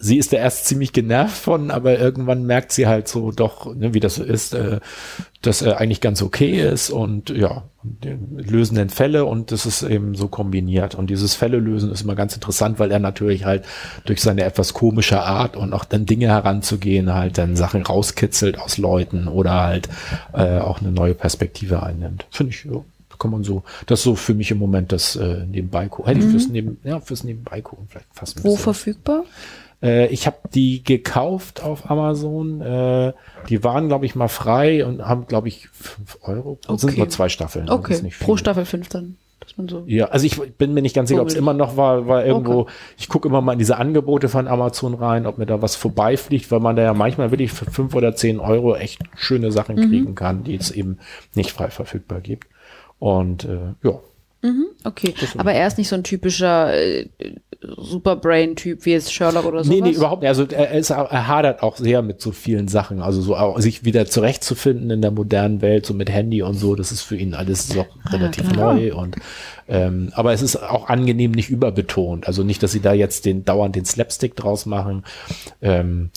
sie 0.00 0.18
ist 0.18 0.32
da 0.32 0.36
erst 0.36 0.66
ziemlich 0.66 0.92
genervt 0.92 1.36
von, 1.36 1.70
aber 1.70 1.98
irgendwann 1.98 2.44
merkt 2.44 2.72
sie 2.72 2.86
halt 2.86 3.08
so 3.08 3.32
doch, 3.32 3.74
ne, 3.74 3.94
wie 3.94 4.00
das 4.00 4.18
ist, 4.18 4.54
äh, 4.54 4.80
dass 5.42 5.62
er 5.62 5.78
eigentlich 5.78 6.00
ganz 6.00 6.22
okay 6.22 6.60
ist 6.60 6.90
und 6.90 7.30
ja, 7.30 7.64
lösen 8.00 8.74
den 8.74 8.90
Fälle 8.90 9.24
und 9.24 9.52
das 9.52 9.66
ist 9.66 9.82
eben 9.82 10.14
so 10.14 10.28
kombiniert. 10.28 10.94
Und 10.94 11.10
dieses 11.10 11.34
Fälle 11.34 11.58
lösen 11.58 11.92
ist 11.92 12.02
immer 12.02 12.16
ganz 12.16 12.34
interessant, 12.34 12.78
weil 12.78 12.90
er 12.90 12.98
natürlich 12.98 13.44
halt 13.44 13.64
durch 14.04 14.20
seine 14.20 14.42
etwas 14.44 14.74
komische 14.74 15.22
Art 15.22 15.56
und 15.56 15.72
auch 15.72 15.84
dann 15.84 16.06
Dinge 16.06 16.26
heranzugehen, 16.26 17.14
halt 17.14 17.38
dann 17.38 17.56
Sachen 17.56 17.82
rauskitzelt 17.82 18.58
aus 18.58 18.78
Leuten 18.78 19.28
oder 19.28 19.62
halt 19.62 19.88
äh, 20.32 20.58
auch 20.58 20.80
eine 20.80 20.90
neue 20.90 21.14
Perspektive 21.14 21.82
einnimmt. 21.82 22.26
Finde 22.30 22.52
ich, 22.52 22.64
ja, 22.64 22.82
kann 23.18 23.30
man 23.30 23.44
so, 23.44 23.62
das 23.86 24.00
ist 24.00 24.04
so 24.04 24.14
für 24.14 24.34
mich 24.34 24.50
im 24.50 24.58
Moment 24.58 24.92
das 24.92 25.16
äh, 25.16 25.44
Nebenbei 25.46 25.88
gucken. 25.88 26.12
Hätte 26.12 26.24
ich 26.24 26.30
fürs, 26.30 26.46
mhm. 26.46 26.52
Neben, 26.52 26.78
ja, 26.84 27.00
fürs 27.00 27.24
Nebenbei 27.24 27.60
gucken 27.60 27.86
vielleicht 27.88 28.06
fast. 28.12 28.44
Wo 28.44 28.56
verfügbar? 28.56 29.24
Äh, 29.82 30.06
ich 30.08 30.26
habe 30.26 30.36
die 30.54 30.82
gekauft 30.82 31.62
auf 31.62 31.90
Amazon. 31.90 32.60
Äh, 32.60 33.12
die 33.48 33.62
waren, 33.64 33.88
glaube 33.88 34.06
ich, 34.06 34.14
mal 34.14 34.28
frei 34.28 34.84
und 34.84 35.02
haben, 35.02 35.26
glaube 35.26 35.48
ich, 35.48 35.68
fünf 35.68 36.18
Euro. 36.22 36.58
Das 36.62 36.70
okay. 36.70 36.86
sind 36.86 36.98
nur 36.98 37.08
zwei 37.08 37.28
Staffeln. 37.28 37.68
Okay, 37.68 38.00
pro 38.20 38.36
Staffel 38.36 38.64
fünf 38.64 38.88
dann. 38.88 39.16
So 39.66 39.84
ja, 39.86 40.06
also 40.06 40.26
ich 40.26 40.38
bin 40.56 40.74
mir 40.74 40.82
nicht 40.82 40.94
ganz 40.94 41.08
sicher, 41.08 41.22
ob 41.22 41.28
es 41.28 41.34
immer 41.34 41.54
noch 41.54 41.76
war, 41.76 42.06
war 42.06 42.24
irgendwo, 42.24 42.60
okay. 42.60 42.72
ich 42.98 43.08
gucke 43.08 43.28
immer 43.28 43.40
mal 43.40 43.54
in 43.54 43.58
diese 43.58 43.76
Angebote 43.76 44.28
von 44.28 44.46
Amazon 44.46 44.94
rein, 44.94 45.26
ob 45.26 45.38
mir 45.38 45.46
da 45.46 45.62
was 45.62 45.74
vorbeifliegt, 45.74 46.50
weil 46.50 46.60
man 46.60 46.76
da 46.76 46.82
ja 46.82 46.92
manchmal 46.92 47.30
wirklich 47.30 47.52
für 47.52 47.64
fünf 47.64 47.94
oder 47.94 48.14
zehn 48.14 48.40
Euro 48.40 48.76
echt 48.76 49.00
schöne 49.16 49.50
Sachen 49.50 49.76
mhm. 49.76 49.88
kriegen 49.88 50.14
kann, 50.14 50.44
die 50.44 50.54
es 50.54 50.70
eben 50.70 50.98
nicht 51.34 51.52
frei 51.52 51.70
verfügbar 51.70 52.20
gibt. 52.20 52.46
Und 52.98 53.44
äh, 53.44 53.74
ja, 53.82 53.98
Mhm, 54.40 54.66
okay, 54.84 55.14
aber 55.36 55.52
er 55.52 55.66
ist 55.66 55.78
nicht 55.78 55.88
so 55.88 55.96
ein 55.96 56.04
typischer 56.04 56.72
äh, 56.72 57.08
Superbrain-Typ 57.60 58.84
wie 58.84 58.92
jetzt 58.92 59.12
Sherlock 59.12 59.44
oder 59.44 59.64
so. 59.64 59.72
Nee, 59.72 59.80
nee, 59.80 59.90
überhaupt 59.90 60.22
nicht. 60.22 60.28
Also 60.28 60.44
er, 60.44 60.70
ist, 60.72 60.90
er 60.90 61.26
hadert 61.26 61.62
auch 61.62 61.76
sehr 61.76 62.02
mit 62.02 62.20
so 62.20 62.30
vielen 62.30 62.68
Sachen. 62.68 63.02
Also 63.02 63.20
so 63.20 63.36
auch 63.36 63.58
sich 63.58 63.84
wieder 63.84 64.06
zurechtzufinden 64.06 64.90
in 64.90 65.02
der 65.02 65.10
modernen 65.10 65.60
Welt, 65.60 65.86
so 65.86 65.92
mit 65.92 66.08
Handy 66.08 66.42
und 66.42 66.54
so, 66.54 66.76
das 66.76 66.92
ist 66.92 67.02
für 67.02 67.16
ihn 67.16 67.34
alles 67.34 67.66
so 67.66 67.80
ah, 67.80 68.10
relativ 68.10 68.48
genau. 68.48 68.74
neu. 68.74 68.94
Und 68.94 69.16
ähm, 69.66 70.12
aber 70.14 70.32
es 70.32 70.42
ist 70.42 70.56
auch 70.56 70.88
angenehm 70.88 71.32
nicht 71.32 71.50
überbetont. 71.50 72.28
Also 72.28 72.44
nicht, 72.44 72.62
dass 72.62 72.70
sie 72.70 72.80
da 72.80 72.92
jetzt 72.92 73.24
den 73.24 73.44
dauernd 73.44 73.74
den 73.74 73.84
Slapstick 73.84 74.36
draus 74.36 74.64
machen. 74.64 75.02
Ähm, 75.60 76.10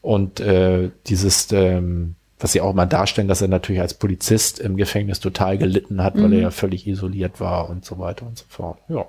und 0.00 0.40
äh, 0.40 0.90
dieses 1.06 1.46
ähm, 1.52 2.16
was 2.42 2.52
sie 2.52 2.60
auch 2.60 2.74
mal 2.74 2.86
darstellen, 2.86 3.28
dass 3.28 3.40
er 3.40 3.48
natürlich 3.48 3.80
als 3.80 3.94
Polizist 3.94 4.58
im 4.58 4.76
Gefängnis 4.76 5.20
total 5.20 5.58
gelitten 5.58 6.02
hat, 6.02 6.16
mhm. 6.16 6.24
weil 6.24 6.32
er 6.34 6.40
ja 6.40 6.50
völlig 6.50 6.86
isoliert 6.86 7.40
war 7.40 7.70
und 7.70 7.84
so 7.84 7.98
weiter 7.98 8.26
und 8.26 8.38
so 8.38 8.44
fort. 8.48 8.78
Ja. 8.88 9.06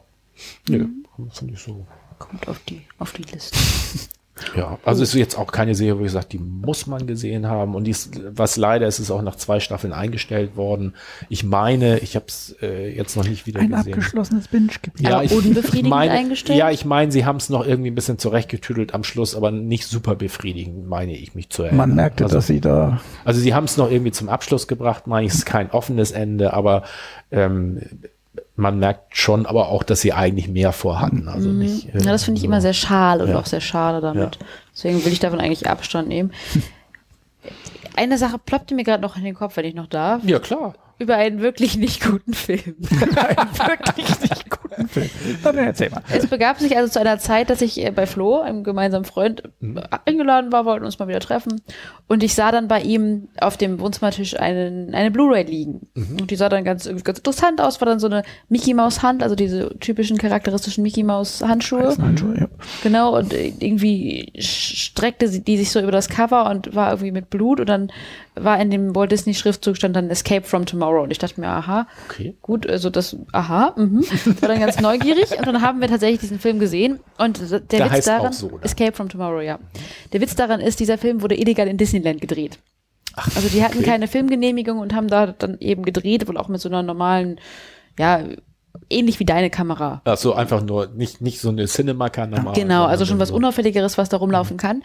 Mhm. 0.69 1.05
Finde 1.31 1.53
ich 1.53 1.59
so. 1.59 1.85
Kommt 2.19 2.47
auf 2.47 2.59
die, 2.69 2.81
auf 2.99 3.11
die 3.11 3.23
Liste. 3.23 3.57
Ja, 4.55 4.79
also 4.83 5.03
ist 5.03 5.13
jetzt 5.13 5.37
auch 5.37 5.51
keine 5.51 5.75
Serie, 5.75 5.99
wo 5.99 6.05
ich 6.05 6.11
sage, 6.11 6.25
die 6.31 6.39
muss 6.39 6.87
man 6.87 7.05
gesehen 7.05 7.47
haben. 7.47 7.75
Und 7.75 7.83
die 7.83 7.91
ist, 7.91 8.19
was 8.35 8.57
leider 8.57 8.87
ist, 8.87 8.97
ist 8.97 9.11
auch 9.11 9.21
nach 9.21 9.35
zwei 9.35 9.59
Staffeln 9.59 9.93
eingestellt 9.93 10.55
worden. 10.55 10.95
Ich 11.29 11.43
meine, 11.43 11.99
ich 11.99 12.15
habe 12.15 12.25
es 12.27 12.55
äh, 12.61 12.89
jetzt 12.95 13.15
noch 13.15 13.25
nicht 13.27 13.45
wieder 13.45 13.59
ein 13.59 13.69
gesehen. 13.69 13.93
Ein 13.93 13.93
abgeschlossenes 13.93 14.47
Binge-Gebiet. 14.47 15.07
Ja, 15.07 15.21
ich, 15.21 15.31
unbefriedigend 15.31 15.89
meine, 15.89 16.11
eingestellt? 16.11 16.57
Ja, 16.57 16.71
ich 16.71 16.83
meine, 16.83 17.11
sie 17.11 17.25
haben 17.25 17.37
es 17.37 17.49
noch 17.49 17.65
irgendwie 17.65 17.91
ein 17.91 17.95
bisschen 17.95 18.17
zurechtgetüdelt 18.17 18.95
am 18.95 19.03
Schluss, 19.03 19.35
aber 19.35 19.51
nicht 19.51 19.87
super 19.87 20.15
befriedigend, 20.15 20.87
meine 20.87 21.15
ich 21.15 21.35
mich 21.35 21.49
zu 21.49 21.63
erinnern. 21.63 21.89
Man 21.89 21.95
merkte, 21.95 22.23
also, 22.23 22.37
dass 22.37 22.47
sie 22.47 22.59
da. 22.59 23.01
Also 23.25 23.39
sie 23.39 23.53
haben 23.53 23.65
es 23.65 23.77
noch 23.77 23.91
irgendwie 23.91 24.11
zum 24.11 24.29
Abschluss 24.29 24.67
gebracht, 24.67 25.05
meine 25.05 25.27
ich, 25.27 25.33
es 25.33 25.39
ist 25.39 25.45
kein 25.45 25.69
offenes 25.69 26.11
Ende, 26.11 26.53
aber 26.53 26.83
ähm, 27.31 27.81
man 28.55 28.77
merkt 28.77 29.17
schon 29.17 29.45
aber 29.45 29.69
auch, 29.69 29.83
dass 29.83 30.01
sie 30.01 30.13
eigentlich 30.13 30.47
mehr 30.47 30.71
vorhatten. 30.71 31.27
Also 31.27 31.49
mhm. 31.49 31.59
nicht, 31.59 31.89
äh, 31.89 31.99
ja, 31.99 32.11
das 32.11 32.23
finde 32.23 32.37
ich 32.37 32.43
so. 32.43 32.47
immer 32.47 32.61
sehr 32.61 32.73
schade 32.73 33.23
und 33.23 33.31
ja. 33.31 33.39
auch 33.39 33.45
sehr 33.45 33.61
schade 33.61 33.99
damit. 34.01 34.35
Ja. 34.35 34.47
Deswegen 34.73 35.03
will 35.05 35.13
ich 35.13 35.19
davon 35.19 35.39
eigentlich 35.39 35.67
Abstand 35.67 36.07
nehmen. 36.07 36.31
Eine 37.95 38.17
Sache 38.17 38.37
ploppte 38.39 38.75
mir 38.75 38.83
gerade 38.83 39.01
noch 39.01 39.17
in 39.17 39.23
den 39.23 39.35
Kopf, 39.35 39.57
wenn 39.57 39.65
ich 39.65 39.75
noch 39.75 39.87
darf. 39.87 40.23
Ja, 40.23 40.39
klar. 40.39 40.73
Über 40.99 41.15
einen 41.15 41.41
wirklich 41.41 41.77
nicht 41.77 42.03
guten 42.03 42.33
Film. 42.33 42.75
einen 42.91 43.57
wirklich 43.57 44.21
nicht 44.21 44.49
guten 44.49 44.87
Film. 44.87 45.09
Dann 45.43 45.57
erzähl 45.57 45.89
mal. 45.89 46.03
Es 46.11 46.27
begab 46.27 46.59
sich 46.59 46.77
also 46.77 46.91
zu 46.91 46.99
einer 46.99 47.19
Zeit, 47.19 47.49
dass 47.49 47.61
ich 47.61 47.83
äh, 47.83 47.91
bei 47.91 48.05
Flo, 48.05 48.39
einem 48.39 48.63
gemeinsamen 48.63 49.05
Freund, 49.05 49.43
mhm. 49.59 49.81
eingeladen 50.05 50.51
war, 50.51 50.65
wollten 50.65 50.85
uns 50.85 50.99
mal 50.99 51.07
wieder 51.07 51.19
treffen. 51.19 51.61
Und 52.07 52.23
ich 52.23 52.35
sah 52.35 52.51
dann 52.51 52.67
bei 52.67 52.81
ihm 52.81 53.29
auf 53.39 53.57
dem 53.57 53.79
Wohnzimmertisch 53.79 54.39
einen, 54.39 54.93
eine 54.93 55.11
Blu-ray 55.11 55.43
liegen. 55.43 55.87
Mhm. 55.95 56.21
Und 56.21 56.31
die 56.31 56.35
sah 56.35 56.49
dann 56.49 56.63
ganz, 56.63 56.85
ganz 57.03 57.17
interessant 57.17 57.59
aus, 57.59 57.81
war 57.81 57.87
dann 57.87 57.99
so 57.99 58.07
eine 58.07 58.23
Mickey 58.49 58.73
Maus 58.73 59.01
Hand, 59.01 59.23
also 59.23 59.35
diese 59.35 59.77
typischen 59.79 60.17
charakteristischen 60.17 60.83
Mickey 60.83 61.03
Maus 61.03 61.41
Handschuhe. 61.41 61.97
Handschuhe 61.97 62.37
ja. 62.39 62.47
Genau, 62.83 63.17
und 63.17 63.33
irgendwie 63.33 64.31
streckte 64.37 65.27
sie 65.27 65.43
die 65.43 65.57
sich 65.57 65.71
so 65.71 65.79
über 65.79 65.91
das 65.91 66.09
Cover 66.09 66.49
und 66.49 66.75
war 66.75 66.91
irgendwie 66.91 67.11
mit 67.11 67.29
Blut 67.29 67.59
und 67.59 67.67
dann 67.67 67.91
war 68.35 68.59
in 68.59 68.71
dem 68.71 68.95
Walt 68.95 69.11
Disney 69.11 69.33
Schriftzug 69.33 69.77
stand 69.77 69.95
dann 69.95 70.09
Escape 70.09 70.45
from 70.45 70.65
Tomorrow 70.65 71.03
und 71.03 71.11
ich 71.11 71.19
dachte 71.19 71.39
mir, 71.39 71.47
aha, 71.47 71.87
okay. 72.09 72.35
gut, 72.41 72.67
also 72.69 72.89
das, 72.89 73.15
aha, 73.31 73.73
mhm. 73.77 74.03
war 74.41 74.49
dann 74.49 74.59
ganz 74.59 74.79
neugierig 74.79 75.37
und 75.37 75.45
dann 75.45 75.61
haben 75.61 75.81
wir 75.81 75.87
tatsächlich 75.87 76.21
diesen 76.21 76.39
Film 76.39 76.59
gesehen 76.59 76.99
und 77.17 77.39
der, 77.51 77.59
der 77.59 77.91
Witz 77.91 78.05
daran, 78.05 78.33
so, 78.33 78.59
Escape 78.61 78.93
from 78.93 79.09
Tomorrow, 79.09 79.41
ja. 79.41 79.59
Der 80.11 80.21
Witz 80.21 80.35
daran 80.35 80.61
ist, 80.61 80.79
dieser 80.79 80.97
Film 80.97 81.21
wurde 81.21 81.39
illegal 81.39 81.67
in 81.67 81.77
Disneyland 81.77 82.21
gedreht. 82.21 82.59
Ach, 83.15 83.29
also 83.35 83.47
die 83.47 83.63
hatten 83.63 83.79
okay. 83.79 83.85
keine 83.85 84.07
Filmgenehmigung 84.07 84.79
und 84.79 84.93
haben 84.93 85.07
da 85.07 85.27
dann 85.27 85.57
eben 85.59 85.83
gedreht, 85.83 86.27
wohl 86.27 86.37
auch 86.37 86.47
mit 86.47 86.59
so 86.59 86.69
einer 86.69 86.81
normalen, 86.81 87.39
ja, 87.99 88.23
ähnlich 88.89 89.19
wie 89.19 89.25
deine 89.25 89.51
Kamera. 89.51 90.01
Ach 90.05 90.17
so, 90.17 90.33
einfach 90.33 90.63
nur, 90.63 90.87
nicht, 90.87 91.21
nicht 91.21 91.39
so 91.39 91.49
eine 91.49 91.65
Cinema-Kamera. 91.65 92.53
Genau, 92.53 92.85
also 92.85 93.05
schon 93.05 93.19
was 93.19 93.29
Unauffälligeres, 93.29 93.99
was 93.99 94.09
da 94.09 94.17
rumlaufen 94.17 94.57
kann 94.57 94.81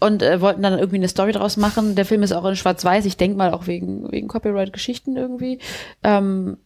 und 0.00 0.22
äh, 0.22 0.40
wollten 0.40 0.62
dann 0.62 0.78
irgendwie 0.78 0.96
eine 0.96 1.08
Story 1.08 1.32
draus 1.32 1.56
machen. 1.56 1.94
Der 1.94 2.04
Film 2.04 2.22
ist 2.22 2.32
auch 2.32 2.44
in 2.44 2.56
Schwarz-Weiß, 2.56 3.04
ich 3.06 3.16
denke 3.16 3.36
mal 3.36 3.52
auch 3.52 3.66
wegen, 3.66 4.10
wegen 4.10 4.28
Copyright-Geschichten 4.28 5.16
irgendwie. 5.16 5.58
Ähm, 6.02 6.58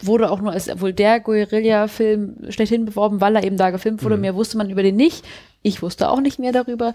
wurde 0.00 0.30
auch 0.30 0.40
nur 0.40 0.52
als 0.52 0.68
wohl 0.80 0.92
der 0.92 1.20
Guerilla-Film 1.20 2.50
schlechthin 2.50 2.84
beworben, 2.84 3.20
weil 3.20 3.36
er 3.36 3.44
eben 3.44 3.56
da 3.56 3.70
gefilmt 3.70 4.02
wurde. 4.04 4.16
Mhm. 4.16 4.22
Mehr 4.22 4.34
wusste 4.34 4.56
man 4.56 4.70
über 4.70 4.82
den 4.82 4.96
nicht. 4.96 5.24
Ich 5.62 5.82
wusste 5.82 6.10
auch 6.10 6.20
nicht 6.20 6.38
mehr 6.38 6.52
darüber. 6.52 6.92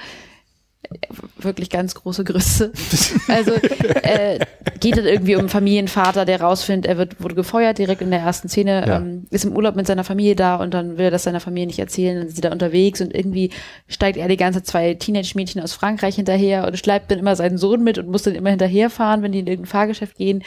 Wirklich 1.38 1.70
ganz 1.70 1.96
große 1.96 2.24
Grüße. 2.24 2.72
Also 3.28 3.52
äh, 3.54 4.40
geht 4.80 4.98
es 4.98 5.06
irgendwie 5.06 5.36
um 5.36 5.42
einen 5.42 5.50
Familienvater, 5.50 6.26
der 6.26 6.42
rausfindet, 6.42 6.86
er 6.90 6.98
wird, 6.98 7.22
wurde 7.22 7.36
gefeuert 7.36 7.78
direkt 7.78 8.02
in 8.02 8.12
der 8.12 8.20
ersten 8.20 8.50
Szene, 8.50 8.86
Ja. 8.88 8.98
ähm, 8.98 9.26
ist 9.30 9.46
im 9.46 9.56
Urlaub 9.56 9.76
mit 9.76 9.88
seiner 9.88 10.04
Familie 10.04 10.36
da 10.36 10.56
und 10.58 10.74
dann 10.74 10.98
will 10.98 11.06
er 11.06 11.12
das 11.12 11.24
seiner 11.24 11.40
Familie 11.40 11.68
nicht 11.68 11.80
erzählen, 11.80 12.18
dann 12.18 12.28
sind 12.28 12.36
sie 12.36 12.42
da 12.42 12.52
unterwegs 12.52 13.02
und 13.02 13.14
irgendwie 13.16 13.52
steigt 13.88 14.18
er 14.18 14.28
die 14.28 14.38
ganze 14.38 14.62
zwei 14.64 14.94
Teenage-Mädchen 14.94 15.62
aus 15.62 15.74
Frankreich 15.74 16.16
hinterher 16.16 16.68
und 16.68 16.78
schleift 16.78 17.10
dann 17.12 17.20
immer 17.20 17.36
seinen 17.36 17.58
Sohn 17.58 17.84
mit 17.84 17.98
und 17.98 18.08
muss 18.10 18.24
dann 18.24 18.36
immer 18.36 18.50
hinterherfahren, 18.50 19.22
wenn 19.24 19.32
die 19.32 19.40
in 19.40 19.48
irgendein 19.48 19.72
Fahrgeschäft 19.72 20.18
gehen. 20.18 20.44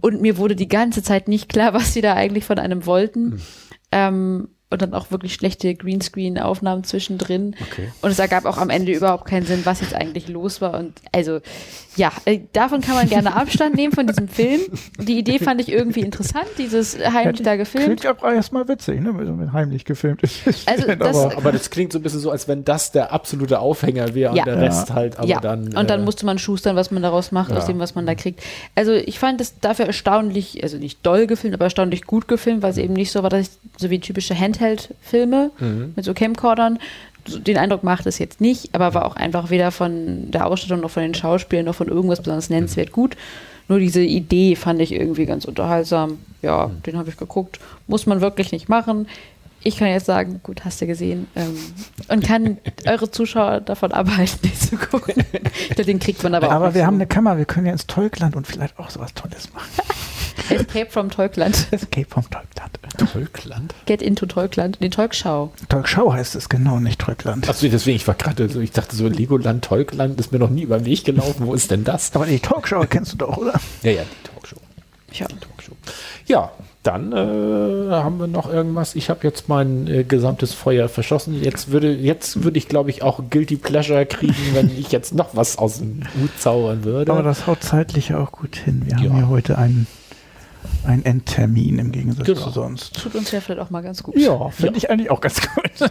Und 0.00 0.20
mir 0.20 0.36
wurde 0.36 0.56
die 0.56 0.68
ganze 0.68 1.02
Zeit 1.02 1.28
nicht 1.28 1.48
klar, 1.48 1.72
was 1.74 1.92
sie 1.92 2.00
da 2.02 2.14
eigentlich 2.14 2.44
von 2.44 2.58
einem 2.58 2.86
wollten. 2.86 3.40
Ähm, 3.92 4.48
und 4.70 4.82
dann 4.82 4.94
auch 4.94 5.10
wirklich 5.10 5.34
schlechte 5.34 5.74
Greenscreen-Aufnahmen 5.74 6.84
zwischendrin. 6.84 7.54
Okay. 7.70 7.92
Und 8.02 8.10
es 8.10 8.18
ergab 8.18 8.44
auch 8.46 8.58
am 8.58 8.70
Ende 8.70 8.92
überhaupt 8.92 9.26
keinen 9.26 9.46
Sinn, 9.46 9.60
was 9.64 9.80
jetzt 9.80 9.94
eigentlich 9.94 10.28
los 10.28 10.60
war. 10.60 10.78
Und 10.78 10.94
also, 11.12 11.40
ja, 11.96 12.12
äh, 12.24 12.40
davon 12.52 12.80
kann 12.82 12.94
man 12.94 13.08
gerne 13.08 13.34
Abstand 13.34 13.74
nehmen 13.74 13.92
von 13.92 14.06
diesem 14.06 14.28
Film. 14.28 14.60
Die 14.98 15.18
Idee 15.18 15.38
fand 15.38 15.60
ich 15.60 15.70
irgendwie 15.70 16.00
interessant, 16.00 16.46
dieses 16.58 16.96
heimlich 16.98 17.42
da 17.42 17.56
gefilmt. 17.56 17.86
Klingt 18.00 18.06
aber 18.06 18.34
erstmal 18.34 18.68
witzig, 18.68 19.00
ne? 19.00 19.12
wenn 19.16 19.52
heimlich 19.52 19.84
gefilmt 19.84 20.22
ist. 20.22 20.40
Also 20.66 20.94
das- 20.94 21.16
aber, 21.16 21.36
Aber 21.36 21.52
das 21.52 21.70
klingt 21.70 21.92
so 21.92 21.98
ein 21.98 22.02
bisschen 22.02 22.20
so, 22.20 22.30
als 22.30 22.48
wenn 22.48 22.64
das 22.64 22.92
der 22.92 23.12
absolute 23.12 23.58
Aufhänger 23.58 24.14
wäre 24.14 24.34
Ja. 24.36 24.42
und 24.42 24.46
der 24.46 24.60
Rest 24.60 24.92
halt 24.92 25.18
aber 25.18 25.26
ja, 25.28 25.40
dann. 25.40 25.74
und 25.76 25.90
dann 25.90 26.00
äh, 26.00 26.04
musste 26.04 26.26
man 26.26 26.38
schustern, 26.38 26.76
was 26.76 26.90
man 26.90 27.02
daraus 27.02 27.32
macht, 27.32 27.50
Ja. 27.50 27.56
aus 27.58 27.66
dem, 27.66 27.78
was 27.78 27.94
man 27.94 28.06
da 28.06 28.14
kriegt. 28.14 28.42
Also 28.74 28.92
ich 28.92 29.18
fand 29.18 29.40
es 29.40 29.58
dafür 29.60 29.86
erstaunlich, 29.86 30.62
also 30.62 30.76
nicht 30.78 31.04
doll 31.04 31.26
gefilmt, 31.26 31.54
aber 31.54 31.64
erstaunlich 31.64 32.04
gut 32.04 32.28
gefilmt, 32.28 32.62
weil 32.62 32.70
es 32.70 32.78
eben 32.78 32.94
nicht 32.94 33.10
so 33.12 33.22
war, 33.22 33.30
dass 33.30 33.40
ich 33.46 33.50
so 33.78 33.90
wie 33.90 34.00
typische 34.00 34.38
Handheld-Filme 34.38 35.50
Mhm. 35.58 35.92
mit 35.96 36.04
so 36.04 36.12
Camcordern, 36.14 36.78
den 37.28 37.58
Eindruck 37.58 37.82
macht 37.84 38.06
es 38.06 38.18
jetzt 38.18 38.40
nicht, 38.40 38.74
aber 38.74 38.94
war 38.94 39.04
auch 39.04 39.16
einfach 39.16 39.50
weder 39.50 39.70
von 39.70 40.30
der 40.30 40.46
Ausstattung 40.46 40.80
noch 40.80 40.90
von 40.90 41.02
den 41.02 41.14
Schauspielern 41.14 41.64
noch 41.66 41.74
von 41.74 41.88
irgendwas 41.88 42.20
besonders 42.20 42.50
nennenswert 42.50 42.92
gut. 42.92 43.16
Nur 43.68 43.78
diese 43.80 44.00
Idee 44.02 44.54
fand 44.56 44.80
ich 44.80 44.92
irgendwie 44.92 45.26
ganz 45.26 45.44
unterhaltsam. 45.44 46.18
Ja, 46.42 46.68
Mhm. 46.68 46.82
den 46.84 46.98
habe 46.98 47.08
ich 47.10 47.16
geguckt. 47.16 47.58
Muss 47.88 48.06
man 48.06 48.20
wirklich 48.20 48.52
nicht 48.52 48.68
machen. 48.68 49.08
Ich 49.64 49.78
kann 49.78 49.88
jetzt 49.88 50.06
sagen, 50.06 50.38
gut, 50.44 50.64
hast 50.64 50.80
du 50.80 50.86
gesehen. 50.86 51.26
Ähm, 51.34 51.56
und 52.08 52.22
kann 52.24 52.58
eure 52.86 53.10
Zuschauer 53.10 53.60
davon 53.60 53.90
abhalten, 53.90 54.38
den 54.44 54.54
zu 54.54 54.76
gucken. 54.76 55.14
Den 55.76 55.98
kriegt 55.98 56.22
man 56.22 56.34
aber 56.36 56.46
auch. 56.48 56.52
aber 56.52 56.74
wir 56.74 56.82
so. 56.82 56.86
haben 56.86 56.94
eine 56.94 57.08
Kammer, 57.08 57.36
wir 57.38 57.46
können 57.46 57.66
ja 57.66 57.72
ins 57.72 57.88
Tolkland 57.88 58.36
und 58.36 58.46
vielleicht 58.46 58.78
auch 58.78 58.90
sowas 58.90 59.12
Tolles 59.14 59.52
machen. 59.52 59.66
Escape 60.50 60.90
from 60.90 61.10
Tolkland. 61.10 61.68
Escape 61.70 62.06
vom 62.08 62.24
Tolkland. 62.30 62.78
Tolkland. 63.12 63.74
Get 63.86 64.02
into 64.02 64.26
Tolkland. 64.26 64.78
Die 64.80 64.90
Tolkschau. 64.90 65.52
Tolkschau 65.68 66.12
heißt 66.12 66.34
es 66.34 66.48
genau, 66.48 66.78
nicht 66.80 67.00
Tolkland. 67.00 67.48
Achso, 67.48 67.66
deswegen, 67.68 67.96
ich 67.96 68.06
war 68.06 68.14
gerade 68.14 68.48
so, 68.48 68.60
ich 68.60 68.72
dachte 68.72 68.96
so, 68.96 69.08
Legoland, 69.08 69.64
Tolkland 69.64 70.18
ist 70.20 70.32
mir 70.32 70.38
noch 70.38 70.50
nie 70.50 70.62
über 70.62 70.78
den 70.78 70.86
Weg 70.86 71.04
gelaufen. 71.04 71.46
Wo 71.46 71.54
ist 71.54 71.70
denn 71.70 71.84
das? 71.84 72.14
Aber 72.14 72.26
die 72.26 72.38
Talkshow 72.38 72.84
kennst 72.88 73.12
du 73.14 73.16
doch, 73.18 73.36
oder? 73.36 73.54
Ja, 73.82 73.90
ja, 73.92 74.02
die 74.02 74.28
Talkshow. 74.32 74.56
Ja. 75.12 75.26
Talkshow. 75.26 75.72
Ja, 76.26 76.50
dann 76.82 77.12
äh, 77.12 77.90
haben 77.90 78.18
wir 78.20 78.26
noch 78.28 78.48
irgendwas. 78.52 78.94
Ich 78.94 79.10
habe 79.10 79.20
jetzt 79.24 79.48
mein 79.48 79.86
äh, 79.88 80.04
gesamtes 80.04 80.54
Feuer 80.54 80.88
verschossen. 80.88 81.42
Jetzt 81.42 81.70
würde, 81.70 81.92
jetzt 81.92 82.44
würde 82.44 82.58
ich, 82.58 82.68
glaube 82.68 82.90
ich, 82.90 83.02
auch 83.02 83.20
Guilty 83.30 83.56
Pleasure 83.56 84.06
kriegen, 84.06 84.34
wenn 84.54 84.70
ich 84.76 84.92
jetzt 84.92 85.14
noch 85.14 85.30
was 85.34 85.58
aus 85.58 85.78
dem 85.78 86.02
Hut 86.20 86.30
zaubern 86.38 86.84
würde. 86.84 87.10
Aber 87.12 87.22
das 87.22 87.46
haut 87.46 87.62
zeitlich 87.62 88.14
auch 88.14 88.30
gut 88.32 88.56
hin. 88.56 88.82
Wir 88.84 88.98
Ja. 88.98 89.10
haben 89.10 89.18
ja 89.20 89.28
heute 89.28 89.58
einen, 89.58 89.86
einen 90.86 91.04
Endtermin 91.04 91.78
im 91.78 91.92
Gegensatz 91.92 92.26
Genau. 92.26 92.40
zu 92.40 92.50
sonst. 92.50 92.94
Tut 93.02 93.14
uns 93.14 93.30
ja 93.30 93.40
vielleicht 93.40 93.60
auch 93.60 93.70
mal 93.70 93.82
ganz 93.82 94.02
gut. 94.02 94.16
Ja, 94.16 94.48
finde 94.50 94.78
ich 94.78 94.88
eigentlich 94.90 95.10
auch 95.10 95.20
ganz 95.20 95.40
gut. 95.40 95.90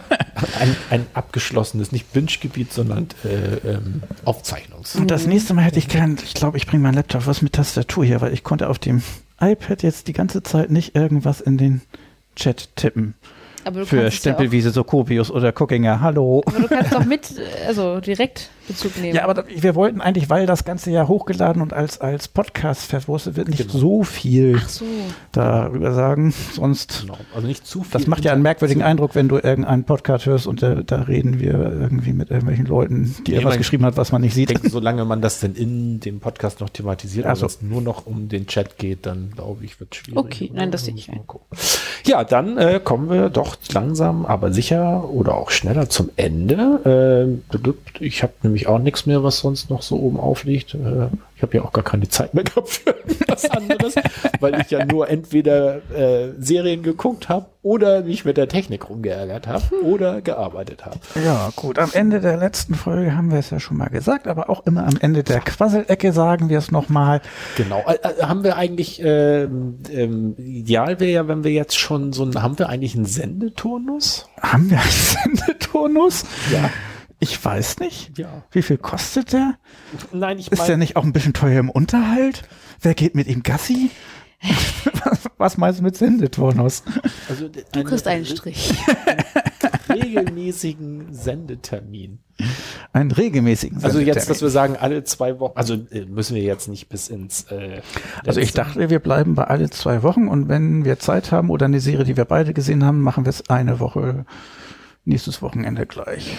ein, 0.60 0.76
ein 0.90 1.06
abgeschlossenes, 1.14 1.92
nicht 1.92 2.12
Binge-Gebiet, 2.12 2.72
sondern 2.72 3.08
äh, 3.24 3.68
ähm, 3.68 4.02
Aufzeichnungs. 4.24 4.96
Und 4.96 5.10
das 5.10 5.26
nächste 5.26 5.54
Mal 5.54 5.62
hätte 5.62 5.78
ich 5.78 5.88
gern, 5.88 6.16
ich 6.22 6.34
glaube, 6.34 6.56
ich 6.56 6.66
bringe 6.66 6.82
meinen 6.82 6.94
Laptop 6.94 7.26
was 7.26 7.42
mit 7.42 7.52
Tastatur 7.52 8.04
hier, 8.04 8.20
weil 8.20 8.32
ich 8.32 8.42
konnte 8.42 8.68
auf 8.68 8.78
dem 8.78 9.02
iPad 9.40 9.82
jetzt 9.82 10.08
die 10.08 10.12
ganze 10.12 10.42
Zeit 10.42 10.70
nicht 10.70 10.94
irgendwas 10.96 11.40
in 11.40 11.58
den 11.58 11.82
Chat 12.34 12.70
tippen. 12.76 13.14
Aber 13.64 13.80
du 13.80 13.86
Für 13.86 13.96
kannst 14.02 14.18
es 14.18 14.24
ja 14.24 14.32
auch, 14.32 14.36
Stempelwiese 14.36 14.70
Sokopius 14.70 15.30
oder 15.30 15.52
Cookinger. 15.60 16.00
Hallo. 16.00 16.42
aber 16.46 16.60
du 16.60 16.68
kannst 16.68 16.92
doch 16.92 17.04
mit, 17.04 17.32
äh, 17.36 17.66
also 17.66 18.00
direkt 18.00 18.50
Bezug 18.68 18.96
nehmen. 19.00 19.14
Ja, 19.16 19.24
aber 19.24 19.34
da- 19.34 19.44
wir 19.48 19.74
wollten 19.74 20.00
eigentlich, 20.00 20.28
weil 20.30 20.46
das 20.46 20.64
ganze 20.64 20.90
ja 20.90 21.06
hochgeladen 21.08 21.62
und 21.62 21.72
als, 21.72 22.00
als 22.00 22.28
Podcast 22.28 22.82
verwurstet 22.82 23.36
wird, 23.36 23.48
nicht 23.48 23.58
Genau. 23.68 23.78
so 23.78 24.02
viel 24.02 24.60
so. 24.66 24.84
darüber 25.32 25.92
sagen. 25.92 26.32
Sonst, 26.52 27.02
Genau. 27.02 27.18
Also 27.34 27.46
nicht 27.46 27.66
zu 27.66 27.82
viel. 27.82 27.92
das 27.92 28.06
macht 28.06 28.24
ja 28.24 28.32
einen 28.32 28.42
merkwürdigen 28.42 28.82
Eindruck, 28.82 29.14
wenn 29.14 29.28
du 29.28 29.36
irgendeinen 29.36 29.84
Podcast 29.84 30.26
hörst 30.26 30.46
und 30.46 30.62
da, 30.62 30.76
da 30.76 31.02
reden 31.02 31.40
wir 31.40 31.52
irgendwie 31.54 32.12
mit 32.12 32.30
irgendwelchen 32.30 32.66
Leuten, 32.66 33.14
die 33.26 33.32
Ja, 33.32 33.38
etwas 33.40 33.56
geschrieben 33.58 33.84
hat, 33.84 33.96
was 33.96 34.12
man 34.12 34.22
nicht 34.22 34.30
Ich 34.30 34.34
sieht. 34.34 34.50
denke, 34.50 34.68
solange 34.70 35.04
man 35.04 35.20
das 35.20 35.40
denn 35.40 35.54
in 35.54 36.00
dem 36.00 36.20
Podcast 36.20 36.60
noch 36.60 36.70
thematisiert, 36.70 37.26
also 37.26 37.46
es 37.46 37.62
nur 37.62 37.80
noch 37.82 38.06
um 38.06 38.28
den 38.28 38.46
Chat 38.46 38.78
geht, 38.78 39.06
dann 39.06 39.30
glaube 39.34 39.64
ich, 39.64 39.78
wird 39.80 39.92
es 39.92 39.98
schwierig. 39.98 40.18
Okay, 40.18 40.50
nein, 40.54 40.70
das 40.70 40.84
sehe 40.84 40.94
ich 40.94 41.10
ein. 41.10 41.20
Ja, 42.04 42.24
dann 42.24 42.56
äh, 42.58 42.80
kommen 42.82 43.10
wir 43.10 43.30
doch 43.30 43.56
langsam, 43.72 44.26
aber 44.26 44.52
sicher 44.52 45.08
oder 45.10 45.34
auch 45.34 45.50
schneller 45.50 45.88
zum 45.88 46.10
Ende. 46.16 47.38
Äh, 48.00 48.04
ich 48.04 48.22
habe 48.22 48.32
nämlich 48.42 48.55
auch 48.64 48.78
nichts 48.78 49.06
mehr, 49.06 49.22
was 49.22 49.40
sonst 49.40 49.70
noch 49.70 49.82
so 49.82 49.96
oben 49.96 50.18
aufliegt. 50.18 50.74
Äh, 50.74 51.08
ich 51.36 51.42
habe 51.42 51.58
ja 51.58 51.64
auch 51.64 51.72
gar 51.72 51.84
keine 51.84 52.08
Zeit 52.08 52.32
mehr 52.32 52.44
gehabt 52.44 52.70
für 52.70 52.94
was 53.28 53.48
anderes, 53.50 53.94
weil 54.40 54.60
ich 54.60 54.70
ja 54.70 54.84
nur 54.84 55.08
entweder 55.08 55.76
äh, 55.94 56.32
Serien 56.38 56.82
geguckt 56.82 57.28
habe 57.28 57.46
oder 57.66 58.02
mich 58.02 58.24
mit 58.24 58.36
der 58.36 58.48
Technik 58.48 58.88
rumgeärgert 58.88 59.46
habe 59.48 59.82
oder 59.82 60.22
gearbeitet 60.22 60.86
habe. 60.86 60.98
Ja, 61.24 61.50
gut. 61.56 61.78
Am 61.78 61.90
Ende 61.92 62.20
der 62.20 62.36
letzten 62.36 62.74
Folge 62.74 63.16
haben 63.16 63.32
wir 63.32 63.38
es 63.38 63.50
ja 63.50 63.58
schon 63.60 63.76
mal 63.76 63.88
gesagt, 63.88 64.28
aber 64.28 64.48
auch 64.48 64.64
immer 64.66 64.86
am 64.86 64.96
Ende 65.00 65.24
der 65.24 65.40
Quasselecke 65.40 66.12
sagen 66.12 66.48
wir 66.48 66.58
es 66.58 66.70
nochmal. 66.70 67.20
Genau. 67.56 67.82
Äh, 67.86 67.96
äh, 67.96 68.22
haben 68.22 68.44
wir 68.44 68.56
eigentlich, 68.56 69.02
ähm, 69.04 69.78
ähm, 69.90 70.36
ideal 70.38 71.00
wäre 71.00 71.10
ja, 71.10 71.28
wenn 71.28 71.44
wir 71.44 71.50
jetzt 71.52 71.76
schon 71.76 72.12
so 72.12 72.24
ein, 72.24 72.40
haben 72.40 72.58
wir 72.58 72.68
eigentlich 72.68 72.94
einen 72.94 73.04
Sendeturnus? 73.04 74.28
Haben 74.40 74.70
wir 74.70 74.78
einen 74.78 75.36
Sendeturnus? 75.36 76.24
Ja. 76.52 76.70
Ich 77.18 77.42
weiß 77.42 77.78
nicht. 77.78 78.18
Ja. 78.18 78.44
Wie 78.50 78.62
viel 78.62 78.76
kostet 78.78 79.32
der? 79.32 79.54
Nein, 80.12 80.38
ich 80.38 80.52
Ist 80.52 80.66
der 80.66 80.76
nicht 80.76 80.96
auch 80.96 81.04
ein 81.04 81.12
bisschen 81.12 81.32
teuer 81.32 81.60
im 81.60 81.70
Unterhalt? 81.70 82.42
Wer 82.80 82.94
geht 82.94 83.14
mit 83.14 83.26
ihm 83.26 83.42
Gassi? 83.42 83.90
Was 85.38 85.56
meinst 85.56 85.80
du 85.80 85.84
mit 85.84 85.96
Sendeturnus? 85.96 86.82
also 87.28 87.48
Du 87.48 87.84
kriegst 87.84 88.06
einen 88.06 88.26
Strich. 88.26 88.74
regelmäßigen 89.88 91.12
Sendetermin. 91.14 92.18
Einen 92.92 93.10
regelmäßigen 93.10 93.82
Also 93.82 93.98
jetzt, 93.98 94.28
dass 94.28 94.38
Sendetermin. 94.38 94.42
wir 94.42 94.50
sagen, 94.50 94.76
alle 94.76 95.04
zwei 95.04 95.40
Wochen, 95.40 95.56
also 95.56 95.74
äh, 95.90 96.04
müssen 96.04 96.34
wir 96.36 96.42
jetzt 96.42 96.68
nicht 96.68 96.88
bis 96.88 97.08
ins, 97.08 97.44
äh, 97.50 97.80
Also 98.26 98.40
ich 98.40 98.52
dachte, 98.52 98.90
wir 98.90 98.98
bleiben 98.98 99.34
bei 99.34 99.44
alle 99.44 99.70
zwei 99.70 100.02
Wochen 100.02 100.28
und 100.28 100.48
wenn 100.48 100.84
wir 100.84 100.98
Zeit 100.98 101.32
haben 101.32 101.50
oder 101.50 101.66
eine 101.66 101.80
Serie, 101.80 102.04
die 102.04 102.16
wir 102.16 102.24
beide 102.26 102.52
gesehen 102.52 102.84
haben, 102.84 103.00
machen 103.00 103.24
wir 103.24 103.30
es 103.30 103.48
eine 103.48 103.80
Woche, 103.80 104.26
nächstes 105.04 105.40
Wochenende 105.40 105.86
gleich. 105.86 106.36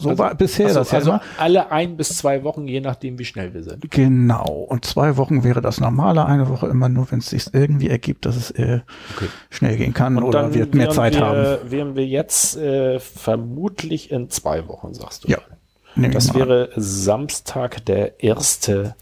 So 0.00 0.08
also, 0.10 0.18
war 0.18 0.34
bisher 0.34 0.66
also, 0.66 0.80
das 0.80 0.90
ja 0.92 0.98
also 0.98 1.10
immer. 1.12 1.22
alle 1.38 1.70
ein 1.70 1.96
bis 1.96 2.16
zwei 2.16 2.42
Wochen, 2.42 2.66
je 2.66 2.80
nachdem, 2.80 3.18
wie 3.18 3.24
schnell 3.24 3.52
wir 3.54 3.62
sind. 3.62 3.90
Genau. 3.90 4.48
Und 4.68 4.84
zwei 4.84 5.16
Wochen 5.16 5.44
wäre 5.44 5.60
das 5.60 5.78
normale, 5.80 6.24
eine 6.26 6.48
Woche 6.48 6.66
immer 6.68 6.88
nur, 6.88 7.10
wenn 7.10 7.18
es 7.20 7.30
sich 7.30 7.52
irgendwie 7.52 7.90
ergibt, 7.90 8.24
dass 8.26 8.36
es 8.36 8.50
äh, 8.52 8.80
Okay. 9.16 9.28
schnell 9.50 9.76
gehen 9.76 9.92
kann 9.94 10.16
Und 10.16 10.24
oder 10.24 10.42
dann 10.42 10.54
wir 10.54 10.66
mehr 10.72 10.90
Zeit 10.90 11.14
wir, 11.14 11.20
haben. 11.26 11.70
Wären 11.70 11.94
wir 11.96 12.06
jetzt 12.06 12.56
äh, 12.56 12.98
vermutlich 12.98 14.10
in 14.10 14.30
zwei 14.30 14.66
Wochen, 14.68 14.94
sagst 14.94 15.24
du. 15.24 15.28
Ja. 15.28 15.38
Das 15.96 16.34
wäre 16.34 16.70
Samstag, 16.76 17.84
der 17.86 18.22
erste 18.22 18.94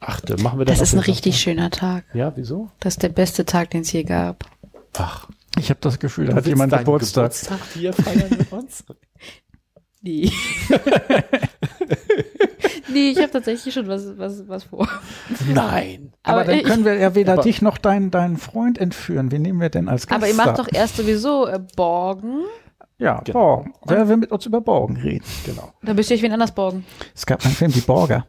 Achte. 0.00 0.40
Machen 0.42 0.58
wir 0.60 0.64
das 0.64 0.78
Das 0.78 0.88
ist 0.88 0.94
ein 0.94 1.00
richtig 1.00 1.34
Samstag? 1.34 1.42
schöner 1.42 1.70
Tag. 1.70 2.04
Ja, 2.14 2.32
wieso? 2.36 2.70
Das 2.80 2.94
ist 2.94 3.02
der 3.02 3.08
beste 3.08 3.44
Tag, 3.44 3.70
den 3.70 3.80
es 3.82 3.92
je 3.92 4.04
gab. 4.04 4.44
Ach, 4.96 5.26
Ich 5.58 5.70
habe 5.70 5.80
das 5.80 5.98
Gefühl, 5.98 6.26
da 6.26 6.36
hat 6.36 6.46
jemand 6.46 6.72
Geburtstag. 6.72 7.32
Geburtstag 7.32 7.58
hier 7.74 7.92
feiern 7.92 8.30
mit 8.30 8.52
uns? 8.52 8.84
Nee. 10.06 10.30
nee, 12.92 13.10
ich 13.10 13.18
habe 13.18 13.30
tatsächlich 13.30 13.72
schon 13.74 13.88
was, 13.88 14.06
was, 14.16 14.48
was 14.48 14.64
vor. 14.64 14.88
Nein. 15.52 16.12
Aber, 16.22 16.40
Aber 16.40 16.44
dann 16.44 16.56
ich- 16.58 16.64
können 16.64 16.84
wir 16.84 16.94
ja 16.94 17.14
weder 17.14 17.34
Aber- 17.34 17.42
dich 17.42 17.62
noch 17.62 17.78
deinen, 17.78 18.10
deinen 18.10 18.36
Freund 18.36 18.78
entführen. 18.78 19.30
Wen 19.32 19.42
nehmen 19.42 19.60
wir 19.60 19.70
denn 19.70 19.88
als 19.88 20.06
Gast? 20.06 20.20
Aber 20.22 20.28
ihr 20.28 20.34
macht 20.36 20.58
doch 20.58 20.68
erst 20.72 20.96
sowieso 20.96 21.46
äh, 21.46 21.60
Borgen. 21.76 22.40
Ja, 22.98 23.20
Genau. 23.24 23.38
Borgen. 23.40 23.72
Wer 23.86 24.08
will 24.08 24.16
mit 24.16 24.32
uns 24.32 24.46
über 24.46 24.60
Borgen 24.60 24.96
reden? 24.96 25.24
Genau. 25.44 25.72
Da 25.82 25.94
müsst 25.94 26.10
ihr 26.10 26.16
euch 26.16 26.22
wen 26.22 26.32
anders 26.32 26.54
borgen. 26.54 26.84
Es 27.14 27.26
gab 27.26 27.44
einen 27.44 27.54
Film, 27.54 27.72
die 27.72 27.80
Borger. 27.82 28.26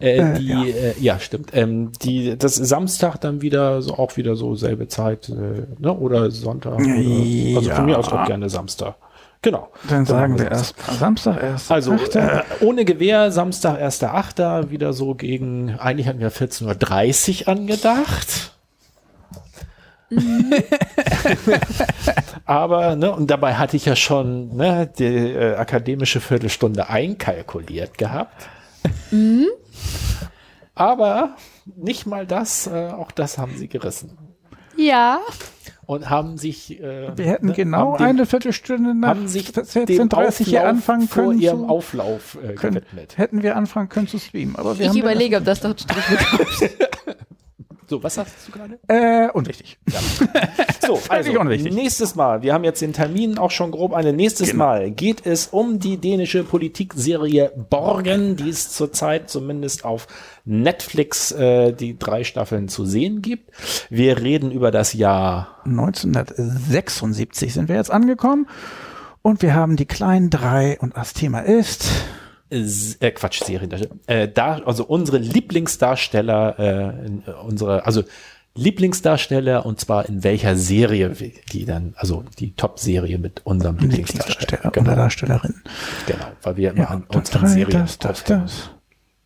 Äh, 0.00 0.18
Äh, 0.18 0.38
die, 0.38 0.46
ja. 0.46 0.62
ja. 0.62 0.74
Äh, 0.74 0.94
ja, 1.00 1.18
stimmt. 1.18 1.50
Ähm, 1.54 1.90
die, 2.02 2.38
das 2.38 2.54
Samstag 2.54 3.16
dann 3.20 3.42
wieder 3.42 3.82
so 3.82 3.94
auch 3.94 4.16
wieder 4.16 4.36
so 4.36 4.54
selbe 4.54 4.86
Zeit, 4.86 5.28
äh, 5.28 5.66
ne? 5.80 5.92
Oder 5.92 6.30
Sonntag. 6.30 6.74
Oder, 6.74 6.84
also 6.88 7.68
Ja. 7.68 7.74
von 7.74 7.86
mir 7.86 7.98
aus 7.98 8.12
auch 8.12 8.24
gerne 8.26 8.48
Samstag. 8.48 8.94
Genau. 9.40 9.70
Dann 9.88 10.04
sagen 10.04 10.38
wir 10.38 10.50
erst 10.50 10.74
Samstag 10.98 11.42
erst. 11.42 11.70
Also 11.70 11.94
äh, 11.94 12.42
ohne 12.60 12.84
Gewehr, 12.84 13.30
Samstag, 13.30 13.80
1.8. 13.80 14.70
wieder 14.70 14.92
so 14.92 15.14
gegen, 15.14 15.78
eigentlich 15.78 16.08
hatten 16.08 16.18
wir 16.18 16.32
14.30 16.32 17.42
Uhr 17.42 17.48
angedacht. 17.48 18.52
Aber, 22.46 22.96
ne, 22.96 23.12
und 23.12 23.30
dabei 23.30 23.54
hatte 23.54 23.76
ich 23.76 23.84
ja 23.84 23.94
schon 23.94 24.56
ne, 24.56 24.90
die 24.98 25.04
äh, 25.04 25.54
akademische 25.54 26.20
Viertelstunde 26.20 26.88
einkalkuliert 26.88 27.98
gehabt. 27.98 28.48
Aber 30.74 31.36
nicht 31.76 32.06
mal 32.06 32.26
das, 32.26 32.66
äh, 32.66 32.88
auch 32.88 33.12
das 33.12 33.38
haben 33.38 33.56
sie 33.56 33.68
gerissen. 33.68 34.16
Ja. 34.76 35.20
Und 35.88 36.10
haben 36.10 36.36
sich. 36.36 36.82
Äh, 36.82 37.16
Wir 37.16 37.24
hätten 37.24 37.46
ne, 37.46 37.52
genau 37.54 37.96
dem- 37.96 38.06
eine 38.06 38.26
Viertelstunde 38.26 38.94
nach 38.94 39.08
haben 39.08 39.26
sich 39.26 39.48
14.30 39.48 40.44
hier 40.44 40.68
anfangen 40.68 41.08
vor 41.08 41.24
können. 41.28 41.40
ihrem 41.40 41.60
zu, 41.60 41.68
Auflauf 41.70 42.36
äh, 42.46 42.52
können 42.52 42.74
gewidmet. 42.74 43.16
hätten 43.16 43.42
wir 43.42 43.56
anfangen 43.56 43.88
können 43.88 44.06
zu 44.06 44.18
streamen. 44.18 44.54
Aber 44.56 44.78
wir 44.78 44.84
Ich 44.84 44.90
haben 44.90 44.98
überlege, 44.98 45.38
ob 45.38 45.44
das 45.46 45.60
doch 45.62 45.74
Strich 45.78 46.04
bekommt. 46.06 46.70
So, 47.88 48.02
was 48.02 48.16
sagst 48.16 48.34
du 48.46 48.52
gerade? 48.52 48.78
Äh, 48.88 49.30
unwichtig. 49.32 49.78
So, 50.80 50.98
also 51.10 51.38
unwichtig. 51.38 51.74
nächstes 51.74 52.14
Mal, 52.14 52.40
wir 52.40 52.54
haben 52.54 52.64
jetzt 52.64 52.80
den 52.80 52.94
Termin 52.94 53.36
auch 53.36 53.50
schon 53.50 53.72
grob 53.72 53.92
eine. 53.92 54.14
Nächstes 54.14 54.52
Genau. 54.52 54.64
Mal 54.64 54.90
geht 54.90 55.26
es 55.26 55.48
um 55.48 55.78
die 55.78 55.98
dänische 55.98 56.44
Politikserie 56.44 57.52
Borgen, 57.68 58.36
die 58.36 58.48
es 58.48 58.70
zurzeit 58.70 59.28
zumindest 59.28 59.84
auf 59.84 60.06
Netflix 60.46 61.30
äh, 61.32 61.72
die 61.72 61.98
drei 61.98 62.24
Staffeln 62.24 62.68
zu 62.68 62.86
sehen 62.86 63.20
gibt. 63.20 63.50
Wir 63.90 64.18
reden 64.18 64.50
über 64.50 64.70
das 64.70 64.94
Jahr 64.94 65.58
1976 65.66 67.52
sind 67.52 67.68
wir 67.68 67.76
jetzt 67.76 67.90
angekommen. 67.90 68.46
Und 69.20 69.42
wir 69.42 69.54
haben 69.54 69.76
die 69.76 69.84
kleinen 69.84 70.30
drei 70.30 70.78
und 70.80 70.96
das 70.96 71.12
Thema 71.12 71.40
ist 71.40 71.90
äh, 72.50 73.10
Quatsch, 73.10 73.42
Seriendarsteller. 73.44 73.96
Äh, 74.06 74.28
da, 74.28 74.58
also 74.64 74.84
unsere 74.84 75.18
Lieblingsdarsteller, 75.18 76.58
äh, 76.58 77.30
äh, 77.30 77.34
unsere, 77.44 77.84
also 77.86 78.02
Lieblingsdarsteller 78.54 79.64
und 79.64 79.78
zwar 79.78 80.08
in 80.08 80.24
welcher 80.24 80.56
Serie 80.56 81.10
die 81.52 81.64
dann, 81.64 81.94
also 81.96 82.24
die 82.38 82.54
Top-Serie 82.54 83.18
mit 83.18 83.42
unserem 83.44 83.78
Lieblingsdarsteller. 83.78 84.40
Lieblingsdarsteller 84.40 84.82
oder 84.82 84.96
Darstellerin. 84.96 85.54
Genau, 86.06 86.26
weil 86.42 86.56
wir 86.56 86.70
immer 86.70 86.80
Ja, 86.80 86.86
an, 86.88 87.04
uns 87.04 87.34
an 87.36 87.46
Serien 87.46 87.80
das, 87.82 87.98
das, 87.98 88.24
das. 88.24 88.70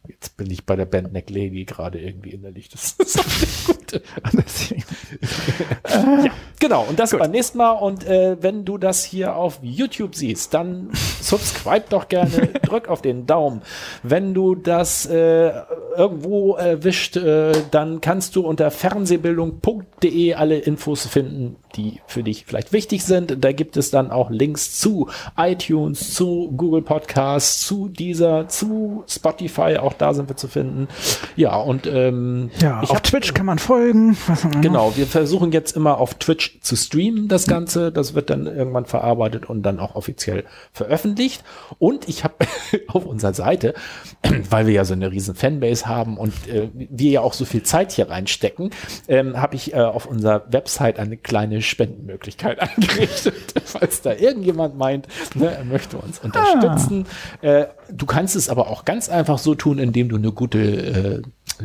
Jetzt 0.06 0.36
bin 0.36 0.50
ich 0.50 0.66
bei 0.66 0.76
der 0.76 0.84
Band 0.84 1.12
Neck 1.12 1.30
Lady 1.30 1.64
gerade 1.64 2.00
irgendwie 2.00 2.30
innerlich. 2.30 2.68
Das 2.68 2.92
ist 2.98 3.18
auch 3.20 3.24
nicht 3.40 3.66
gut. 3.66 3.81
ja, 5.88 6.30
genau. 6.58 6.84
Und 6.88 6.98
das 6.98 7.10
beim 7.10 7.30
nächsten 7.30 7.58
Mal. 7.58 7.72
Und 7.72 8.06
äh, 8.06 8.36
wenn 8.40 8.64
du 8.64 8.78
das 8.78 9.04
hier 9.04 9.36
auf 9.36 9.58
YouTube 9.62 10.14
siehst, 10.14 10.54
dann 10.54 10.90
subscribe 11.20 11.84
doch 11.88 12.08
gerne, 12.08 12.48
drück 12.62 12.88
auf 12.88 13.02
den 13.02 13.26
Daumen. 13.26 13.62
Wenn 14.02 14.34
du 14.34 14.54
das 14.54 15.06
äh, 15.06 15.52
irgendwo 15.96 16.54
erwischt, 16.54 17.16
äh, 17.16 17.52
dann 17.70 18.00
kannst 18.00 18.36
du 18.36 18.46
unter 18.46 18.70
fernsehbildung.de 18.70 20.34
alle 20.34 20.58
Infos 20.58 21.06
finden, 21.06 21.56
die 21.76 22.00
für 22.06 22.22
dich 22.22 22.44
vielleicht 22.46 22.72
wichtig 22.72 23.04
sind. 23.04 23.44
Da 23.44 23.52
gibt 23.52 23.76
es 23.76 23.90
dann 23.90 24.10
auch 24.10 24.30
Links 24.30 24.78
zu 24.78 25.08
iTunes, 25.36 26.14
zu 26.14 26.52
Google 26.56 26.82
Podcasts, 26.82 27.66
zu 27.66 27.88
dieser, 27.88 28.48
zu 28.48 29.04
Spotify. 29.08 29.76
Auch 29.78 29.92
da 29.94 30.14
sind 30.14 30.28
wir 30.28 30.36
zu 30.36 30.48
finden. 30.48 30.88
Ja, 31.36 31.56
und 31.56 31.86
ähm, 31.86 32.50
Ja, 32.60 32.80
auf 32.80 32.90
hab- 32.90 33.02
Twitch 33.02 33.34
kann 33.34 33.46
man 33.46 33.58
folgen. 33.58 34.16
Genau, 34.60 34.92
wir 34.96 35.06
versuchen 35.06 35.52
jetzt 35.52 35.76
immer 35.76 35.98
auf 35.98 36.14
Twitch 36.14 36.60
zu 36.60 36.76
streamen, 36.76 37.28
das 37.28 37.46
Ganze. 37.46 37.92
Das 37.92 38.14
wird 38.14 38.30
dann 38.30 38.46
irgendwann 38.46 38.84
verarbeitet 38.86 39.48
und 39.48 39.62
dann 39.62 39.80
auch 39.80 39.94
offiziell 39.94 40.44
veröffentlicht. 40.72 41.42
Und 41.78 42.08
ich 42.08 42.24
habe 42.24 42.34
auf 42.88 43.06
unserer 43.06 43.34
Seite, 43.34 43.74
weil 44.50 44.66
wir 44.66 44.74
ja 44.74 44.84
so 44.84 44.92
eine 44.94 45.10
riesen 45.10 45.34
Fanbase 45.34 45.86
haben 45.86 46.16
und 46.16 46.32
äh, 46.48 46.68
wir 46.74 47.10
ja 47.10 47.20
auch 47.20 47.32
so 47.32 47.44
viel 47.44 47.62
Zeit 47.62 47.92
hier 47.92 48.10
reinstecken, 48.10 48.70
ähm, 49.08 49.40
habe 49.40 49.54
ich 49.56 49.72
äh, 49.74 49.80
auf 49.80 50.06
unserer 50.06 50.44
Website 50.50 50.98
eine 50.98 51.16
kleine 51.16 51.61
Spendenmöglichkeit 51.62 52.60
eingerichtet. 52.60 53.34
Falls 53.64 54.02
da 54.02 54.14
irgendjemand 54.14 54.76
meint, 54.76 55.08
ne, 55.34 55.54
er 55.54 55.64
möchte 55.64 55.96
uns 55.96 56.18
unterstützen. 56.18 57.06
Äh, 57.40 57.66
du 57.90 58.06
kannst 58.06 58.36
es 58.36 58.48
aber 58.48 58.68
auch 58.68 58.84
ganz 58.84 59.08
einfach 59.08 59.38
so 59.38 59.54
tun, 59.54 59.78
indem 59.78 60.08
du 60.08 60.16
eine 60.16 60.32
gute, 60.32 60.58
äh, 60.60 61.22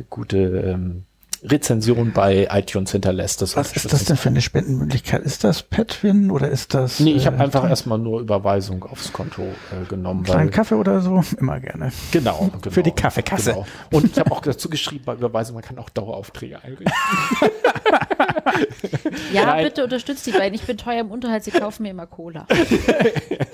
gute 0.09 0.37
ähm, 0.37 1.03
Rezension 1.51 2.11
bei 2.13 2.47
iTunes 2.51 2.91
hinterlässt. 2.91 3.41
Das 3.41 3.55
Was 3.55 3.75
ist 3.75 3.91
das 3.91 4.05
denn 4.05 4.17
für 4.17 4.29
eine 4.29 4.41
Spendenmöglichkeit? 4.41 5.21
Ist 5.23 5.43
das 5.43 5.63
Petwin 5.63 6.31
oder 6.31 6.49
ist 6.49 6.73
das 6.73 6.99
Nee, 6.99 7.13
ich 7.13 7.25
habe 7.25 7.37
äh, 7.37 7.41
einfach 7.41 7.67
erstmal 7.67 7.97
nur 7.97 8.19
Überweisung 8.21 8.83
aufs 8.83 9.11
Konto 9.13 9.43
äh, 9.43 9.85
genommen. 9.87 10.23
kleinen 10.23 10.51
Kaffee 10.51 10.75
oder 10.75 11.01
so? 11.01 11.23
Immer 11.39 11.59
gerne. 11.59 11.91
genau, 12.11 12.49
genau. 12.61 12.73
Für 12.73 12.83
die 12.83 12.91
Kaffeekasse. 12.91 13.51
Genau. 13.51 13.65
Und 13.91 14.05
ich 14.11 14.19
habe 14.19 14.31
auch 14.31 14.41
dazu 14.41 14.69
geschrieben, 14.69 15.03
bei 15.05 15.13
Überweisung, 15.13 15.55
man 15.55 15.63
kann 15.63 15.77
auch 15.77 15.89
Daueraufträge 15.89 16.61
einrichten. 16.63 16.93
Ja, 19.33 19.45
Nein. 19.45 19.65
bitte 19.65 19.83
unterstützt 19.83 20.25
die 20.25 20.31
beiden. 20.31 20.53
Ich 20.53 20.63
bin 20.63 20.77
teuer 20.77 21.01
im 21.01 21.11
Unterhalt, 21.11 21.43
sie 21.43 21.51
kaufen 21.51 21.83
mir 21.83 21.89
immer 21.89 22.07
Cola. 22.07 22.47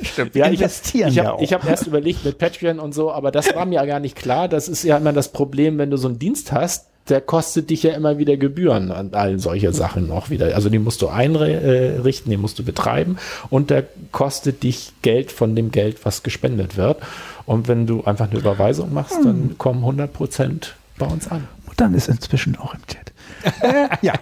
Stimmt. 0.01 0.35
Ja, 0.35 0.45
investieren 0.45 1.09
ich 1.09 1.15
ja 1.15 1.25
habe 1.25 1.33
auch. 1.35 1.41
ich 1.41 1.53
hab 1.53 1.65
erst 1.65 1.87
überlegt 1.87 2.23
mit 2.25 2.37
Patreon 2.37 2.79
und 2.79 2.93
so, 2.93 3.11
aber 3.11 3.31
das 3.31 3.53
war 3.55 3.65
mir 3.65 3.75
ja 3.75 3.85
gar 3.85 3.99
nicht 3.99 4.15
klar. 4.15 4.47
Das 4.47 4.67
ist 4.67 4.83
ja 4.83 4.97
immer 4.97 5.13
das 5.13 5.31
Problem, 5.31 5.77
wenn 5.77 5.89
du 5.89 5.97
so 5.97 6.07
einen 6.07 6.19
Dienst 6.19 6.51
hast, 6.51 6.89
der 7.09 7.21
kostet 7.21 7.69
dich 7.69 7.83
ja 7.83 7.93
immer 7.93 8.17
wieder 8.17 8.37
Gebühren 8.37 8.91
an 8.91 9.09
all 9.13 9.37
solche 9.39 9.73
Sachen 9.73 10.09
auch 10.11 10.29
wieder. 10.29 10.55
Also 10.55 10.69
die 10.69 10.79
musst 10.79 11.01
du 11.01 11.09
einrichten, 11.09 12.29
die 12.31 12.37
musst 12.37 12.59
du 12.59 12.63
betreiben 12.63 13.17
und 13.49 13.69
der 13.69 13.85
kostet 14.11 14.63
dich 14.63 14.93
Geld 15.01 15.31
von 15.31 15.55
dem 15.55 15.71
Geld, 15.71 16.05
was 16.05 16.23
gespendet 16.23 16.77
wird. 16.77 17.01
Und 17.45 17.67
wenn 17.67 17.87
du 17.87 18.03
einfach 18.05 18.29
eine 18.29 18.39
Überweisung 18.39 18.93
machst, 18.93 19.17
Hm. 19.17 19.23
dann 19.23 19.57
kommen 19.57 19.79
100 19.79 20.13
Prozent 20.13 20.75
bei 20.97 21.05
uns 21.05 21.27
an. 21.27 21.47
Und 21.67 21.81
dann 21.81 21.93
ist 21.93 22.07
inzwischen 22.07 22.57
auch 22.57 22.73
im 22.73 22.85
Chat. 22.87 23.11
äh, 23.61 23.89
ja, 24.01 24.13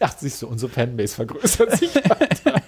Ach, 0.00 0.14
siehst 0.16 0.40
du, 0.42 0.46
unsere 0.46 0.70
Fanbase 0.70 1.14
vergrößert 1.14 1.76
sich 1.76 1.94
weiter. 1.94 2.62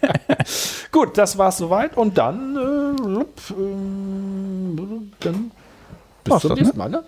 Gut, 0.93 1.17
das 1.17 1.39
war's 1.39 1.59
soweit 1.59 1.97
und 1.97 2.19
dann, 2.19 2.57
äh, 2.57 3.53
ähm, 3.55 5.13
dann 5.21 5.51
bis 6.25 6.39
zum 6.41 6.53
nächsten 6.55 6.77
Mal. 6.77 6.91
Ne? 6.91 7.03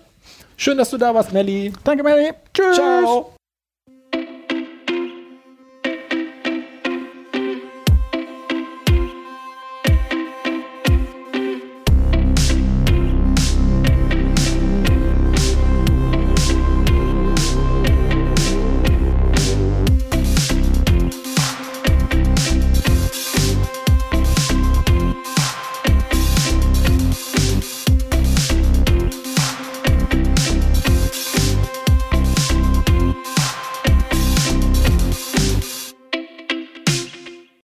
Schön, 0.63 0.77
dass 0.77 0.89
du 0.91 0.97
da 0.97 1.13
warst, 1.13 1.33
Melli. 1.33 1.73
danke, 1.83 2.03
Mary. 2.03 2.31
Tschüss. 2.53 2.75
Ciao. 2.77 3.32